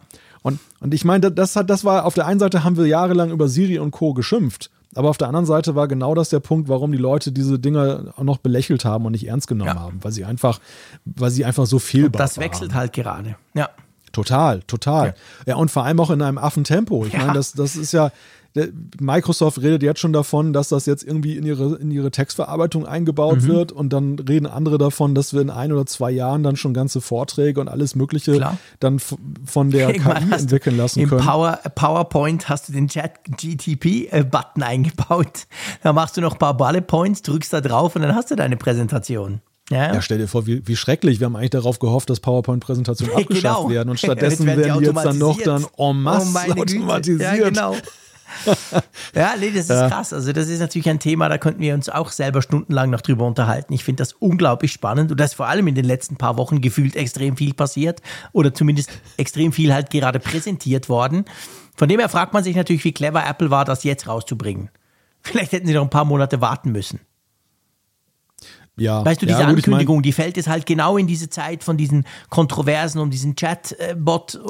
und, 0.49 0.59
und 0.81 0.95
ich 0.95 1.05
meine, 1.05 1.31
das, 1.31 1.57
hat, 1.57 1.71
das 1.71 1.85
war, 1.85 2.05
auf 2.05 2.15
der 2.15 2.27
einen 2.27 2.41
Seite 2.41 2.65
haben 2.65 2.77
wir 2.77 2.87
jahrelang 2.87 3.31
über 3.31 3.49
Siri 3.49 3.79
und 3.79 3.91
Co. 3.91 4.15
geschimpft. 4.15 4.71
Aber 4.95 5.11
auf 5.11 5.19
der 5.19 5.29
anderen 5.29 5.47
Seite 5.47 5.75
war 5.75 5.87
genau 5.87 6.15
das 6.15 6.31
der 6.31 6.41
Punkt, 6.41 6.69
warum 6.69 6.93
die 6.93 6.99
Leute 6.99 7.31
diese 7.31 7.59
Dinge 7.59 8.13
auch 8.17 8.23
noch 8.23 8.39
belächelt 8.39 8.85
haben 8.85 9.05
und 9.05 9.13
nicht 9.13 9.29
ernst 9.29 9.47
genommen 9.47 9.75
ja. 9.75 9.81
haben, 9.81 9.99
weil 10.03 10.13
sie 10.13 10.25
einfach, 10.25 10.61
weil 11.05 11.31
sie 11.31 11.45
einfach 11.45 11.67
so 11.67 11.79
fehlbar 11.79 12.07
und 12.07 12.19
Das 12.21 12.39
wechselt 12.39 12.71
waren. 12.71 12.81
halt 12.81 12.93
gerade. 12.95 13.37
Ja. 13.55 13.69
Total, 14.13 14.63
total. 14.63 15.09
Ja. 15.09 15.53
ja. 15.53 15.57
und 15.57 15.71
vor 15.71 15.85
allem 15.85 16.01
auch 16.01 16.11
in 16.11 16.23
einem 16.23 16.39
Affentempo. 16.39 17.05
Ich 17.05 17.13
ja. 17.13 17.21
meine, 17.21 17.35
das, 17.35 17.53
das 17.53 17.77
ist 17.77 17.93
ja, 17.93 18.11
Microsoft 19.01 19.59
redet 19.59 19.83
jetzt 19.83 20.01
schon 20.01 20.13
davon, 20.13 20.53
dass 20.53 20.69
das 20.69 20.87
jetzt 20.87 21.05
irgendwie 21.05 21.37
in 21.37 21.45
ihre, 21.45 21.77
in 21.77 21.91
ihre 21.91 22.11
Textverarbeitung 22.11 22.87
eingebaut 22.87 23.43
mhm. 23.43 23.47
wird 23.49 23.73
und 23.73 23.93
dann 23.93 24.19
reden 24.19 24.47
andere 24.47 24.79
davon, 24.79 25.15
dass 25.15 25.33
wir 25.33 25.41
in 25.41 25.51
ein 25.51 25.73
oder 25.73 25.87
zwei 25.87 26.11
Jahren 26.11 26.43
dann 26.43 26.57
schon 26.57 26.75
ganze 26.75 27.01
Vorträge 27.01 27.61
und 27.61 27.69
alles 27.69 27.95
Mögliche 27.95 28.33
Klar. 28.33 28.59
dann 28.81 28.99
von 28.99 29.71
der 29.71 29.93
KI 29.93 30.33
entwickeln 30.33 30.77
lassen 30.77 31.01
Im 31.01 31.09
können. 31.09 31.25
Power, 31.25 31.59
PowerPoint 31.75 32.49
hast 32.49 32.69
du 32.69 32.73
den 32.73 32.89
Chat-GTP-Button 32.89 34.63
eingebaut. 34.63 35.47
Da 35.83 35.93
machst 35.93 36.17
du 36.17 36.21
noch 36.21 36.33
ein 36.33 36.39
paar 36.39 36.57
Bullet 36.57 36.83
Points, 36.83 37.23
drückst 37.23 37.53
da 37.53 37.61
drauf 37.61 37.97
und 37.97 38.03
dann 38.03 38.15
hast 38.15 38.31
du 38.31 38.37
deine 38.37 38.57
Präsentation. 38.57 39.41
Ja. 39.71 39.93
ja, 39.93 40.01
stell 40.01 40.17
dir 40.17 40.29
vor, 40.29 40.47
wie, 40.47 40.67
wie 40.67 40.77
schrecklich. 40.77 41.21
Wir 41.21 41.27
haben 41.27 41.37
eigentlich 41.37 41.51
darauf 41.51 41.79
gehofft, 41.79 42.09
dass 42.09 42.21
PowerPoint-Präsentationen 42.21 43.17
abgeschafft 43.17 43.59
genau. 43.59 43.71
werden. 43.71 43.91
Und 43.91 43.99
stattdessen 43.99 44.47
werden, 44.47 44.65
werden 44.65 44.79
die 44.81 44.87
jetzt 44.87 45.05
dann 45.05 45.19
noch 45.19 45.41
dann 45.43 45.67
en 45.77 46.03
masse 46.03 46.35
oh 46.49 46.61
automatisiert. 46.61 47.21
Ja, 47.21 47.49
genau. 47.49 47.77
ja, 49.15 49.35
nee, 49.39 49.51
das 49.51 49.65
ist 49.65 49.71
ja. 49.71 49.89
krass. 49.89 50.13
Also, 50.13 50.33
das 50.33 50.49
ist 50.49 50.61
natürlich 50.61 50.89
ein 50.89 50.99
Thema, 50.99 51.29
da 51.29 51.39
könnten 51.39 51.61
wir 51.61 51.75
uns 51.75 51.89
auch 51.89 52.11
selber 52.11 52.43
stundenlang 52.43 52.91
noch 52.91 53.01
drüber 53.01 53.27
unterhalten. 53.27 53.73
Ich 53.73 53.85
finde 53.85 54.03
das 54.03 54.13
unglaublich 54.15 54.73
spannend 54.73 55.11
und 55.11 55.19
da 55.19 55.25
ist 55.25 55.35
vor 55.35 55.49
allem 55.49 55.67
in 55.67 55.75
den 55.75 55.85
letzten 55.85 56.17
paar 56.17 56.37
Wochen 56.37 56.61
gefühlt 56.61 56.97
extrem 56.97 57.37
viel 57.37 57.55
passiert 57.55 58.01
oder 58.33 58.53
zumindest 58.53 58.91
extrem 59.17 59.53
viel 59.53 59.73
halt 59.73 59.91
gerade 59.91 60.21
präsentiert 60.21 60.89
worden. 60.89 61.25
Von 61.77 61.89
dem 61.89 62.01
her 62.01 62.09
fragt 62.09 62.33
man 62.33 62.45
sich 62.45 62.57
natürlich, 62.57 62.85
wie 62.85 62.93
clever 62.93 63.25
Apple 63.27 63.51
war, 63.51 63.65
das 63.65 63.85
jetzt 63.85 64.09
rauszubringen. 64.09 64.71
Vielleicht 65.23 65.53
hätten 65.53 65.67
sie 65.67 65.75
noch 65.75 65.83
ein 65.83 65.91
paar 65.91 66.05
Monate 66.05 66.41
warten 66.41 66.73
müssen. 66.73 67.01
Ja, 68.79 69.05
weißt 69.05 69.23
du, 69.23 69.27
diese 69.27 69.41
ja, 69.41 69.47
Ankündigung, 69.47 69.97
mein, 69.97 70.03
die 70.03 70.13
fällt 70.13 70.37
jetzt 70.37 70.49
halt 70.49 70.67
genau 70.67 70.97
in 70.97 71.07
diese 71.07 71.29
Zeit 71.29 71.65
von 71.65 71.77
diesen 71.77 72.05
Kontroversen 72.31 73.01
um 73.01 73.11
diesen 73.11 73.35
Chatbot. 73.37 74.41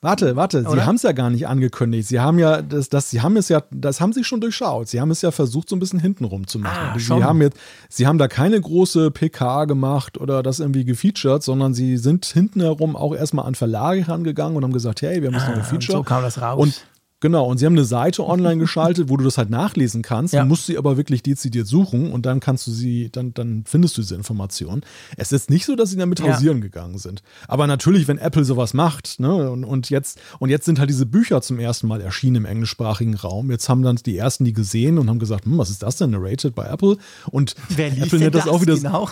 warte, 0.00 0.36
warte, 0.36 0.60
oder? 0.60 0.70
Sie 0.72 0.82
haben 0.82 0.96
es 0.96 1.02
ja 1.02 1.12
gar 1.12 1.30
nicht 1.30 1.46
angekündigt. 1.46 2.08
Sie 2.08 2.20
haben 2.20 2.38
ja 2.38 2.62
das, 2.62 2.88
das, 2.88 3.10
Sie 3.10 3.20
haben 3.20 3.36
es 3.36 3.48
ja, 3.48 3.62
das 3.70 4.00
haben 4.00 4.12
Sie 4.12 4.24
schon 4.24 4.40
durchschaut. 4.40 4.88
Sie 4.88 5.00
haben 5.00 5.10
es 5.10 5.22
ja 5.22 5.30
versucht, 5.30 5.68
so 5.68 5.76
ein 5.76 5.80
bisschen 5.80 6.00
hintenrum 6.00 6.46
zu 6.46 6.58
machen. 6.58 6.92
Ah, 6.94 6.98
Sie 6.98 7.24
haben 7.24 7.40
jetzt, 7.42 7.58
Sie 7.88 8.06
haben 8.06 8.18
da 8.18 8.28
keine 8.28 8.60
große 8.60 9.10
PK 9.10 9.64
gemacht 9.64 10.18
oder 10.18 10.42
das 10.42 10.60
irgendwie 10.60 10.84
gefeatured, 10.84 11.42
sondern 11.42 11.74
Sie 11.74 11.96
sind 11.96 12.26
hinten 12.26 12.60
herum 12.60 12.96
auch 12.96 13.14
erstmal 13.14 13.46
an 13.46 13.54
Verlage 13.54 14.08
rangegangen 14.08 14.56
und 14.56 14.64
haben 14.64 14.72
gesagt, 14.72 15.02
hey, 15.02 15.22
wir 15.22 15.32
haben 15.32 15.36
ah, 15.36 15.48
noch 15.48 15.56
gefeatured. 15.56 15.96
So 15.96 16.02
kam 16.02 16.22
das 16.22 16.40
raus. 16.40 16.58
Und 16.58 16.86
Genau, 17.20 17.46
und 17.46 17.56
sie 17.56 17.64
haben 17.64 17.72
eine 17.72 17.86
Seite 17.86 18.26
online 18.26 18.58
geschaltet, 18.58 19.08
wo 19.08 19.16
du 19.16 19.24
das 19.24 19.38
halt 19.38 19.48
nachlesen 19.48 20.02
kannst. 20.02 20.34
Ja. 20.34 20.42
Du 20.42 20.48
musst 20.48 20.66
sie 20.66 20.76
aber 20.76 20.98
wirklich 20.98 21.22
dezidiert 21.22 21.66
suchen 21.66 22.12
und 22.12 22.26
dann 22.26 22.40
kannst 22.40 22.66
du 22.66 22.70
sie, 22.70 23.08
dann, 23.10 23.32
dann 23.32 23.64
findest 23.66 23.96
du 23.96 24.02
diese 24.02 24.14
Information. 24.14 24.82
Es 25.16 25.32
ist 25.32 25.48
nicht 25.48 25.64
so, 25.64 25.76
dass 25.76 25.90
sie 25.90 25.96
damit 25.96 26.20
hausieren 26.20 26.58
ja. 26.58 26.64
gegangen 26.64 26.98
sind. 26.98 27.22
Aber 27.48 27.66
natürlich, 27.66 28.06
wenn 28.06 28.18
Apple 28.18 28.44
sowas 28.44 28.74
macht, 28.74 29.18
ne, 29.18 29.50
und, 29.50 29.64
und 29.64 29.88
jetzt, 29.88 30.20
und 30.40 30.50
jetzt 30.50 30.66
sind 30.66 30.78
halt 30.78 30.90
diese 30.90 31.06
Bücher 31.06 31.40
zum 31.40 31.58
ersten 31.58 31.88
Mal 31.88 32.02
erschienen 32.02 32.36
im 32.36 32.44
englischsprachigen 32.44 33.14
Raum. 33.14 33.50
Jetzt 33.50 33.70
haben 33.70 33.82
dann 33.82 33.96
die 33.96 34.18
ersten 34.18 34.44
die 34.44 34.52
gesehen 34.52 34.98
und 34.98 35.08
haben 35.08 35.18
gesagt, 35.18 35.46
hm, 35.46 35.56
was 35.56 35.70
ist 35.70 35.82
das 35.82 35.96
denn, 35.96 36.10
narrated 36.10 36.54
bei 36.54 36.66
Apple? 36.66 36.98
Und 37.30 37.54
Apple 37.78 38.18
nennt 38.18 38.34
das, 38.34 38.44
das, 38.44 38.52
auch 38.52 38.60
wieder 38.60 38.76
genau? 38.76 39.08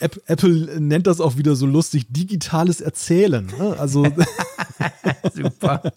Apple 0.00 0.80
nennt 0.80 1.06
das 1.06 1.20
auch 1.20 1.38
wieder 1.38 1.56
so 1.56 1.64
lustig 1.64 2.06
digitales 2.10 2.82
Erzählen. 2.82 3.46
Ne? 3.58 3.76
Also 3.78 4.06
Super. 5.34 5.92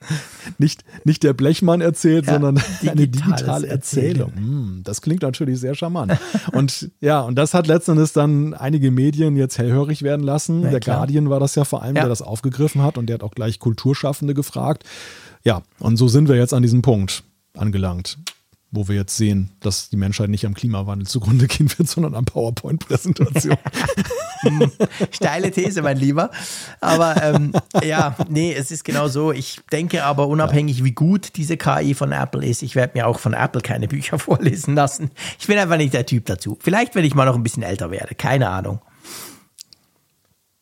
nicht, 0.58 0.84
nicht 1.04 1.22
der 1.22 1.32
Blechmann 1.32 1.80
erzählt, 1.80 2.26
ja, 2.26 2.34
sondern 2.34 2.62
eine 2.82 3.06
digitale 3.06 3.66
Erzählung. 3.66 4.32
Hm, 4.34 4.80
das 4.84 5.02
klingt 5.02 5.22
natürlich 5.22 5.60
sehr 5.60 5.74
charmant. 5.74 6.12
und 6.52 6.90
ja, 7.00 7.20
und 7.20 7.36
das 7.36 7.54
hat 7.54 7.66
letztendlich 7.66 8.12
dann 8.12 8.54
einige 8.54 8.90
Medien 8.90 9.36
jetzt 9.36 9.58
hellhörig 9.58 10.02
werden 10.02 10.24
lassen. 10.24 10.62
Ja, 10.62 10.70
der 10.70 10.80
klar. 10.80 10.96
Guardian 10.98 11.30
war 11.30 11.40
das 11.40 11.54
ja 11.54 11.64
vor 11.64 11.82
allem, 11.82 11.96
ja. 11.96 12.02
der 12.02 12.08
das 12.08 12.22
aufgegriffen 12.22 12.82
hat 12.82 12.98
und 12.98 13.06
der 13.06 13.14
hat 13.14 13.22
auch 13.22 13.34
gleich 13.34 13.58
Kulturschaffende 13.58 14.34
gefragt. 14.34 14.84
Ja, 15.44 15.62
und 15.78 15.96
so 15.96 16.08
sind 16.08 16.28
wir 16.28 16.36
jetzt 16.36 16.54
an 16.54 16.62
diesem 16.62 16.82
Punkt 16.82 17.22
angelangt 17.56 18.18
wo 18.70 18.86
wir 18.86 18.96
jetzt 18.96 19.16
sehen, 19.16 19.50
dass 19.60 19.88
die 19.88 19.96
Menschheit 19.96 20.28
nicht 20.28 20.44
am 20.44 20.54
Klimawandel 20.54 21.06
zugrunde 21.06 21.46
gehen 21.46 21.70
wird, 21.76 21.88
sondern 21.88 22.14
am 22.14 22.24
PowerPoint-Präsentation. 22.24 23.56
Steile 25.10 25.50
These, 25.50 25.82
mein 25.82 25.96
Lieber. 25.96 26.30
Aber 26.80 27.22
ähm, 27.22 27.52
ja, 27.82 28.14
nee, 28.28 28.52
es 28.52 28.70
ist 28.70 28.84
genau 28.84 29.08
so. 29.08 29.32
Ich 29.32 29.60
denke 29.72 30.04
aber, 30.04 30.28
unabhängig 30.28 30.84
wie 30.84 30.92
gut 30.92 31.36
diese 31.36 31.56
KI 31.56 31.94
von 31.94 32.12
Apple 32.12 32.44
ist, 32.46 32.62
ich 32.62 32.76
werde 32.76 32.98
mir 32.98 33.06
auch 33.06 33.18
von 33.18 33.32
Apple 33.32 33.62
keine 33.62 33.88
Bücher 33.88 34.18
vorlesen 34.18 34.74
lassen. 34.74 35.10
Ich 35.38 35.46
bin 35.46 35.58
einfach 35.58 35.78
nicht 35.78 35.94
der 35.94 36.06
Typ 36.06 36.26
dazu. 36.26 36.58
Vielleicht, 36.60 36.94
wenn 36.94 37.04
ich 37.04 37.14
mal 37.14 37.24
noch 37.24 37.36
ein 37.36 37.42
bisschen 37.42 37.62
älter 37.62 37.90
werde. 37.90 38.14
Keine 38.14 38.50
Ahnung. 38.50 38.80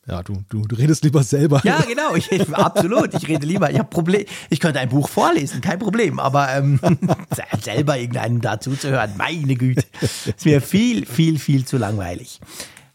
Ja, 0.07 0.23
du, 0.23 0.41
du, 0.47 0.65
du 0.65 0.75
redest 0.75 1.03
lieber 1.03 1.21
selber. 1.21 1.61
Ja, 1.65 1.81
genau, 1.81 2.15
ich, 2.15 2.55
absolut. 2.55 3.13
Ich 3.13 3.27
rede 3.27 3.45
lieber. 3.45 3.69
Ich 3.69 3.77
habe 3.77 3.89
Problem. 3.89 4.25
Ich 4.49 4.61
könnte 4.61 4.79
ein 4.79 4.87
Buch 4.87 5.09
vorlesen, 5.09 5.59
kein 5.59 5.79
Problem. 5.79 6.19
Aber 6.19 6.49
ähm, 6.53 6.79
selber 7.61 7.97
irgendeinem 7.97 8.39
dazu 8.39 8.73
zu 8.75 8.89
hören, 8.89 9.11
meine 9.17 9.55
Güte, 9.55 9.83
ist 10.01 10.45
mir 10.45 10.61
viel, 10.61 11.05
viel, 11.05 11.39
viel 11.39 11.65
zu 11.65 11.77
langweilig. 11.77 12.39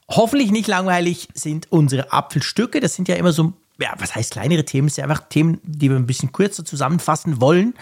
Hoffentlich 0.09 0.51
nicht 0.53 0.69
langweilig 0.69 1.29
sind 1.35 1.71
unsere 1.71 2.13
Apfelstücke. 2.13 2.81
Das 2.81 2.95
sind 2.95 3.09
ja 3.09 3.17
immer 3.17 3.33
so, 3.33 3.53
ja, 3.79 3.93
was 3.99 4.15
heißt 4.15 4.33
kleinere 4.33 4.65
Themen? 4.65 4.89
Das 4.89 4.95
sind 4.95 5.05
einfach 5.05 5.29
Themen, 5.29 5.61
die 5.65 5.91
wir 5.91 5.97
ein 5.99 6.07
bisschen 6.07 6.33
kürzer 6.33 6.65
zusammenfassen 6.65 7.43
wollen. 7.43 7.75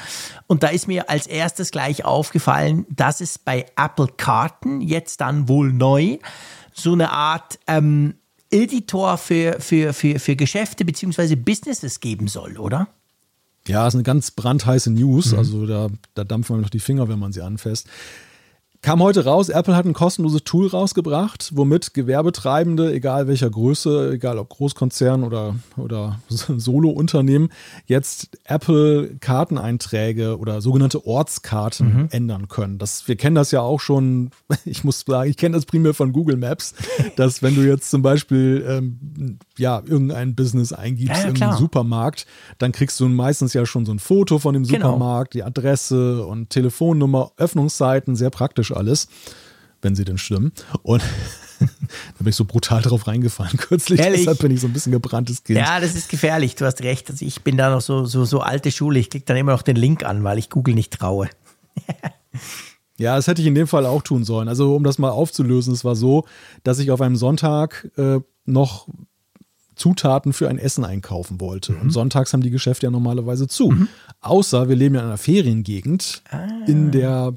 Und 0.49 0.65
da 0.65 0.69
ist 0.69 0.89
mir 0.89 1.09
als 1.09 1.29
erstes 1.29 1.71
gleich 1.71 2.05
aufgefallen, 2.05 2.85
dass 2.91 3.21
es 3.21 3.39
bei 3.39 3.67
Apple 3.77 4.09
Karten 4.17 4.81
jetzt 4.81 5.21
dann 5.21 5.47
wohl 5.49 5.73
neu 5.73 6.19
so 6.73 6.93
eine 6.93 7.11
Art 7.11 7.59
ähm, 7.67 8.15
Editor 8.51 9.19
für, 9.19 9.61
für, 9.61 9.93
für, 9.93 10.19
für 10.19 10.37
Geschäfte 10.37 10.85
bzw. 10.85 11.37
Businesses 11.37 12.01
geben 12.01 12.29
soll, 12.29 12.59
oder? 12.59 12.89
Ja, 13.67 13.87
ist 13.87 13.95
eine 13.95 14.03
ganz 14.03 14.31
brandheiße 14.31 14.91
News. 14.91 15.33
Mhm. 15.33 15.39
Also 15.39 15.67
da, 15.67 15.89
da 16.15 16.25
dampfen 16.25 16.57
wir 16.57 16.63
noch 16.63 16.71
die 16.71 16.81
Finger, 16.81 17.09
wenn 17.09 17.19
man 17.19 17.33
sie 17.33 17.43
anfasst. 17.43 17.89
Kam 18.83 19.03
heute 19.03 19.27
raus, 19.27 19.51
Apple 19.51 19.77
hat 19.77 19.85
ein 19.85 19.93
kostenloses 19.93 20.43
Tool 20.43 20.67
rausgebracht, 20.67 21.51
womit 21.55 21.93
Gewerbetreibende, 21.93 22.95
egal 22.95 23.29
welcher 23.29 23.51
Größe, 23.51 24.13
egal 24.15 24.39
ob 24.39 24.49
Großkonzern 24.49 25.23
oder, 25.23 25.57
oder 25.77 26.19
Solo-Unternehmen, 26.29 27.51
jetzt 27.85 28.31
Apple-Karteneinträge 28.45 30.39
oder 30.39 30.63
sogenannte 30.63 31.07
Ortskarten 31.07 31.95
mhm. 31.95 32.09
ändern 32.11 32.49
können. 32.49 32.79
Das, 32.79 33.07
wir 33.07 33.17
kennen 33.17 33.37
das 33.37 33.51
ja 33.51 33.61
auch 33.61 33.81
schon, 33.81 34.31
ich 34.65 34.83
muss 34.83 35.05
sagen, 35.07 35.29
ich 35.29 35.37
kenne 35.37 35.57
das 35.57 35.67
primär 35.67 35.93
von 35.93 36.15
Google 36.15 36.39
Maps, 36.39 36.75
dass 37.17 37.43
wenn 37.43 37.57
du 37.57 37.61
jetzt 37.61 37.91
zum 37.91 38.01
Beispiel 38.01 38.65
ähm, 38.67 39.39
ja, 39.59 39.83
irgendein 39.85 40.35
Business 40.35 40.73
eingibst, 40.73 41.17
ja, 41.17 41.21
ja, 41.21 41.27
irgendeinen 41.27 41.59
Supermarkt, 41.59 42.25
dann 42.57 42.73
kriegst 42.73 42.99
du 42.99 43.09
meistens 43.11 43.53
ja 43.53 43.67
schon 43.67 43.85
so 43.85 43.93
ein 43.93 43.99
Foto 43.99 44.39
von 44.39 44.55
dem 44.55 44.63
genau. 44.63 44.87
Supermarkt, 44.87 45.33
genau. 45.33 45.45
die 45.45 45.49
Adresse 45.49 46.25
und 46.25 46.49
Telefonnummer, 46.49 47.33
Öffnungszeiten, 47.37 48.17
sehr 48.17 48.31
praktisch 48.31 48.70
praktisch 48.71 48.77
alles, 48.77 49.09
wenn 49.83 49.95
sie 49.95 50.05
denn 50.05 50.19
stimmen. 50.19 50.53
Und 50.83 51.03
da 51.61 51.67
bin 52.19 52.29
ich 52.29 52.37
so 52.37 52.45
brutal 52.45 52.83
drauf 52.83 53.07
reingefallen 53.07 53.57
kürzlich. 53.57 54.01
Ehrlich? 54.01 54.21
Deshalb 54.21 54.39
bin 54.41 54.53
ich 54.53 54.61
so 54.61 54.67
ein 54.67 54.73
bisschen 54.73 54.93
gebranntes 54.93 55.45
Kind. 55.45 55.59
Ja, 55.59 55.81
das 55.81 55.95
ist 55.95 56.09
gefährlich. 56.09 56.55
Du 56.55 56.65
hast 56.65 56.83
recht. 56.83 57.11
Also 57.11 57.25
ich 57.25 57.43
bin 57.43 57.57
da 57.57 57.71
noch 57.71 57.81
so, 57.81 58.05
so, 58.05 58.25
so 58.25 58.41
alte 58.41 58.71
Schule. 58.71 58.99
Ich 58.99 59.11
klicke 59.11 59.27
dann 59.27 59.37
immer 59.37 59.53
noch 59.53 59.63
den 59.63 59.77
Link 59.77 60.05
an, 60.05 60.25
weil 60.25 60.39
ich 60.39 60.51
Google 60.51 60.75
nicht 60.75 60.93
traue. 60.93 61.29
Ja, 62.97 63.17
das 63.17 63.29
hätte 63.29 63.41
ich 63.41 63.49
in 63.49 63.55
dem 63.55 63.67
Fall 63.67 63.87
auch 63.87 64.03
tun 64.03 64.25
sollen. 64.25 64.47
Also, 64.47 64.77
um 64.77 64.85
das 64.85 64.99
mal 64.99 65.09
aufzulösen, 65.09 65.73
es 65.73 65.87
war 65.87 65.97
so, 65.97 66.27
dass 66.65 66.79
ich 66.81 66.91
auf 66.91 67.01
einem 67.01 67.17
Sonntag 67.17 67.91
äh, 67.97 68.21
noch 68.45 68.89
Zutaten 69.75 70.35
für 70.35 70.51
ein 70.51 70.59
Essen 70.59 70.85
einkaufen 70.85 71.41
wollte. 71.41 71.73
Mhm. 71.73 71.81
Und 71.81 71.91
sonntags 71.93 72.35
haben 72.35 72.43
die 72.43 72.51
Geschäfte 72.51 72.85
ja 72.85 72.91
normalerweise 72.91 73.49
zu. 73.49 73.71
Mhm. 73.71 73.89
Außer 74.21 74.69
wir 74.69 74.77
leben 74.77 74.97
ja 74.97 75.01
in 75.01 75.07
einer 75.07 75.17
Feriengegend, 75.17 76.23
ah. 76.31 76.47
in 76.67 76.91
der 76.91 77.33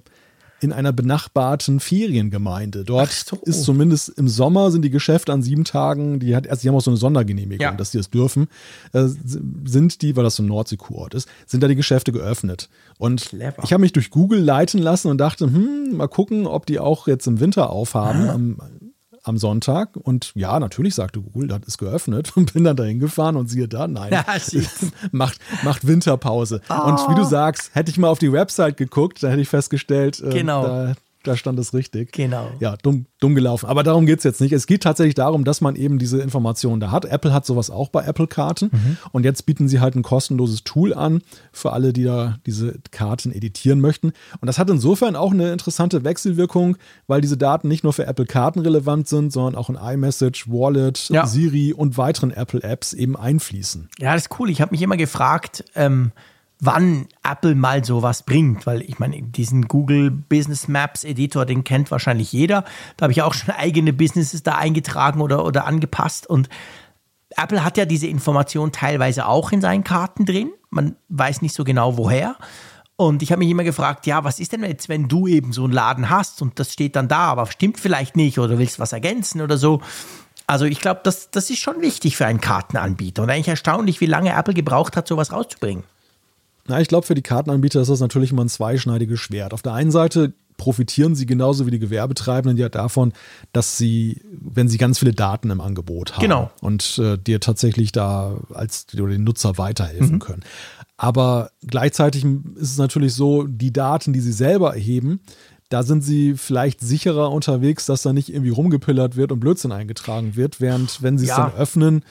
in 0.63 0.71
einer 0.71 0.93
benachbarten 0.93 1.79
Feriengemeinde. 1.79 2.83
Dort 2.83 3.11
so. 3.11 3.37
ist 3.43 3.63
zumindest 3.63 4.09
im 4.09 4.27
Sommer 4.27 4.71
sind 4.71 4.83
die 4.83 4.89
Geschäfte 4.89 5.33
an 5.33 5.43
sieben 5.43 5.65
Tagen, 5.65 6.19
die 6.19 6.35
hat, 6.35 6.47
also 6.47 6.61
die 6.61 6.69
haben 6.69 6.75
auch 6.75 6.81
so 6.81 6.91
eine 6.91 6.97
Sondergenehmigung, 6.97 7.61
ja. 7.61 7.71
dass 7.73 7.91
sie 7.91 7.97
das 7.97 8.09
dürfen, 8.09 8.47
äh, 8.93 9.07
sind 9.65 10.01
die, 10.01 10.15
weil 10.15 10.23
das 10.23 10.37
so 10.37 10.43
ein 10.43 10.47
Nordseekurort 10.47 11.13
ist, 11.13 11.27
sind 11.45 11.61
da 11.61 11.67
die 11.67 11.75
Geschäfte 11.75 12.11
geöffnet. 12.11 12.69
Und 12.97 13.21
Clever. 13.21 13.61
ich 13.63 13.73
habe 13.73 13.81
mich 13.81 13.93
durch 13.93 14.09
Google 14.09 14.39
leiten 14.39 14.79
lassen 14.79 15.09
und 15.09 15.17
dachte, 15.17 15.45
hm, 15.45 15.97
mal 15.97 16.07
gucken, 16.07 16.47
ob 16.47 16.65
die 16.65 16.79
auch 16.79 17.07
jetzt 17.07 17.27
im 17.27 17.39
Winter 17.39 17.69
aufhaben. 17.69 18.29
Am, 18.29 18.57
am 19.23 19.37
Sonntag 19.37 19.95
und 19.95 20.31
ja, 20.35 20.59
natürlich 20.59 20.95
sagte 20.95 21.21
Google, 21.21 21.47
das 21.47 21.61
ist 21.65 21.77
geöffnet 21.77 22.33
und 22.35 22.53
bin 22.53 22.63
dann 22.63 22.75
dahin 22.75 22.99
gefahren 22.99 23.35
und 23.35 23.47
siehe 23.47 23.67
da, 23.67 23.87
nein, 23.87 24.11
ja, 24.11 24.25
macht, 25.11 25.39
macht 25.63 25.87
Winterpause. 25.87 26.61
Oh. 26.69 26.89
Und 26.89 26.99
wie 27.09 27.15
du 27.15 27.23
sagst, 27.23 27.73
hätte 27.73 27.89
ich 27.89 27.97
mal 27.97 28.09
auf 28.09 28.19
die 28.19 28.31
Website 28.31 28.77
geguckt, 28.77 29.23
dann 29.23 29.31
hätte 29.31 29.41
ich 29.41 29.49
festgestellt, 29.49 30.21
äh, 30.21 30.29
genau. 30.29 30.63
da, 30.63 30.93
da 31.23 31.37
stand 31.37 31.57
es 31.59 31.73
richtig. 31.73 32.11
Genau. 32.11 32.51
Ja, 32.59 32.75
dumm, 32.77 33.05
dumm 33.19 33.35
gelaufen. 33.35 33.67
Aber 33.67 33.83
darum 33.83 34.05
geht 34.05 34.19
es 34.19 34.23
jetzt 34.23 34.41
nicht. 34.41 34.51
Es 34.51 34.67
geht 34.67 34.83
tatsächlich 34.83 35.15
darum, 35.15 35.43
dass 35.43 35.61
man 35.61 35.75
eben 35.75 35.97
diese 35.99 36.21
Informationen 36.21 36.79
da 36.79 36.91
hat. 36.91 37.05
Apple 37.05 37.33
hat 37.33 37.45
sowas 37.45 37.69
auch 37.69 37.89
bei 37.89 38.03
Apple-Karten. 38.03 38.69
Mhm. 38.71 38.97
Und 39.11 39.23
jetzt 39.23 39.45
bieten 39.45 39.67
sie 39.67 39.79
halt 39.79 39.95
ein 39.95 40.03
kostenloses 40.03 40.63
Tool 40.63 40.93
an 40.93 41.21
für 41.51 41.73
alle, 41.73 41.93
die 41.93 42.03
da 42.03 42.37
diese 42.45 42.79
Karten 42.91 43.31
editieren 43.31 43.79
möchten. 43.79 44.11
Und 44.39 44.47
das 44.47 44.59
hat 44.59 44.69
insofern 44.69 45.15
auch 45.15 45.31
eine 45.31 45.51
interessante 45.51 46.03
Wechselwirkung, 46.03 46.77
weil 47.07 47.21
diese 47.21 47.37
Daten 47.37 47.67
nicht 47.67 47.83
nur 47.83 47.93
für 47.93 48.05
Apple-Karten 48.05 48.59
relevant 48.59 49.07
sind, 49.07 49.31
sondern 49.31 49.55
auch 49.55 49.69
in 49.69 49.75
iMessage, 49.75 50.49
Wallet, 50.49 51.09
ja. 51.09 51.25
Siri 51.25 51.73
und 51.73 51.97
weiteren 51.97 52.31
Apple-Apps 52.31 52.93
eben 52.93 53.15
einfließen. 53.15 53.89
Ja, 53.99 54.13
das 54.13 54.23
ist 54.23 54.39
cool. 54.39 54.49
Ich 54.49 54.61
habe 54.61 54.71
mich 54.71 54.81
immer 54.81 54.97
gefragt, 54.97 55.63
ähm, 55.75 56.11
wann 56.65 57.07
Apple 57.23 57.55
mal 57.55 57.83
sowas 57.83 58.23
bringt, 58.23 58.65
weil 58.65 58.81
ich 58.81 58.99
meine, 58.99 59.21
diesen 59.21 59.67
Google 59.67 60.11
Business 60.11 60.67
Maps 60.67 61.03
Editor, 61.03 61.45
den 61.45 61.63
kennt 61.63 61.91
wahrscheinlich 61.91 62.31
jeder. 62.31 62.63
Da 62.97 63.03
habe 63.03 63.13
ich 63.13 63.21
auch 63.21 63.33
schon 63.33 63.53
eigene 63.53 63.93
Businesses 63.93 64.43
da 64.43 64.55
eingetragen 64.55 65.21
oder, 65.21 65.45
oder 65.45 65.65
angepasst 65.65 66.27
und 66.27 66.49
Apple 67.35 67.63
hat 67.63 67.77
ja 67.77 67.85
diese 67.85 68.07
Information 68.07 68.71
teilweise 68.71 69.25
auch 69.25 69.51
in 69.51 69.61
seinen 69.61 69.83
Karten 69.83 70.25
drin. 70.25 70.51
Man 70.69 70.95
weiß 71.09 71.41
nicht 71.41 71.55
so 71.55 71.63
genau 71.63 71.97
woher. 71.97 72.35
Und 72.95 73.23
ich 73.23 73.31
habe 73.31 73.39
mich 73.39 73.49
immer 73.49 73.63
gefragt, 73.63 74.05
ja, 74.05 74.23
was 74.23 74.39
ist 74.39 74.51
denn 74.53 74.63
jetzt, 74.63 74.87
wenn 74.87 75.07
du 75.07 75.27
eben 75.27 75.51
so 75.51 75.63
einen 75.63 75.73
Laden 75.73 76.09
hast 76.09 76.41
und 76.41 76.59
das 76.59 76.71
steht 76.71 76.95
dann 76.95 77.07
da, 77.07 77.25
aber 77.25 77.47
stimmt 77.47 77.79
vielleicht 77.79 78.15
nicht 78.15 78.37
oder 78.37 78.59
willst 78.59 78.79
was 78.79 78.93
ergänzen 78.93 79.41
oder 79.41 79.57
so. 79.57 79.81
Also 80.45 80.65
ich 80.65 80.79
glaube, 80.79 81.01
das, 81.03 81.31
das 81.31 81.49
ist 81.49 81.59
schon 81.59 81.81
wichtig 81.81 82.17
für 82.17 82.25
einen 82.25 82.41
Kartenanbieter 82.41 83.23
und 83.23 83.29
eigentlich 83.29 83.47
erstaunlich, 83.47 83.99
wie 84.01 84.05
lange 84.05 84.33
Apple 84.33 84.53
gebraucht 84.53 84.95
hat, 84.95 85.07
sowas 85.07 85.31
rauszubringen. 85.31 85.83
Na, 86.67 86.79
ich 86.79 86.87
glaube, 86.87 87.05
für 87.05 87.15
die 87.15 87.21
Kartenanbieter 87.21 87.81
ist 87.81 87.89
das 87.89 87.99
natürlich 87.99 88.31
immer 88.31 88.43
ein 88.43 88.49
zweischneidiges 88.49 89.19
Schwert. 89.19 89.53
Auf 89.53 89.61
der 89.61 89.73
einen 89.73 89.91
Seite 89.91 90.33
profitieren 90.57 91.15
sie 91.15 91.25
genauso 91.25 91.65
wie 91.65 91.71
die 91.71 91.79
Gewerbetreibenden 91.79 92.57
ja 92.57 92.69
davon, 92.69 93.11
dass 93.51 93.77
sie, 93.77 94.21
wenn 94.31 94.69
sie 94.69 94.77
ganz 94.77 94.99
viele 94.99 95.13
Daten 95.13 95.49
im 95.49 95.59
Angebot 95.59 96.13
haben 96.13 96.21
genau. 96.21 96.51
und 96.61 96.99
äh, 96.99 97.17
dir 97.17 97.39
tatsächlich 97.39 97.91
da 97.91 98.37
als 98.53 98.87
oder 98.93 99.09
den 99.09 99.23
Nutzer 99.23 99.57
weiterhelfen 99.57 100.15
mhm. 100.15 100.19
können. 100.19 100.43
Aber 100.95 101.51
gleichzeitig 101.65 102.23
ist 102.55 102.71
es 102.71 102.77
natürlich 102.77 103.13
so, 103.13 103.43
die 103.43 103.73
Daten, 103.73 104.13
die 104.13 104.21
sie 104.21 104.31
selber 104.31 104.73
erheben, 104.73 105.19
da 105.69 105.81
sind 105.81 106.03
sie 106.03 106.35
vielleicht 106.35 106.81
sicherer 106.81 107.31
unterwegs, 107.31 107.87
dass 107.87 108.03
da 108.03 108.13
nicht 108.13 108.29
irgendwie 108.29 108.51
rumgepillert 108.51 109.15
wird 109.15 109.31
und 109.31 109.39
Blödsinn 109.39 109.71
eingetragen 109.71 110.35
wird, 110.35 110.61
während 110.61 111.01
wenn 111.01 111.17
sie 111.17 111.25
es 111.25 111.31
ja. 111.31 111.49
dann 111.49 111.59
öffnen, 111.59 112.05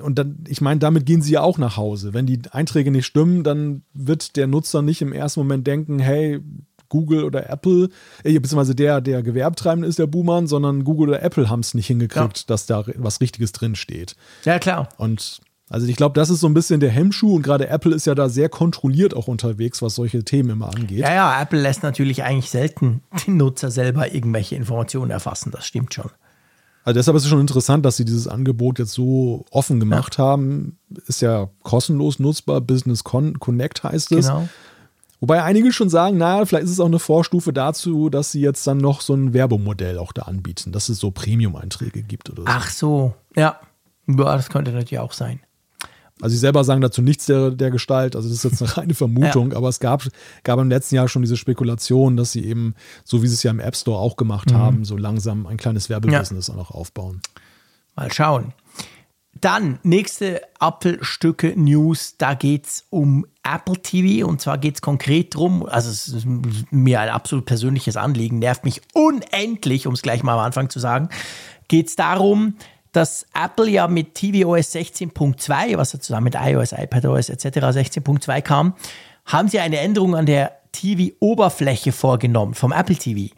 und 0.00 0.18
dann, 0.18 0.44
ich 0.48 0.60
meine, 0.60 0.80
damit 0.80 1.06
gehen 1.06 1.22
sie 1.22 1.32
ja 1.32 1.42
auch 1.42 1.58
nach 1.58 1.76
Hause. 1.76 2.14
Wenn 2.14 2.26
die 2.26 2.40
Einträge 2.50 2.90
nicht 2.90 3.06
stimmen, 3.06 3.44
dann 3.44 3.82
wird 3.92 4.36
der 4.36 4.46
Nutzer 4.46 4.82
nicht 4.82 5.02
im 5.02 5.12
ersten 5.12 5.40
Moment 5.40 5.66
denken, 5.66 5.98
hey, 5.98 6.40
Google 6.88 7.24
oder 7.24 7.50
Apple, 7.50 7.88
äh, 8.22 8.38
beziehungsweise 8.38 8.74
der, 8.74 9.00
der 9.00 9.22
Gewerbtreibende 9.22 9.88
ist 9.88 9.98
der 9.98 10.06
Buhmann, 10.06 10.46
sondern 10.46 10.84
Google 10.84 11.08
oder 11.10 11.22
Apple 11.22 11.48
haben 11.48 11.60
es 11.60 11.74
nicht 11.74 11.86
hingekriegt, 11.86 12.38
ja. 12.38 12.44
dass 12.46 12.66
da 12.66 12.84
was 12.96 13.20
Richtiges 13.20 13.52
drin 13.52 13.74
steht. 13.74 14.14
Ja, 14.44 14.58
klar. 14.58 14.88
Und 14.96 15.40
also 15.70 15.86
ich 15.86 15.96
glaube, 15.96 16.14
das 16.14 16.30
ist 16.30 16.40
so 16.40 16.46
ein 16.46 16.54
bisschen 16.54 16.80
der 16.80 16.90
Hemmschuh 16.90 17.36
und 17.36 17.42
gerade 17.42 17.68
Apple 17.68 17.94
ist 17.94 18.06
ja 18.06 18.14
da 18.14 18.28
sehr 18.28 18.48
kontrolliert 18.48 19.14
auch 19.14 19.28
unterwegs, 19.28 19.80
was 19.80 19.94
solche 19.94 20.22
Themen 20.22 20.50
immer 20.50 20.68
angeht. 20.68 20.98
Ja, 20.98 21.12
ja, 21.12 21.42
Apple 21.42 21.60
lässt 21.60 21.82
natürlich 21.82 22.22
eigentlich 22.22 22.50
selten 22.50 23.02
den 23.26 23.38
Nutzer 23.38 23.70
selber 23.70 24.14
irgendwelche 24.14 24.56
Informationen 24.56 25.10
erfassen, 25.10 25.50
das 25.50 25.66
stimmt 25.66 25.94
schon. 25.94 26.10
Also 26.84 26.98
deshalb 26.98 27.16
ist 27.16 27.24
es 27.24 27.30
schon 27.30 27.40
interessant, 27.40 27.84
dass 27.84 27.96
sie 27.96 28.04
dieses 28.04 28.28
Angebot 28.28 28.78
jetzt 28.78 28.92
so 28.92 29.46
offen 29.50 29.80
gemacht 29.80 30.18
ja. 30.18 30.24
haben. 30.24 30.78
Ist 31.06 31.22
ja 31.22 31.48
kostenlos 31.62 32.18
nutzbar, 32.18 32.60
Business 32.60 33.04
Con 33.04 33.38
Connect 33.38 33.82
heißt 33.82 34.12
es. 34.12 34.26
Genau. 34.26 34.48
Wobei 35.20 35.42
einige 35.42 35.72
schon 35.72 35.88
sagen, 35.88 36.18
naja, 36.18 36.44
vielleicht 36.44 36.64
ist 36.64 36.72
es 36.72 36.80
auch 36.80 36.86
eine 36.86 36.98
Vorstufe 36.98 37.54
dazu, 37.54 38.10
dass 38.10 38.32
sie 38.32 38.42
jetzt 38.42 38.66
dann 38.66 38.76
noch 38.76 39.00
so 39.00 39.14
ein 39.14 39.32
Werbemodell 39.32 39.98
auch 39.98 40.12
da 40.12 40.22
anbieten, 40.22 40.70
dass 40.72 40.90
es 40.90 40.98
so 40.98 41.10
Premium-Einträge 41.10 42.02
gibt 42.02 42.28
oder 42.28 42.42
so. 42.42 42.48
Ach 42.48 42.68
so, 42.68 43.14
ja. 43.34 43.58
Ja, 44.06 44.36
das 44.36 44.50
könnte 44.50 44.72
natürlich 44.72 44.98
auch 44.98 45.14
sein. 45.14 45.40
Also 46.20 46.34
sie 46.34 46.38
selber 46.38 46.62
sagen 46.62 46.80
dazu 46.80 47.02
nichts 47.02 47.26
der, 47.26 47.50
der 47.50 47.70
Gestalt, 47.72 48.14
also 48.14 48.28
das 48.28 48.38
ist 48.38 48.44
jetzt 48.44 48.62
eine 48.62 48.76
reine 48.76 48.94
Vermutung, 48.94 49.50
ja. 49.50 49.56
aber 49.56 49.68
es 49.68 49.80
gab, 49.80 50.04
gab 50.44 50.60
im 50.60 50.68
letzten 50.68 50.94
Jahr 50.94 51.08
schon 51.08 51.22
diese 51.22 51.36
Spekulation, 51.36 52.16
dass 52.16 52.32
sie 52.32 52.44
eben, 52.44 52.74
so 53.02 53.22
wie 53.22 53.26
sie 53.26 53.34
es 53.34 53.42
ja 53.42 53.50
im 53.50 53.60
App 53.60 53.74
Store 53.74 53.98
auch 53.98 54.16
gemacht 54.16 54.52
mhm. 54.52 54.56
haben, 54.56 54.84
so 54.84 54.96
langsam 54.96 55.46
ein 55.46 55.56
kleines 55.56 55.90
Werbebusiness 55.90 56.48
ja. 56.48 56.54
auch 56.54 56.58
noch 56.58 56.70
aufbauen. 56.70 57.20
Mal 57.96 58.12
schauen. 58.12 58.52
Dann 59.40 59.80
nächste 59.82 60.42
Apple-Stücke 60.60 61.54
News, 61.56 62.16
da 62.16 62.34
geht 62.34 62.66
es 62.66 62.86
um 62.90 63.26
Apple 63.42 63.82
TV 63.82 64.26
und 64.26 64.40
zwar 64.40 64.58
geht 64.58 64.76
es 64.76 64.82
konkret 64.82 65.34
drum, 65.34 65.66
also 65.66 65.90
es 65.90 66.08
ist 66.08 66.26
mir 66.70 67.00
ein 67.00 67.08
absolut 67.08 67.44
persönliches 67.44 67.96
Anliegen, 67.96 68.38
nervt 68.38 68.64
mich 68.64 68.80
unendlich, 68.94 69.88
um 69.88 69.94
es 69.94 70.02
gleich 70.02 70.22
mal 70.22 70.34
am 70.34 70.40
Anfang 70.40 70.70
zu 70.70 70.78
sagen, 70.78 71.08
geht 71.66 71.88
es 71.88 71.96
darum, 71.96 72.54
dass 72.94 73.26
Apple 73.34 73.68
ja 73.68 73.88
mit 73.88 74.14
tvOS 74.14 74.74
16.2, 74.74 75.76
was 75.76 75.92
ja 75.92 76.00
zusammen 76.00 76.24
mit 76.24 76.36
iOS, 76.36 76.72
iPadOS 76.72 77.28
etc. 77.28 77.46
16.2 77.46 78.40
kam, 78.40 78.74
haben 79.26 79.48
sie 79.48 79.58
eine 79.58 79.78
Änderung 79.78 80.14
an 80.14 80.26
der 80.26 80.52
TV-Oberfläche 80.72 81.92
vorgenommen 81.92 82.54
vom 82.54 82.72
Apple 82.72 82.96
TV. 82.96 83.34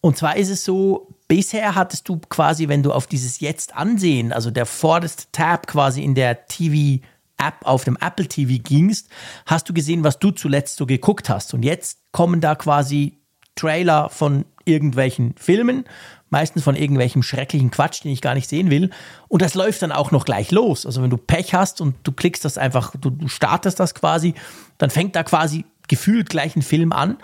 Und 0.00 0.16
zwar 0.16 0.36
ist 0.36 0.50
es 0.50 0.64
so, 0.64 1.08
bisher 1.28 1.74
hattest 1.74 2.08
du 2.08 2.20
quasi, 2.28 2.68
wenn 2.68 2.82
du 2.82 2.92
auf 2.92 3.06
dieses 3.06 3.40
Jetzt 3.40 3.74
ansehen, 3.74 4.32
also 4.32 4.50
der 4.50 4.66
vorderste 4.66 5.24
Tab 5.32 5.66
quasi 5.66 6.02
in 6.02 6.14
der 6.14 6.46
TV 6.46 7.02
App 7.38 7.54
auf 7.62 7.84
dem 7.84 7.96
Apple 8.00 8.26
TV 8.26 8.62
gingst, 8.62 9.08
hast 9.46 9.68
du 9.68 9.74
gesehen, 9.74 10.04
was 10.04 10.18
du 10.18 10.30
zuletzt 10.30 10.76
so 10.76 10.86
geguckt 10.86 11.28
hast. 11.28 11.54
Und 11.54 11.64
jetzt 11.64 11.98
kommen 12.12 12.40
da 12.40 12.54
quasi 12.54 13.18
Trailer 13.56 14.10
von 14.10 14.44
irgendwelchen 14.64 15.34
Filmen 15.36 15.84
meistens 16.32 16.64
von 16.64 16.74
irgendwelchem 16.74 17.22
schrecklichen 17.22 17.70
Quatsch, 17.70 18.02
den 18.02 18.10
ich 18.10 18.22
gar 18.22 18.34
nicht 18.34 18.48
sehen 18.48 18.70
will. 18.70 18.90
Und 19.28 19.42
das 19.42 19.54
läuft 19.54 19.82
dann 19.82 19.92
auch 19.92 20.10
noch 20.10 20.24
gleich 20.24 20.50
los. 20.50 20.86
Also 20.86 21.02
wenn 21.02 21.10
du 21.10 21.18
Pech 21.18 21.54
hast 21.54 21.80
und 21.80 21.94
du 22.02 22.10
klickst 22.10 22.44
das 22.44 22.58
einfach, 22.58 22.96
du, 22.98 23.10
du 23.10 23.28
startest 23.28 23.78
das 23.78 23.94
quasi, 23.94 24.34
dann 24.78 24.90
fängt 24.90 25.14
da 25.14 25.22
quasi 25.22 25.66
gefühlt 25.88 26.30
gleich 26.30 26.56
ein 26.56 26.62
Film 26.62 26.92
an. 26.92 27.18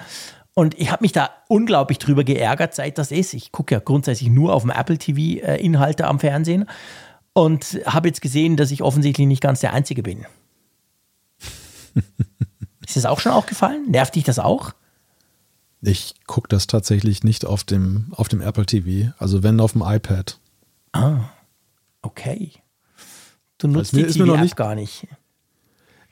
Und 0.53 0.79
ich 0.79 0.93
habe 0.93 1.03
mich 1.03 1.13
da 1.13 1.31
unglaublich 1.49 1.99
drüber 1.99 2.23
geärgert, 2.23 2.75
seit 2.75 2.99
das 2.99 3.11
ist. 3.11 3.33
Ich 3.33 3.51
gucke 3.51 3.75
ja 3.75 3.81
grundsätzlich 3.81 4.29
nur 4.29 4.53
auf 4.53 4.63
dem 4.63 4.71
Apple 4.71 4.99
TV 4.99 5.43
äh, 5.43 5.57
Inhalte 5.65 6.07
am 6.07 6.21
Fernsehen 6.21 6.67
und 7.33 7.81
habe 7.87 8.09
jetzt 8.09 8.21
gesehen, 8.21 8.57
dass 8.57 8.71
ich 8.71 8.83
offensichtlich 8.83 9.27
nicht 9.27 9.41
ganz 9.41 9.61
der 9.61 9.73
Einzige 9.73 10.03
bin. 10.03 10.27
ist 12.87 12.97
das 12.97 13.07
auch 13.07 13.21
schon 13.21 13.33
aufgefallen? 13.33 13.87
Nervt 13.89 14.17
dich 14.17 14.25
das 14.25 14.39
auch? 14.39 14.75
Ich 15.81 16.15
gucke 16.27 16.49
das 16.49 16.67
tatsächlich 16.67 17.23
nicht 17.23 17.45
auf 17.45 17.65
dem, 17.65 18.07
auf 18.11 18.29
dem 18.29 18.41
Apple 18.41 18.67
TV, 18.67 19.13
also 19.19 19.43
wenn 19.43 19.61
auf 19.61 19.73
dem 19.73 19.83
iPad. 19.83 20.39
Ah, 20.93 21.21
okay. 22.03 22.53
Du 23.59 23.69
nutzt 23.69 23.95
also 23.95 24.07
die 24.07 24.13
TV 24.13 24.35
App 24.35 24.41
nicht, 24.41 24.57
gar 24.57 24.75
nicht. 24.75 25.07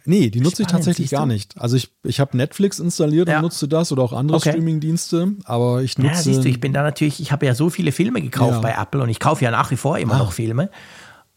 Nee, 0.05 0.31
die 0.31 0.41
nutze 0.41 0.63
ich 0.63 0.69
tatsächlich 0.69 1.11
gar 1.11 1.27
nicht. 1.27 1.61
Also 1.61 1.77
ich, 1.77 1.91
ich 2.05 2.21
habe 2.21 2.37
Netflix 2.37 2.79
installiert 2.79 3.29
ja. 3.29 3.37
und 3.37 3.43
nutze 3.43 3.67
das 3.67 3.91
oder 3.91 4.05
auch 4.05 4.13
andere 4.13 4.37
okay. 4.37 4.51
Streaming-Dienste, 4.51 5.33
aber 5.45 5.83
ich 5.83 5.99
nutze. 5.99 6.11
Ja, 6.11 6.23
siehst 6.23 6.45
du, 6.45 6.49
ich 6.49 6.61
bin 6.61 6.73
da 6.73 6.83
natürlich, 6.83 7.21
ich 7.21 7.33
habe 7.33 7.45
ja 7.45 7.55
so 7.57 7.71
viele 7.71 7.91
Filme 7.91 8.23
gekauft 8.23 8.53
ja. 8.53 8.61
bei 8.61 8.75
Apple 8.81 9.03
und 9.03 9.09
ich 9.09 9.19
kaufe 9.19 9.45
ja 9.45 9.51
nach 9.51 9.73
wie 9.73 9.77
vor 9.77 9.99
immer 9.99 10.15
ah. 10.15 10.19
noch 10.19 10.33
Filme. 10.33 10.71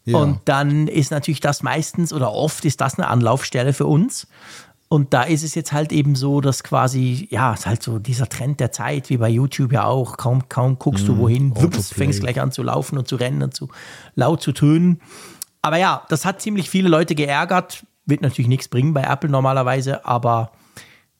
Ja. 0.04 0.18
Und 0.18 0.40
dann 0.44 0.86
ist 0.86 1.10
natürlich 1.10 1.40
das 1.40 1.62
meistens 1.62 2.12
oder 2.12 2.32
oft 2.32 2.64
ist 2.64 2.80
das 2.80 2.98
eine 2.98 3.08
Anlaufstelle 3.08 3.72
für 3.72 3.86
uns. 3.86 4.28
Und 4.92 5.14
da 5.14 5.22
ist 5.22 5.44
es 5.44 5.54
jetzt 5.54 5.72
halt 5.72 5.92
eben 5.92 6.16
so, 6.16 6.40
dass 6.40 6.64
quasi, 6.64 7.28
ja, 7.30 7.54
es 7.54 7.60
ist 7.60 7.66
halt 7.66 7.80
so 7.80 8.00
dieser 8.00 8.28
Trend 8.28 8.58
der 8.58 8.72
Zeit, 8.72 9.08
wie 9.08 9.18
bei 9.18 9.28
YouTube 9.28 9.72
ja 9.72 9.84
auch. 9.84 10.16
Kaum, 10.16 10.48
kaum 10.48 10.80
guckst 10.80 11.04
mm, 11.04 11.06
du 11.06 11.18
wohin, 11.18 11.56
wups, 11.56 11.92
fängst 11.92 12.18
gleich 12.18 12.40
an 12.40 12.50
zu 12.50 12.64
laufen 12.64 12.98
und 12.98 13.06
zu 13.06 13.14
rennen 13.14 13.44
und 13.44 13.54
zu 13.54 13.68
laut 14.16 14.42
zu 14.42 14.50
tönen. 14.50 15.00
Aber 15.62 15.76
ja, 15.76 16.02
das 16.08 16.24
hat 16.24 16.42
ziemlich 16.42 16.68
viele 16.68 16.88
Leute 16.88 17.14
geärgert. 17.14 17.86
Wird 18.04 18.20
natürlich 18.20 18.48
nichts 18.48 18.66
bringen 18.66 18.92
bei 18.92 19.02
Apple 19.02 19.30
normalerweise, 19.30 20.04
aber 20.06 20.50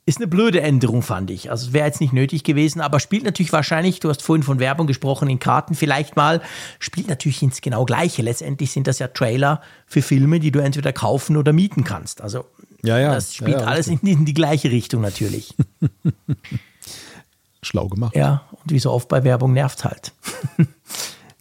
ist 0.04 0.18
eine 0.18 0.26
blöde 0.26 0.62
Änderung, 0.62 1.02
fand 1.02 1.30
ich. 1.30 1.52
Also 1.52 1.68
es 1.68 1.72
wäre 1.72 1.86
jetzt 1.86 2.00
nicht 2.00 2.12
nötig 2.12 2.42
gewesen, 2.42 2.80
aber 2.80 2.98
spielt 2.98 3.22
natürlich 3.22 3.52
wahrscheinlich, 3.52 4.00
du 4.00 4.08
hast 4.08 4.22
vorhin 4.22 4.42
von 4.42 4.58
Werbung 4.58 4.88
gesprochen, 4.88 5.30
in 5.30 5.38
Karten 5.38 5.76
vielleicht 5.76 6.16
mal, 6.16 6.42
spielt 6.80 7.06
natürlich 7.06 7.40
ins 7.40 7.60
genau 7.60 7.84
Gleiche. 7.84 8.22
Letztendlich 8.22 8.72
sind 8.72 8.88
das 8.88 8.98
ja 8.98 9.06
Trailer 9.06 9.62
für 9.86 10.02
Filme, 10.02 10.40
die 10.40 10.50
du 10.50 10.58
entweder 10.58 10.92
kaufen 10.92 11.36
oder 11.36 11.52
mieten 11.52 11.84
kannst. 11.84 12.20
Also 12.20 12.46
ja, 12.82 12.98
ja. 12.98 13.14
Das 13.14 13.34
spielt 13.34 13.52
ja, 13.52 13.60
ja, 13.60 13.66
alles 13.66 13.88
in 13.88 13.98
die, 14.02 14.12
in 14.12 14.24
die, 14.24 14.34
gleiche 14.34 14.70
Richtung 14.70 15.00
natürlich. 15.00 15.54
Schlau 17.62 17.88
gemacht. 17.88 18.16
Ja, 18.16 18.46
und 18.50 18.72
wie 18.72 18.78
so 18.78 18.90
oft 18.90 19.08
bei 19.08 19.22
Werbung 19.24 19.52
nervt 19.52 19.84
halt. 19.84 20.12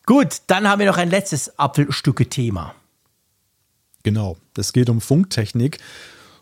Gut, 0.05 0.41
dann 0.47 0.67
haben 0.67 0.79
wir 0.79 0.87
noch 0.87 0.97
ein 0.97 1.09
letztes 1.09 1.57
Apfelstücke-Thema. 1.57 2.73
Genau, 4.03 4.37
es 4.57 4.73
geht 4.73 4.89
um 4.89 5.01
Funktechnik. 5.01 5.77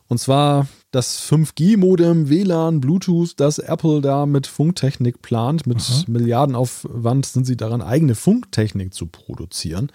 Und 0.08 0.20
zwar 0.20 0.68
das 0.92 1.22
5G-Modem, 1.30 2.30
WLAN, 2.30 2.80
Bluetooth, 2.80 3.34
das 3.38 3.60
Apple 3.60 4.02
da 4.02 4.26
mit 4.26 4.48
Funktechnik 4.48 5.22
plant. 5.22 5.68
Mit 5.68 5.78
mhm. 5.78 6.14
Milliardenaufwand 6.14 7.26
sind 7.26 7.46
sie 7.46 7.58
daran, 7.58 7.82
eigene 7.82 8.16
Funktechnik 8.16 8.94
zu 8.94 9.08
produzieren. 9.08 9.92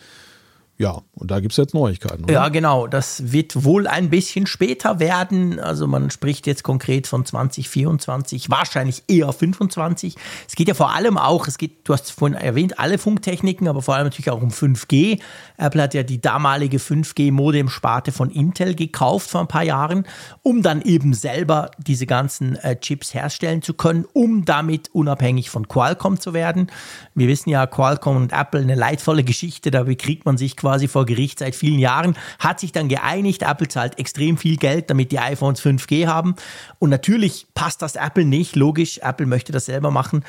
Ja, 0.78 1.02
und 1.14 1.30
da 1.30 1.38
gibt 1.38 1.52
es 1.52 1.58
jetzt 1.58 1.74
Neuigkeiten. 1.74 2.24
Oder? 2.24 2.32
Ja, 2.32 2.48
genau. 2.48 2.86
Das 2.88 3.30
wird 3.30 3.64
wohl 3.64 3.86
ein 3.86 4.10
bisschen 4.10 4.46
später 4.46 4.98
werden. 4.98 5.60
Also 5.60 5.86
man 5.86 6.10
spricht 6.10 6.46
jetzt 6.46 6.64
konkret 6.64 7.06
von 7.06 7.24
2024, 7.24 8.50
wahrscheinlich 8.50 9.04
eher 9.06 9.32
25. 9.32 10.16
Es 10.48 10.56
geht 10.56 10.68
ja 10.68 10.74
vor 10.74 10.92
allem 10.92 11.18
auch, 11.18 11.46
es 11.46 11.58
geht, 11.58 11.86
du 11.86 11.92
hast 11.92 12.10
vorhin 12.10 12.36
erwähnt, 12.36 12.80
alle 12.80 12.98
Funktechniken, 12.98 13.68
aber 13.68 13.82
vor 13.82 13.94
allem 13.94 14.06
natürlich 14.06 14.30
auch 14.30 14.42
um 14.42 14.48
5G. 14.48 15.20
Apple 15.56 15.82
hat 15.82 15.94
ja 15.94 16.02
die 16.02 16.20
damalige 16.20 16.78
5G-Modem-Sparte 16.78 18.10
von 18.10 18.30
Intel 18.30 18.74
gekauft 18.74 19.30
vor 19.30 19.42
ein 19.42 19.48
paar 19.48 19.62
Jahren, 19.62 20.04
um 20.42 20.62
dann 20.62 20.82
eben 20.82 21.14
selber 21.14 21.70
diese 21.78 22.06
ganzen 22.06 22.56
äh, 22.56 22.80
Chips 22.80 23.14
herstellen 23.14 23.62
zu 23.62 23.74
können, 23.74 24.06
um 24.14 24.44
damit 24.44 24.88
unabhängig 24.92 25.50
von 25.50 25.68
Qualcomm 25.68 26.18
zu 26.18 26.32
werden. 26.32 26.72
Wir 27.14 27.28
wissen 27.28 27.50
ja, 27.50 27.66
Qualcomm 27.66 28.16
und 28.16 28.32
Apple 28.32 28.60
eine 28.60 28.74
leidvolle 28.74 29.22
Geschichte, 29.22 29.70
da 29.70 29.84
bekriegt 29.84 30.24
man 30.24 30.36
sich 30.36 30.56
quasi 30.62 30.86
vor 30.86 31.06
Gericht 31.06 31.40
seit 31.40 31.56
vielen 31.56 31.80
Jahren, 31.80 32.16
hat 32.38 32.60
sich 32.60 32.70
dann 32.70 32.88
geeinigt, 32.88 33.42
Apple 33.42 33.66
zahlt 33.66 33.98
extrem 33.98 34.38
viel 34.38 34.56
Geld, 34.56 34.90
damit 34.90 35.10
die 35.10 35.18
iPhones 35.18 35.60
5G 35.60 36.06
haben. 36.06 36.36
Und 36.78 36.88
natürlich 36.88 37.48
passt 37.52 37.82
das 37.82 37.96
Apple 37.96 38.24
nicht, 38.24 38.54
logisch, 38.54 38.98
Apple 38.98 39.26
möchte 39.26 39.50
das 39.50 39.66
selber 39.66 39.90
machen. 39.90 40.24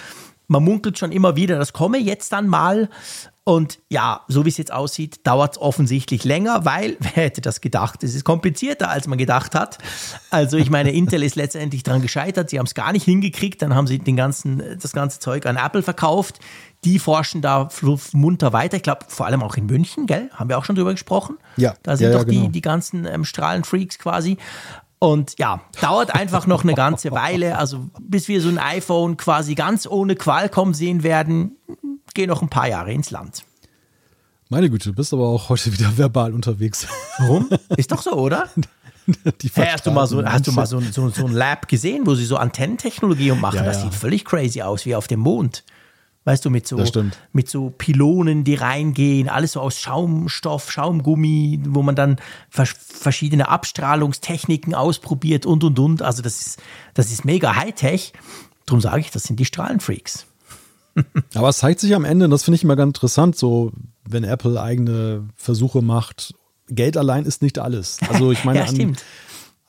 Man 0.48 0.64
munkelt 0.64 0.98
schon 0.98 1.12
immer 1.12 1.36
wieder, 1.36 1.58
das 1.58 1.72
komme 1.72 2.00
jetzt 2.00 2.34
dann 2.34 2.48
mal. 2.48 2.90
Und 3.45 3.80
ja, 3.90 4.22
so 4.30 4.45
wie 4.45 4.49
es 4.49 4.57
jetzt 4.57 4.72
aussieht, 4.72 5.28
dauert 5.28 5.53
es 5.53 5.61
offensichtlich 5.61 6.24
länger, 6.24 6.64
weil, 6.64 6.95
wer 6.99 7.24
hätte 7.24 7.41
das 7.41 7.60
gedacht? 7.60 8.03
Es 8.03 8.15
ist 8.15 8.24
komplizierter, 8.24 8.90
als 8.90 9.07
man 9.07 9.18
gedacht 9.18 9.53
hat. 9.53 9.80
Also 10.30 10.57
ich 10.57 10.70
meine, 10.70 10.91
Intel 10.91 11.24
ist 11.24 11.36
letztendlich 11.36 11.84
daran 11.84 12.02
gescheitert, 12.02 12.49
sie 12.49 12.60
haben 12.60 12.65
es 12.65 12.74
gar 12.74 12.94
nicht 12.94 13.03
hingekriegt, 13.03 13.61
dann 13.61 13.76
haben 13.76 13.88
sie 13.88 13.99
den 13.99 14.15
ganzen, 14.15 14.64
das 14.82 14.94
ganze 14.94 15.20
Zeug 15.20 15.45
an 15.45 15.57
Apple 15.57 15.84
verkauft. 15.84 16.40
Die 16.86 16.99
forschen 16.99 17.41
da 17.41 17.70
munter 18.11 18.52
weiter. 18.52 18.76
Ich 18.76 18.84
glaube, 18.84 19.06
vor 19.07 19.26
allem 19.26 19.41
auch 19.41 19.56
in 19.56 19.68
München, 19.68 20.06
gell? 20.06 20.30
Haben 20.34 20.49
wir 20.49 20.57
auch 20.57 20.65
schon 20.65 20.76
drüber 20.76 20.91
gesprochen? 20.91 21.38
Ja. 21.56 21.76
Da 21.82 21.95
sind 21.95 22.07
ja, 22.07 22.14
doch 22.14 22.26
ja, 22.26 22.32
genau. 22.32 22.45
die, 22.45 22.52
die 22.52 22.61
ganzen 22.61 23.06
ähm, 23.06 23.24
Strahlenfreaks 23.24 23.99
quasi. 23.99 24.38
Und 24.99 25.38
ja, 25.38 25.61
dauert 25.82 26.15
einfach 26.15 26.48
noch 26.48 26.64
eine 26.64 26.76
ganze 26.76 27.11
Weile. 27.11 27.57
Also 27.57 27.90
bis 27.99 28.30
wir 28.30 28.41
so 28.41 28.49
ein 28.49 28.57
iPhone 28.57 29.18
quasi 29.18 29.56
ganz 29.56 29.86
ohne 29.86 30.15
Qualcomm 30.15 30.74
sehen 30.74 31.03
werden, 31.03 31.57
gehen 32.14 32.30
noch 32.30 32.42
ein 32.42 32.50
paar 32.50 32.68
Jahre 32.68 32.92
ins 32.92 33.12
Land. 33.12 33.44
Meine 34.50 34.70
Güte, 34.70 34.90
du 34.90 34.96
bist 34.96 35.14
aber 35.14 35.28
auch 35.28 35.50
heute 35.50 35.74
wieder 35.74 35.98
verbal 35.98 36.34
unterwegs. 36.34 36.88
Warum? 37.18 37.50
Ist 37.78 37.92
doch 37.92 38.02
so, 38.02 38.12
oder? 38.12 38.50
hey, 39.56 39.68
hast 39.72 39.86
du 39.86 39.92
mal, 39.92 40.08
so, 40.08 40.24
hast 40.24 40.48
du 40.48 40.52
mal 40.52 40.66
so, 40.66 40.80
so, 40.80 41.10
so 41.10 41.26
ein 41.26 41.34
Lab 41.34 41.68
gesehen, 41.68 42.06
wo 42.06 42.16
sie 42.16 42.26
so 42.26 42.38
Antennentechnologie 42.38 43.32
machen? 43.32 43.58
Ja, 43.58 43.64
das 43.64 43.78
ja. 43.78 43.84
sieht 43.84 43.96
völlig 43.96 44.26
crazy 44.26 44.62
aus, 44.62 44.86
wie 44.86 44.96
auf 44.96 45.08
dem 45.08 45.22
Mond. 45.22 45.64
Weißt 46.26 46.46
du, 46.46 46.50
mit 46.50 46.66
so, 46.66 46.82
mit 47.34 47.50
so 47.50 47.70
Pylonen, 47.70 48.46
die 48.46 48.56
reingehen, 48.56 49.28
alles 49.28 49.54
so 49.54 49.60
aus 49.60 49.78
Schaumstoff, 49.78 50.72
Schaumgummi, 50.72 51.60
wo 51.68 51.82
man 51.82 51.96
dann 51.96 52.16
vers 52.50 52.76
verschiedene 52.78 53.50
Abstrahlungstechniken 53.50 54.74
ausprobiert 54.74 55.46
und 55.46 55.66
und 55.66 55.78
und. 55.80 56.02
Also 56.02 56.22
das 56.22 56.40
ist, 56.40 56.62
das 56.94 57.12
ist 57.12 57.26
mega 57.26 57.56
Hightech. 57.56 58.14
Darum 58.66 58.80
sage 58.80 59.02
ich, 59.02 59.12
das 59.12 59.24
sind 59.24 59.38
die 59.38 59.46
Strahlenfreaks. 59.46 60.26
Aber 61.34 61.49
es 61.49 61.57
zeigt 61.57 61.80
sich 61.80 61.95
am 61.95 62.06
Ende, 62.06 62.26
und 62.26 62.32
das 62.32 62.44
finde 62.44 62.56
ich 62.56 62.64
immer 62.64 62.76
ganz 62.76 62.90
interessant, 62.90 63.36
so 63.36 63.72
wenn 64.07 64.24
Apple 64.24 64.61
eigene 64.61 65.28
Versuche 65.36 65.82
macht. 65.82 66.34
Geld 66.70 66.98
allein 66.98 67.26
ist 67.26 67.41
nicht 67.41 67.60
alles. 67.60 67.98
Also 68.10 68.32
ich 68.32 68.44
meine, 68.44 68.60
Ja, 68.65 68.65
an, 68.65 68.98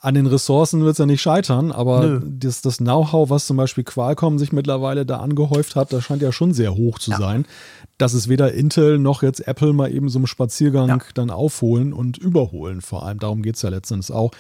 an 0.01 0.15
den 0.15 0.27
Ressourcen 0.27 0.83
wird 0.83 0.93
es 0.93 0.99
ja 0.99 1.07
nicht 1.07 1.23
scheitern, 1.23 1.73
aber 1.73 2.03
Nö. 2.07 2.21
das, 2.25 2.61
das 2.61 2.77
Know-how, 2.77 3.31
was 3.31 3.47
zum 3.47 3.57
Beispiel 3.57 3.85
Qualcomm 3.85 4.39
sich 4.39 4.53
mittlerweile 4.53 5.07
da 5.07 5.17
angehäuft 5.19 5.77
hat, 5.77 5.93
das 5.95 6.05
scheint 6.05 6.21
ja 6.21 6.31
schon 6.31 6.53
sehr 6.53 6.75
hoch 6.75 6.99
zu 6.99 7.11
sein. 7.13 7.47
Dass 7.97 8.13
es 8.13 8.29
weder 8.29 8.53
Intel 8.53 8.99
noch 8.99 9.23
jetzt 9.23 9.47
Apple 9.49 9.73
mal 9.73 9.91
eben 9.91 10.09
so 10.11 10.19
einen 10.19 10.27
Spaziergang 10.27 10.89
Ja. 10.89 10.99
dann 11.15 11.31
aufholen 11.31 11.93
und 11.95 12.19
überholen. 12.19 12.81
Vor 12.83 13.07
allem 13.07 13.19
darum 13.19 13.43
geht 13.43 13.57
es 13.57 13.63
ja 13.63 13.71
letztendlich 13.71 14.15
auch. 14.15 14.33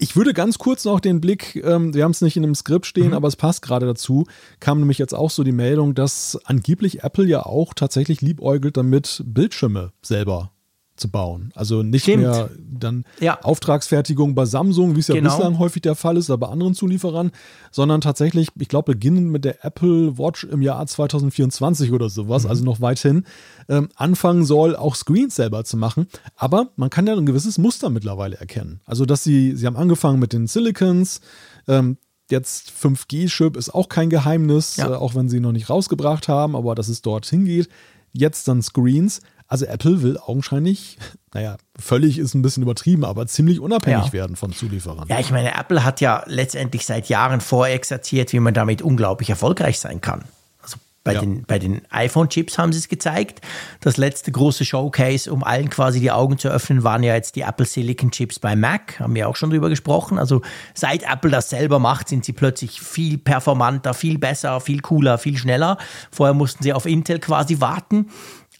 Ich 0.00 0.14
würde 0.14 0.32
ganz 0.32 0.58
kurz 0.58 0.84
noch 0.84 1.00
den 1.00 1.20
Blick, 1.20 1.56
ähm, 1.56 1.92
wir 1.92 2.04
haben 2.04 2.12
es 2.12 2.20
nicht 2.20 2.36
in 2.36 2.44
einem 2.44 2.54
Skript 2.54 2.86
stehen, 2.86 3.14
aber 3.14 3.26
es 3.26 3.34
passt 3.34 3.62
gerade 3.62 3.84
dazu, 3.84 4.26
kam 4.60 4.78
nämlich 4.78 4.98
jetzt 4.98 5.12
auch 5.12 5.28
so 5.28 5.42
die 5.42 5.50
Meldung, 5.50 5.96
dass 5.96 6.38
angeblich 6.44 7.02
Apple 7.02 7.26
ja 7.26 7.44
auch 7.44 7.74
tatsächlich 7.74 8.20
liebäugelt 8.20 8.76
damit, 8.76 9.24
Bildschirme 9.26 9.92
selber 10.00 10.52
zu 10.98 11.08
bauen. 11.10 11.50
Also 11.54 11.82
nicht 11.82 12.02
Stimmt. 12.02 12.22
mehr 12.24 12.50
dann 12.70 13.04
Ja. 13.20 13.40
Auftragsfertigung 13.42 14.34
bei 14.34 14.44
Samsung, 14.44 14.96
wie 14.96 15.00
es 15.00 15.08
ja 15.08 15.14
Genau. 15.14 15.34
bislang 15.34 15.58
häufig 15.58 15.82
der 15.82 15.94
Fall 15.94 16.16
ist, 16.16 16.30
aber 16.30 16.46
bei 16.46 16.52
anderen 16.52 16.74
Zulieferern, 16.74 17.30
sondern 17.70 18.00
tatsächlich, 18.00 18.48
ich 18.58 18.68
glaube, 18.68 18.92
beginnend 18.92 19.30
mit 19.30 19.44
der 19.44 19.64
Apple 19.64 20.18
Watch 20.18 20.44
im 20.44 20.62
Jahr 20.62 20.86
2024 20.86 21.92
oder 21.92 22.08
sowas, 22.08 22.44
Mhm. 22.44 22.50
also 22.50 22.64
noch 22.64 22.80
weit 22.80 22.98
hin, 22.98 23.24
ähm, 23.68 23.88
anfangen 23.96 24.44
soll, 24.44 24.76
auch 24.76 24.94
Screens 24.94 25.36
selber 25.36 25.64
zu 25.64 25.76
machen. 25.76 26.06
Aber 26.36 26.68
man 26.76 26.90
kann 26.90 27.06
ja 27.06 27.14
ein 27.16 27.26
gewisses 27.26 27.58
Muster 27.58 27.90
mittlerweile 27.90 28.36
erkennen. 28.36 28.80
Also, 28.86 29.04
dass 29.06 29.24
sie, 29.24 29.54
sie 29.56 29.66
haben 29.66 29.76
angefangen 29.76 30.18
mit 30.18 30.32
den 30.32 30.46
Silicons, 30.46 31.20
ähm, 31.66 31.96
Jetzt 32.30 32.70
5G-Chip 32.70 33.56
ist 33.56 33.70
auch 33.74 33.88
kein 33.88 34.10
Geheimnis, 34.10 34.76
Ja. 34.76 34.90
äh, 34.90 34.94
auch 34.96 35.14
wenn 35.14 35.30
sie 35.30 35.38
ihn 35.38 35.42
noch 35.44 35.52
nicht 35.52 35.70
rausgebracht 35.70 36.28
haben, 36.28 36.56
aber 36.56 36.74
dass 36.74 36.88
es 36.88 37.00
dorthin 37.00 37.46
geht. 37.46 37.70
Jetzt 38.12 38.48
dann 38.48 38.60
Screens. 38.60 39.22
Also 39.50 39.64
Apple 39.64 40.02
will 40.02 40.18
augenscheinlich, 40.18 40.98
naja, 41.32 41.56
völlig 41.78 42.18
ist 42.18 42.34
ein 42.34 42.42
bisschen 42.42 42.62
übertrieben, 42.62 43.04
aber 43.04 43.26
ziemlich 43.26 43.60
unabhängig 43.60 44.06
Ja. 44.08 44.12
werden 44.12 44.36
von 44.36 44.52
Zulieferern. 44.52 45.08
Ja, 45.08 45.18
ich 45.20 45.30
meine, 45.30 45.54
Apple 45.58 45.84
hat 45.84 46.02
ja 46.02 46.22
letztendlich 46.26 46.84
seit 46.84 47.08
Jahren 47.08 47.40
vorexerziert, 47.40 48.32
wie 48.34 48.40
man 48.40 48.52
damit 48.52 48.82
unglaublich 48.82 49.30
erfolgreich 49.30 49.78
sein 49.80 50.02
kann. 50.02 50.24
Also 50.62 50.76
bei 51.02 51.14
Ja. 51.14 51.20
den, 51.20 51.44
bei 51.44 51.58
den 51.58 51.80
iPhone-Chips 51.88 52.58
haben 52.58 52.74
sie 52.74 52.78
es 52.80 52.88
gezeigt. 52.90 53.40
Das 53.80 53.96
letzte 53.96 54.30
große 54.32 54.66
Showcase, 54.66 55.32
um 55.32 55.42
allen 55.42 55.70
quasi 55.70 55.98
die 56.00 56.10
Augen 56.10 56.36
zu 56.36 56.48
öffnen, 56.50 56.84
waren 56.84 57.02
ja 57.02 57.14
jetzt 57.14 57.34
die 57.34 57.40
Apple 57.40 57.64
Silicon 57.64 58.10
Chips 58.10 58.38
bei 58.38 58.54
Mac. 58.54 59.00
Haben 59.00 59.14
wir 59.14 59.30
auch 59.30 59.36
schon 59.36 59.48
drüber 59.48 59.70
gesprochen. 59.70 60.18
Also 60.18 60.42
seit 60.74 61.04
Apple 61.10 61.30
das 61.30 61.48
selber 61.48 61.78
macht, 61.78 62.08
sind 62.10 62.22
sie 62.26 62.34
plötzlich 62.34 62.82
viel 62.82 63.16
performanter, 63.16 63.94
viel 63.94 64.18
besser, 64.18 64.60
viel 64.60 64.80
cooler, 64.80 65.16
viel 65.16 65.38
schneller. 65.38 65.78
Vorher 66.10 66.34
mussten 66.34 66.62
sie 66.62 66.74
auf 66.74 66.84
Intel 66.84 67.18
quasi 67.18 67.62
warten. 67.62 68.10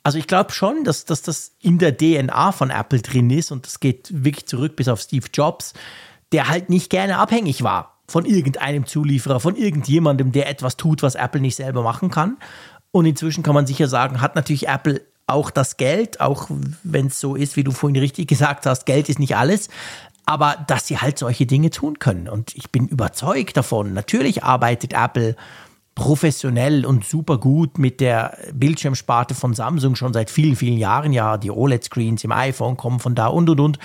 Also 0.02 0.18
ich 0.18 0.26
glaube 0.26 0.52
schon, 0.52 0.84
dass, 0.84 1.04
dass 1.04 1.22
das 1.22 1.52
in 1.60 1.78
der 1.78 1.96
DNA 1.96 2.52
von 2.52 2.70
Apple 2.70 3.00
drin 3.00 3.30
ist 3.30 3.50
und 3.50 3.66
das 3.66 3.80
geht 3.80 4.08
wirklich 4.12 4.46
zurück 4.46 4.76
bis 4.76 4.88
auf 4.88 5.00
Steve 5.00 5.26
Jobs, 5.32 5.74
der 6.32 6.48
halt 6.48 6.70
nicht 6.70 6.90
gerne 6.90 7.18
abhängig 7.18 7.62
war 7.62 7.98
von 8.08 8.24
irgendeinem 8.24 8.86
Zulieferer, 8.86 9.38
von 9.38 9.54
irgendjemandem, 9.54 10.32
der 10.32 10.48
etwas 10.48 10.76
tut, 10.76 11.02
was 11.02 11.14
Apple 11.14 11.40
nicht 11.40 11.56
selber 11.56 11.82
machen 11.82 12.10
kann. 12.10 12.38
Und 12.90 13.04
inzwischen 13.04 13.42
kann 13.42 13.54
man 13.54 13.66
sicher 13.66 13.86
sagen, 13.86 14.22
hat 14.22 14.34
natürlich 14.34 14.66
Apple 14.66 15.02
auch 15.26 15.50
das 15.50 15.76
Geld, 15.76 16.20
auch 16.20 16.48
wenn 16.82 17.08
es 17.08 17.20
so 17.20 17.36
ist, 17.36 17.56
wie 17.56 17.64
du 17.64 17.70
vorhin 17.70 18.00
richtig 18.00 18.26
gesagt 18.26 18.64
hast, 18.64 18.86
Geld 18.86 19.10
ist 19.10 19.18
nicht 19.18 19.36
alles, 19.36 19.68
aber 20.24 20.56
dass 20.66 20.86
sie 20.86 20.98
halt 20.98 21.18
solche 21.18 21.44
Dinge 21.44 21.68
tun 21.68 21.98
können. 21.98 22.28
Und 22.28 22.56
ich 22.56 22.70
bin 22.70 22.88
überzeugt 22.88 23.56
davon. 23.58 23.92
Natürlich 23.92 24.42
arbeitet 24.42 24.94
Apple 24.94 25.36
professionell 25.98 26.86
und 26.86 27.04
super 27.04 27.38
gut 27.38 27.76
mit 27.76 28.00
der 28.00 28.38
Bildschirmsparte 28.54 29.34
von 29.34 29.52
Samsung 29.52 29.96
schon 29.96 30.12
seit 30.12 30.30
vielen, 30.30 30.54
vielen 30.54 30.78
Jahren. 30.78 31.12
Ja, 31.12 31.36
die 31.36 31.50
OLED-Screens 31.50 32.22
im 32.22 32.30
iPhone 32.30 32.76
kommen 32.76 33.00
von 33.00 33.16
da 33.16 33.26
und 33.26 33.50
und 33.50 33.58
und. 33.58 33.78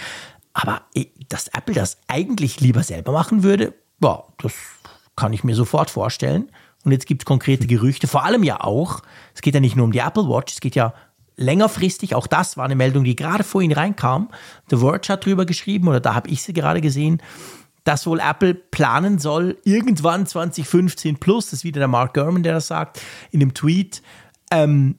Aber 0.54 0.84
eh, 0.94 1.08
dass 1.28 1.48
Apple 1.48 1.74
das 1.74 1.98
eigentlich 2.08 2.62
lieber 2.62 2.84
selber 2.84 3.12
machen 3.12 3.42
würde, 3.42 3.74
ja, 4.02 4.24
das 4.38 4.54
kann 5.16 5.34
ich 5.34 5.44
mir 5.44 5.56
sofort 5.56 5.90
vorstellen. 5.90 6.50
Und 6.86 6.92
jetzt 6.92 7.08
gibt 7.08 7.24
es 7.24 7.26
konkrete 7.26 7.66
Gerüchte, 7.66 8.08
vor 8.08 8.24
allem 8.24 8.44
ja 8.44 8.62
auch, 8.62 9.02
es 9.34 9.42
geht 9.42 9.56
ja 9.56 9.60
nicht 9.60 9.76
nur 9.76 9.86
um 9.86 9.92
die 9.92 10.00
Apple 10.00 10.30
Watch, 10.30 10.54
es 10.54 10.62
geht 10.62 10.76
ja 10.76 10.94
längerfristig, 11.36 12.14
auch 12.14 12.28
das 12.28 12.58
war 12.58 12.66
eine 12.66 12.76
Meldung, 12.76 13.06
die 13.06 13.16
gerade 13.16 13.44
vorhin 13.44 13.72
reinkam. 13.72 14.30
The 14.70 14.78
Verge 14.78 15.08
hat 15.10 15.26
drüber 15.26 15.46
geschrieben, 15.46 15.88
oder 15.88 16.00
da 16.00 16.14
habe 16.14 16.30
ich 16.30 16.44
sie 16.44 16.54
gerade 16.54 16.82
gesehen, 16.82 17.24
dass 17.84 18.06
wohl 18.08 18.20
Apple 18.20 18.54
planen 18.54 19.20
soll, 19.20 19.58
irgendwann 19.66 20.26
2015 20.26 21.18
plus, 21.18 21.46
das 21.48 21.54
ist 21.60 21.64
wieder 21.64 21.80
der 21.80 21.88
Mark 21.88 22.14
Gurman, 22.14 22.44
der 22.44 22.54
das 22.54 22.68
sagt, 22.68 23.02
in 23.32 23.40
dem 23.40 23.54
Tweet, 23.54 24.02
ähm, 24.52 24.96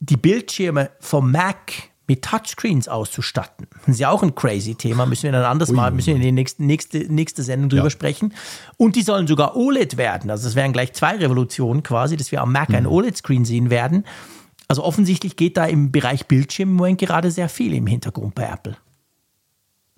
die 0.00 0.16
Bildschirme 0.16 0.90
vom 1.00 1.32
Mac 1.32 1.72
mit 2.06 2.22
Touchscreens 2.22 2.88
auszustatten. 2.88 3.66
Das 3.84 3.96
ist 3.96 4.00
ja 4.00 4.08
auch 4.10 4.22
ein 4.22 4.34
crazy 4.34 4.74
Thema, 4.74 5.04
müssen 5.04 5.24
wir 5.24 5.32
dann 5.32 5.44
anders 5.44 5.70
mal, 5.72 5.90
müssen 5.90 6.08
wir 6.08 6.16
in 6.16 6.22
die 6.22 6.32
nächste, 6.32 6.62
nächste, 6.64 6.98
nächste 7.12 7.42
Sendung 7.42 7.68
drüber 7.68 7.84
Ja. 7.84 7.90
sprechen. 7.90 8.32
Und 8.78 8.96
die 8.96 9.02
sollen 9.02 9.26
sogar 9.26 9.56
OLED 9.56 9.96
werden. 9.98 10.30
Also 10.30 10.48
es 10.48 10.54
wären 10.54 10.72
gleich 10.72 10.94
zwei 10.94 11.16
Revolutionen 11.16 11.82
quasi, 11.82 12.16
dass 12.16 12.32
wir 12.32 12.40
am 12.40 12.52
Mac 12.52 12.70
einen 12.72 12.86
OLED-Screen 12.86 13.44
sehen 13.44 13.68
werden. 13.68 14.04
Also 14.68 14.84
offensichtlich 14.84 15.36
geht 15.36 15.56
da 15.58 15.66
im 15.66 15.92
Bereich 15.92 16.26
Bildschirm 16.26 16.70
im 16.70 16.76
Moment 16.76 16.98
gerade 16.98 17.30
sehr 17.30 17.48
viel 17.50 17.74
im 17.74 17.86
Hintergrund 17.86 18.34
bei 18.34 18.44
Apple. 18.44 18.76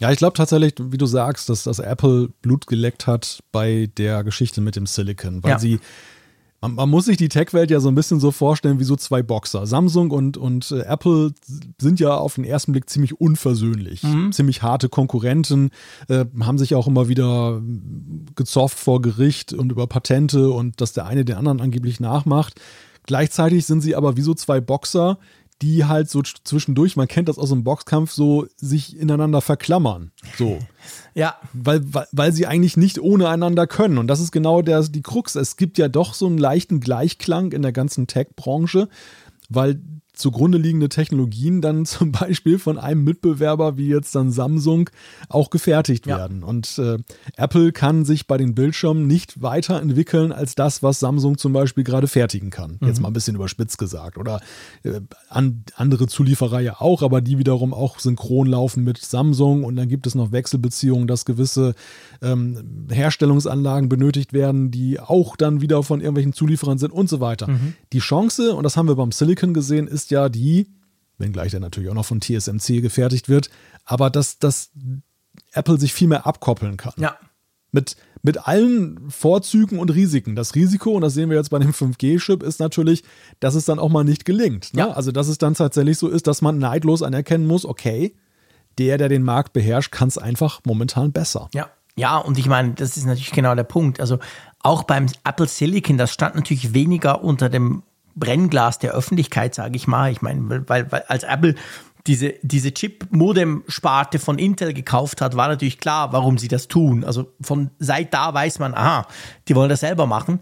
Ja, 0.01 0.11
ich 0.11 0.19
glaube 0.19 0.37
tatsächlich, 0.37 0.75
wie 0.79 0.99
du 0.99 1.07
sagst, 1.07 1.49
dass, 1.49 1.65
dass 1.65 1.79
Apple 1.79 2.31
Blut 2.43 2.67
geleckt 2.67 3.07
hat 3.07 3.41
bei 3.53 3.91
der 3.99 4.25
Geschichte 4.25 4.61
mit 4.61 4.75
dem 4.77 4.87
Silicon, 4.87 5.43
weil 5.43 5.53
Ja. 5.53 5.59
sie 5.59 5.79
man, 6.63 6.75
man 6.75 6.91
muss 6.91 7.07
sich 7.07 7.17
die 7.17 7.31
Tech-Welt 7.31 7.71
ja 7.71 7.81
so 7.81 7.89
ein 7.89 7.95
bisschen 7.95 8.21
so 8.21 8.31
vorstellen 8.33 8.79
wie 8.81 8.85
so 8.85 8.95
zwei 8.97 9.23
Boxer. 9.23 9.67
Samsung 9.67 10.11
und, 10.11 10.37
und 10.37 10.71
äh, 10.73 10.81
Apple 10.83 11.33
sind 11.81 12.01
ja 12.01 12.15
auf 12.17 12.35
den 12.35 12.45
ersten 12.45 12.73
Blick 12.73 12.89
ziemlich 12.91 13.19
unversöhnlich. 13.19 14.03
Ziemlich 14.31 14.63
harte 14.63 14.91
Konkurrenten, 14.91 15.71
äh, 16.09 16.27
haben 16.41 16.59
sich 16.59 16.75
auch 16.75 16.87
immer 16.87 17.09
wieder 17.09 17.63
gezofft 18.35 18.79
vor 18.79 19.01
Gericht 19.01 19.55
und 19.55 19.73
über 19.73 19.87
Patente 19.87 20.51
und 20.51 20.81
dass 20.83 20.93
der 20.93 21.07
eine 21.07 21.25
den 21.25 21.37
anderen 21.37 21.63
angeblich 21.63 21.99
nachmacht. 21.99 22.61
Gleichzeitig 23.07 23.65
sind 23.65 23.81
sie 23.81 23.97
aber 23.97 24.19
wie 24.19 24.23
so 24.23 24.35
zwei 24.35 24.61
Boxer, 24.61 25.19
die 25.63 25.85
halt 25.85 26.09
so 26.09 26.23
zwischendurch, 26.23 26.97
man 26.97 27.09
kennt 27.09 27.29
das 27.29 27.39
aus 27.39 27.51
dem 27.51 27.65
Boxkampf, 27.65 28.13
so 28.13 28.47
sich 28.57 28.99
ineinander 28.99 29.41
verklammern. 29.41 30.13
So 30.39 30.59
Ja, 31.15 31.37
weil, 31.53 31.81
weil, 31.93 32.07
weil 32.13 32.33
sie 32.33 32.47
eigentlich 32.47 32.77
nicht 32.77 33.01
ohne 33.01 33.29
einander 33.29 33.67
können. 33.67 33.99
Und 33.99 34.07
das 34.07 34.21
ist 34.21 34.31
genau 34.33 34.63
der, 34.63 34.83
die 34.83 35.03
Krux. 35.03 35.35
Es 35.35 35.57
gibt 35.57 35.79
ja 35.79 35.89
doch 35.89 36.15
so 36.15 36.27
einen 36.27 36.39
leichten 36.39 36.81
Gleichklang 36.81 37.53
in 37.53 37.63
der 37.63 37.73
ganzen 37.73 38.07
Tech-Branche, 38.07 38.89
weil 39.49 39.81
zugrunde 40.21 40.59
liegende 40.59 40.89
Technologien 40.89 41.61
dann 41.61 41.85
zum 41.87 42.13
Beispiel 42.13 42.59
von 42.59 42.79
einem 42.79 43.03
Mitbewerber 43.05 43.77
wie 43.77 43.89
jetzt 43.89 44.15
dann 44.15 44.31
Samsung 44.31 44.91
auch 45.29 45.51
gefertigt 45.51 46.07
ja. 46.07 46.19
werden. 46.19 46.45
Und 46.45 46.79
äh, 46.79 46.99
Apple 47.37 47.73
kann 47.73 48.05
sich 48.05 48.27
bei 48.27 48.37
den 48.37 48.55
Bildschirmen 48.55 49.07
nicht 49.07 49.43
weiterentwickeln 49.43 50.33
als 50.33 50.55
das, 50.55 50.83
was 50.83 51.01
Samsung 51.01 51.39
zum 51.39 51.53
Beispiel 51.53 51.85
gerade 51.85 52.07
fertigen 52.07 52.51
kann. 52.51 52.79
Mhm. 52.81 52.87
Jetzt 52.87 53.01
mal 53.01 53.09
ein 53.09 53.15
bisschen 53.15 53.35
überspitzt 53.35 53.79
gesagt. 53.79 54.19
Oder 54.19 54.41
äh, 54.83 55.01
an, 55.29 55.65
andere 55.75 56.07
Zulieferer 56.07 56.61
ja 56.61 56.81
auch, 56.81 57.03
aber 57.03 57.21
die 57.21 57.39
wiederum 57.39 57.75
auch 57.75 57.99
synchron 57.99 58.47
laufen 58.47 58.85
mit 58.85 58.99
Samsung. 58.99 59.65
Und 59.65 59.77
dann 59.77 59.89
gibt 59.89 60.07
es 60.07 60.15
noch 60.15 60.33
Wechselbeziehungen, 60.33 61.07
dass 61.07 61.25
gewisse 61.25 61.75
ähm, 62.23 62.87
Herstellungsanlagen 62.91 63.89
benötigt 63.89 64.33
werden, 64.33 64.71
die 64.71 65.01
auch 65.01 65.37
dann 65.37 65.61
wieder 65.61 65.83
von 65.83 66.01
irgendwelchen 66.01 66.33
Zulieferern 66.33 66.79
sind 66.79 66.93
und 66.93 67.09
so 67.09 67.21
weiter. 67.21 67.49
Mhm. 67.49 67.75
Die 67.93 67.99
Chance, 67.99 68.55
und 68.55 68.65
das 68.65 68.77
haben 68.77 68.89
wir 68.89 68.97
beim 68.97 69.13
Silicon 69.13 69.55
gesehen, 69.55 69.87
ist 69.87 70.10
ja 70.11 70.29
die, 70.29 70.69
wenngleich 71.19 71.51
der 71.51 71.61
natürlich 71.61 71.91
auch 71.91 71.95
noch 71.95 72.07
von 72.07 72.21
TSMC 72.21 72.81
gefertigt 72.81 73.29
wird, 73.29 73.51
aber 73.85 74.11
dass, 74.11 74.39
dass 74.39 74.71
Apple 75.53 75.79
sich 75.79 75.93
viel 75.93 76.09
mehr 76.09 76.27
abkoppeln 76.27 76.77
kann. 76.77 76.95
Ja. 76.97 77.17
Mit, 77.73 77.97
mit 78.23 78.49
allen 78.49 79.11
Vorzügen 79.11 79.79
und 79.79 79.91
Risiken. 79.91 80.35
Das 80.35 80.57
Risiko, 80.57 80.91
und 80.91 81.03
das 81.03 81.15
sehen 81.15 81.31
wir 81.31 81.37
jetzt 81.37 81.51
bei 81.51 81.59
dem 81.61 81.73
5G-Chip, 81.73 82.43
ist 82.43 82.59
natürlich, 82.59 83.05
dass 83.39 83.55
es 83.55 83.65
dann 83.65 83.79
auch 83.79 83.89
mal 83.89 84.03
nicht 84.03 84.25
gelingt. 84.25 84.75
Ne? 84.75 84.81
Ja. 84.81 84.91
Also, 84.91 85.13
dass 85.13 85.29
es 85.29 85.39
dann 85.39 85.55
tatsächlich 85.55 85.97
so 85.97 86.09
ist, 86.09 86.27
dass 86.27 86.43
man 86.43 86.59
neidlos 86.59 87.03
anerkennen 87.03 87.47
muss, 87.47 87.65
okay, 87.65 88.17
der, 88.79 88.99
der 88.99 89.09
den 89.09 89.23
Markt 89.23 89.53
beherrscht, 89.53 89.93
kann 89.93 90.09
es 90.09 90.19
einfach 90.19 90.61
momentan 90.65 91.13
besser. 91.13 91.49
Ja. 91.55 91.71
Ja, 91.97 92.17
und 92.17 92.39
ich 92.39 92.47
meine, 92.47 92.73
das 92.75 92.97
ist 92.97 93.05
natürlich 93.05 93.33
genau 93.33 93.55
der 93.55 93.65
Punkt. 93.65 94.01
Also 94.01 94.21
auch 94.61 94.85
beim 94.85 95.07
Apple 95.25 95.49
Silicon, 95.49 95.99
das 95.99 96.13
stand 96.13 96.35
natürlich 96.35 96.73
weniger 96.73 97.23
unter 97.23 97.49
dem 97.49 97.83
Brennglas 98.15 98.79
der 98.79 98.93
Öffentlichkeit, 98.93 99.55
sage 99.55 99.77
ich 99.77 99.87
mal. 99.87 100.11
Ich 100.11 100.23
meine, 100.23 100.69
weil, 100.69 100.91
weil 100.91 101.03
als 101.09 101.23
Apple 101.25 101.55
diese, 102.07 102.35
diese 102.43 102.73
Chip-Modem-Sparte 102.73 104.19
von 104.19 104.39
Intel 104.39 104.73
gekauft 104.73 105.21
hat, 105.21 105.37
war 105.37 105.49
natürlich 105.49 105.79
klar, 105.79 106.13
warum 106.13 106.39
sie 106.39 106.49
das 106.49 106.69
tun. 106.69 107.05
Also 107.05 107.33
von 107.41 107.71
seit 107.79 108.15
da 108.15 108.33
weiß 108.33 108.59
man, 108.59 108.75
aha, 108.75 109.07
die 109.49 109.55
wollen 109.55 109.69
das 109.69 109.81
selber 109.81 110.07
machen. 110.07 110.41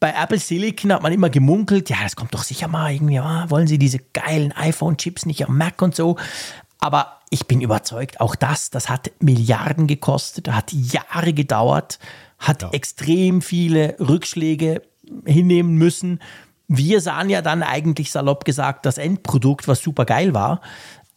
Bei 0.00 0.12
Apple 0.20 0.38
Silicon 0.38 0.92
hat 0.92 1.02
man 1.02 1.12
immer 1.12 1.30
gemunkelt, 1.30 1.88
ja, 1.88 1.96
das 2.02 2.16
kommt 2.16 2.34
doch 2.34 2.42
sicher 2.42 2.68
mal 2.68 2.92
irgendwie, 2.92 3.14
ja, 3.14 3.48
wollen 3.50 3.68
sie 3.68 3.78
diese 3.78 4.00
geilen 4.00 4.52
iPhone-Chips 4.52 5.26
nicht 5.26 5.46
am 5.46 5.56
Mac 5.56 5.80
und 5.80 5.94
so. 5.94 6.16
Aber 6.80 7.20
ich 7.30 7.46
bin 7.46 7.60
überzeugt, 7.60 8.20
auch 8.20 8.34
das, 8.34 8.70
das 8.70 8.88
hat 8.88 9.12
Milliarden 9.20 9.86
gekostet, 9.86 10.48
hat 10.50 10.72
Jahre 10.72 11.32
gedauert, 11.32 12.00
hat 12.38 12.62
ja. 12.62 12.70
extrem 12.72 13.40
viele 13.40 13.96
Rückschläge 14.00 14.82
hinnehmen 15.24 15.76
müssen. 15.76 16.18
Wir 16.74 17.00
sahen 17.00 17.30
ja 17.30 17.42
dann 17.42 17.62
eigentlich 17.62 18.10
salopp 18.10 18.44
gesagt 18.44 18.86
das 18.86 18.98
Endprodukt, 18.98 19.68
was 19.68 19.80
super 19.80 20.04
geil 20.04 20.34
war. 20.34 20.60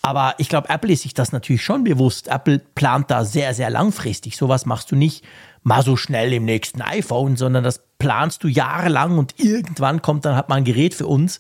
Aber 0.02 0.36
ich 0.38 0.50
glaube, 0.50 0.70
Apple 0.70 0.94
ist 0.94 1.02
sich 1.04 1.14
das 1.14 1.32
natürlich 1.32 1.64
schon 1.64 1.84
bewusst. 1.84 2.28
Apple 2.28 2.60
plant 2.60 3.10
da 3.10 3.26
sehr, 3.26 3.54
sehr 3.54 3.70
langfristig. 3.70 4.38
Sowas 4.38 4.66
machst 4.66 4.92
du 4.92 4.96
nicht 4.96 5.24
mal 5.64 5.82
so 5.82 5.96
schnell 5.96 6.32
im 6.34 6.46
nächsten 6.46 6.82
iPhone, 6.82 7.38
sondern 7.38 7.64
das 7.64 7.82
planst 7.98 8.44
du 8.44 8.48
jahrelang 8.48 9.18
und 9.18 9.40
irgendwann 9.40 10.02
kommt 10.02 10.26
dann 10.26 10.36
halt 10.36 10.50
mal 10.50 10.56
ein 10.56 10.64
Gerät 10.64 10.94
für 10.94 11.08
uns. 11.08 11.40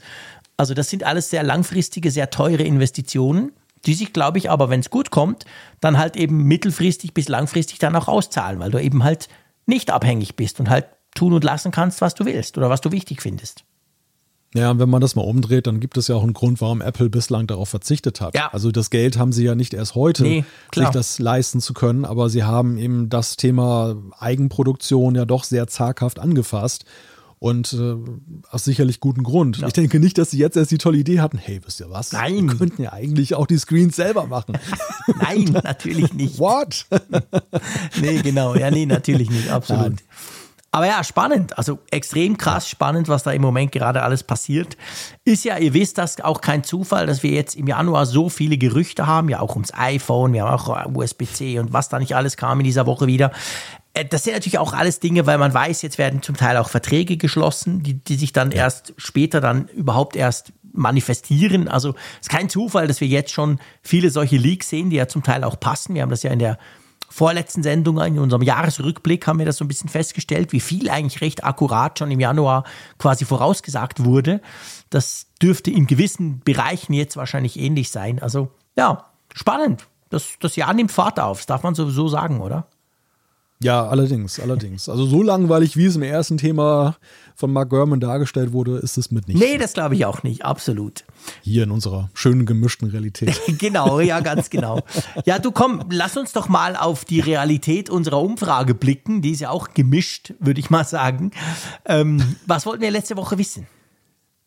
Also 0.57 0.73
das 0.73 0.89
sind 0.89 1.03
alles 1.03 1.29
sehr 1.29 1.43
langfristige, 1.43 2.09
sehr 2.09 2.31
teure 2.31 2.63
Investitionen 2.63 3.51
die 3.85 3.93
sich, 3.93 4.13
glaube 4.13 4.37
ich, 4.37 4.49
aber 4.49 4.69
wenn 4.69 4.79
es 4.79 4.89
gut 4.89 5.11
kommt, 5.11 5.45
dann 5.79 5.97
halt 5.97 6.15
eben 6.15 6.43
mittelfristig 6.43 7.13
bis 7.13 7.27
langfristig 7.27 7.79
dann 7.79 7.95
auch 7.95 8.07
auszahlen, 8.07 8.59
weil 8.59 8.71
du 8.71 8.81
eben 8.81 9.03
halt 9.03 9.29
nicht 9.65 9.91
abhängig 9.91 10.35
bist 10.35 10.59
und 10.59 10.69
halt 10.69 10.87
tun 11.13 11.33
und 11.33 11.43
lassen 11.43 11.71
kannst, 11.71 12.01
was 12.01 12.15
du 12.15 12.25
willst 12.25 12.57
oder 12.57 12.69
was 12.69 12.81
du 12.81 12.91
wichtig 12.91 13.21
findest. 13.21 13.64
Ja, 14.55 14.71
und 14.71 14.79
wenn 14.79 14.89
man 14.89 15.01
das 15.01 15.15
mal 15.15 15.21
umdreht, 15.21 15.67
dann 15.67 15.81
gibt 15.81 15.97
es 15.97 16.07
ja 16.07 16.15
auch 16.15 16.23
einen 16.23 16.33
Grund, 16.33 16.61
warum 16.61 16.81
Apple 16.81 17.09
bislang 17.09 17.45
darauf 17.45 17.67
verzichtet 17.67 18.21
hat. 18.21 18.35
Ja. 18.35 18.53
Also 18.53 18.71
das 18.71 18.89
Geld 18.89 19.17
haben 19.17 19.33
sie 19.33 19.43
ja 19.43 19.53
nicht 19.53 19.73
erst 19.73 19.95
heute, 19.95 20.23
nee, 20.23 20.45
sich 20.73 20.87
das 20.89 21.19
leisten 21.19 21.59
zu 21.59 21.73
können, 21.73 22.05
aber 22.05 22.29
sie 22.29 22.43
haben 22.43 22.77
eben 22.77 23.09
das 23.09 23.35
Thema 23.35 23.97
Eigenproduktion 24.17 25.13
ja 25.15 25.25
doch 25.25 25.43
sehr 25.43 25.67
zaghaft 25.67 26.19
angefasst 26.19 26.85
und 27.39 27.73
äh, 27.73 27.95
aus 28.49 28.63
sicherlich 28.63 29.01
guten 29.01 29.23
Grund. 29.23 29.57
Ja. 29.57 29.67
Ich 29.67 29.73
denke 29.73 29.99
nicht, 29.99 30.17
dass 30.17 30.31
sie 30.31 30.37
jetzt 30.37 30.55
erst 30.55 30.71
die 30.71 30.77
tolle 30.77 30.99
Idee 30.99 31.19
hatten, 31.19 31.37
hey, 31.37 31.59
wisst 31.65 31.81
ihr 31.81 31.89
was? 31.89 32.13
Nein. 32.13 32.49
Wir 32.49 32.57
könnten 32.57 32.81
ja 32.81 32.93
eigentlich 32.93 33.35
auch 33.35 33.47
die 33.47 33.57
Screens 33.57 33.97
selber 33.97 34.25
machen. 34.25 34.57
Nein, 35.19 35.51
natürlich 35.51 36.13
nicht. 36.13 36.39
What? 36.39 36.85
nee, 38.01 38.21
genau. 38.21 38.55
Ja, 38.55 38.71
nee, 38.71 38.85
natürlich 38.85 39.29
nicht. 39.29 39.49
Absolut. 39.49 39.83
Nein. 39.83 39.99
Aber 40.75 40.87
ja, 40.87 41.05
spannend, 41.05 41.57
also 41.57 41.79
extrem 41.89 42.37
krass 42.37 42.67
spannend, 42.67 43.07
was 43.07 43.23
da 43.23 43.31
im 43.31 43.41
Moment 43.41 43.71
gerade 43.71 44.03
alles 44.03 44.23
passiert. 44.23 44.75
Ist 45.23 45.45
ja, 45.45 45.57
ihr 45.57 45.73
wisst, 45.73 45.97
das 45.97 46.19
auch 46.19 46.41
kein 46.41 46.65
Zufall, 46.65 47.05
dass 47.07 47.23
wir 47.23 47.31
jetzt 47.31 47.55
im 47.55 47.65
Januar 47.65 48.05
so 48.05 48.27
viele 48.27 48.57
Gerüchte 48.57 49.07
haben, 49.07 49.29
ja 49.29 49.39
auch 49.39 49.53
ums 49.53 49.73
iPhone, 49.73 50.33
wir 50.33 50.43
haben 50.43 50.53
auch 50.53 50.93
USB-C 50.93 51.59
und 51.59 51.71
was 51.71 51.87
da 51.87 51.97
nicht 51.97 52.13
alles 52.13 52.35
kam 52.35 52.59
in 52.59 52.65
dieser 52.65 52.85
Woche 52.87 53.07
wieder. 53.07 53.31
Äh, 53.93 54.03
das 54.03 54.25
sind 54.25 54.33
natürlich 54.33 54.57
auch 54.57 54.73
alles 54.73 54.99
Dinge, 54.99 55.25
weil 55.25 55.37
man 55.37 55.53
weiß, 55.53 55.81
jetzt 55.81 55.97
werden 55.97 56.21
zum 56.21 56.35
Teil 56.35 56.57
auch 56.57 56.67
Verträge 56.67 57.15
geschlossen, 57.15 57.81
die, 57.81 57.93
die 57.93 58.17
sich 58.17 58.33
dann 58.33 58.51
erst 58.51 58.93
später 58.97 59.39
dann 59.39 59.69
überhaupt 59.69 60.17
erst 60.17 60.51
manifestieren. 60.73 61.69
Also 61.69 61.91
es 62.19 62.23
ist 62.27 62.29
kein 62.29 62.49
Zufall, 62.49 62.87
dass 62.87 62.99
wir 62.99 63.07
jetzt 63.07 63.31
schon 63.31 63.59
viele 63.81 64.09
solche 64.09 64.35
Leaks 64.35 64.71
sehen, 64.71 64.89
die 64.89 64.97
ja 64.97 65.07
zum 65.07 65.23
Teil 65.23 65.45
auch 65.45 65.57
passen. 65.57 65.95
Wir 65.95 66.01
haben 66.01 66.09
das 66.09 66.23
ja 66.23 66.31
in 66.31 66.39
der 66.39 66.57
vorletzten 67.15 67.63
Sendung, 67.63 67.97
in 68.01 68.19
unserem 68.19 68.41
Jahresrückblick, 68.41 69.25
haben 69.25 69.39
wir 69.39 69.45
das 69.45 69.55
so 69.55 69.63
ein 69.63 69.69
bisschen 69.69 69.89
festgestellt, 69.89 70.51
wie 70.51 70.59
viel 70.59 70.89
eigentlich 70.89 71.21
recht 71.21 71.45
akkurat 71.45 71.97
schon 71.97 72.11
im 72.11 72.19
Januar 72.19 72.65
quasi 72.97 73.23
vorausgesagt 73.23 74.03
wurde. 74.03 74.41
Das 74.89 75.27
dürfte 75.41 75.71
in 75.71 75.87
gewissen 75.87 76.41
Bereichen 76.41 76.91
jetzt 76.91 77.15
wahrscheinlich 77.15 77.57
ähnlich 77.57 77.89
sein. 77.89 78.21
Also 78.21 78.51
ja, 78.75 79.05
spannend. 79.33 79.87
Das, 80.09 80.33
das 80.41 80.57
Jahr 80.57 80.73
nimmt 80.73 80.91
Fahrt 80.91 81.17
auf, 81.17 81.37
das 81.37 81.45
darf 81.45 81.63
man 81.63 81.73
sowieso 81.73 82.09
sagen, 82.09 82.41
oder? 82.41 82.67
Ja, 83.63 83.87
allerdings, 83.87 84.39
allerdings. 84.39 84.89
Also 84.89 85.05
so 85.05 85.23
langweilig, 85.23 85.77
wie 85.77 85.85
es 85.85 85.95
im 85.95 86.03
ersten 86.03 86.37
Thema 86.37 86.97
von 87.35 87.53
Mark 87.53 87.69
Gurman 87.69 88.01
dargestellt 88.01 88.51
wurde, 88.51 88.77
ist 88.77 88.97
es 88.97 89.11
mit 89.11 89.27
nicht. 89.27 89.39
Nee, 89.39 89.57
das 89.57 89.73
glaube 89.73 89.95
ich 89.95 90.05
auch 90.05 90.23
nicht, 90.23 90.43
absolut. 90.43 91.05
Hier 91.41 91.63
in 91.63 91.71
unserer 91.71 92.09
schönen 92.13 92.45
gemischten 92.45 92.89
Realität. 92.89 93.39
genau, 93.57 94.01
ja, 94.01 94.19
ganz 94.19 94.49
genau. 94.49 94.81
Ja, 95.25 95.39
du 95.39 95.51
komm, 95.51 95.85
lass 95.89 96.17
uns 96.17 96.33
doch 96.33 96.49
mal 96.49 96.75
auf 96.75 97.05
die 97.05 97.21
Realität 97.21 97.89
unserer 97.89 98.21
Umfrage 98.21 98.73
blicken. 98.73 99.21
Die 99.21 99.31
ist 99.31 99.39
ja 99.39 99.51
auch 99.51 99.73
gemischt, 99.73 100.33
würde 100.39 100.59
ich 100.59 100.69
mal 100.69 100.85
sagen. 100.85 101.31
Ähm, 101.85 102.35
was 102.45 102.65
wollten 102.65 102.81
wir 102.81 102.91
letzte 102.91 103.15
Woche 103.15 103.37
wissen? 103.37 103.67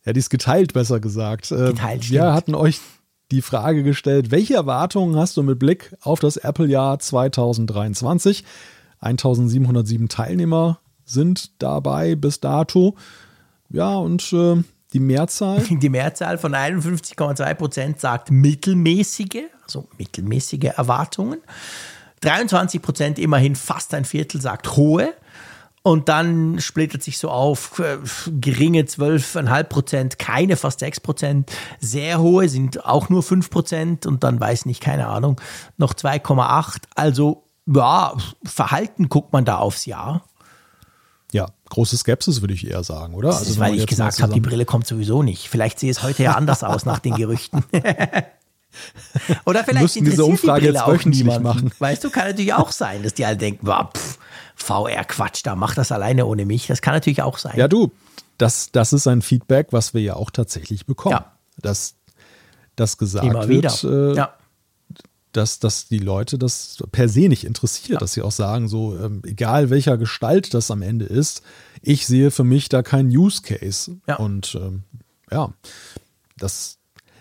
Ja, 0.04 0.12
die 0.12 0.20
ist 0.20 0.30
geteilt, 0.30 0.74
besser 0.74 1.00
gesagt. 1.00 1.50
Äh, 1.50 1.72
geteilt, 1.72 2.04
stimmt. 2.04 2.20
Wir 2.20 2.34
hatten 2.34 2.54
euch 2.54 2.80
die 3.30 3.42
Frage 3.42 3.82
gestellt, 3.82 4.30
welche 4.30 4.54
Erwartungen 4.54 5.16
hast 5.16 5.36
du 5.36 5.42
mit 5.42 5.58
Blick 5.58 5.94
auf 6.00 6.20
das 6.20 6.36
Apple-Jahr 6.36 6.98
2023? 6.98 8.44
1707 9.00 10.08
Teilnehmer 10.08 10.80
sind 11.04 11.62
dabei 11.62 12.14
bis 12.14 12.40
dato. 12.40 12.96
Ja, 13.70 13.96
und 13.96 14.32
äh, 14.32 14.62
die 14.92 15.00
Mehrzahl? 15.00 15.60
Die 15.70 15.88
Mehrzahl 15.88 16.38
von 16.38 16.54
51,2 16.54 17.54
Prozent 17.54 18.00
sagt 18.00 18.30
mittelmäßige, 18.30 19.44
also 19.62 19.86
mittelmäßige 19.98 20.72
Erwartungen. 20.76 21.40
23 22.20 22.82
Prozent, 22.82 23.18
immerhin 23.18 23.54
fast 23.54 23.94
ein 23.94 24.04
Viertel, 24.04 24.40
sagt 24.40 24.76
hohe. 24.76 25.14
Und 25.82 26.08
dann 26.08 26.58
splittert 26.60 27.02
sich 27.02 27.18
so 27.18 27.30
auf, 27.30 27.78
äh, 27.78 27.98
geringe 28.40 28.82
12,5 28.82 29.62
Prozent, 29.64 30.18
keine 30.18 30.56
fast 30.56 30.80
6 30.80 31.00
Prozent, 31.00 31.52
sehr 31.80 32.18
hohe 32.18 32.48
sind 32.48 32.84
auch 32.84 33.08
nur 33.08 33.22
5 33.22 33.48
Prozent 33.48 34.04
und 34.04 34.24
dann 34.24 34.40
weiß 34.40 34.66
nicht, 34.66 34.82
keine 34.82 35.06
Ahnung, 35.06 35.40
noch 35.76 35.94
2,8. 35.94 36.82
Also 36.94 37.47
ja, 37.74 38.16
Verhalten 38.44 39.08
guckt 39.08 39.32
man 39.32 39.44
da 39.44 39.58
aufs 39.58 39.86
Jahr. 39.86 40.24
Ja, 41.32 41.46
große 41.68 41.96
Skepsis 41.96 42.40
würde 42.40 42.54
ich 42.54 42.66
eher 42.66 42.82
sagen, 42.82 43.14
oder? 43.14 43.28
Das 43.28 43.40
also, 43.40 43.50
ist, 43.52 43.58
weil 43.58 43.74
ich 43.74 43.86
gesagt 43.86 44.22
habe, 44.22 44.32
die 44.32 44.40
Brille 44.40 44.64
kommt 44.64 44.86
sowieso 44.86 45.22
nicht. 45.22 45.48
Vielleicht 45.48 45.78
sieht 45.78 45.90
es 45.90 46.02
heute 46.02 46.22
ja 46.22 46.34
anders 46.34 46.64
aus 46.64 46.86
nach 46.86 47.00
den 47.00 47.14
Gerüchten. 47.14 47.62
oder 49.44 49.64
vielleicht 49.64 49.82
müssen 49.82 50.04
diese 50.06 50.24
Umfrage 50.24 50.60
die 50.60 50.66
jetzt 50.72 50.86
wöchentlich 50.86 51.24
machen. 51.24 51.70
Weißt 51.78 52.02
du, 52.02 52.10
kann 52.10 52.28
natürlich 52.28 52.54
auch 52.54 52.72
sein, 52.72 53.02
dass 53.02 53.12
die 53.12 53.26
alle 53.26 53.36
denken, 53.36 53.66
boah, 53.66 53.90
pff, 53.94 54.18
VR-Quatsch, 54.54 55.42
da 55.44 55.54
macht 55.54 55.76
das 55.76 55.92
alleine 55.92 56.24
ohne 56.24 56.46
mich. 56.46 56.66
Das 56.66 56.80
kann 56.80 56.94
natürlich 56.94 57.20
auch 57.20 57.36
sein. 57.36 57.58
Ja, 57.58 57.68
du, 57.68 57.92
das, 58.38 58.72
das 58.72 58.94
ist 58.94 59.06
ein 59.06 59.20
Feedback, 59.20 59.68
was 59.70 59.92
wir 59.92 60.00
ja 60.00 60.16
auch 60.16 60.30
tatsächlich 60.30 60.86
bekommen. 60.86 61.16
Ja. 61.16 61.32
Dass 61.60 61.96
das 62.76 62.96
gesagt 62.96 63.26
Immer 63.26 63.48
wird, 63.48 63.84
äh, 63.84 64.14
ja 64.14 64.37
dass, 65.32 65.58
dass 65.58 65.88
die 65.88 65.98
Leute 65.98 66.38
das 66.38 66.82
per 66.90 67.08
se 67.08 67.28
nicht 67.28 67.44
interessiert, 67.44 67.94
ja. 67.94 67.98
dass 67.98 68.12
sie 68.12 68.22
auch 68.22 68.32
sagen, 68.32 68.68
so, 68.68 68.96
ähm, 68.98 69.22
egal 69.24 69.70
welcher 69.70 69.98
Gestalt 69.98 70.54
das 70.54 70.70
am 70.70 70.82
Ende 70.82 71.04
ist, 71.04 71.42
ich 71.82 72.06
sehe 72.06 72.30
für 72.30 72.44
mich 72.44 72.68
da 72.68 72.82
keinen 72.82 73.10
Use 73.10 73.42
Case. 73.42 73.98
Ja. 74.06 74.16
Und 74.16 74.56
ähm, 74.60 74.82
ja, 75.30 75.52
das, 76.36 76.78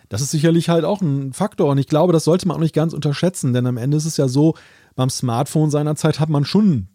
das 0.10 0.22
ist 0.22 0.32
sicherlich 0.32 0.70
halt 0.70 0.86
auch 0.86 1.02
ein 1.02 1.34
Faktor. 1.34 1.70
Und 1.70 1.78
ich 1.78 1.88
glaube, 1.88 2.14
das 2.14 2.24
sollte 2.24 2.48
man 2.48 2.58
auch 2.58 2.62
nicht 2.62 2.76
ganz 2.76 2.94
unterschätzen, 2.94 3.54
denn 3.54 3.66
am 3.66 3.78
Ende 3.78 3.98
ist 3.98 4.06
es 4.06 4.18
ja 4.18 4.28
so, 4.28 4.56
beim 4.96 5.10
Smartphone 5.10 5.70
seinerzeit 5.70 6.20
hat 6.20 6.30
man 6.30 6.46
schon 6.46 6.88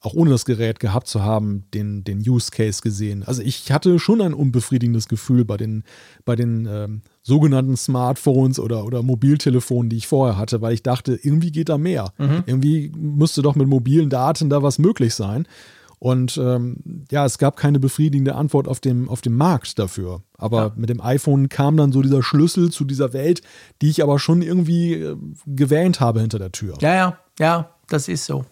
auch 0.00 0.14
ohne 0.14 0.30
das 0.30 0.44
Gerät 0.44 0.78
gehabt 0.78 1.08
zu 1.08 1.22
haben, 1.22 1.64
den, 1.74 2.04
den 2.04 2.18
Use 2.18 2.50
Case 2.52 2.82
gesehen. 2.82 3.24
Also 3.24 3.42
ich 3.42 3.72
hatte 3.72 3.98
schon 3.98 4.20
ein 4.20 4.32
unbefriedigendes 4.32 5.08
Gefühl 5.08 5.44
bei 5.44 5.56
den, 5.56 5.82
bei 6.24 6.36
den 6.36 6.68
ähm, 6.70 7.02
sogenannten 7.22 7.76
Smartphones 7.76 8.60
oder, 8.60 8.84
oder 8.84 9.02
Mobiltelefonen, 9.02 9.90
die 9.90 9.96
ich 9.96 10.06
vorher 10.06 10.36
hatte, 10.36 10.62
weil 10.62 10.74
ich 10.74 10.84
dachte, 10.84 11.18
irgendwie 11.20 11.50
geht 11.50 11.68
da 11.68 11.78
mehr. 11.78 12.12
Mhm. 12.18 12.44
Irgendwie 12.46 12.92
müsste 12.96 13.42
doch 13.42 13.56
mit 13.56 13.66
mobilen 13.66 14.08
Daten 14.08 14.48
da 14.48 14.62
was 14.62 14.78
möglich 14.78 15.14
sein. 15.14 15.46
Und 15.98 16.38
ähm, 16.38 17.04
ja, 17.10 17.24
es 17.24 17.38
gab 17.38 17.56
keine 17.56 17.80
befriedigende 17.80 18.36
Antwort 18.36 18.68
auf 18.68 18.78
dem, 18.78 19.08
auf 19.08 19.20
dem 19.20 19.36
Markt 19.36 19.80
dafür. 19.80 20.22
Aber 20.36 20.58
ja. 20.58 20.72
mit 20.76 20.90
dem 20.90 21.00
iPhone 21.00 21.48
kam 21.48 21.76
dann 21.76 21.90
so 21.90 22.02
dieser 22.02 22.22
Schlüssel 22.22 22.70
zu 22.70 22.84
dieser 22.84 23.12
Welt, 23.12 23.42
die 23.82 23.90
ich 23.90 24.02
aber 24.02 24.20
schon 24.20 24.42
irgendwie 24.42 24.94
äh, 24.94 25.16
gewähnt 25.46 25.98
habe 25.98 26.20
hinter 26.20 26.38
der 26.38 26.52
Tür. 26.52 26.76
Ja, 26.80 26.94
ja, 26.94 27.18
ja, 27.40 27.70
das 27.88 28.06
ist 28.06 28.26
so. 28.26 28.44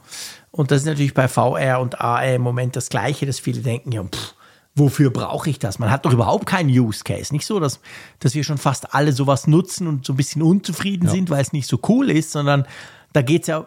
Und 0.57 0.71
das 0.71 0.79
ist 0.79 0.87
natürlich 0.87 1.13
bei 1.13 1.29
VR 1.29 1.81
und 1.81 2.01
AR 2.01 2.35
im 2.35 2.43
Moment 2.43 2.77
das 2.77 2.89
Gleiche, 2.89 3.27
dass 3.27 3.39
viele 3.39 3.61
denken, 3.61 3.93
ja, 3.93 4.03
pff, 4.03 4.35
wofür 4.75 5.11
brauche 5.11 5.51
ich 5.51 5.59
das? 5.59 5.79
Man 5.79 5.91
hat 5.91 6.07
doch 6.07 6.13
überhaupt 6.13 6.47
keinen 6.47 6.71
Use 6.71 7.05
Case. 7.05 7.33
Nicht 7.33 7.47
so, 7.47 7.61
dass, 7.61 7.81
dass 8.21 8.35
wir 8.35 8.43
schon 8.43 8.57
fast 8.57 8.95
alle 8.95 9.13
sowas 9.13 9.47
nutzen 9.47 9.87
und 9.87 10.07
so 10.07 10.15
ein 10.15 10.17
bisschen 10.17 10.43
unzufrieden 10.43 11.07
ja. 11.07 11.11
sind, 11.11 11.29
weil 11.29 11.43
es 11.43 11.53
nicht 11.53 11.67
so 11.67 11.79
cool 11.89 12.11
ist, 12.11 12.33
sondern 12.33 12.67
da 13.13 13.21
geht 13.21 13.43
es 13.43 13.49
ja 13.49 13.67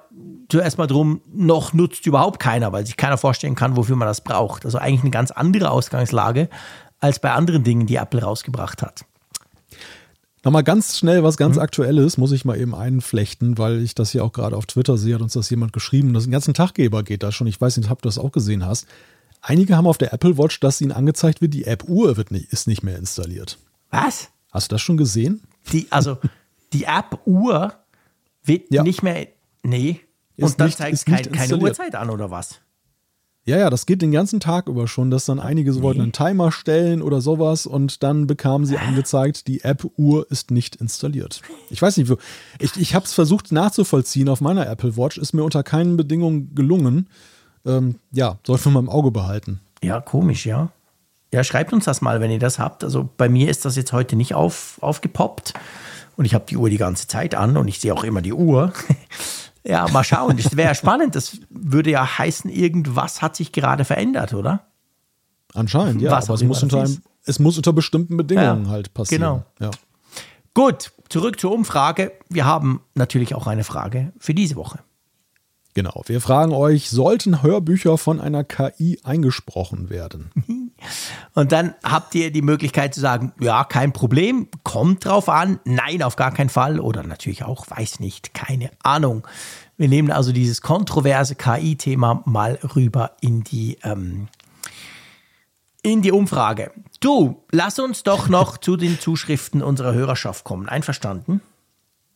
zuerst 0.49 0.79
mal 0.79 0.87
darum, 0.87 1.21
noch 1.31 1.73
nutzt 1.73 2.07
überhaupt 2.07 2.39
keiner, 2.39 2.71
weil 2.71 2.85
sich 2.85 2.97
keiner 2.97 3.17
vorstellen 3.17 3.55
kann, 3.55 3.75
wofür 3.75 3.95
man 3.95 4.07
das 4.07 4.21
braucht. 4.21 4.65
Also 4.65 4.79
eigentlich 4.79 5.01
eine 5.01 5.11
ganz 5.11 5.29
andere 5.29 5.69
Ausgangslage 5.69 6.49
als 6.99 7.19
bei 7.19 7.31
anderen 7.31 7.63
Dingen, 7.63 7.85
die 7.85 7.95
Apple 7.95 8.23
rausgebracht 8.23 8.81
hat. 8.81 9.05
Nochmal 10.43 10.63
ganz 10.63 10.97
schnell 10.97 11.23
was 11.23 11.37
ganz 11.37 11.57
mhm. 11.57 11.61
Aktuelles, 11.61 12.17
muss 12.17 12.31
ich 12.31 12.45
mal 12.45 12.59
eben 12.59 12.73
einflechten, 12.73 13.57
weil 13.57 13.81
ich 13.81 13.93
das 13.93 14.11
hier 14.11 14.23
auch 14.23 14.31
gerade 14.31 14.55
auf 14.55 14.65
Twitter 14.65 14.97
sehe, 14.97 15.15
hat 15.15 15.21
uns 15.21 15.33
das 15.33 15.49
jemand 15.49 15.73
geschrieben. 15.73 16.13
Das 16.13 16.23
ist 16.23 16.27
ein 16.27 16.31
ganzen 16.31 16.53
Taggeber 16.53 17.03
geht 17.03 17.23
da 17.23 17.31
schon. 17.31 17.47
Ich 17.47 17.59
weiß 17.59 17.77
nicht, 17.77 17.91
ob 17.91 18.01
du 18.01 18.07
das 18.07 18.17
auch 18.17 18.31
gesehen 18.31 18.65
hast. 18.65 18.87
Einige 19.41 19.75
haben 19.75 19.87
auf 19.87 19.97
der 19.97 20.13
Apple 20.13 20.37
Watch, 20.37 20.59
dass 20.59 20.81
ihnen 20.81 20.91
angezeigt 20.91 21.41
wird, 21.41 21.53
die 21.53 21.65
App-Uhr 21.65 22.17
wird 22.17 22.31
nicht, 22.31 22.51
ist 22.51 22.67
nicht 22.67 22.83
mehr 22.83 22.97
installiert. 22.97 23.57
Was? 23.89 24.29
Hast 24.51 24.71
du 24.71 24.75
das 24.75 24.81
schon 24.81 24.97
gesehen? 24.97 25.41
Die, 25.71 25.87
also 25.91 26.17
die 26.73 26.83
App-Uhr 26.85 27.73
wird 28.43 28.71
ja. 28.71 28.83
nicht 28.83 29.03
mehr. 29.03 29.27
Nee. 29.63 30.01
Ist 30.35 30.43
Und 30.43 30.59
dann 30.59 30.67
nicht, 30.67 30.77
zeigt 30.77 31.05
kein, 31.05 31.31
keine 31.31 31.57
Uhrzeit 31.57 31.95
an, 31.95 32.09
oder 32.09 32.31
was? 32.31 32.59
Ja, 33.49 33.57
ja, 33.57 33.71
das 33.71 33.87
geht 33.87 34.03
den 34.03 34.11
ganzen 34.11 34.39
Tag 34.39 34.67
über 34.67 34.87
schon, 34.87 35.09
dass 35.09 35.25
dann 35.25 35.39
einige 35.39 35.73
so 35.73 35.81
wollten 35.81 36.01
einen 36.01 36.11
Timer 36.11 36.51
stellen 36.51 37.01
oder 37.01 37.19
sowas 37.19 37.65
und 37.65 38.03
dann 38.03 38.27
bekamen 38.27 38.67
sie 38.67 38.77
angezeigt, 38.77 39.47
die 39.47 39.63
App-Uhr 39.63 40.29
ist 40.29 40.51
nicht 40.51 40.75
installiert. 40.75 41.41
Ich 41.71 41.81
weiß 41.81 41.97
nicht, 41.97 42.13
ich, 42.59 42.77
ich 42.77 42.93
habe 42.93 43.05
es 43.05 43.13
versucht 43.13 43.51
nachzuvollziehen 43.51 44.29
auf 44.29 44.39
meiner 44.39 44.69
Apple 44.69 44.95
Watch, 44.97 45.17
ist 45.17 45.33
mir 45.33 45.43
unter 45.43 45.63
keinen 45.63 45.97
Bedingungen 45.97 46.53
gelungen. 46.53 47.09
Ähm, 47.65 47.95
ja, 48.11 48.37
sollten 48.45 48.65
wir 48.65 48.73
mal 48.73 48.79
im 48.81 48.89
Auge 48.89 49.09
behalten. 49.09 49.61
Ja, 49.81 49.99
komisch, 49.99 50.45
ja. 50.45 50.71
Ja, 51.33 51.43
schreibt 51.43 51.73
uns 51.73 51.85
das 51.85 52.01
mal, 52.01 52.21
wenn 52.21 52.29
ihr 52.29 52.37
das 52.37 52.59
habt. 52.59 52.83
Also 52.83 53.09
bei 53.17 53.29
mir 53.29 53.49
ist 53.49 53.65
das 53.65 53.75
jetzt 53.75 53.93
heute 53.93 54.15
nicht 54.15 54.35
auf, 54.35 54.77
aufgepoppt 54.81 55.55
und 56.17 56.25
ich 56.25 56.35
habe 56.35 56.45
die 56.47 56.55
Uhr 56.57 56.69
die 56.69 56.77
ganze 56.77 57.07
Zeit 57.07 57.33
an 57.33 57.57
und 57.57 57.67
ich 57.67 57.79
sehe 57.79 57.95
auch 57.95 58.03
immer 58.03 58.21
die 58.21 58.33
Uhr. 58.33 58.73
Ja, 59.63 59.87
mal 59.89 60.03
schauen. 60.03 60.37
Das 60.37 60.55
wäre 60.55 60.75
spannend. 60.75 61.15
Das 61.15 61.39
würde 61.49 61.91
ja 61.91 62.17
heißen, 62.17 62.49
irgendwas 62.49 63.21
hat 63.21 63.35
sich 63.35 63.51
gerade 63.51 63.85
verändert, 63.85 64.33
oder? 64.33 64.67
Anscheinend, 65.53 66.01
ja. 66.01 66.11
Was 66.11 66.25
aber 66.25 66.35
es 66.35 66.43
muss, 66.43 66.63
unter 66.63 66.83
einem, 66.83 67.01
es 67.25 67.39
muss 67.39 67.57
unter 67.57 67.73
bestimmten 67.73 68.17
Bedingungen 68.17 68.65
ja, 68.65 68.71
halt 68.71 68.93
passieren. 68.93 69.21
Genau. 69.21 69.43
Ja. 69.59 69.71
Gut, 70.53 70.91
zurück 71.09 71.39
zur 71.39 71.51
Umfrage. 71.51 72.11
Wir 72.29 72.45
haben 72.45 72.81
natürlich 72.95 73.35
auch 73.35 73.47
eine 73.47 73.63
Frage 73.63 74.13
für 74.19 74.33
diese 74.33 74.55
Woche. 74.55 74.79
Genau, 75.73 76.03
wir 76.07 76.19
fragen 76.19 76.51
euch, 76.51 76.89
sollten 76.89 77.43
Hörbücher 77.43 77.97
von 77.97 78.19
einer 78.19 78.43
KI 78.43 78.99
eingesprochen 79.03 79.89
werden? 79.89 80.31
Und 81.33 81.51
dann 81.51 81.75
habt 81.83 82.15
ihr 82.15 82.31
die 82.31 82.41
Möglichkeit 82.41 82.93
zu 82.93 82.99
sagen, 82.99 83.33
ja, 83.39 83.63
kein 83.63 83.93
Problem, 83.93 84.47
kommt 84.63 85.05
drauf 85.05 85.29
an, 85.29 85.59
nein, 85.65 86.03
auf 86.03 86.15
gar 86.15 86.31
keinen 86.31 86.49
Fall 86.49 86.79
oder 86.79 87.03
natürlich 87.03 87.43
auch, 87.43 87.65
weiß 87.69 87.99
nicht, 87.99 88.33
keine 88.33 88.71
Ahnung. 88.83 89.27
Wir 89.77 89.87
nehmen 89.87 90.11
also 90.11 90.31
dieses 90.31 90.61
kontroverse 90.61 91.35
KI-Thema 91.35 92.23
mal 92.25 92.59
rüber 92.75 93.11
in 93.21 93.43
die, 93.43 93.77
ähm, 93.83 94.27
in 95.81 96.01
die 96.01 96.11
Umfrage. 96.11 96.71
Du, 96.99 97.43
lass 97.51 97.79
uns 97.79 98.03
doch 98.03 98.27
noch 98.27 98.57
zu 98.57 98.75
den 98.75 98.99
Zuschriften 98.99 99.61
unserer 99.61 99.93
Hörerschaft 99.93 100.43
kommen. 100.43 100.67
Einverstanden? 100.67 101.41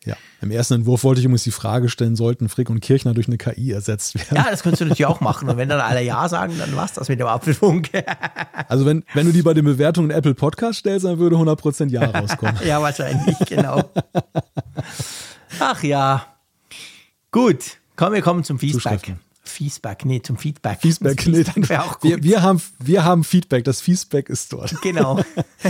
Ja, 0.06 0.16
im 0.42 0.52
ersten 0.52 0.74
Entwurf 0.76 1.04
wollte 1.06 1.20
ich 1.20 1.26
übrigens 1.26 1.44
die 1.44 1.52
Frage 1.52 1.88
stellen, 1.88 2.16
sollten 2.16 2.50
Frick 2.50 2.70
und 2.70 2.82
Kirchner 2.82 3.14
durch 3.14 3.28
eine 3.28 3.38
KI 3.38 3.72
ersetzt 3.72 4.16
werden? 4.16 4.36
Ja, 4.36 4.48
das 4.50 4.62
könntest 4.62 4.82
du 4.82 4.86
natürlich 4.86 5.06
auch 5.06 5.22
machen. 5.22 5.50
Und 5.50 5.58
wenn 5.58 5.70
dann 5.70 5.80
alle 5.80 6.04
Ja 6.04 6.28
sagen, 6.28 6.56
dann 6.58 6.76
war's 6.76 6.94
das 6.94 7.08
mit 7.08 7.20
dem 7.20 7.28
Apfelfunk. 7.28 7.90
also 8.68 8.86
wenn, 8.86 9.04
wenn 9.14 9.26
du 9.26 9.32
die 9.32 9.42
bei 9.42 9.54
den 9.54 9.64
Bewertungen 9.64 10.12
Apple 10.12 10.34
Podcast 10.34 10.80
stellst, 10.80 11.06
dann 11.06 11.20
würde 11.20 11.38
100% 11.38 11.90
Ja 11.90 12.04
rauskommen. 12.04 12.58
ja, 12.66 12.82
wahrscheinlich, 12.82 13.38
genau. 13.48 13.82
Ach 15.60 15.82
ja. 15.84 16.26
Gut, 17.32 17.78
komm, 17.96 18.14
wir 18.14 18.22
kommen 18.22 18.44
zum 18.44 18.60
Feedback. 18.60 19.16
Feedback, 19.46 20.06
nee, 20.06 20.22
zum 20.22 20.38
Feedback. 20.38 20.80
Feedback, 20.82 21.28
nee, 21.28 21.44
dann, 21.44 21.78
auch 21.78 22.00
gut. 22.00 22.12
Wir, 22.12 22.24
wir, 22.24 22.42
haben, 22.42 22.62
wir 22.80 23.04
haben 23.04 23.26
Feedback, 23.26 23.66
das 23.66 23.82
Feedback 23.82 24.30
ist 24.30 24.54
dort. 24.54 24.74
Genau. 24.82 25.20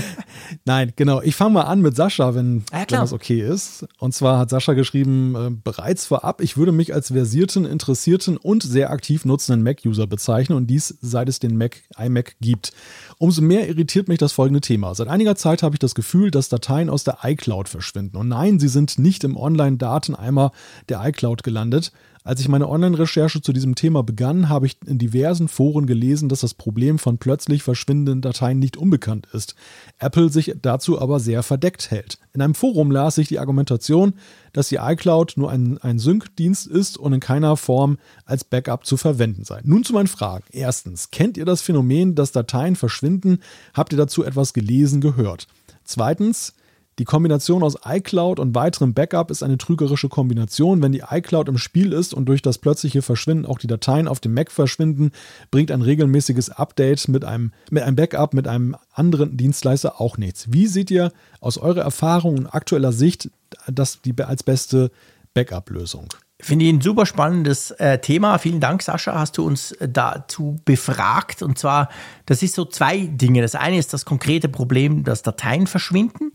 Nein, 0.66 0.94
genau. 0.95 1.22
Ich 1.24 1.36
fange 1.36 1.54
mal 1.54 1.64
an 1.64 1.82
mit 1.82 1.95
Sascha, 1.95 2.36
wenn, 2.36 2.64
ja, 2.72 2.80
wenn 2.80 3.00
das 3.00 3.14
okay 3.14 3.41
ist. 3.41 3.86
Und 3.98 4.14
zwar 4.14 4.38
hat 4.38 4.52
Sascha 4.52 4.74
geschrieben, 4.74 5.36
äh, 5.36 5.50
bereits 5.50 6.06
vorab, 6.06 6.41
ich 6.41 6.56
würde 6.56 6.72
mich 6.72 6.94
als 6.94 7.08
versierten, 7.08 7.66
interessierten 7.66 8.38
und 8.38 8.62
sehr 8.62 8.91
aktiv 8.91 9.26
nutzenden 9.26 9.64
Mac-User 9.64 10.06
bezeichnen 10.06 10.56
und 10.56 10.68
dies 10.68 10.95
seit 11.02 11.28
es 11.28 11.40
den 11.40 11.58
Mac, 11.58 11.82
iMac 11.98 12.36
gibt. 12.41 12.74
Umso 13.18 13.41
mehr 13.41 13.68
irritiert 13.68 14.08
mich 14.08 14.20
das 14.20 14.34
folgende 14.34 14.62
Thema. 14.62 14.94
Seit 14.94 15.08
einiger 15.08 15.36
Zeit 15.36 15.64
habe 15.64 15.76
ich 15.76 15.80
das 15.80 15.95
Gefühl, 15.95 16.30
dass 16.30 16.48
Dateien 16.48 16.91
aus 16.91 17.04
der 17.04 17.20
iCloud 17.24 17.70
verschwinden. 17.70 18.18
Und 18.18 18.28
nein, 18.28 18.60
sie 18.60 18.68
sind 18.68 19.00
nicht 19.00 19.24
im 19.24 19.36
Online-Dateneimer 19.36 20.52
der 20.90 21.04
iCloud 21.04 21.41
gelandet. 21.41 21.91
Als 22.26 22.40
ich 22.40 22.48
meine 22.48 22.70
Online-Recherche 22.70 23.41
zu 23.41 23.52
diesem 23.52 23.76
Thema 23.76 24.02
begann, 24.02 24.48
habe 24.48 24.66
ich 24.66 24.78
in 24.86 24.98
diversen 24.98 25.50
Foren 25.50 25.88
gelesen, 25.88 26.30
dass 26.30 26.40
das 26.40 26.54
Problem 26.54 26.98
von 26.98 27.18
plötzlich 27.18 27.64
verschwindenden 27.64 28.22
Dateien 28.22 28.60
nicht 28.60 28.78
unbekannt 28.78 29.28
ist. 29.34 29.56
Apple 30.00 30.30
sich 30.30 30.56
dazu 30.62 31.02
aber 31.02 31.20
sehr 31.20 31.44
verdeckt 31.44 31.91
hält. 31.91 32.20
In 32.32 32.41
einem 32.41 32.56
Forum 32.56 32.91
las 32.91 33.18
ich 33.18 33.28
die 33.28 33.40
Argumentation, 33.40 34.14
dass 34.54 34.70
die 34.70 34.78
iCloud 34.78 35.34
nur 35.36 35.52
ein, 35.52 35.78
ein 35.80 36.00
Sync-Dienst 36.00 36.66
ist 36.66 36.98
und 36.98 37.12
in 37.12 37.20
keiner 37.20 37.58
Form 37.58 37.98
als 38.24 38.45
Backup 38.45 38.86
zu 38.86 38.95
verwenden 38.95 39.44
sei. 39.44 39.60
Nun 39.66 39.84
zu 39.84 39.91
meinen 39.91 40.08
Fragen. 40.08 40.45
Erstens, 40.52 41.12
kennt 41.12 41.36
ihr 41.36 41.45
das 41.45 41.62
Phänomen, 41.62 42.16
dass 42.16 42.32
Dateien 42.32 42.78
verschwinden? 42.78 43.40
Habt 43.74 43.91
ihr 43.91 43.98
dazu 43.98 44.24
etwas 44.24 44.54
gelesen, 44.54 45.02
gehört? 45.02 45.48
Zweitens, 45.84 46.54
die 46.99 47.06
Kombination 47.06 47.64
aus 47.64 47.76
iCloud 47.86 48.40
und 48.40 48.53
weiterem 48.53 48.94
Backup 48.94 49.32
ist 49.32 49.41
eine 49.41 49.57
trügerische 49.57 50.10
Kombination. 50.10 50.82
Wenn 50.82 50.91
die 50.91 51.03
iCloud 51.10 51.49
im 51.49 51.57
Spiel 51.57 51.91
ist 51.91 52.14
und 52.14 52.26
durch 52.26 52.41
das 52.41 52.60
plötzliche 52.60 53.02
Verschwinden 53.02 53.45
auch 53.48 53.57
die 53.57 53.68
Dateien 53.68 54.07
auf 54.07 54.20
dem 54.20 54.34
Mac 54.34 54.52
verschwinden, 54.52 55.11
bringt 55.49 55.72
ein 55.72 55.82
regelmäßiges 55.82 56.52
Update 56.52 57.07
mit 57.07 57.26
einem, 57.26 57.52
mit 57.72 57.84
einem 57.84 57.95
Backup 57.95 58.34
mit 58.34 58.48
einem 58.48 58.76
anderen 58.94 59.38
Dienstleister 59.38 59.99
auch 59.99 60.18
nichts. 60.18 60.53
Wie 60.53 60.68
seht 60.68 60.91
ihr 60.91 61.11
aus 61.40 61.57
eurer 61.57 61.82
Erfahrung 61.82 62.38
und 62.38 62.48
aktueller 62.48 62.91
Sicht 62.91 63.32
das 63.68 64.02
die 64.02 64.14
als 64.22 64.44
beste 64.44 64.91
Backup-Lösung? 65.34 66.10
Finde 66.40 66.65
ich 66.65 66.74
ein 66.74 66.82
super 66.82 67.06
spannendes 67.06 67.72
äh, 67.72 67.99
Thema. 67.99 68.38
Vielen 68.38 68.60
Dank, 68.60 68.82
Sascha, 68.82 69.18
hast 69.18 69.38
du 69.38 69.45
uns 69.45 69.72
äh, 69.72 69.88
dazu 69.88 70.60
befragt. 70.65 71.41
Und 71.41 71.57
zwar, 71.57 71.90
das 72.26 72.44
ist 72.44 72.56
so 72.56 72.65
zwei 72.65 73.06
Dinge. 73.06 73.41
Das 73.41 73.56
eine 73.56 73.78
ist 73.78 73.94
das 73.94 74.03
konkrete 74.03 74.49
Problem, 74.49 75.06
dass 75.06 75.22
Dateien 75.22 75.68
verschwinden 75.68 76.34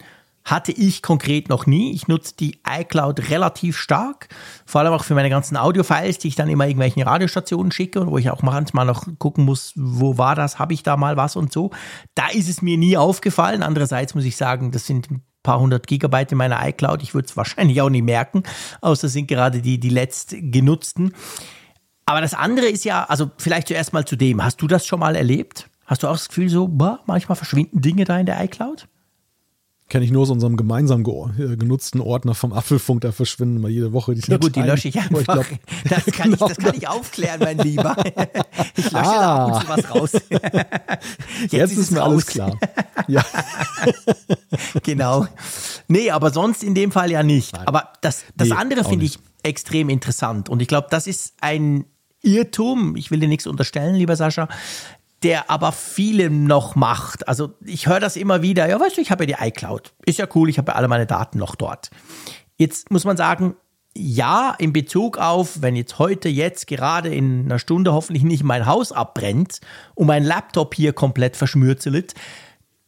hatte 0.51 0.73
ich 0.73 1.03
konkret 1.03 1.49
noch 1.49 1.67
nie. 1.67 1.93
Ich 1.93 2.09
nutze 2.09 2.35
die 2.37 2.61
iCloud 2.69 3.31
relativ 3.31 3.77
stark, 3.77 4.29
vor 4.67 4.81
allem 4.81 4.93
auch 4.93 5.05
für 5.05 5.15
meine 5.15 5.31
ganzen 5.31 5.57
Audiofiles, 5.57 6.19
die 6.19 6.29
ich 6.29 6.37
dann 6.37 6.49
immer 6.49 6.65
irgendwelchen 6.67 7.03
Radiostationen 7.03 7.73
schicke 7.73 8.01
und 8.01 8.11
wo 8.11 8.19
ich 8.19 8.31
auch 8.31 8.43
manchmal 8.43 8.87
noch 8.87 9.07
gucken 9.19 9.45
muss, 9.45 9.73
wo 9.77 10.19
war 10.19 10.35
das, 10.35 10.59
habe 10.59 10.75
ich 10.75 10.83
da 10.83 10.97
mal 10.97 11.17
was 11.17 11.37
und 11.37 11.53
so. 11.53 11.71
Da 12.15 12.29
ist 12.29 12.49
es 12.49 12.63
mir 12.63 12.79
nie 12.79 12.97
aufgefallen. 12.97 13.63
Andererseits 13.63 14.15
muss 14.15 14.25
ich 14.25 14.37
sagen, 14.37 14.71
das 14.71 14.87
sind 14.87 15.11
ein 15.11 15.23
paar 15.43 15.61
hundert 15.61 15.87
Gigabyte 15.87 16.33
in 16.33 16.39
meiner 16.39 16.67
iCloud. 16.67 17.03
Ich 17.03 17.15
würde 17.15 17.27
es 17.27 17.37
wahrscheinlich 17.37 17.81
auch 17.81 17.91
nie 17.91 18.03
merken, 18.03 18.43
außer 18.81 19.09
sind 19.09 19.29
gerade 19.29 19.61
die, 19.61 19.79
die 19.79 19.91
letzt. 19.91 20.35
Aber 22.07 22.21
das 22.23 22.33
andere 22.33 22.67
ist 22.67 22.85
ja, 22.85 23.05
also 23.05 23.31
vielleicht 23.37 23.69
zuerst 23.69 23.93
mal 23.93 24.07
zu 24.07 24.17
dem. 24.17 24.43
Hast 24.43 24.63
du 24.63 24.67
das 24.67 24.87
schon 24.87 25.01
mal 25.01 25.15
erlebt? 25.15 25.69
Hast 25.85 26.03
du 26.03 26.07
auch 26.09 26.13
das 26.13 26.29
Gefühl 26.29 26.49
so, 26.49 26.69
boah, 26.69 27.01
manchmal 27.07 27.37
verschwinden 27.37 27.81
Dinge 27.81 28.05
da 28.05 28.19
in 28.19 28.27
der 28.27 28.43
iCloud? 28.45 28.89
Kenne 29.89 30.05
ich 30.05 30.11
nur 30.11 30.23
aus 30.23 30.31
unserem 30.31 30.57
gemeinsam 30.57 31.03
ge 31.03 31.57
genutzten 31.57 32.01
Ordner 32.01 32.35
vom 32.35 32.53
Apfelfunk, 32.53 33.01
da 33.01 33.13
verschwinden 33.13 33.61
mal 33.61 33.71
jede 33.71 33.93
Woche 33.93 34.15
die 34.15 34.21
Ja 34.31 34.37
gut, 34.37 34.55
die 34.55 34.61
lösche 34.61 34.89
ich 34.89 34.99
einfach. 34.99 35.21
Ich 35.21 35.27
glaub, 35.27 35.47
das, 35.89 36.05
kann 36.13 36.31
genau. 36.31 36.47
ich, 36.47 36.55
das 36.55 36.65
kann 36.65 36.77
ich 36.77 36.89
aufklären, 36.89 37.41
mein 37.41 37.59
Lieber. 37.59 37.97
Ich 38.77 38.93
lösche 38.93 38.97
ah. 38.97 39.21
da 39.21 39.47
ab 39.47 39.55
und 39.55 39.61
zu 39.61 39.69
was 39.69 39.95
raus. 39.95 40.13
Jetzt, 41.41 41.53
Jetzt 41.53 41.73
ist, 41.73 41.79
ist 41.79 41.91
mir 41.91 42.01
raus. 42.01 42.13
alles 42.13 42.27
klar. 42.27 42.59
Ja. 43.09 43.25
genau. 44.83 45.27
Nee, 45.89 46.11
aber 46.11 46.31
sonst 46.31 46.63
in 46.63 46.75
dem 46.75 46.93
Fall 46.93 47.11
ja 47.11 47.23
nicht. 47.23 47.55
Nein. 47.55 47.67
Aber 47.67 47.93
das, 48.01 48.25
das 48.37 48.49
nee, 48.49 48.55
andere 48.55 48.85
finde 48.85 49.05
ich 49.05 49.19
extrem 49.43 49.89
interessant. 49.89 50.49
Und 50.49 50.63
ich 50.63 50.69
glaube, 50.69 50.89
das 50.91 51.07
ist 51.07 51.35
ein 51.41 51.87
Irrtum, 52.23 52.97
ich 52.97 53.11
will 53.11 53.21
dir 53.21 53.29
nichts 53.29 53.47
unterstellen, 53.47 53.95
lieber 53.95 54.17
Sascha, 54.17 54.49
der 55.23 55.51
aber 55.51 55.73
viele 55.73 56.31
noch 56.31 56.77
macht. 56.77 57.27
Also 57.29 57.55
ich 57.65 57.87
höre 57.87 58.01
das 58.01 58.17
immer 58.17 58.43
wieder, 58.43 58.69
ja 58.69 58.79
weißt 58.79 58.97
du, 58.97 59.01
ich 59.01 59.11
habe 59.11 59.25
ja 59.25 59.37
die 59.37 59.49
iCloud. 59.49 59.93
Ist 60.07 60.19
ja 60.19 60.27
cool, 60.35 60.49
ich 60.49 60.59
habe 60.59 60.73
ja 60.73 60.77
alle 60.77 60.89
meine 60.89 61.07
Daten 61.07 61.39
noch 61.39 61.55
dort. 61.55 61.91
Jetzt 62.57 62.91
muss 62.91 63.05
man 63.05 63.17
sagen, 63.17 63.55
ja, 63.97 64.55
in 64.59 64.73
Bezug 64.73 65.19
auf, 65.19 65.61
wenn 65.61 65.75
jetzt 65.75 65.99
heute, 65.99 66.29
jetzt 66.29 66.67
gerade 66.69 67.13
in 67.13 67.47
einer 67.47 67.59
Stunde 67.59 67.93
hoffentlich 67.93 68.23
nicht 68.23 68.45
mein 68.45 68.67
Haus 68.67 68.93
abbrennt 68.93 69.61
und 69.95 70.07
mein 70.07 70.25
Laptop 70.25 70.75
hier 70.75 70.93
komplett 70.93 71.37
verschmürzelt, 71.37 72.15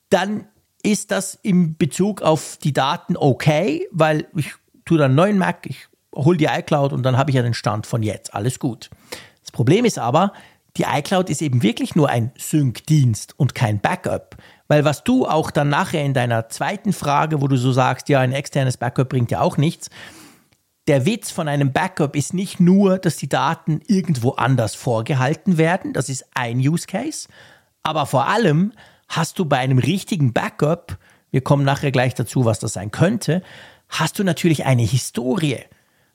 dann 0.09 0.47
ist 0.83 1.11
das 1.11 1.39
in 1.43 1.77
Bezug 1.77 2.23
auf 2.23 2.59
die 2.63 2.73
Daten 2.73 3.17
okay, 3.17 3.89
weil 3.91 4.29
ich 4.37 4.55
tue 4.85 4.99
dann 4.99 5.07
einen 5.07 5.17
neuen 5.17 5.39
Mac, 5.39 5.67
ich 5.67 5.89
hole 6.15 6.39
die 6.39 6.47
iCloud 6.47 6.93
und 6.93 7.03
dann 7.03 7.17
habe 7.17 7.31
ich 7.31 7.37
ja 7.37 7.43
den 7.43 7.55
Stand 7.55 7.87
von 7.87 8.03
jetzt. 8.03 8.33
Alles 8.35 8.59
gut. 8.59 8.91
Das 9.43 9.51
Problem 9.51 9.85
ist 9.85 9.99
aber, 9.99 10.33
die 10.77 10.85
iCloud 10.85 11.31
ist 11.31 11.43
eben 11.43 11.63
wirklich 11.63 11.97
nur 11.97 12.09
ein 12.09 12.33
Sync-Dienst 12.39 13.39
und 13.39 13.55
kein 13.55 13.81
Backup. 13.81 14.37
Weil 14.69 14.85
was 14.85 15.03
du 15.03 15.27
auch 15.27 15.51
dann 15.51 15.69
nachher 15.69 16.05
in 16.05 16.15
deiner 16.15 16.49
zweiten 16.49 16.93
Frage, 16.93 17.41
wo 17.41 17.49
du 17.49 17.57
so 17.57 17.73
sagst, 17.73 18.09
ja, 18.09 18.21
ein 18.21 18.33
externes 18.33 18.77
Backup 18.77 19.09
bringt 19.09 19.31
ja 19.31 19.41
auch 19.41 19.57
nichts, 19.57 19.91
der 20.87 21.07
Witz 21.07 21.31
von 21.31 21.47
einem 21.49 21.73
Backup 21.73 22.17
ist 22.17 22.35
nicht 22.35 22.59
nur, 22.59 22.99
dass 22.99 23.17
die 23.17 23.29
Daten 23.29 23.81
irgendwo 23.87 24.31
anders 24.31 24.75
vorgehalten 24.75 25.59
werden, 25.59 25.93
das 25.93 26.09
ist 26.09 26.25
ein 26.35 26.59
Use 26.59 26.87
Case, 26.87 27.29
aber 27.83 28.07
vor 28.07 28.29
allem 28.29 28.73
hast 29.09 29.39
du 29.39 29.45
bei 29.45 29.59
einem 29.59 29.79
richtigen 29.79 30.33
Backup, 30.33 30.99
wir 31.31 31.43
kommen 31.43 31.65
nachher 31.65 31.93
gleich 31.93 32.15
dazu, 32.15 32.45
was 32.45 32.59
das 32.59 32.73
sein 32.73 32.91
könnte, 32.91 33.43
hast 33.89 34.19
du 34.19 34.25
natürlich 34.25 34.65
eine 34.65 34.83
Historie. 34.83 35.59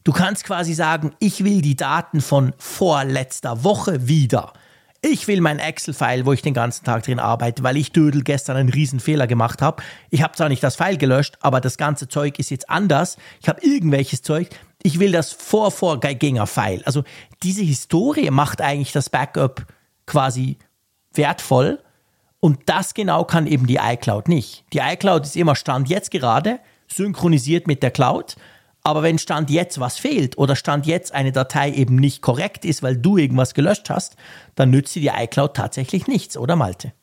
Du 0.05 0.11
kannst 0.11 0.43
quasi 0.43 0.75
sagen, 0.75 1.15
ich 1.17 1.43
will 1.43 1.63
die 1.63 1.75
Daten 1.75 2.21
von 2.21 2.53
vorletzter 2.59 3.63
Woche 3.63 4.07
wieder. 4.07 4.53
Ich 5.01 5.27
will 5.27 5.41
mein 5.41 5.57
Excel-File, 5.57 6.27
wo 6.27 6.31
ich 6.31 6.43
den 6.43 6.53
ganzen 6.53 6.85
Tag 6.85 7.01
drin 7.01 7.17
arbeite, 7.17 7.63
weil 7.63 7.75
ich 7.75 7.91
Dödel 7.91 8.21
gestern 8.23 8.55
einen 8.55 8.69
riesen 8.69 8.99
Fehler 8.99 9.25
gemacht 9.25 9.63
habe. 9.63 9.81
Ich 10.11 10.21
habe 10.21 10.35
zwar 10.35 10.47
nicht 10.47 10.61
das 10.61 10.75
File 10.75 10.99
gelöscht, 10.99 11.39
aber 11.41 11.59
das 11.59 11.77
ganze 11.77 12.07
Zeug 12.07 12.37
ist 12.37 12.51
jetzt 12.51 12.69
anders. 12.69 13.17
Ich 13.41 13.49
habe 13.49 13.65
irgendwelches 13.65 14.21
Zeug. 14.21 14.49
Ich 14.83 14.99
will 14.99 15.11
das 15.11 15.33
Vor-Vorgänger-File. 15.33 16.83
Also 16.85 17.03
diese 17.41 17.63
Historie 17.63 18.29
macht 18.29 18.61
eigentlich 18.61 18.91
das 18.91 19.09
Backup 19.09 19.65
quasi 20.05 20.59
wertvoll. 21.15 21.79
Und 22.39 22.59
das 22.67 22.93
genau 22.93 23.23
kann 23.23 23.47
eben 23.47 23.65
die 23.65 23.79
iCloud 23.81 24.27
nicht. 24.27 24.65
Die 24.71 24.81
iCloud 24.81 25.25
ist 25.25 25.35
immer 25.35 25.55
Stand 25.55 25.89
jetzt 25.89 26.11
gerade, 26.11 26.59
synchronisiert 26.87 27.65
mit 27.65 27.81
der 27.81 27.89
Cloud. 27.89 28.35
Aber 28.85 29.01
wenn 29.01 29.17
Stand 29.17 29.49
jetzt 29.49 29.79
was 29.79 29.97
fehlt 29.97 30.37
oder 30.37 30.55
Stand 30.55 30.85
jetzt 30.85 31.11
eine 31.11 31.31
Datei 31.31 31.71
eben 31.71 31.95
nicht 31.95 32.21
korrekt 32.21 32.63
ist, 32.65 32.83
weil 32.83 32.95
du 32.95 33.17
irgendwas 33.17 33.55
gelöscht 33.55 33.89
hast, 33.89 34.15
dann 34.53 34.69
nützt 34.69 34.93
dir 34.93 35.01
die 35.01 35.23
iCloud 35.23 35.55
tatsächlich 35.55 36.05
nichts, 36.05 36.37
oder 36.37 36.55
Malte? 36.55 36.93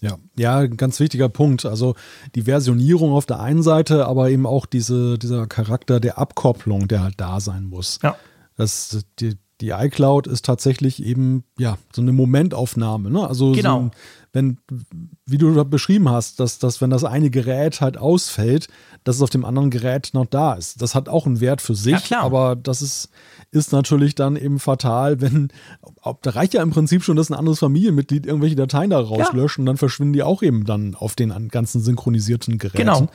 Ja, 0.00 0.16
ja, 0.34 0.66
ganz 0.66 1.00
wichtiger 1.00 1.28
Punkt. 1.28 1.66
Also 1.66 1.94
die 2.34 2.42
Versionierung 2.42 3.12
auf 3.12 3.26
der 3.26 3.38
einen 3.38 3.62
Seite, 3.62 4.06
aber 4.06 4.30
eben 4.30 4.46
auch 4.46 4.64
diese, 4.64 5.18
dieser 5.18 5.46
Charakter 5.46 6.00
der 6.00 6.16
Abkopplung, 6.16 6.88
der 6.88 7.02
halt 7.02 7.14
da 7.18 7.38
sein 7.38 7.64
muss. 7.66 7.98
Ja. 8.02 8.16
Das, 8.56 9.04
die, 9.18 9.36
die 9.64 9.70
iCloud 9.70 10.26
ist 10.26 10.44
tatsächlich 10.44 11.02
eben 11.02 11.44
ja 11.58 11.78
so 11.94 12.02
eine 12.02 12.12
Momentaufnahme. 12.12 13.10
Ne? 13.10 13.26
Also 13.26 13.52
genau. 13.52 13.78
so 13.78 13.84
ein, 13.84 13.90
wenn, 14.34 14.58
wie 15.24 15.38
du 15.38 15.64
beschrieben 15.64 16.10
hast, 16.10 16.38
dass, 16.38 16.58
dass 16.58 16.80
wenn 16.82 16.90
das 16.90 17.02
eine 17.02 17.30
Gerät 17.30 17.80
halt 17.80 17.96
ausfällt, 17.96 18.68
dass 19.04 19.16
es 19.16 19.22
auf 19.22 19.30
dem 19.30 19.44
anderen 19.44 19.70
Gerät 19.70 20.10
noch 20.12 20.26
da 20.26 20.52
ist. 20.52 20.82
Das 20.82 20.94
hat 20.94 21.08
auch 21.08 21.24
einen 21.24 21.40
Wert 21.40 21.62
für 21.62 21.74
sich, 21.74 22.10
ja, 22.10 22.20
aber 22.20 22.56
das 22.56 22.82
ist, 22.82 23.08
ist 23.52 23.72
natürlich 23.72 24.14
dann 24.14 24.36
eben 24.36 24.58
fatal, 24.58 25.20
wenn, 25.20 25.48
da 26.22 26.30
reicht 26.30 26.52
ja 26.52 26.62
im 26.62 26.70
Prinzip 26.70 27.04
schon, 27.04 27.16
dass 27.16 27.30
ein 27.30 27.38
anderes 27.38 27.60
Familienmitglied 27.60 28.26
irgendwelche 28.26 28.56
Dateien 28.56 28.90
da 28.90 28.98
rauslöscht 28.98 29.56
ja. 29.56 29.62
und 29.62 29.66
dann 29.66 29.76
verschwinden 29.78 30.12
die 30.12 30.22
auch 30.22 30.42
eben 30.42 30.64
dann 30.64 30.94
auf 30.94 31.14
den 31.14 31.48
ganzen 31.48 31.80
synchronisierten 31.80 32.58
Geräten. 32.58 32.78
Genau. 32.78 33.08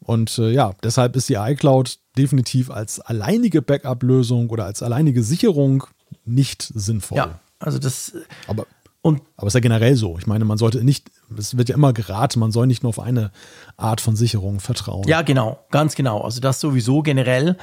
Und 0.00 0.38
äh, 0.38 0.50
ja, 0.50 0.72
deshalb 0.82 1.16
ist 1.16 1.28
die 1.28 1.34
iCloud 1.34 1.98
definitiv 2.16 2.70
als 2.70 3.00
alleinige 3.00 3.62
Backup-Lösung 3.62 4.50
oder 4.50 4.64
als 4.64 4.82
alleinige 4.82 5.22
Sicherung 5.22 5.84
nicht 6.24 6.62
sinnvoll. 6.62 7.18
Ja, 7.18 7.40
also 7.58 7.78
das. 7.78 8.14
Aber 8.46 8.66
und 9.02 9.22
Aber 9.36 9.46
es 9.46 9.52
ist 9.52 9.54
ja 9.54 9.60
generell 9.60 9.96
so. 9.96 10.18
Ich 10.18 10.26
meine, 10.26 10.44
man 10.44 10.58
sollte 10.58 10.84
nicht, 10.84 11.10
es 11.36 11.56
wird 11.56 11.70
ja 11.70 11.74
immer 11.74 11.94
geraten, 11.94 12.38
man 12.38 12.52
soll 12.52 12.66
nicht 12.66 12.82
nur 12.82 12.90
auf 12.90 13.00
eine 13.00 13.30
Art 13.78 14.02
von 14.02 14.14
Sicherung 14.14 14.60
vertrauen. 14.60 15.08
Ja, 15.08 15.22
genau, 15.22 15.58
ganz 15.70 15.94
genau. 15.94 16.20
Also 16.20 16.40
das 16.40 16.60
sowieso 16.60 17.00
generell. 17.02 17.56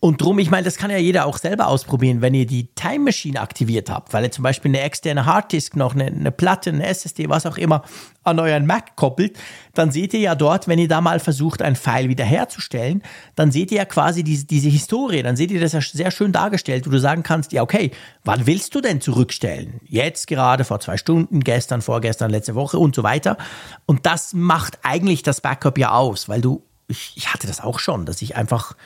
Und 0.00 0.22
drum, 0.22 0.38
ich 0.38 0.48
meine, 0.48 0.62
das 0.62 0.76
kann 0.76 0.92
ja 0.92 0.96
jeder 0.98 1.26
auch 1.26 1.38
selber 1.38 1.66
ausprobieren, 1.66 2.20
wenn 2.20 2.32
ihr 2.32 2.46
die 2.46 2.68
Time 2.76 3.06
Machine 3.06 3.40
aktiviert 3.40 3.90
habt, 3.90 4.12
weil 4.12 4.22
ihr 4.22 4.30
zum 4.30 4.44
Beispiel 4.44 4.70
eine 4.70 4.82
externe 4.82 5.26
Harddisk 5.26 5.74
noch, 5.74 5.92
eine, 5.96 6.06
eine 6.06 6.30
Platte, 6.30 6.70
eine 6.70 6.86
SSD, 6.86 7.28
was 7.28 7.46
auch 7.46 7.58
immer, 7.58 7.82
an 8.22 8.38
euren 8.38 8.64
Mac 8.64 8.94
koppelt, 8.94 9.36
dann 9.74 9.90
seht 9.90 10.14
ihr 10.14 10.20
ja 10.20 10.36
dort, 10.36 10.68
wenn 10.68 10.78
ihr 10.78 10.86
da 10.86 11.00
mal 11.00 11.18
versucht, 11.18 11.62
ein 11.62 11.74
File 11.74 12.08
wiederherzustellen, 12.08 13.02
dann 13.34 13.50
seht 13.50 13.72
ihr 13.72 13.78
ja 13.78 13.84
quasi 13.86 14.22
diese, 14.22 14.46
diese 14.46 14.68
Historie, 14.68 15.24
dann 15.24 15.34
seht 15.34 15.50
ihr 15.50 15.60
das 15.60 15.72
ja 15.72 15.80
sehr 15.80 16.12
schön 16.12 16.30
dargestellt, 16.30 16.86
wo 16.86 16.90
du 16.90 17.00
sagen 17.00 17.24
kannst, 17.24 17.50
ja, 17.50 17.62
okay, 17.62 17.90
wann 18.22 18.46
willst 18.46 18.76
du 18.76 18.80
denn 18.80 19.00
zurückstellen? 19.00 19.80
Jetzt 19.84 20.28
gerade, 20.28 20.62
vor 20.62 20.78
zwei 20.78 20.96
Stunden, 20.96 21.40
gestern, 21.40 21.82
vorgestern, 21.82 22.30
letzte 22.30 22.54
Woche 22.54 22.78
und 22.78 22.94
so 22.94 23.02
weiter. 23.02 23.36
Und 23.84 24.06
das 24.06 24.32
macht 24.32 24.78
eigentlich 24.84 25.24
das 25.24 25.40
Backup 25.40 25.76
ja 25.76 25.90
aus, 25.90 26.28
weil 26.28 26.40
du, 26.40 26.62
ich, 26.86 27.14
ich 27.16 27.34
hatte 27.34 27.48
das 27.48 27.60
auch 27.60 27.80
schon, 27.80 28.06
dass 28.06 28.22
ich 28.22 28.36
einfach 28.36 28.76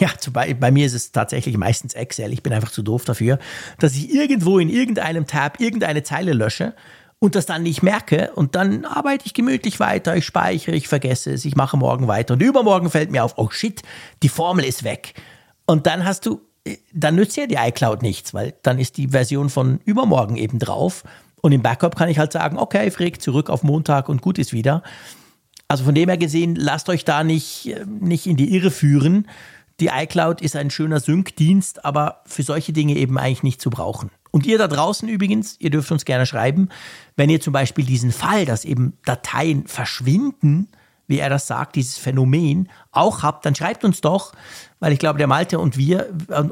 ja, 0.00 0.08
bei, 0.32 0.54
bei 0.54 0.70
mir 0.70 0.86
ist 0.86 0.94
es 0.94 1.12
tatsächlich 1.12 1.56
meistens 1.56 1.94
Excel. 1.94 2.32
Ich 2.32 2.42
bin 2.42 2.52
einfach 2.52 2.70
zu 2.70 2.82
doof 2.82 3.04
dafür, 3.04 3.38
dass 3.78 3.94
ich 3.94 4.12
irgendwo 4.14 4.58
in 4.58 4.68
irgendeinem 4.68 5.26
Tab 5.26 5.60
irgendeine 5.60 6.02
Zeile 6.02 6.32
lösche 6.32 6.74
und 7.18 7.34
das 7.34 7.46
dann 7.46 7.62
nicht 7.62 7.82
merke 7.82 8.32
und 8.34 8.54
dann 8.54 8.84
arbeite 8.84 9.26
ich 9.26 9.34
gemütlich 9.34 9.78
weiter, 9.78 10.16
ich 10.16 10.24
speichere, 10.24 10.74
ich 10.74 10.88
vergesse 10.88 11.32
es, 11.32 11.44
ich 11.44 11.54
mache 11.54 11.76
morgen 11.76 12.08
weiter 12.08 12.34
und 12.34 12.42
übermorgen 12.42 12.90
fällt 12.90 13.10
mir 13.10 13.24
auf, 13.24 13.34
oh 13.36 13.50
shit, 13.50 13.82
die 14.22 14.30
Formel 14.30 14.64
ist 14.64 14.84
weg. 14.84 15.14
Und 15.66 15.86
dann 15.86 16.04
hast 16.04 16.24
du, 16.26 16.40
dann 16.92 17.16
nützt 17.16 17.36
ja 17.36 17.46
die 17.46 17.56
iCloud 17.56 18.02
nichts, 18.02 18.32
weil 18.32 18.54
dann 18.62 18.78
ist 18.78 18.96
die 18.96 19.08
Version 19.08 19.50
von 19.50 19.80
übermorgen 19.84 20.36
eben 20.36 20.58
drauf 20.58 21.04
und 21.42 21.52
im 21.52 21.62
Backup 21.62 21.94
kann 21.94 22.08
ich 22.08 22.18
halt 22.18 22.32
sagen, 22.32 22.58
okay, 22.58 22.90
Frick, 22.90 23.20
zurück 23.20 23.50
auf 23.50 23.62
Montag 23.62 24.08
und 24.08 24.22
gut 24.22 24.38
ist 24.38 24.52
wieder. 24.52 24.82
Also 25.68 25.84
von 25.84 25.94
dem 25.94 26.08
her 26.08 26.18
gesehen, 26.18 26.56
lasst 26.56 26.88
euch 26.88 27.04
da 27.04 27.22
nicht, 27.22 27.76
nicht 27.86 28.26
in 28.26 28.36
die 28.36 28.54
Irre 28.56 28.70
führen 28.70 29.28
die 29.80 29.88
iCloud 29.88 30.40
ist 30.40 30.56
ein 30.56 30.70
schöner 30.70 31.00
Sync-Dienst, 31.00 31.84
aber 31.84 32.22
für 32.26 32.42
solche 32.42 32.72
Dinge 32.72 32.96
eben 32.96 33.18
eigentlich 33.18 33.42
nicht 33.42 33.60
zu 33.60 33.70
brauchen. 33.70 34.10
Und 34.30 34.46
ihr 34.46 34.58
da 34.58 34.68
draußen 34.68 35.08
übrigens, 35.08 35.56
ihr 35.58 35.70
dürft 35.70 35.90
uns 35.90 36.04
gerne 36.04 36.26
schreiben, 36.26 36.68
wenn 37.16 37.30
ihr 37.30 37.40
zum 37.40 37.52
Beispiel 37.52 37.84
diesen 37.84 38.12
Fall, 38.12 38.44
dass 38.44 38.64
eben 38.64 38.92
Dateien 39.04 39.66
verschwinden, 39.66 40.68
wie 41.08 41.18
er 41.18 41.28
das 41.28 41.48
sagt, 41.48 41.74
dieses 41.74 41.98
Phänomen 41.98 42.68
auch 42.92 43.24
habt, 43.24 43.44
dann 43.44 43.56
schreibt 43.56 43.84
uns 43.84 44.00
doch, 44.00 44.32
weil 44.78 44.92
ich 44.92 45.00
glaube, 45.00 45.18
der 45.18 45.26
Malte 45.26 45.58
und 45.58 45.76
wir 45.76 46.08
äh, 46.28 46.44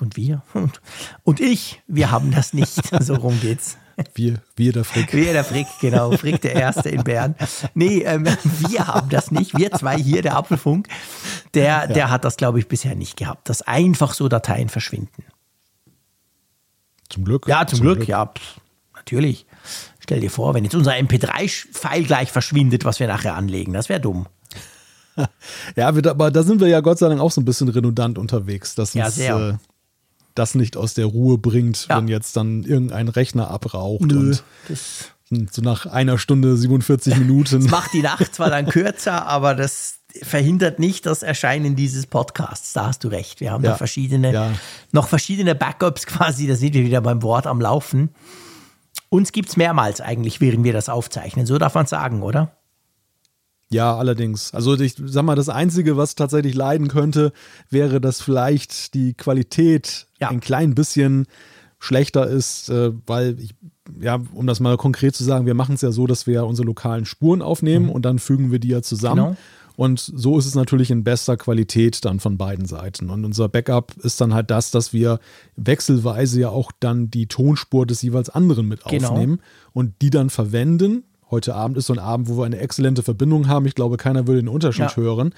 und 0.00 0.16
wir 0.16 0.42
und, 0.54 0.80
und 1.24 1.40
ich, 1.40 1.82
wir 1.88 2.12
haben 2.12 2.30
das 2.30 2.54
nicht. 2.54 2.80
So 3.00 3.16
rum 3.16 3.40
geht's. 3.40 3.76
Wir, 4.14 4.40
wir 4.56 4.72
der 4.72 4.84
Frick. 4.84 5.12
Wir 5.12 5.32
der 5.32 5.44
Frick, 5.44 5.66
genau. 5.80 6.12
Frick 6.12 6.40
der 6.40 6.54
Erste 6.54 6.88
in 6.88 7.04
Bern. 7.04 7.34
Nee, 7.74 8.02
ähm, 8.02 8.24
wir 8.24 8.86
haben 8.86 9.08
das 9.08 9.30
nicht. 9.30 9.56
Wir 9.56 9.70
zwei 9.72 9.96
hier, 9.96 10.22
der 10.22 10.36
Apfelfunk, 10.36 10.88
der, 11.54 11.64
ja. 11.64 11.86
der 11.86 12.10
hat 12.10 12.24
das, 12.24 12.36
glaube 12.36 12.58
ich, 12.58 12.68
bisher 12.68 12.94
nicht 12.94 13.16
gehabt, 13.16 13.48
dass 13.48 13.62
einfach 13.62 14.14
so 14.14 14.28
Dateien 14.28 14.68
verschwinden. 14.68 15.24
Zum 17.08 17.24
Glück. 17.24 17.46
Ja, 17.46 17.66
zum, 17.66 17.78
zum 17.78 17.86
Glück, 17.86 17.98
Glück, 17.98 18.08
ja. 18.08 18.26
Pff, 18.26 18.60
natürlich. 18.94 19.46
Stell 20.00 20.20
dir 20.20 20.30
vor, 20.30 20.54
wenn 20.54 20.64
jetzt 20.64 20.74
unser 20.74 20.92
MP3-File 20.92 22.04
gleich 22.04 22.30
verschwindet, 22.30 22.84
was 22.84 23.00
wir 23.00 23.06
nachher 23.06 23.34
anlegen, 23.34 23.72
das 23.72 23.88
wäre 23.88 24.00
dumm. 24.00 24.26
ja, 25.76 25.88
aber 25.88 26.30
da 26.30 26.42
sind 26.42 26.60
wir 26.60 26.68
ja 26.68 26.80
Gott 26.80 26.98
sei 26.98 27.08
Dank 27.08 27.20
auch 27.20 27.30
so 27.30 27.40
ein 27.40 27.44
bisschen 27.44 27.68
redundant 27.68 28.18
unterwegs, 28.18 28.74
dass 28.74 28.94
ja, 28.94 29.06
uns 29.06 29.18
äh, 29.18 29.54
das 30.34 30.54
nicht 30.54 30.76
aus 30.76 30.94
der 30.94 31.06
Ruhe 31.06 31.38
bringt, 31.38 31.86
ja. 31.88 31.98
wenn 31.98 32.08
jetzt 32.08 32.36
dann 32.36 32.62
irgendein 32.64 33.08
Rechner 33.08 33.48
abraucht 33.48 34.10
Nö, 34.10 34.34
und 35.30 35.52
so 35.52 35.62
nach 35.62 35.86
einer 35.86 36.18
Stunde 36.18 36.56
47 36.56 37.16
Minuten. 37.18 37.62
Das 37.62 37.70
macht 37.70 37.92
die 37.92 38.02
Nacht 38.02 38.34
zwar 38.34 38.50
dann 38.50 38.66
kürzer, 38.66 39.26
aber 39.26 39.54
das 39.54 40.00
verhindert 40.22 40.78
nicht 40.78 41.06
das 41.06 41.22
Erscheinen 41.22 41.76
dieses 41.76 42.06
Podcasts. 42.06 42.72
Da 42.72 42.86
hast 42.86 43.02
du 43.04 43.08
recht. 43.08 43.40
Wir 43.40 43.50
haben 43.50 43.64
ja. 43.64 43.70
da 43.70 43.76
verschiedene, 43.76 44.32
ja. 44.32 44.52
noch 44.92 45.08
verschiedene 45.08 45.54
Backups 45.54 46.06
quasi. 46.06 46.46
Da 46.46 46.54
sind 46.56 46.74
wir 46.74 46.84
wieder 46.84 47.00
beim 47.00 47.22
Wort 47.22 47.46
am 47.46 47.60
Laufen. 47.60 48.10
Uns 49.08 49.32
gibt 49.32 49.48
es 49.48 49.56
mehrmals 49.56 50.00
eigentlich, 50.00 50.40
während 50.40 50.64
wir 50.64 50.72
das 50.72 50.88
aufzeichnen. 50.88 51.46
So 51.46 51.58
darf 51.58 51.74
man 51.74 51.86
sagen, 51.86 52.22
oder? 52.22 52.56
Ja, 53.70 53.96
allerdings. 53.96 54.52
Also 54.54 54.78
ich 54.78 54.94
sag 55.04 55.24
mal, 55.24 55.34
das 55.34 55.48
Einzige, 55.48 55.96
was 55.96 56.14
tatsächlich 56.14 56.54
leiden 56.54 56.88
könnte, 56.88 57.32
wäre, 57.70 58.00
dass 58.00 58.20
vielleicht 58.20 58.94
die 58.94 59.14
Qualität 59.14 60.06
ja. 60.20 60.28
ein 60.28 60.40
klein 60.40 60.74
bisschen 60.74 61.26
schlechter 61.78 62.26
ist, 62.26 62.70
äh, 62.70 62.92
weil 63.06 63.38
ich, 63.40 63.54
ja, 64.00 64.20
um 64.32 64.46
das 64.46 64.60
mal 64.60 64.76
konkret 64.76 65.14
zu 65.14 65.24
sagen, 65.24 65.46
wir 65.46 65.54
machen 65.54 65.74
es 65.74 65.82
ja 65.82 65.92
so, 65.92 66.06
dass 66.06 66.26
wir 66.26 66.46
unsere 66.46 66.66
lokalen 66.66 67.04
Spuren 67.04 67.42
aufnehmen 67.42 67.86
mhm. 67.86 67.92
und 67.92 68.02
dann 68.04 68.18
fügen 68.18 68.50
wir 68.52 68.58
die 68.58 68.68
ja 68.68 68.82
zusammen. 68.82 69.24
Genau. 69.24 69.36
Und 69.76 69.98
so 69.98 70.38
ist 70.38 70.46
es 70.46 70.54
natürlich 70.54 70.90
in 70.90 71.02
bester 71.02 71.36
Qualität 71.36 72.04
dann 72.04 72.20
von 72.20 72.38
beiden 72.38 72.64
Seiten. 72.66 73.10
Und 73.10 73.24
unser 73.24 73.48
Backup 73.48 73.92
ist 73.98 74.20
dann 74.20 74.32
halt 74.32 74.50
das, 74.50 74.70
dass 74.70 74.92
wir 74.92 75.18
wechselweise 75.56 76.40
ja 76.40 76.48
auch 76.50 76.70
dann 76.78 77.10
die 77.10 77.26
Tonspur 77.26 77.84
des 77.84 78.00
jeweils 78.02 78.30
anderen 78.30 78.68
mit 78.68 78.84
genau. 78.84 79.08
aufnehmen 79.08 79.40
und 79.72 79.94
die 80.00 80.10
dann 80.10 80.30
verwenden. 80.30 81.02
Heute 81.34 81.56
Abend 81.56 81.76
ist 81.76 81.86
so 81.86 81.92
ein 81.92 81.98
Abend, 81.98 82.28
wo 82.28 82.38
wir 82.38 82.44
eine 82.44 82.58
exzellente 82.58 83.02
Verbindung 83.02 83.48
haben. 83.48 83.66
Ich 83.66 83.74
glaube, 83.74 83.96
keiner 83.96 84.28
würde 84.28 84.40
den 84.40 84.48
Unterschied 84.48 84.90
ja. 84.90 84.96
hören. 84.96 85.34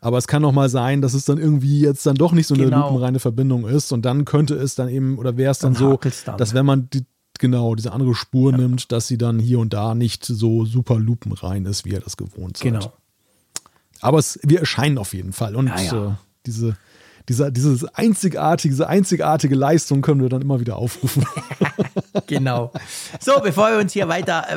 Aber 0.00 0.18
es 0.18 0.26
kann 0.26 0.44
auch 0.44 0.50
mal 0.50 0.68
sein, 0.68 1.02
dass 1.02 1.14
es 1.14 1.24
dann 1.24 1.38
irgendwie 1.38 1.80
jetzt 1.80 2.04
dann 2.04 2.16
doch 2.16 2.32
nicht 2.32 2.48
so 2.48 2.54
eine 2.54 2.64
genau. 2.64 2.88
lupenreine 2.88 3.20
Verbindung 3.20 3.64
ist. 3.64 3.92
Und 3.92 4.02
dann 4.02 4.24
könnte 4.24 4.56
es 4.56 4.74
dann 4.74 4.88
eben, 4.88 5.18
oder 5.18 5.36
wäre 5.36 5.52
es 5.52 5.60
dann, 5.60 5.74
dann 5.74 6.00
so, 6.00 6.00
dann. 6.24 6.36
dass 6.36 6.52
wenn 6.52 6.66
man 6.66 6.90
die, 6.90 7.06
genau 7.38 7.76
diese 7.76 7.92
andere 7.92 8.16
Spur 8.16 8.50
ja. 8.50 8.58
nimmt, 8.58 8.90
dass 8.90 9.06
sie 9.06 9.18
dann 9.18 9.38
hier 9.38 9.60
und 9.60 9.72
da 9.72 9.94
nicht 9.94 10.24
so 10.24 10.64
super 10.64 10.98
lupenrein 10.98 11.64
ist, 11.64 11.84
wie 11.84 11.90
ihr 11.90 12.00
das 12.00 12.16
gewohnt 12.16 12.56
seid. 12.56 12.72
Genau. 12.72 12.92
Aber 14.00 14.18
es, 14.18 14.40
wir 14.42 14.58
erscheinen 14.58 14.98
auf 14.98 15.14
jeden 15.14 15.32
Fall. 15.32 15.54
Und 15.54 15.68
ja, 15.68 15.80
ja. 15.80 16.08
Äh, 16.08 16.12
diese 16.44 16.76
dieser, 17.28 17.50
dieses 17.50 17.84
einzigartige, 17.94 18.72
diese 18.72 18.88
einzigartige 18.88 19.54
Leistung 19.54 20.00
können 20.00 20.22
wir 20.22 20.28
dann 20.28 20.42
immer 20.42 20.60
wieder 20.60 20.76
aufrufen. 20.76 21.26
genau. 22.26 22.72
So, 23.20 23.40
bevor 23.42 23.70
wir 23.72 23.78
uns 23.78 23.92
hier 23.92 24.08
weiter, 24.08 24.46
äh, 24.48 24.56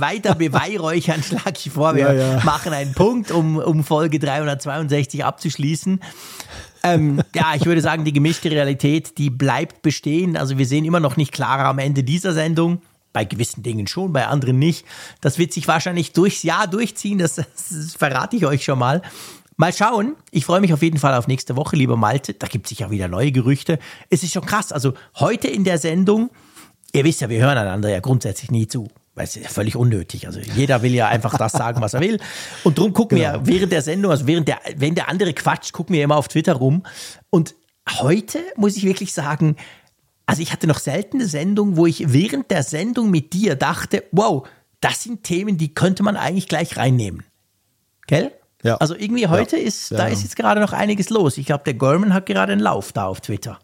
weiter 0.00 0.34
beweihräuchern, 0.34 1.22
schlage 1.22 1.54
ich 1.56 1.70
vor, 1.70 1.94
wir 1.94 2.12
ja, 2.12 2.36
ja. 2.36 2.44
machen 2.44 2.72
einen 2.72 2.92
Punkt, 2.92 3.30
um, 3.30 3.56
um 3.56 3.84
Folge 3.84 4.18
362 4.18 5.24
abzuschließen. 5.24 6.00
Ähm, 6.82 7.22
ja, 7.34 7.54
ich 7.54 7.66
würde 7.66 7.80
sagen, 7.80 8.04
die 8.04 8.12
gemischte 8.12 8.50
Realität, 8.50 9.18
die 9.18 9.30
bleibt 9.30 9.82
bestehen. 9.82 10.36
Also 10.36 10.58
wir 10.58 10.66
sehen 10.66 10.84
immer 10.84 11.00
noch 11.00 11.16
nicht 11.16 11.32
klarer 11.32 11.66
am 11.66 11.78
Ende 11.78 12.02
dieser 12.04 12.32
Sendung. 12.32 12.82
Bei 13.12 13.24
gewissen 13.24 13.64
Dingen 13.64 13.88
schon, 13.88 14.12
bei 14.12 14.28
anderen 14.28 14.60
nicht. 14.60 14.86
Das 15.20 15.36
wird 15.36 15.52
sich 15.52 15.66
wahrscheinlich 15.66 16.12
durchs 16.12 16.44
Jahr 16.44 16.68
durchziehen, 16.68 17.18
das, 17.18 17.34
das 17.34 17.94
verrate 17.98 18.36
ich 18.36 18.46
euch 18.46 18.62
schon 18.62 18.78
mal. 18.78 19.02
Mal 19.60 19.74
schauen. 19.74 20.16
Ich 20.30 20.46
freue 20.46 20.62
mich 20.62 20.72
auf 20.72 20.80
jeden 20.80 20.98
Fall 20.98 21.12
auf 21.12 21.28
nächste 21.28 21.54
Woche, 21.54 21.76
lieber 21.76 21.94
Malte. 21.94 22.32
Da 22.32 22.46
gibt 22.46 22.64
es 22.64 22.70
sicher 22.70 22.90
wieder 22.90 23.08
neue 23.08 23.30
Gerüchte. 23.30 23.78
Es 24.08 24.22
ist 24.22 24.32
schon 24.32 24.46
krass. 24.46 24.72
Also 24.72 24.94
heute 25.16 25.48
in 25.48 25.64
der 25.64 25.76
Sendung, 25.76 26.30
ihr 26.94 27.04
wisst 27.04 27.20
ja, 27.20 27.28
wir 27.28 27.42
hören 27.42 27.58
einander 27.58 27.90
ja 27.90 28.00
grundsätzlich 28.00 28.50
nie 28.50 28.68
zu. 28.68 28.88
Weil 29.14 29.24
es 29.24 29.36
ist 29.36 29.42
ja 29.42 29.50
völlig 29.50 29.76
unnötig. 29.76 30.26
Also 30.26 30.40
jeder 30.40 30.80
will 30.80 30.94
ja 30.94 31.08
einfach 31.08 31.36
das 31.36 31.52
sagen, 31.52 31.82
was 31.82 31.92
er 31.92 32.00
will. 32.00 32.18
Und 32.64 32.78
darum 32.78 32.94
gucken 32.94 33.18
genau. 33.18 33.34
wir 33.34 33.46
während 33.46 33.70
der 33.70 33.82
Sendung, 33.82 34.10
also 34.10 34.26
während 34.26 34.48
der, 34.48 34.60
wenn 34.76 34.94
der 34.94 35.10
andere 35.10 35.34
quatscht, 35.34 35.74
gucken 35.74 35.94
wir 35.94 36.04
immer 36.04 36.16
auf 36.16 36.28
Twitter 36.28 36.54
rum. 36.54 36.84
Und 37.28 37.54
heute 37.98 38.38
muss 38.56 38.78
ich 38.78 38.84
wirklich 38.84 39.12
sagen, 39.12 39.56
also 40.24 40.40
ich 40.40 40.54
hatte 40.54 40.68
noch 40.68 40.78
selten 40.78 41.18
eine 41.18 41.26
Sendung, 41.28 41.76
wo 41.76 41.84
ich 41.84 42.14
während 42.14 42.50
der 42.50 42.62
Sendung 42.62 43.10
mit 43.10 43.34
dir 43.34 43.56
dachte, 43.56 44.04
wow, 44.10 44.48
das 44.80 45.02
sind 45.02 45.22
Themen, 45.22 45.58
die 45.58 45.74
könnte 45.74 46.02
man 46.02 46.16
eigentlich 46.16 46.48
gleich 46.48 46.78
reinnehmen. 46.78 47.24
Gell? 48.06 48.32
Ja. 48.62 48.76
Also 48.76 48.94
irgendwie 48.94 49.26
heute 49.26 49.56
ja. 49.56 49.66
ist, 49.66 49.92
da 49.92 50.06
ja. 50.06 50.12
ist 50.12 50.22
jetzt 50.22 50.36
gerade 50.36 50.60
noch 50.60 50.72
einiges 50.72 51.10
los. 51.10 51.38
Ich 51.38 51.46
glaube, 51.46 51.64
der 51.64 51.74
Gorman 51.74 52.12
hat 52.12 52.26
gerade 52.26 52.52
einen 52.52 52.60
Lauf 52.60 52.92
da 52.92 53.06
auf 53.06 53.20
Twitter. 53.20 53.58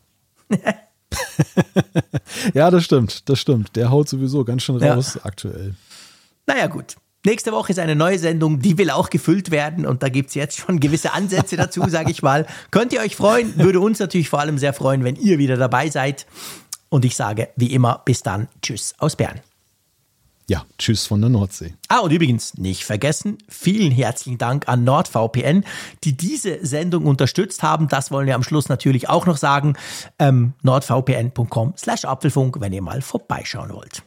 ja, 2.55 2.71
das 2.71 2.85
stimmt, 2.85 3.29
das 3.29 3.39
stimmt. 3.39 3.77
Der 3.77 3.91
haut 3.91 4.09
sowieso 4.09 4.45
ganz 4.45 4.63
schön 4.63 4.83
raus 4.83 5.19
aktuell. 5.23 5.75
Naja, 6.47 6.67
gut. 6.69 6.97
Nächste 7.25 7.51
Woche 7.51 7.73
ist 7.73 7.81
eine 7.81 7.97
neue 7.97 8.21
Sendung, 8.21 8.61
die 8.61 8.79
will 8.79 8.89
auch 8.91 9.11
gefüllt 9.11 9.51
werden 9.51 9.85
und 9.85 10.05
da 10.05 10.09
gibt 10.09 10.29
es 10.29 10.37
jetzt 10.37 10.59
schon 10.59 10.79
gewisse 10.79 11.13
Ansätze 11.13 11.57
dazu, 11.57 11.83
sage 11.89 12.13
ich 12.13 12.23
mal. 12.23 12.47
Könnt 12.71 12.93
ihr 12.93 13.01
euch 13.01 13.17
freuen? 13.17 13.59
Würde 13.59 13.81
uns 13.81 13.99
natürlich 13.99 14.29
vor 14.29 14.39
allem 14.39 14.59
sehr 14.59 14.73
freuen, 14.73 15.03
wenn 15.03 15.17
ihr 15.17 15.39
wieder 15.39 15.57
dabei 15.57 15.91
seid. 15.91 16.27
Und 16.89 17.05
ich 17.05 17.17
sage 17.17 17.49
wie 17.57 17.73
immer, 17.73 18.03
bis 18.05 18.23
dann. 18.23 18.47
Tschüss 18.63 18.95
aus 18.99 19.17
Bern. 19.17 19.41
Ja, 20.49 20.65
tschüss 20.79 21.07
von 21.07 21.21
der 21.21 21.29
Nordsee. 21.29 21.75
Ah, 21.89 21.99
und 21.99 22.13
übrigens 22.13 22.57
nicht 22.57 22.85
vergessen, 22.85 23.39
vielen 23.49 23.91
herzlichen 23.91 24.39
Dank 24.39 24.69
an 24.69 24.85
NordVPN, 24.85 25.65
die 26.05 26.17
diese 26.17 26.65
Sendung 26.65 27.07
unterstützt 27.07 27.65
haben. 27.65 27.89
Das 27.89 28.13
wollen 28.13 28.29
wir 28.29 28.37
am 28.37 28.45
Schluss 28.45 28.69
natürlich 28.69 29.09
auch 29.09 29.27
noch 29.27 29.39
sagen. 29.39 29.77
Ähm, 30.21 30.53
nordvpn.com 30.63 31.75
slash 31.77 32.05
Apfelfunk, 32.05 32.61
wenn 32.61 32.73
ihr 32.73 32.83
mal 32.83 33.03
vorbeischauen 33.03 33.73
wollt. 33.73 34.05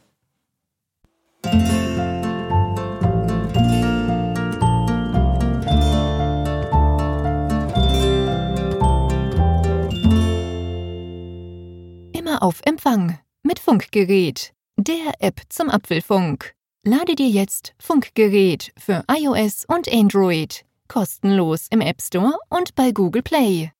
Immer 12.13 12.41
auf 12.41 12.61
Empfang 12.63 13.19
mit 13.43 13.59
Funkgerät 13.59 14.53
der 14.79 15.13
App 15.19 15.41
zum 15.49 15.69
Apfelfunk. 15.69 16.53
Lade 16.83 17.15
dir 17.15 17.27
jetzt 17.27 17.73
Funkgerät 17.79 18.71
für 18.77 19.03
iOS 19.11 19.65
und 19.65 19.91
Android 19.91 20.63
kostenlos 20.87 21.67
im 21.69 21.81
App 21.81 22.01
Store 22.01 22.37
und 22.49 22.75
bei 22.75 22.91
Google 22.91 23.21
Play. 23.21 23.71